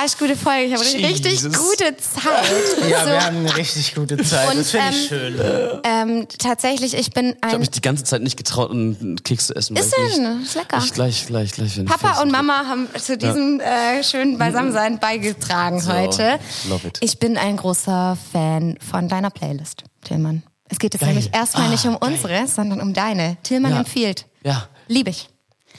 Arschgute 0.00 0.36
Folge. 0.36 0.64
Ich 0.66 0.72
habe 0.72 0.82
richtig 0.84 1.32
Jesus. 1.32 1.52
gute 1.56 1.96
Zeit. 1.96 2.88
Ja, 2.88 3.00
so, 3.04 3.10
wir 3.10 3.24
haben 3.24 3.36
eine 3.38 3.56
richtig 3.56 3.94
gute 3.94 4.16
Zeit. 4.18 4.48
Und, 4.50 4.58
das 4.60 4.70
finde 4.70 4.86
ich 4.90 5.10
ähm, 5.12 5.34
schön. 5.36 5.80
ähm, 5.84 6.26
tatsächlich, 6.38 6.94
ich 6.94 7.10
bin 7.10 7.30
Ich 7.30 7.42
habe 7.42 7.54
ein. 7.54 7.60
mich 7.60 7.70
die 7.70 7.80
ganze 7.82 8.04
Zeit 8.04 8.22
nicht 8.22 8.36
getraut, 8.36 8.70
einen 8.70 9.20
Keks 9.22 9.48
zu 9.48 9.54
essen. 9.56 9.76
Ist 9.76 9.94
denn? 9.96 10.42
Ist 10.42 10.54
lecker. 10.54 10.78
Ich 10.78 10.92
gleich, 10.92 11.26
gleich, 11.26 11.52
gleich. 11.52 11.84
Papa 11.84 12.22
und. 12.22 12.30
Mama 12.32 12.64
haben 12.66 12.88
zu 12.98 13.18
diesem 13.18 13.60
äh, 13.60 14.02
schönen 14.02 14.38
Beisammensein 14.38 14.98
beigetragen 14.98 15.80
So, 15.80 15.92
heute. 15.92 16.38
love 16.68 16.86
it. 16.86 16.98
Ich 17.00 17.18
bin 17.18 17.36
ein 17.36 17.56
großer 17.56 18.16
Fan 18.32 18.78
von 18.90 19.08
deiner 19.08 19.30
Playlist, 19.30 19.82
Tillmann. 20.04 20.42
Es 20.70 20.78
geht 20.78 20.94
jetzt 20.94 21.04
nämlich 21.04 21.34
erstmal 21.34 21.68
nicht 21.70 21.84
um 21.86 21.96
unsere, 21.96 22.46
sondern 22.46 22.80
um 22.80 22.92
deine. 22.94 23.36
Tillmann 23.42 23.72
Ja. 23.72 23.78
empfiehlt. 23.80 24.26
Ja, 24.42 24.68
Liebe 24.86 25.10
ich. 25.10 25.28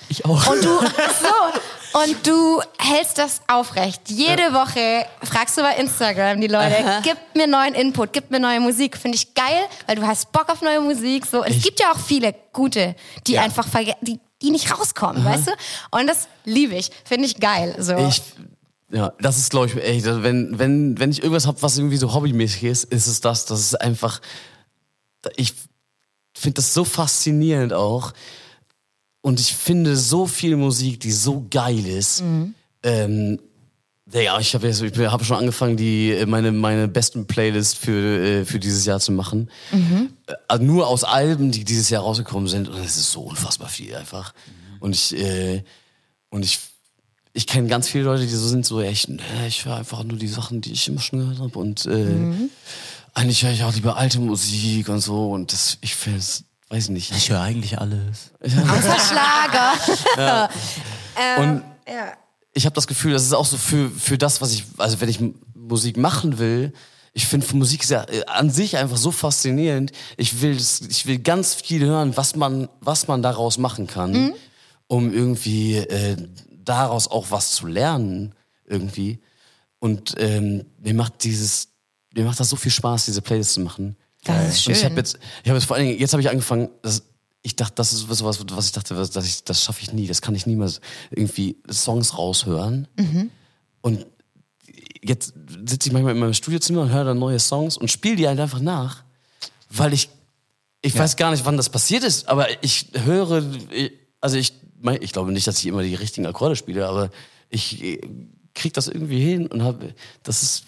Ich 0.09 0.25
auch. 0.25 0.47
Und 0.47 0.63
du, 0.63 0.79
so, 0.79 1.99
und 2.01 2.27
du 2.27 2.61
hältst 2.77 3.17
das 3.17 3.41
aufrecht. 3.47 4.01
Jede 4.07 4.53
Woche 4.53 5.05
fragst 5.23 5.57
du 5.57 5.61
bei 5.61 5.75
Instagram 5.75 6.39
die 6.41 6.47
Leute, 6.47 7.01
gib 7.03 7.17
mir 7.35 7.47
neuen 7.47 7.73
Input, 7.73 8.13
gib 8.13 8.29
mir 8.31 8.39
neue 8.39 8.59
Musik. 8.59 8.97
Finde 8.97 9.15
ich 9.17 9.33
geil, 9.33 9.61
weil 9.87 9.95
du 9.95 10.05
hast 10.05 10.31
Bock 10.31 10.49
auf 10.49 10.61
neue 10.61 10.81
Musik. 10.81 11.25
So, 11.25 11.43
es 11.43 11.61
gibt 11.63 11.79
ja 11.79 11.91
auch 11.91 11.99
viele 11.99 12.35
gute, 12.53 12.95
die 13.27 13.33
Ja. 13.33 13.41
einfach 13.43 13.67
die, 14.01 14.19
die 14.41 14.51
nicht 14.51 14.71
rauskommen, 14.77 15.23
weißt 15.25 15.47
du? 15.47 15.51
Und 15.91 16.07
das 16.07 16.27
liebe 16.45 16.75
ich. 16.75 16.91
Finde 17.05 17.25
ich 17.25 17.39
geil. 17.39 17.75
So. 17.79 17.97
Ich, 18.07 18.21
ja, 18.91 19.11
das 19.19 19.37
ist, 19.37 19.49
glaube 19.51 19.67
ich, 19.67 19.75
echt, 19.75 20.07
also 20.07 20.23
wenn, 20.23 20.57
wenn, 20.57 20.97
wenn 20.99 21.11
ich 21.11 21.19
irgendwas 21.21 21.45
habe, 21.47 21.61
was 21.61 21.77
irgendwie 21.77 21.97
so 21.97 22.13
hobbymäßig 22.13 22.63
ist, 22.63 22.83
ist 22.85 23.07
es 23.07 23.21
das. 23.21 23.45
Das 23.45 23.59
ist 23.59 23.79
einfach, 23.81 24.21
ich 25.35 25.53
finde 26.35 26.55
das 26.55 26.73
so 26.73 26.85
faszinierend 26.85 27.73
auch. 27.73 28.13
Und 29.21 29.39
ich 29.39 29.53
finde 29.53 29.95
so 29.97 30.27
viel 30.27 30.55
Musik, 30.55 30.99
die 31.01 31.11
so 31.11 31.45
geil 31.49 31.85
ist. 31.85 32.21
Ähm, 32.83 33.39
ja, 34.11 34.39
ich 34.39 34.55
habe 34.55 34.67
jetzt, 34.67 34.81
ich 34.81 34.97
habe 34.97 35.23
schon 35.23 35.37
angefangen, 35.37 35.77
die 35.77 36.11
äh, 36.11 36.25
meine 36.25 36.51
meine 36.51 36.87
besten 36.87 37.27
Playlist 37.27 37.77
für 37.77 38.41
äh, 38.41 38.45
für 38.45 38.59
dieses 38.59 38.85
Jahr 38.85 38.99
zu 38.99 39.11
machen. 39.11 39.51
Äh, 40.27 40.33
also 40.47 40.63
nur 40.63 40.87
aus 40.87 41.03
Alben, 41.03 41.51
die 41.51 41.63
dieses 41.63 41.89
Jahr 41.89 42.03
rausgekommen 42.03 42.47
sind. 42.47 42.69
Und 42.69 42.77
es 42.77 42.97
ist 42.97 43.11
so 43.11 43.21
unfassbar 43.21 43.69
viel 43.69 43.93
einfach. 43.95 44.33
Und 44.79 44.95
ich 44.95 45.15
äh, 45.15 45.63
und 46.29 46.43
ich 46.43 46.59
ich 47.33 47.45
kenne 47.45 47.67
ganz 47.67 47.87
viele 47.87 48.05
Leute, 48.05 48.25
die 48.25 48.33
so 48.33 48.47
sind, 48.47 48.65
so 48.65 48.81
echt, 48.81 49.07
nee, 49.07 49.21
ich 49.47 49.63
höre 49.65 49.75
einfach 49.75 50.03
nur 50.03 50.17
die 50.17 50.27
Sachen, 50.27 50.61
die 50.61 50.71
ich 50.71 50.87
immer 50.87 50.99
schon 50.99 51.19
gehört 51.19 51.39
habe. 51.39 51.59
Und 51.59 51.85
äh, 51.85 52.07
eigentlich 53.13 53.43
höre 53.43 53.51
ich 53.51 53.63
auch 53.63 53.73
lieber 53.73 53.97
alte 53.97 54.19
Musik 54.19 54.89
und 54.89 54.99
so. 54.99 55.29
Und 55.31 55.53
das, 55.53 55.77
ich 55.81 55.95
finde 55.95 56.19
es, 56.19 56.43
weiß 56.69 56.85
ich 56.85 56.89
nicht. 56.89 57.11
Ich 57.11 57.29
höre 57.29 57.41
eigentlich 57.41 57.79
alles. 57.79 58.31
Außer 58.41 58.97
Schlager. 58.99 60.49
Und 61.39 61.63
ja. 61.87 62.13
ich 62.53 62.65
habe 62.65 62.75
das 62.75 62.87
Gefühl, 62.87 63.13
das 63.13 63.23
ist 63.23 63.33
auch 63.33 63.45
so 63.45 63.57
für, 63.57 63.89
für 63.89 64.17
das, 64.17 64.41
was 64.41 64.53
ich, 64.53 64.65
also 64.77 65.01
wenn 65.01 65.09
ich 65.09 65.19
Musik 65.53 65.97
machen 65.97 66.37
will, 66.39 66.73
ich 67.13 67.25
finde 67.25 67.47
Musik 67.55 67.83
ist 67.83 67.89
ja 67.89 68.03
äh, 68.03 68.23
an 68.27 68.49
sich 68.49 68.77
einfach 68.77 68.97
so 68.97 69.11
faszinierend. 69.11 69.91
Ich 70.15 70.41
will, 70.41 70.55
ich 70.55 71.05
will 71.05 71.19
ganz 71.19 71.55
viel 71.55 71.83
hören, 71.85 72.15
was 72.15 72.35
man, 72.35 72.69
was 72.79 73.07
man 73.07 73.21
daraus 73.21 73.57
machen 73.57 73.87
kann, 73.87 74.33
um 74.87 75.11
irgendwie 75.11 75.75
äh, 75.77 76.15
daraus 76.63 77.07
auch 77.09 77.31
was 77.31 77.51
zu 77.51 77.67
lernen 77.67 78.35
irgendwie. 78.65 79.19
Und 79.79 80.15
ähm, 80.17 80.65
mir 80.79 80.93
macht 80.93 81.23
dieses, 81.23 81.69
mir 82.13 82.25
macht 82.25 82.39
das 82.39 82.49
so 82.49 82.55
viel 82.55 82.71
Spaß, 82.71 83.05
diese 83.05 83.21
Playlist 83.21 83.53
zu 83.53 83.61
machen. 83.61 83.97
Das 84.23 84.57
ist 84.57 84.67
Und 84.67 84.73
ich 84.73 84.79
schön. 84.79 84.89
habe 84.89 84.95
jetzt, 84.99 85.17
ich 85.43 85.49
habe 85.49 85.57
jetzt 85.59 85.65
vor 85.67 85.77
allen 85.77 85.87
Dingen, 85.87 85.99
jetzt 85.99 86.11
habe 86.13 86.21
ich 86.21 86.29
angefangen, 86.29 86.69
das, 86.81 87.03
ich 87.41 87.55
dachte, 87.55 87.75
das 87.75 87.93
ist 87.93 88.01
sowas, 88.01 88.39
was 88.51 88.65
ich 88.65 88.71
dachte, 88.73 88.97
was- 88.97 89.11
dass 89.11 89.25
ich, 89.25 89.43
das 89.43 89.63
schaffe 89.63 89.81
ich 89.81 89.93
nie, 89.93 90.07
das 90.07 90.21
kann 90.21 90.35
ich 90.35 90.45
niemals 90.45 90.81
irgendwie 91.09 91.57
Songs 91.71 92.17
raushören. 92.17 92.87
Und 93.81 94.05
jetzt 95.01 95.33
sitze 95.65 95.87
ich 95.87 95.93
manchmal 95.93 96.13
in 96.13 96.19
meinem 96.19 96.33
Studiozimmer 96.33 96.81
und 96.81 96.91
höre 96.91 97.05
dann 97.05 97.19
neue 97.19 97.39
Songs 97.39 97.77
und 97.77 97.89
spiele 97.89 98.17
die 98.17 98.27
halt 98.27 98.39
einfach 98.39 98.59
nach, 98.59 99.03
weil 99.69 99.93
ich, 99.93 100.09
ich 100.81 100.97
weiß 100.97 101.15
gar 101.15 101.31
nicht, 101.31 101.45
wann 101.45 101.55
das 101.57 101.69
passiert 101.69 102.03
ist, 102.03 102.27
aber 102.27 102.47
ich 102.63 102.87
höre, 102.93 103.43
also 104.19 104.35
ich, 104.37 104.53
ich 104.99 105.13
glaube 105.13 105.31
nicht, 105.31 105.47
dass 105.47 105.59
ich 105.59 105.67
immer 105.67 105.83
die 105.83 105.95
richtigen 105.95 106.25
Akkorde 106.27 106.55
spiele, 106.57 106.87
aber 106.87 107.09
ich 107.49 107.81
äh, 107.83 108.01
krieg 108.53 108.73
das 108.73 108.87
irgendwie 108.89 109.19
hin 109.21 109.47
und 109.47 109.63
habe, 109.63 109.93
das 110.23 110.43
ist 110.43 110.63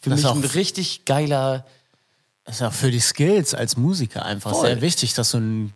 für 0.00 0.10
Das 0.10 0.22
mich 0.22 0.30
ein 0.30 0.44
richtig 0.44 1.04
geiler, 1.04 1.66
Das 2.44 2.56
ist 2.56 2.62
auch 2.62 2.72
für 2.72 2.90
die 2.90 3.00
Skills 3.00 3.54
als 3.54 3.76
Musiker 3.76 4.24
einfach 4.24 4.50
Voll. 4.52 4.66
sehr 4.66 4.80
wichtig, 4.80 5.14
dass 5.14 5.30
du 5.30 5.38
ein 5.38 5.72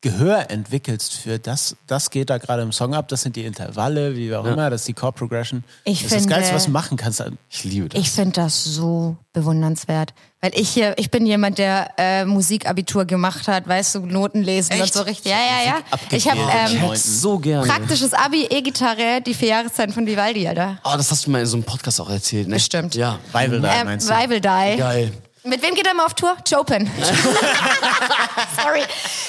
Gehör 0.00 0.48
entwickelst 0.52 1.14
für 1.14 1.40
das, 1.40 1.74
das 1.88 2.10
geht 2.10 2.30
da 2.30 2.38
gerade 2.38 2.62
im 2.62 2.70
Song 2.70 2.94
ab, 2.94 3.08
das 3.08 3.22
sind 3.22 3.34
die 3.34 3.44
Intervalle, 3.44 4.14
wie 4.14 4.32
auch 4.32 4.44
immer, 4.44 4.70
das 4.70 4.82
ist 4.82 4.88
die 4.88 4.92
Chord 4.94 5.16
Progression. 5.16 5.64
Ich 5.82 5.94
das 5.94 6.02
ist 6.02 6.12
das 6.12 6.18
finde- 6.22 6.34
Geilste, 6.36 6.54
was 6.54 6.64
du 6.66 6.70
machen 6.70 6.96
kannst. 6.96 7.20
Ich 7.50 7.64
liebe 7.64 7.88
das. 7.88 8.00
Ich 8.00 8.10
finde 8.12 8.30
das 8.32 8.62
so 8.62 9.16
bewundernswert. 9.32 10.14
Weil 10.40 10.52
ich 10.54 10.68
hier, 10.68 10.94
ich 10.98 11.10
bin 11.10 11.26
jemand, 11.26 11.58
der 11.58 11.90
äh, 11.98 12.24
Musikabitur 12.24 13.06
gemacht 13.06 13.48
hat, 13.48 13.66
weißt 13.66 13.96
du, 13.96 14.06
Noten 14.06 14.42
lesen 14.44 14.80
und 14.80 14.92
so 14.92 15.02
richtig. 15.02 15.32
Ja, 15.32 15.38
ja, 15.38 15.66
ja. 15.66 15.98
Ich 16.16 16.30
habe 16.30 16.40
ähm, 16.42 16.94
so 16.94 17.40
gerne. 17.40 17.66
praktisches 17.66 18.14
Abi, 18.14 18.44
E-Gitarre, 18.48 19.20
die 19.20 19.34
vier 19.34 19.48
Jahreszeiten 19.48 19.92
von 19.92 20.06
Vivaldi, 20.06 20.46
Alter. 20.46 20.78
Oh, 20.84 20.92
das 20.96 21.10
hast 21.10 21.26
du 21.26 21.32
mal 21.32 21.40
in 21.40 21.46
so 21.46 21.56
einem 21.56 21.64
Podcast 21.64 22.00
auch 22.00 22.08
erzählt, 22.10 22.46
ne? 22.46 22.54
Bestimmt. 22.54 22.94
Ja. 22.94 23.18
Bible 23.32 23.60
da, 23.60 23.80
Ähm, 23.80 23.86
meinst 23.86 24.08
du? 24.08 24.14
Bible 24.14 24.40
Die. 24.40 24.76
Geil. 24.78 25.10
Mit 25.48 25.62
wem 25.62 25.74
geht 25.74 25.86
er 25.86 25.94
mal 25.94 26.06
auf 26.06 26.14
Tour? 26.14 26.36
Chopin. 26.48 26.90
Sorry. 28.62 28.82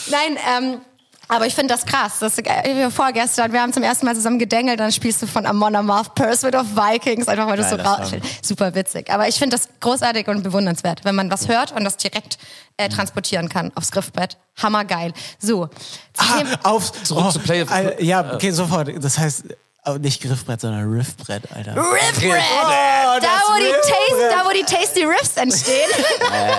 Nein, 0.10 0.38
ähm, 0.58 0.82
aber 1.28 1.46
ich 1.46 1.54
finde 1.54 1.74
das 1.74 1.86
krass. 1.86 2.20
Das, 2.20 2.38
wir 2.38 2.90
vorgestern, 2.90 3.54
wir 3.54 3.62
haben 3.62 3.72
zum 3.72 3.84
ersten 3.84 4.06
Mal 4.06 4.16
zusammen 4.16 4.40
gedengelt, 4.40 4.80
dann 4.80 4.92
spielst 4.92 5.22
du 5.22 5.28
von 5.28 5.46
Amon 5.46 5.76
Amarth 5.76 6.16
Pursuit 6.16 6.56
of 6.56 6.66
Vikings, 6.76 7.28
einfach 7.28 7.48
weil 7.48 7.58
du 7.58 7.64
so 7.64 7.76
raus... 7.76 8.12
Super 8.42 8.74
witzig. 8.74 9.12
Aber 9.12 9.28
ich 9.28 9.36
finde 9.36 9.56
das 9.56 9.70
großartig 9.80 10.28
und 10.28 10.42
bewundernswert, 10.42 11.06
wenn 11.06 11.14
man 11.16 11.30
was 11.30 11.48
hört 11.48 11.72
und 11.72 11.84
das 11.84 11.98
direkt 11.98 12.40
äh, 12.78 12.90
transportieren 12.90 13.48
kann 13.48 13.72
aufs 13.76 13.92
Griffbrett. 13.92 14.38
Hammergeil. 14.62 15.14
So. 15.38 15.70
Ah, 16.18 16.42
auf, 16.64 16.92
Zurück 17.04 17.32
zu 17.32 17.40
Play- 17.40 17.62
äh, 17.62 18.04
Ja, 18.04 18.34
okay, 18.34 18.50
sofort. 18.52 18.90
Das 19.04 19.20
heißt, 19.20 19.52
äh, 19.52 19.56
nicht 19.98 20.22
Griffbrett, 20.22 20.62
sondern 20.62 20.92
Riffbrett, 20.92 21.44
Alter. 21.56 21.76
Riffbrett! 21.76 22.44
Oh, 22.62 23.20
da, 23.20 23.42
wo 23.48 23.58
die 23.58 23.72
taste, 23.72 24.30
da, 24.30 24.46
wo 24.46 24.52
die 24.52 24.64
tasty 24.64 25.04
Riffs 25.04 25.36
entstehen. 25.36 25.90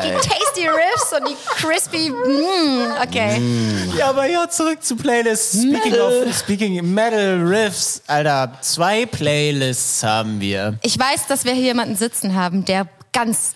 die 0.04 0.28
tasty 0.28 0.66
Riffs 0.66 1.12
und 1.12 1.28
die 1.28 1.36
crispy. 1.60 2.10
Mm, 2.10 2.92
okay. 3.02 3.40
Ja, 3.96 4.10
aber 4.10 4.26
ja, 4.26 4.48
zurück 4.48 4.82
zu 4.82 4.96
Playlists. 4.96 5.62
Speaking 5.62 5.94
of 5.94 6.36
Speaking 6.36 6.94
Metal 6.94 7.40
Riffs, 7.42 8.02
Alter, 8.06 8.52
zwei 8.60 9.06
Playlists 9.06 10.02
haben 10.02 10.40
wir. 10.40 10.78
Ich 10.82 10.98
weiß, 10.98 11.26
dass 11.28 11.44
wir 11.44 11.52
hier 11.52 11.64
jemanden 11.64 11.96
sitzen 11.96 12.34
haben, 12.34 12.64
der 12.64 12.88
ganz 13.12 13.54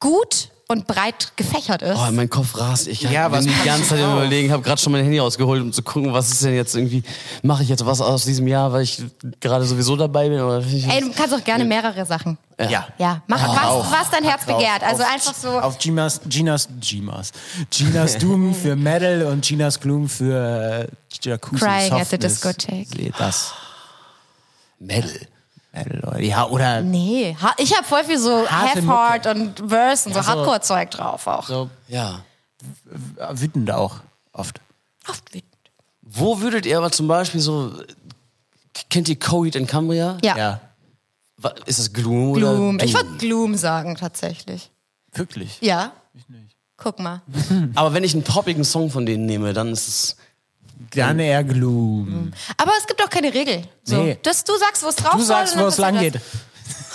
gut 0.00 0.50
und 0.68 0.88
breit 0.88 1.32
gefächert 1.36 1.82
ist. 1.82 1.96
Oh, 1.96 2.10
mein 2.10 2.28
Kopf 2.28 2.58
rast. 2.58 2.88
Ich 2.88 3.00
Ja, 3.02 3.28
bin 3.28 3.38
was 3.38 3.44
die 3.46 3.64
ganze 3.64 3.88
Zeit 3.90 4.00
drauf? 4.00 4.14
überlegen, 4.14 4.50
habe 4.50 4.62
gerade 4.64 4.80
schon 4.80 4.92
mein 4.92 5.02
Handy 5.04 5.18
rausgeholt, 5.20 5.62
um 5.62 5.72
zu 5.72 5.80
gucken, 5.82 6.12
was 6.12 6.30
ist 6.32 6.42
denn 6.42 6.56
jetzt 6.56 6.74
irgendwie, 6.74 7.04
mache 7.42 7.62
ich 7.62 7.68
jetzt 7.68 7.86
was 7.86 8.00
aus 8.00 8.24
diesem 8.24 8.48
Jahr, 8.48 8.72
weil 8.72 8.82
ich 8.82 9.00
gerade 9.38 9.64
sowieso 9.64 9.94
dabei 9.94 10.28
bin? 10.28 10.40
Oder 10.40 10.58
Ey, 10.66 11.00
du 11.02 11.12
kannst 11.12 11.32
auch 11.34 11.44
gerne 11.44 11.64
mehrere 11.64 12.04
Sachen. 12.04 12.36
Ja. 12.58 12.88
Ja, 12.98 13.22
mach 13.28 13.40
was, 13.46 13.92
was 13.92 14.10
dein 14.10 14.24
Herz 14.24 14.44
Drauf. 14.44 14.56
begehrt. 14.58 14.82
Also 14.82 15.04
auf, 15.04 15.12
einfach 15.12 15.34
so. 15.34 15.50
Auf 15.60 15.78
Ginas, 15.78 16.20
Ginas, 16.26 16.68
Ginas, 16.80 17.30
Ginas 17.70 18.18
Doom 18.18 18.52
für 18.54 18.74
Metal 18.74 19.22
und 19.26 19.44
Ginas 19.44 19.78
Gloom 19.78 20.08
für 20.08 20.88
äh, 20.88 20.88
Jacuzzi 21.22 21.64
Crying 21.64 21.92
at 21.92 22.08
the 22.08 22.16
Softness. 22.16 22.40
discotheque. 22.40 22.88
Seht 22.96 23.14
das. 23.18 23.52
Metal. 24.80 25.12
Ja, 26.18 26.46
oder 26.46 26.80
Nee, 26.80 27.36
ich 27.58 27.76
habe 27.76 27.84
voll 27.86 28.04
viel 28.04 28.18
so 28.18 28.48
Harte 28.48 28.86
Half-Heart 28.86 29.26
und 29.36 29.68
Verse 29.68 30.08
und 30.08 30.14
so 30.14 30.18
Ja, 30.20 30.22
so- 30.24 30.30
Hardcore-Zeug 30.30 30.90
drauf 30.90 31.26
auch. 31.26 31.46
so 31.46 31.68
Ja. 31.88 32.20
wütend 33.32 33.70
auch 33.70 33.96
oft. 34.32 34.60
Oft 35.08 35.34
wütend. 35.34 35.52
Wo 36.02 36.40
würdet 36.40 36.66
ihr 36.66 36.78
aber 36.78 36.90
zum 36.90 37.08
Beispiel 37.08 37.40
so, 37.40 37.72
kennt 38.90 39.08
ihr 39.08 39.18
Coheed 39.18 39.56
in 39.56 39.66
Cambria? 39.66 40.18
Ja, 40.22 40.36
Ja, 40.36 40.60
Ist 41.66 41.78
das 41.78 41.92
Gloom, 41.92 42.34
Gloom. 42.34 42.74
oder 42.76 42.84
Ich 42.84 42.94
würde 42.94 43.10
Gloom 43.18 43.54
sagen, 43.56 43.96
tatsächlich. 43.96 44.70
wirklich. 45.12 45.58
Ja. 45.60 45.92
Guck 46.78 46.98
mal. 46.98 47.22
Aber 47.74 47.92
wenn 47.94 48.04
ich 48.04 48.14
einen 48.14 48.22
poppigen 48.22 48.64
Song 48.64 48.90
von 48.90 49.04
denen 49.06 49.26
nehme, 49.26 49.52
dann 49.52 49.68
ist 49.72 49.88
es, 49.88 50.16
Dann 50.90 51.18
eher 51.18 51.42
Gloom. 51.44 52.32
Aber 52.56 52.72
es 52.78 52.86
gibt 52.86 53.02
auch 53.02 53.10
keine 53.10 53.32
Regel. 53.32 53.62
So. 53.84 54.02
Nee. 54.02 54.18
Das, 54.22 54.44
du 54.44 54.56
sagst, 54.58 54.82
wo 54.82 54.88
es 54.88 54.96
drauf 54.96 55.12
Du 55.12 55.18
soll. 55.18 55.26
sagst, 55.26 55.58
wo 55.58 55.66
es 55.66 55.78
lang 55.78 55.98
geht. 55.98 56.14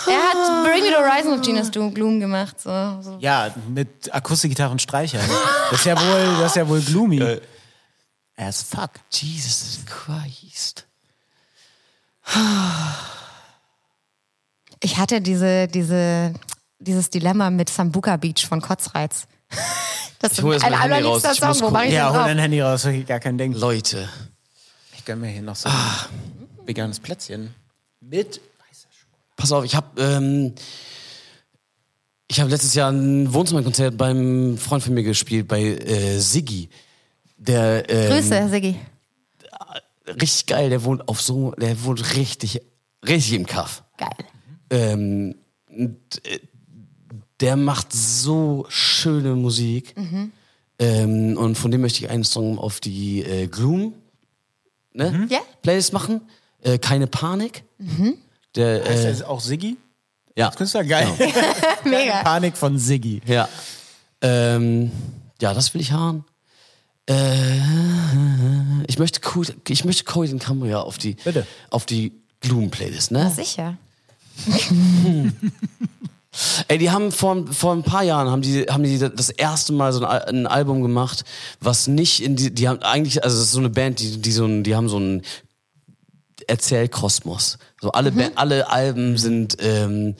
Er 0.06 0.18
hat 0.18 0.64
Bring 0.64 0.82
Me 0.82 0.88
the 0.88 0.96
Horizon 0.96 1.32
of 1.38 1.42
Genius 1.42 1.70
Gloom 1.70 2.18
gemacht. 2.20 2.60
So, 2.60 2.70
so. 3.02 3.18
Ja, 3.20 3.54
mit 3.68 4.12
Akustikgitarre 4.12 4.70
und 4.72 4.82
Streicher. 4.82 5.20
Das 5.70 5.80
ist 5.80 5.86
ja 5.86 5.96
wohl, 6.00 6.36
das 6.40 6.46
ist 6.52 6.56
ja 6.56 6.68
wohl 6.68 6.80
gloomy. 6.80 7.38
As 8.36 8.62
fuck. 8.62 8.90
Jesus 9.10 9.80
Christ. 9.86 10.86
Ich 14.80 14.98
hatte 14.98 15.20
diese, 15.20 15.68
diese, 15.68 16.34
dieses 16.78 17.10
Dilemma 17.10 17.50
mit 17.50 17.68
Sambuca 17.70 18.16
Beach 18.16 18.46
von 18.46 18.60
Kotzreiz. 18.60 19.26
Das 20.18 20.32
ist 20.32 20.42
hol 20.42 20.52
jetzt 20.52 20.64
ein 20.64 20.70
mein 20.70 20.80
Handy 20.82 20.94
allerliebster 20.98 21.30
raus. 21.30 21.34
Ich 21.34 21.40
Song. 21.40 21.48
muss 21.48 21.62
Wo 21.62 21.70
mache 21.70 21.86
ich 21.86 21.92
Ja, 21.94 22.12
hol 22.12 22.24
dein 22.24 22.38
Handy 22.38 22.60
raus, 22.60 22.86
gar 23.08 23.18
kein 23.18 23.38
Ding. 23.38 23.54
Leute. 23.54 24.08
Ich 24.96 25.04
gönn 25.04 25.20
mir 25.20 25.26
hier 25.26 25.42
noch 25.42 25.56
so 25.56 25.68
ein 25.68 25.74
veganes 26.64 27.00
Plätzchen. 27.00 27.52
Mit 28.00 28.40
Pass 29.36 29.50
auf, 29.50 29.64
ich 29.64 29.74
habe 29.74 30.00
ähm, 30.00 30.54
ich 32.28 32.40
habe 32.40 32.48
letztes 32.50 32.74
Jahr 32.74 32.90
ein 32.92 33.34
Wohnzimmerkonzert 33.34 33.96
beim 33.96 34.56
Freund 34.56 34.82
von 34.82 34.94
mir 34.94 35.02
gespielt, 35.02 35.48
bei 35.48 35.62
äh, 35.62 36.18
Siggi. 36.18 36.70
Der 37.36 37.90
ähm, 37.90 38.10
Grüße, 38.12 38.34
Herr 38.36 38.48
Siggi. 38.48 38.78
richtig 40.06 40.46
geil, 40.46 40.70
der 40.70 40.84
wohnt 40.84 41.08
auf 41.08 41.20
so, 41.20 41.50
der 41.52 41.82
wohnt 41.84 42.16
richtig, 42.16 42.62
richtig 43.06 43.34
im 43.34 43.46
Kaff. 43.46 43.82
Geil. 43.98 44.08
Ähm, 44.70 45.34
und, 45.68 46.24
äh, 46.24 46.38
der 47.42 47.56
macht 47.56 47.92
so 47.92 48.64
schöne 48.68 49.34
Musik. 49.34 49.94
Ähm, 50.78 51.36
und 51.36 51.56
von 51.56 51.70
dem 51.70 51.82
möchte 51.82 52.02
ich 52.04 52.10
einen 52.10 52.24
Song 52.24 52.58
auf 52.58 52.80
die 52.80 53.22
äh, 53.22 53.46
Gloom 53.48 53.94
ne? 54.94 55.26
Ja? 55.28 55.40
Playlist 55.62 55.92
machen. 55.92 56.22
Äh, 56.62 56.78
Keine 56.78 57.06
Panik. 57.06 57.64
Der, 58.54 58.82
Ist 58.82 59.04
äh, 59.04 59.10
das 59.10 59.22
auch 59.22 59.40
Siggi? 59.40 59.76
ja. 60.36 60.50
Künstler 60.50 60.84
geil. 60.84 61.08
Mega. 61.84 62.22
Panik 62.22 62.56
von 62.56 62.78
Siggi. 62.78 63.20
Ja. 63.26 63.48
Ähm, 64.20 64.90
ja, 65.40 65.52
das 65.54 65.74
will 65.74 65.80
ich 65.80 65.92
haben. 65.92 66.24
Äh, 67.08 67.58
ich 68.86 68.98
möchte 68.98 69.20
cool, 69.34 69.46
ich 69.68 69.84
möchte 69.84 70.04
Cold 70.04 70.30
in 70.30 70.38
Cambria 70.38 70.80
auf 70.80 70.98
die, 70.98 71.14
Bitte. 71.14 71.46
auf 71.70 71.84
die 71.86 72.12
Gloom-Playlist, 72.40 73.10
ne? 73.10 73.30
Sicher. 73.34 73.76
Ey, 76.68 76.78
die 76.78 76.90
haben 76.90 77.12
vor, 77.12 77.46
vor 77.52 77.72
ein 77.74 77.82
paar 77.82 78.02
Jahren 78.02 78.30
haben 78.30 78.40
die, 78.42 78.62
haben 78.64 78.82
die 78.82 78.98
das 78.98 79.28
erste 79.28 79.72
Mal 79.74 79.92
so 79.92 80.04
ein, 80.06 80.22
ein 80.22 80.46
Album 80.46 80.80
gemacht, 80.80 81.24
was 81.60 81.88
nicht 81.88 82.22
in 82.22 82.36
die, 82.36 82.54
die 82.54 82.68
haben 82.68 82.80
eigentlich, 82.82 83.22
also 83.22 83.36
das 83.36 83.46
ist 83.46 83.52
so 83.52 83.58
eine 83.58 83.68
Band, 83.68 84.00
die, 84.00 84.20
die 84.20 84.32
so 84.32 84.46
ein, 84.46 84.62
die 84.64 84.74
haben 84.74 84.88
so 84.88 84.96
einen 84.96 85.22
Erzählkosmos. 86.46 87.58
So 87.80 87.92
alle, 87.92 88.12
Ba- 88.12 88.30
alle 88.34 88.68
Alben 88.70 89.16
sind, 89.18 89.56
ähm, 89.60 90.16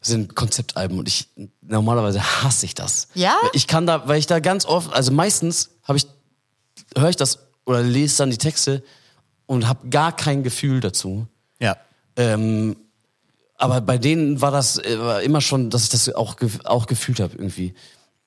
sind 0.00 0.34
Konzeptalben 0.34 0.98
und 0.98 1.06
ich, 1.08 1.28
normalerweise 1.60 2.20
hasse 2.42 2.66
ich 2.66 2.74
das. 2.74 3.08
Ja? 3.14 3.36
Weil 3.42 3.50
Ich 3.52 3.66
kann 3.66 3.86
da, 3.86 4.08
weil 4.08 4.18
ich 4.18 4.26
da 4.26 4.40
ganz 4.40 4.64
oft, 4.66 4.92
also 4.92 5.12
meistens 5.12 5.70
habe 5.84 5.98
ich, 5.98 6.06
höre 6.96 7.10
ich 7.10 7.16
das 7.16 7.38
oder 7.64 7.82
lese 7.82 8.18
dann 8.18 8.30
die 8.30 8.38
Texte 8.38 8.82
und 9.46 9.68
habe 9.68 9.88
gar 9.88 10.16
kein 10.16 10.42
Gefühl 10.42 10.80
dazu. 10.80 11.26
Ja. 11.60 11.76
Ähm, 12.16 12.76
aber 13.62 13.80
bei 13.80 13.96
denen 13.96 14.40
war 14.40 14.50
das 14.50 14.76
äh, 14.78 14.98
war 14.98 15.22
immer 15.22 15.40
schon, 15.40 15.70
dass 15.70 15.84
ich 15.84 15.88
das 15.90 16.12
auch, 16.12 16.34
auch 16.64 16.86
gefühlt 16.86 17.20
habe 17.20 17.34
irgendwie. 17.36 17.74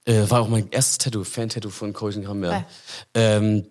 Äh, 0.05 0.29
war 0.29 0.39
auch 0.41 0.47
mein 0.47 0.69
erstes 0.71 0.97
Tattoo, 0.97 1.25
Fan-Tattoo 1.25 1.69
von 1.69 1.91
Coaching 1.91 2.25
Hammer. 2.25 2.65
Ähm, 3.13 3.65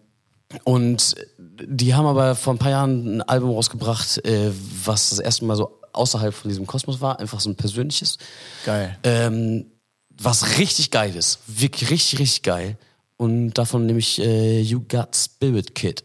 und 0.64 1.14
die 1.40 1.94
haben 1.94 2.04
aber 2.04 2.34
vor 2.34 2.52
ein 2.52 2.58
paar 2.58 2.70
Jahren 2.70 3.16
ein 3.16 3.22
Album 3.22 3.50
rausgebracht, 3.50 4.22
äh, 4.26 4.50
was 4.84 5.08
das 5.08 5.20
erste 5.20 5.46
Mal 5.46 5.56
so 5.56 5.80
außerhalb 5.94 6.34
von 6.34 6.50
diesem 6.50 6.66
Kosmos 6.66 7.00
war, 7.00 7.18
einfach 7.18 7.40
so 7.40 7.48
ein 7.48 7.56
persönliches. 7.56 8.18
Geil. 8.66 8.98
Ähm, 9.02 9.64
was 10.10 10.58
richtig 10.58 10.90
geil 10.90 11.16
ist. 11.16 11.38
Wirklich 11.46 11.90
richtig, 11.90 12.18
richtig 12.18 12.42
geil. 12.42 12.76
Und 13.16 13.54
davon 13.54 13.86
nehme 13.86 14.00
ich 14.00 14.20
äh, 14.20 14.60
You 14.60 14.84
Got 14.86 15.16
Spirit 15.16 15.74
Kid. 15.74 16.04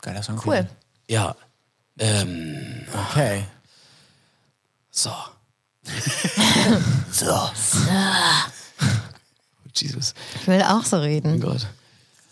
Geiler 0.00 0.22
Song. 0.22 0.40
Cool. 0.42 0.66
Ja. 1.06 1.36
Ähm, 1.98 2.86
Okay. 3.10 3.44
So. 4.96 5.10
So. 7.12 7.32
Jesus. 9.74 10.14
Ich 10.40 10.46
will 10.48 10.62
auch 10.62 10.84
so 10.84 10.96
Oh 10.96 11.00
reden. 11.00 11.40
Gott. 11.40 11.66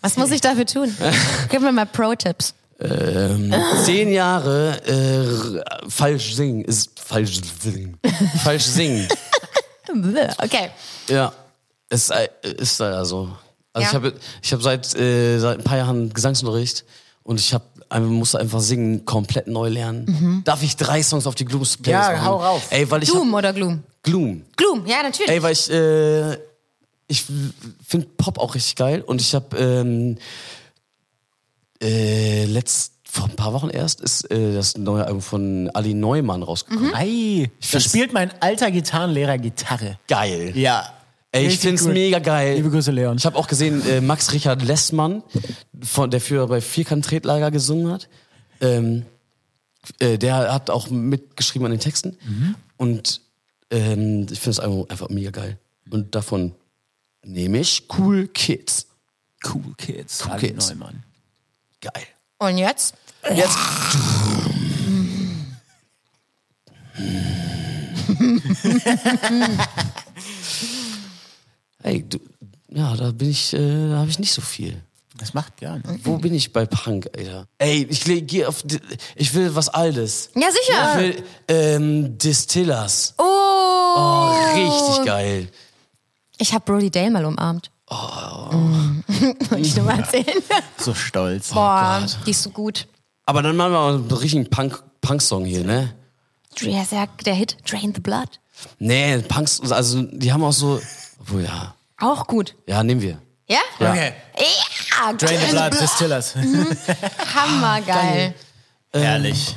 Was 0.01 0.17
muss 0.17 0.31
ich 0.31 0.41
dafür 0.41 0.65
tun? 0.65 0.95
Gib 1.49 1.61
mir 1.61 1.71
mal 1.71 1.85
Pro-Tipps. 1.85 2.53
Ähm, 2.79 3.53
zehn 3.85 4.11
Jahre 4.11 4.81
äh, 4.85 5.89
falsch 5.89 6.35
singen 6.35 6.65
ist 6.65 6.99
falsch 6.99 7.39
singen. 7.61 7.97
falsch 8.43 8.63
singen. 8.65 9.07
Okay. 10.39 10.71
Ja, 11.07 11.31
ist, 11.89 12.09
äh, 12.11 12.27
ist 12.57 12.77
leider 12.79 13.05
so. 13.05 13.35
Also 13.71 13.83
Ja. 13.83 13.87
ich 13.89 13.95
habe 13.95 14.13
ich 14.41 14.51
hab 14.53 14.61
seit, 14.61 14.93
äh, 14.95 15.39
seit 15.39 15.59
ein 15.59 15.63
paar 15.63 15.77
Jahren 15.77 16.11
Gesangsunterricht 16.13 16.83
und 17.23 17.39
ich 17.39 17.53
hab, 17.53 17.63
einfach- 17.95 18.09
musste 18.09 18.39
einfach 18.39 18.59
singen 18.59 19.05
komplett 19.05 19.47
neu 19.47 19.69
lernen. 19.69 20.41
Darf 20.45 20.61
ich 20.63 20.75
drei 20.75 21.01
Songs 21.01 21.25
auf 21.27 21.35
die 21.35 21.45
Glooms 21.45 21.77
Playlist 21.77 22.09
Ja, 22.09 22.15
machen? 22.15 22.25
hau 22.25 22.37
rauf. 22.37 22.67
Ey, 22.69 22.89
weil 22.91 23.03
ich 23.03 23.09
Doom 23.09 23.29
hab, 23.31 23.37
oder 23.39 23.53
Gloom? 23.53 23.83
Gloom. 24.03 24.43
Gloom, 24.55 24.85
ja, 24.85 25.01
natürlich. 25.03 25.31
Ey, 25.31 25.41
weil 25.41 25.53
ich 25.53 25.69
äh, 25.71 26.33
ich 27.07 27.23
finde 27.87 28.07
Pop 28.17 28.37
auch 28.39 28.55
richtig 28.55 28.75
geil 28.75 29.01
und 29.01 29.21
ich 29.21 29.33
habe 29.35 29.55
ähm, 29.57 30.17
äh, 31.81 32.45
letzt 32.45 32.93
vor 33.07 33.25
ein 33.25 33.35
paar 33.35 33.53
Wochen 33.53 33.69
erst 33.69 34.01
ist 34.01 34.29
äh, 34.31 34.53
das 34.53 34.75
neue 34.77 35.05
Album 35.05 35.21
von 35.21 35.69
Ali 35.73 35.93
Neumann 35.93 36.43
rausgekommen. 36.43 36.93
Ei, 36.93 37.49
da 37.71 37.79
spielt 37.79 38.11
mein 38.11 38.31
alter 38.41 38.71
Gitarrenlehrer 38.71 39.37
Gitarre. 39.37 39.97
Geil. 40.07 40.51
Ja. 40.55 40.91
Ey, 41.35 41.47
ich 41.47 41.59
find's 41.59 41.83
gut. 41.83 41.91
mega 41.91 42.19
geil. 42.19 42.55
Liebe 42.55 42.69
Grüße, 42.69 42.91
Leon. 42.91 43.17
Ich 43.17 43.25
habe 43.25 43.37
auch 43.37 43.47
gesehen, 43.47 43.85
äh, 43.85 43.99
Max 43.99 44.31
Richard 44.31 44.63
Lessmann, 44.63 45.21
von, 45.81 46.09
der 46.09 46.21
früher 46.21 46.47
bei 46.47 46.61
Vierkant-Tretlager 46.61 47.51
gesungen 47.51 47.91
hat, 47.91 48.07
ähm, 48.61 49.05
äh, 49.99 50.17
der 50.17 50.53
hat 50.53 50.69
auch 50.69 50.89
mitgeschrieben 50.89 51.65
an 51.65 51.71
den 51.71 51.81
Texten. 51.81 52.17
Und 52.77 53.19
ähm, 53.69 54.27
ich 54.31 54.39
finde 54.39 54.55
das 54.55 54.59
Album 54.61 54.85
einfach 54.87 55.09
mega 55.09 55.31
geil. 55.31 55.59
Und 55.89 56.15
davon 56.15 56.53
nehme 57.21 57.59
ich 57.59 57.85
Cool 57.97 58.29
Kids. 58.29 58.87
Cool 59.43 59.73
Kids. 59.77 60.23
Cool 60.23 60.31
Ali 60.31 60.47
Kids. 60.47 60.69
Neumann. 60.69 61.03
Geil. 61.81 62.03
Und 62.37 62.57
jetzt? 62.57 62.95
Jetzt. 63.35 63.57
Ey, 71.85 72.03
du, 72.07 72.17
ja, 72.69 72.95
da 72.95 73.11
bin 73.11 73.29
ich, 73.29 73.53
äh, 73.53 73.89
da 73.89 73.97
habe 73.97 74.09
ich 74.09 74.17
nicht 74.17 74.33
so 74.33 74.41
viel. 74.41 74.81
Das 75.17 75.33
macht 75.33 75.57
gar 75.61 75.77
nicht. 75.77 76.03
Wo 76.05 76.17
bin 76.17 76.33
ich 76.33 76.51
bei 76.51 76.65
Punk, 76.65 77.07
Alter? 77.15 77.47
Ey, 77.59 77.85
ich 77.89 78.05
le- 78.07 78.21
geh 78.23 78.45
auf, 78.45 78.63
ich 79.15 79.33
will 79.33 79.53
was 79.55 79.69
Altes. 79.69 80.29
Ja, 80.35 80.47
sicher. 80.51 80.91
Ich 80.91 81.15
will 81.17 81.23
ähm, 81.47 82.17
Distillers. 82.17 83.13
Oh. 83.17 83.23
Oh, 83.97 84.31
richtig 84.55 85.05
geil. 85.05 85.47
Ich 86.37 86.53
habe 86.53 86.65
Brody 86.65 86.89
Dale 86.91 87.11
mal 87.11 87.23
umarmt. 87.25 87.69
Oh. 87.89 87.95
Wollte 89.49 89.57
ich 89.59 89.75
nur 89.75 89.85
mal 89.85 89.99
erzählen. 89.99 90.25
So 90.77 90.93
stolz. 90.93 91.51
Boah, 91.51 92.05
die 92.25 92.31
ist 92.31 92.43
so 92.43 92.49
gut. 92.49 92.87
Aber 93.25 93.41
dann 93.41 93.55
machen 93.55 93.71
wir 93.71 93.79
mal 93.79 93.93
einen 93.95 94.11
richtigen 94.11 94.49
Punk, 94.49 94.83
Punk-Song 95.01 95.45
hier, 95.45 95.63
ne? 95.63 95.93
Ja 96.59 96.83
der 97.25 97.33
Hit 97.35 97.57
Drain 97.69 97.93
the 97.93 98.01
Blood. 98.01 98.39
Nee, 98.79 99.19
Punks, 99.19 99.61
also 99.71 100.01
die 100.01 100.31
haben 100.33 100.43
auch 100.43 100.53
so, 100.53 100.81
obwohl 101.25 101.43
ja, 101.43 101.75
Auch 101.99 102.27
gut. 102.27 102.55
ja, 102.67 102.83
nehmen 102.83 103.01
wir. 103.01 103.19
Ja? 103.47 103.57
Ja. 103.79 103.91
Okay. 103.91 104.13
Ja, 104.37 105.13
Drain 105.13 105.39
the 105.39 105.51
Blood, 105.51 105.81
Distillers. 105.81 106.35
Hammergeil. 107.35 108.33
Herrlich. 108.93 109.55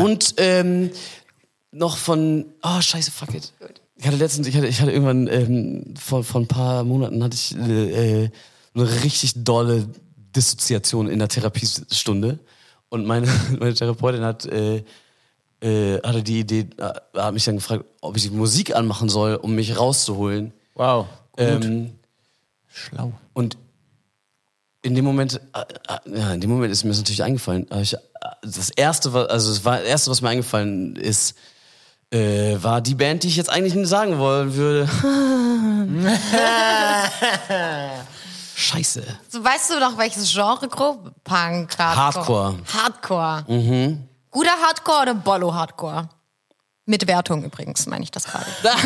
Und 0.00 0.34
ähm, 0.38 0.90
noch 1.70 1.96
von, 1.96 2.46
oh 2.62 2.80
scheiße, 2.80 3.10
fuck 3.10 3.34
it. 3.34 3.52
Ich 3.96 4.06
hatte 4.06 4.16
letztens, 4.16 4.46
ich 4.46 4.56
hatte, 4.56 4.66
ich 4.66 4.80
hatte 4.80 4.90
irgendwann 4.90 5.26
ähm, 5.28 5.94
vor, 5.98 6.24
vor 6.24 6.40
ein 6.40 6.48
paar 6.48 6.84
Monaten 6.84 7.22
hatte 7.22 7.34
ich 7.34 7.56
äh, 7.56 8.30
eine 8.74 9.04
richtig 9.04 9.44
dolle 9.44 9.88
Dissoziation 10.34 11.08
in 11.08 11.18
der 11.18 11.28
Therapiestunde 11.28 12.40
und 12.88 13.06
meine, 13.06 13.26
meine 13.58 13.74
Therapeutin 13.74 14.22
hat 14.22 14.44
äh, 14.46 14.82
äh, 15.60 16.00
hatte 16.02 16.22
die 16.22 16.40
Idee, 16.40 16.68
äh, 16.76 16.92
hat 17.18 17.34
mich 17.34 17.44
dann 17.44 17.56
gefragt, 17.56 17.84
ob 18.00 18.16
ich 18.16 18.30
Musik 18.30 18.74
anmachen 18.74 19.08
soll, 19.08 19.36
um 19.36 19.54
mich 19.54 19.78
rauszuholen. 19.78 20.52
Wow. 20.76 21.06
Gut. 21.32 21.64
Ähm, 21.64 21.98
Schlau. 22.72 23.12
und 23.32 23.56
in 24.82 24.94
dem 24.94 25.04
Moment, 25.04 25.40
äh, 25.52 25.60
äh, 25.60 26.18
ja, 26.18 26.32
in 26.34 26.40
dem 26.40 26.50
Moment 26.50 26.70
ist 26.70 26.84
mir 26.84 26.90
das 26.90 26.98
natürlich 26.98 27.24
eingefallen. 27.24 27.68
Äh, 27.70 27.84
das 28.42 28.70
erste, 28.70 29.12
was, 29.12 29.28
also 29.28 29.50
das 29.50 29.64
war 29.64 29.78
das 29.78 29.86
erste, 29.86 30.10
was 30.10 30.20
mir 30.20 30.28
eingefallen 30.28 30.94
ist, 30.94 31.34
äh, 32.12 32.56
war 32.62 32.80
die 32.80 32.94
Band, 32.94 33.24
die 33.24 33.28
ich 33.28 33.36
jetzt 33.36 33.50
eigentlich 33.50 33.74
nicht 33.74 33.88
sagen 33.88 34.18
wollen 34.18 34.54
würde. 34.54 34.88
Scheiße. 38.54 39.02
So, 39.28 39.42
weißt 39.42 39.70
du 39.70 39.80
doch, 39.80 39.98
welches 39.98 40.32
Genre 40.32 40.68
grob? 40.68 41.10
Punk, 41.24 41.76
Hardcore. 41.78 42.58
Hardcore. 42.72 43.44
Mhm. 43.48 44.08
Guter 44.30 44.52
Hardcore 44.62 45.02
oder 45.02 45.14
Bollo 45.14 45.52
Hardcore? 45.52 46.08
Mit 46.84 47.06
Wertung 47.08 47.42
übrigens, 47.42 47.86
meine 47.86 48.04
ich 48.04 48.12
das 48.12 48.24
gerade. 48.24 48.46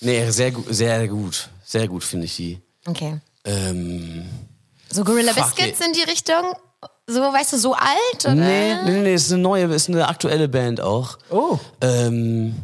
Nee, 0.00 0.30
sehr 0.30 0.50
gut, 0.50 0.64
sehr 0.70 1.06
gut. 1.08 1.48
Sehr 1.64 1.86
gut 1.86 2.02
finde 2.04 2.26
ich 2.26 2.36
die. 2.36 2.58
Okay. 2.86 3.18
Ähm, 3.44 4.24
So 4.90 5.04
Gorilla 5.04 5.32
Fuck 5.34 5.54
Biscuits 5.54 5.80
it. 5.80 5.86
in 5.86 5.92
die 5.92 6.02
Richtung? 6.02 6.54
So, 7.06 7.20
weißt 7.20 7.52
du, 7.52 7.58
so 7.58 7.74
alt? 7.74 8.24
Oder? 8.24 8.34
nee, 8.34 8.74
nee, 8.84 9.00
nee, 9.00 9.14
ist 9.14 9.32
eine 9.32 9.42
neue, 9.42 9.64
ist 9.74 9.88
eine 9.88 10.08
aktuelle 10.08 10.48
Band 10.48 10.80
auch. 10.80 11.18
Oh. 11.28 11.58
Ähm, 11.80 12.54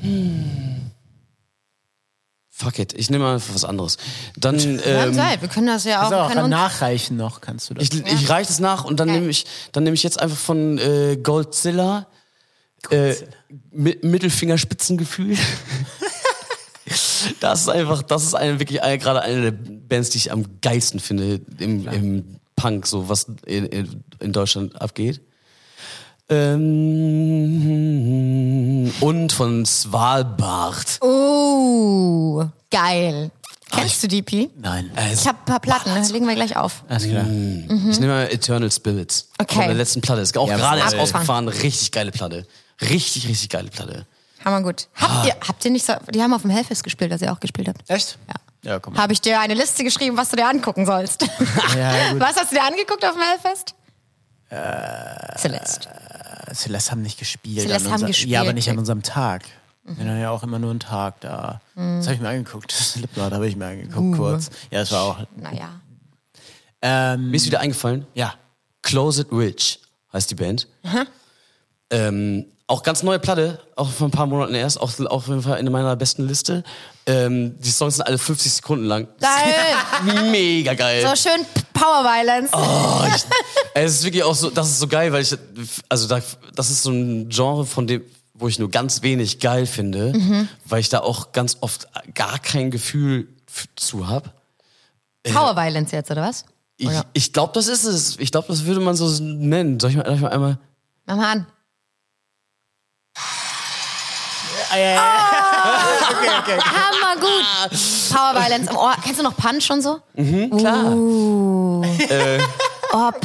hm. 0.00 0.90
Fuck 2.50 2.78
it, 2.78 2.92
ich 2.92 3.08
nehme 3.08 3.24
mal 3.24 3.34
einfach 3.34 3.54
was 3.54 3.64
anderes. 3.64 3.96
Dann, 4.36 4.58
ähm, 4.58 5.16
wir 5.16 5.48
können 5.48 5.68
das 5.68 5.84
ja 5.84 6.06
auch. 6.06 6.10
Also 6.10 6.40
auch 6.40 6.48
nachreichen 6.48 7.16
noch, 7.16 7.40
kannst 7.40 7.70
du 7.70 7.74
das. 7.74 7.84
ich, 7.84 8.04
ich 8.04 8.28
reiche 8.28 8.52
es 8.52 8.58
nach 8.58 8.84
und 8.84 9.00
dann 9.00 9.08
Geil. 9.08 9.20
nehme 9.20 9.30
ich, 9.30 9.46
dann 9.72 9.84
nehme 9.84 9.94
ich 9.94 10.02
jetzt 10.02 10.20
einfach 10.20 10.36
von 10.36 10.76
äh, 10.76 11.16
Goldzilla, 11.16 12.06
äh, 12.90 13.14
Mi 13.70 13.98
Mittelfingerspitzengefühl. 14.02 15.36
das 17.40 17.60
ist 17.62 17.68
einfach, 17.68 18.02
das 18.02 18.24
ist 18.24 18.34
eine, 18.34 18.58
wirklich 18.58 18.82
eine, 18.82 18.98
gerade 18.98 19.22
eine 19.22 19.42
der 19.42 19.52
Bands, 19.52 20.10
die 20.10 20.18
ich 20.18 20.32
am 20.32 20.44
geilsten 20.60 21.00
finde 21.00 21.40
im, 21.58 21.86
im 21.88 22.36
Punk, 22.56 22.86
so 22.86 23.08
was 23.08 23.26
in, 23.46 23.66
in, 23.66 24.04
in 24.18 24.32
Deutschland 24.32 24.80
abgeht. 24.80 25.20
Ähm, 28.00 28.92
und 29.00 29.32
von 29.32 29.66
Svalbard. 29.66 30.98
Oh, 31.00 32.44
geil. 32.70 33.30
Kennst 33.72 34.02
du 34.02 34.08
die, 34.08 34.22
Pi? 34.22 34.50
Nein. 34.60 34.90
Ich 35.12 35.26
habe 35.26 35.38
ein 35.38 35.44
paar 35.44 35.60
Platten, 35.60 35.92
ne? 35.94 36.06
legen 36.12 36.26
wir 36.26 36.34
gleich 36.34 36.56
auf. 36.56 36.84
Alles 36.88 37.04
klar. 37.04 37.24
Ich 37.24 38.00
nehme 38.00 38.12
mal 38.14 38.26
Eternal 38.30 38.70
Spirits. 38.70 39.28
Okay. 39.38 39.54
Von 39.54 39.64
der 39.66 39.74
letzten 39.74 40.00
Platte. 40.00 40.20
Ist 40.22 40.36
auch 40.36 40.48
Ja, 40.48 40.56
gerade 40.56 40.80
erst 40.80 40.96
ausgefahren. 40.96 41.48
Richtig 41.48 41.92
geile 41.92 42.10
Platte. 42.10 42.46
Richtig, 42.80 43.28
richtig 43.28 43.48
geile 43.50 43.68
Platte. 43.70 44.06
Hammer 44.44 44.62
gut. 44.62 44.88
Habt 44.94 45.12
Ah. 45.12 45.26
ihr, 45.26 45.36
habt 45.46 45.64
ihr 45.64 45.70
nicht 45.70 45.84
so, 45.84 45.92
die 46.12 46.22
haben 46.22 46.32
auf 46.32 46.42
dem 46.42 46.50
Hellfest 46.50 46.82
gespielt, 46.82 47.12
als 47.12 47.20
ihr 47.22 47.30
auch 47.32 47.40
gespielt 47.40 47.68
habt. 47.68 47.88
Echt? 47.88 48.18
Ja. 48.28 48.34
Ja, 48.72 48.78
komm. 48.78 48.96
Habe 48.96 49.12
ich 49.14 49.20
dir 49.22 49.40
eine 49.40 49.54
Liste 49.54 49.84
geschrieben, 49.84 50.16
was 50.18 50.28
du 50.30 50.36
dir 50.36 50.46
angucken 50.48 50.84
sollst. 50.86 51.22
Ja, 51.76 52.12
gut. 52.12 52.20
Was 52.20 52.36
hast 52.36 52.50
du 52.52 52.56
dir 52.56 52.64
angeguckt 52.64 53.04
auf 53.04 53.12
dem 53.12 53.22
Hellfest? 53.22 53.74
Celeste. 55.38 55.88
Celeste 56.54 56.90
haben 56.90 57.02
nicht 57.02 57.18
gespielt. 57.18 57.60
Celeste 57.62 57.86
haben 57.88 57.94
unser- 57.94 58.06
gespielt. 58.08 58.30
Ja, 58.30 58.40
aber 58.40 58.52
nicht 58.52 58.68
an 58.68 58.78
unserem 58.78 59.02
Tag. 59.02 59.44
Wir 59.84 60.04
haben 60.08 60.20
ja 60.20 60.30
auch 60.30 60.42
immer 60.42 60.58
nur 60.58 60.70
einen 60.70 60.80
Tag 60.80 61.20
da. 61.20 61.60
Das 61.74 62.06
habe 62.06 62.14
ich 62.14 62.20
mir 62.20 62.28
angeguckt. 62.28 62.70
Slipknot 62.72 63.32
habe 63.32 63.48
ich 63.48 63.56
mir 63.56 63.66
angeguckt, 63.66 64.16
kurz. 64.16 64.50
Ja, 64.70 64.80
das 64.80 64.92
war 64.92 65.02
auch. 65.02 65.18
Naja. 65.36 65.80
Ähm, 66.82 67.30
Mir 67.30 67.36
ist 67.36 67.46
wieder 67.46 67.60
eingefallen. 67.60 68.06
ja. 68.14 68.34
Close 68.82 69.22
It 69.22 69.28
Rich 69.32 69.80
heißt 70.12 70.30
die 70.30 70.34
Band. 70.34 70.66
Ähm, 71.90 72.46
auch 72.70 72.84
ganz 72.84 73.02
neue 73.02 73.18
Platte, 73.18 73.58
auch 73.74 73.90
vor 73.90 74.06
ein 74.06 74.12
paar 74.12 74.26
Monaten 74.26 74.54
erst, 74.54 74.80
auch 74.80 74.98
auf 75.06 75.26
jeden 75.26 75.42
Fall 75.42 75.58
in 75.58 75.70
meiner 75.72 75.96
besten 75.96 76.26
Liste. 76.26 76.62
Ähm, 77.04 77.58
die 77.58 77.70
Songs 77.70 77.96
sind 77.96 78.06
alle 78.06 78.16
50 78.16 78.52
Sekunden 78.52 78.84
lang. 78.84 79.08
Geil. 79.20 80.30
Mega 80.30 80.74
geil. 80.74 81.02
So 81.02 81.16
schön 81.16 81.44
Power 81.72 82.04
Violence. 82.04 82.50
Oh, 82.52 83.04
ich, 83.08 83.24
es 83.74 83.94
ist 83.94 84.04
wirklich 84.04 84.22
auch 84.22 84.36
so, 84.36 84.50
das 84.50 84.68
ist 84.68 84.78
so 84.78 84.86
geil, 84.86 85.12
weil 85.12 85.22
ich, 85.22 85.36
also 85.88 86.06
da, 86.06 86.20
das 86.54 86.70
ist 86.70 86.82
so 86.82 86.90
ein 86.90 87.28
Genre, 87.28 87.66
von 87.66 87.88
dem, 87.88 88.02
wo 88.34 88.46
ich 88.46 88.58
nur 88.58 88.70
ganz 88.70 89.02
wenig 89.02 89.40
geil 89.40 89.66
finde, 89.66 90.14
weil 90.64 90.80
ich 90.80 90.88
da 90.88 91.00
auch 91.00 91.32
ganz 91.32 91.58
oft 91.60 91.88
gar 92.14 92.38
kein 92.38 92.70
Gefühl 92.70 93.28
zu 93.74 94.06
habe. 94.06 94.30
Power 95.24 95.56
Violence 95.56 95.90
jetzt, 95.90 96.10
oder 96.10 96.22
was? 96.22 96.44
Ich, 96.76 96.88
ich 97.12 97.32
glaube, 97.32 97.52
das 97.52 97.66
ist 97.66 97.84
es. 97.84 98.16
Ich 98.18 98.30
glaube, 98.30 98.48
das 98.48 98.64
würde 98.64 98.80
man 98.80 98.96
so 98.96 99.08
nennen. 99.22 99.78
Soll 99.80 99.90
ich 99.90 99.96
mal, 99.96 100.06
soll 100.06 100.14
ich 100.14 100.20
mal 100.22 100.30
einmal? 100.30 100.58
Mach 101.04 101.16
mal 101.16 101.32
an. 101.32 101.46
Okay, 106.10 106.28
okay. 106.40 106.58
Hammer 106.58 107.20
gut. 107.20 107.44
Power 108.12 108.34
Violence 108.34 108.70
im 108.70 108.76
Ohr. 108.76 108.94
Kennst 109.02 109.20
du 109.20 109.24
noch 109.24 109.36
Punch 109.36 109.70
und 109.70 109.82
so? 109.82 110.00
Klar. 110.58 110.94
Oh, 112.92 113.10
pa 113.12 113.20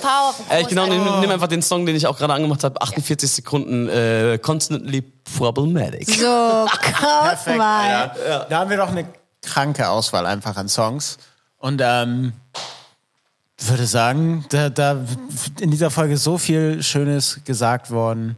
Power. 0.00 0.34
Äh, 0.50 0.62
ich 0.62 0.68
genau, 0.68 0.86
nimm, 0.86 1.20
nimm 1.20 1.30
einfach 1.30 1.46
den 1.46 1.62
Song, 1.62 1.86
den 1.86 1.94
ich 1.94 2.06
auch 2.08 2.18
gerade 2.18 2.34
angemacht 2.34 2.64
habe. 2.64 2.82
48 2.82 3.30
Sekunden 3.30 3.88
äh, 3.88 4.38
Constantly 4.42 5.02
Problematic. 5.36 6.08
So, 6.10 6.66
Perfekt, 6.66 7.56
mal. 7.56 8.10
Alter. 8.10 8.46
Da 8.50 8.58
haben 8.58 8.70
wir 8.70 8.76
doch 8.76 8.88
eine 8.88 9.06
kranke 9.40 9.88
Auswahl 9.88 10.26
einfach 10.26 10.56
an 10.56 10.68
Songs. 10.68 11.18
Und 11.58 11.80
ähm, 11.84 12.32
würde 13.58 13.86
sagen, 13.86 14.44
da, 14.50 14.68
da 14.68 14.96
in 15.60 15.70
dieser 15.70 15.90
Folge 15.90 16.16
so 16.16 16.38
viel 16.38 16.82
Schönes 16.82 17.40
gesagt 17.44 17.90
worden, 17.90 18.36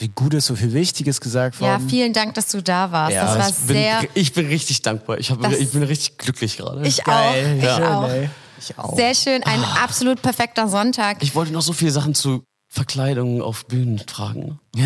so 0.00 0.04
viel 0.06 0.12
Gutes, 0.14 0.46
so 0.46 0.56
viel 0.56 0.72
Wichtiges 0.72 1.20
gesagt 1.20 1.56
Ja, 1.60 1.72
worden. 1.72 1.88
vielen 1.88 2.12
Dank, 2.12 2.34
dass 2.34 2.48
du 2.48 2.62
da 2.62 2.90
warst. 2.90 3.14
Ja, 3.14 3.24
das 3.26 3.38
war 3.38 3.48
ich, 3.50 3.54
bin, 3.56 3.76
sehr. 3.76 4.00
ich 4.14 4.32
bin 4.32 4.46
richtig 4.46 4.80
dankbar. 4.82 5.18
Ich, 5.18 5.30
hab, 5.30 5.46
ich 5.52 5.70
bin 5.72 5.82
richtig 5.82 6.16
glücklich 6.18 6.56
gerade. 6.56 6.86
Ich 6.86 7.04
Geil. 7.04 7.58
auch. 7.60 7.62
Ich 7.64 7.70
Schön, 7.74 7.84
auch. 7.84 8.08
ey. 8.08 8.30
Ich 8.58 8.78
auch. 8.78 8.96
Sehr 8.96 9.14
schön. 9.14 9.42
Ein 9.44 9.62
absolut 9.82 10.22
perfekter 10.22 10.68
Sonntag. 10.68 11.18
Ich 11.22 11.34
wollte 11.34 11.52
noch 11.52 11.62
so 11.62 11.72
viele 11.72 11.90
Sachen 11.90 12.14
zu 12.14 12.42
Verkleidung 12.72 13.42
auf 13.42 13.66
Bühnen 13.66 13.98
tragen? 14.06 14.60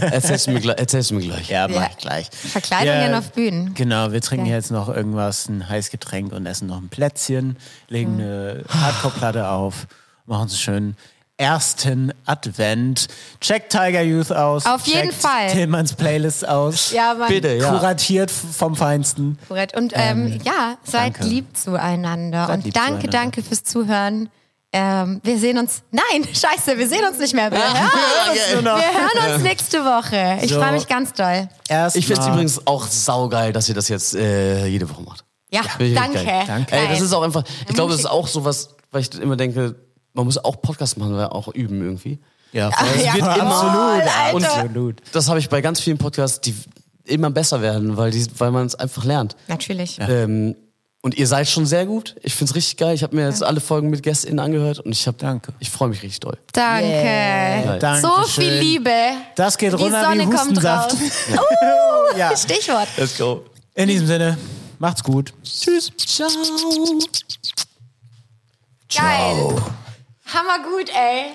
erzählst, 0.00 0.46
du 0.46 0.52
mir, 0.52 0.60
gleich- 0.60 0.78
erzählst 0.78 1.10
du 1.10 1.14
mir 1.16 1.22
gleich. 1.22 1.48
Ja, 1.50 1.66
mach 1.66 1.74
Ja. 1.76 1.88
ich 1.90 1.96
gleich. 1.98 2.28
Verkleidungen 2.30 3.14
auf 3.14 3.32
Bühnen. 3.32 3.74
Genau, 3.74 4.12
wir 4.12 4.20
trinken 4.20 4.46
Ja. 4.46 4.54
jetzt 4.54 4.70
noch 4.70 4.88
irgendwas, 4.88 5.48
ein 5.48 5.68
Heißgetränk 5.68 6.32
und 6.32 6.46
essen 6.46 6.68
noch 6.68 6.76
ein 6.78 6.88
Plätzchen, 6.88 7.56
legen 7.88 8.14
Mhm. 8.16 8.20
eine 8.20 8.64
Hardcore-Platte 8.68 9.48
auf, 9.48 9.86
machen 10.26 10.48
so 10.48 10.56
schön 10.56 10.96
ersten 11.38 12.12
Advent. 12.24 13.08
Checkt 13.40 13.70
Tiger 13.72 14.02
Youth 14.02 14.32
aus. 14.32 14.64
Auf 14.66 14.86
jeden 14.86 15.12
Fall. 15.12 15.50
Tillmanns 15.50 15.92
Playlist 15.94 16.48
aus. 16.48 16.92
Ja, 16.92 17.14
Mann. 17.14 17.28
Bitte, 17.28 17.54
ja. 17.54 17.70
Kuratiert 17.70 18.30
vom 18.30 18.74
Feinsten. 18.74 19.38
Und 19.48 19.92
ähm, 19.94 20.40
ja, 20.44 20.76
seid 20.82 21.16
danke. 21.16 21.24
lieb 21.24 21.56
zueinander. 21.56 22.46
Seid 22.46 22.56
und 22.56 22.64
lieb 22.64 22.74
danke, 22.74 22.88
zueinander. 22.90 23.10
danke 23.10 23.42
fürs 23.42 23.64
Zuhören. 23.64 24.28
Ähm, 24.72 25.20
wir 25.22 25.38
sehen 25.38 25.58
uns. 25.58 25.82
Nein, 25.90 26.24
scheiße, 26.24 26.76
wir 26.76 26.88
sehen 26.88 27.04
uns 27.08 27.18
nicht 27.18 27.34
mehr. 27.34 27.50
Wir 27.50 27.58
hören 27.58 28.28
uns, 28.30 28.64
wir 28.64 28.72
hören 28.72 29.34
uns 29.34 29.42
nächste 29.42 29.84
Woche. 29.84 30.38
Ich 30.42 30.52
So. 30.52 30.60
freue 30.60 30.72
mich 30.72 30.86
ganz 30.86 31.12
doll. 31.12 31.48
Erst 31.68 31.96
Ich 31.96 32.06
finde 32.06 32.22
es 32.22 32.28
übrigens 32.28 32.66
auch 32.66 32.86
saugeil, 32.86 33.52
dass 33.52 33.68
ihr 33.68 33.74
das 33.74 33.88
jetzt 33.88 34.14
äh, 34.14 34.66
jede 34.66 34.88
Woche 34.88 35.02
macht. 35.02 35.24
Ja, 35.50 35.60
ich 35.78 35.94
danke. 35.94 36.24
Danke. 36.46 36.74
Ey, 36.74 36.88
das 36.88 37.00
ist 37.00 37.12
auch 37.12 37.22
einfach, 37.22 37.44
ich 37.68 37.74
glaube, 37.74 37.92
das 37.92 38.00
ist 38.00 38.06
auch 38.06 38.26
sowas, 38.26 38.70
weil 38.90 39.02
ich 39.02 39.14
immer 39.20 39.36
denke, 39.36 39.76
man 40.16 40.24
muss 40.24 40.38
auch 40.38 40.60
Podcast 40.60 40.98
machen, 40.98 41.14
weil 41.14 41.26
auch 41.26 41.48
üben 41.48 41.80
irgendwie. 41.82 42.18
Ja, 42.52 42.70
es 42.96 43.04
ja, 43.04 43.14
wird 43.14 43.24
voll, 43.24 43.38
immer 43.38 44.32
und 44.32 44.44
absolut. 44.44 45.02
Das 45.12 45.28
habe 45.28 45.38
ich 45.38 45.48
bei 45.48 45.60
ganz 45.60 45.80
vielen 45.80 45.98
Podcasts, 45.98 46.40
die 46.40 46.54
immer 47.04 47.30
besser 47.30 47.60
werden, 47.60 47.96
weil, 47.96 48.10
die, 48.10 48.26
weil 48.38 48.50
man 48.50 48.66
es 48.66 48.74
einfach 48.74 49.04
lernt. 49.04 49.36
Natürlich. 49.48 49.98
Ähm, 50.00 50.56
und 51.02 51.16
ihr 51.16 51.26
seid 51.26 51.48
schon 51.48 51.66
sehr 51.66 51.86
gut. 51.86 52.16
Ich 52.22 52.34
find's 52.34 52.54
richtig 52.54 52.78
geil. 52.78 52.94
Ich 52.94 53.02
habe 53.02 53.14
mir 53.14 53.26
jetzt 53.28 53.42
alle 53.42 53.60
Folgen 53.60 53.90
mit 53.90 54.02
GästInnen 54.02 54.40
angehört 54.40 54.80
und 54.80 54.90
ich 54.90 55.06
habe, 55.06 55.18
Danke. 55.18 55.52
ich 55.60 55.70
freue 55.70 55.88
mich 55.88 56.02
richtig 56.02 56.20
doll. 56.20 56.38
Danke. 56.52 56.86
Yeah, 56.88 57.74
So 57.74 57.78
Dankeschön. 57.78 58.42
viel 58.42 58.52
Liebe. 58.54 58.90
Das 59.36 59.56
geht 59.58 59.72
Die 59.72 59.76
runter 59.76 60.02
Sonne 60.04 60.28
wie 60.28 60.34
kommt 60.34 60.64
raus. 60.64 60.96
Uh, 61.32 62.18
Ja. 62.18 62.36
Stichwort. 62.36 62.88
Let's 62.96 63.16
go. 63.18 63.44
In 63.74 63.88
diesem 63.88 64.06
Sinne, 64.06 64.38
macht's 64.78 65.04
gut. 65.04 65.32
Tschüss. 65.44 65.92
Ciao. 65.96 66.28
Geil. 68.88 69.62
Hammer 70.32 70.58
gut, 70.58 70.90
ey. 70.90 71.32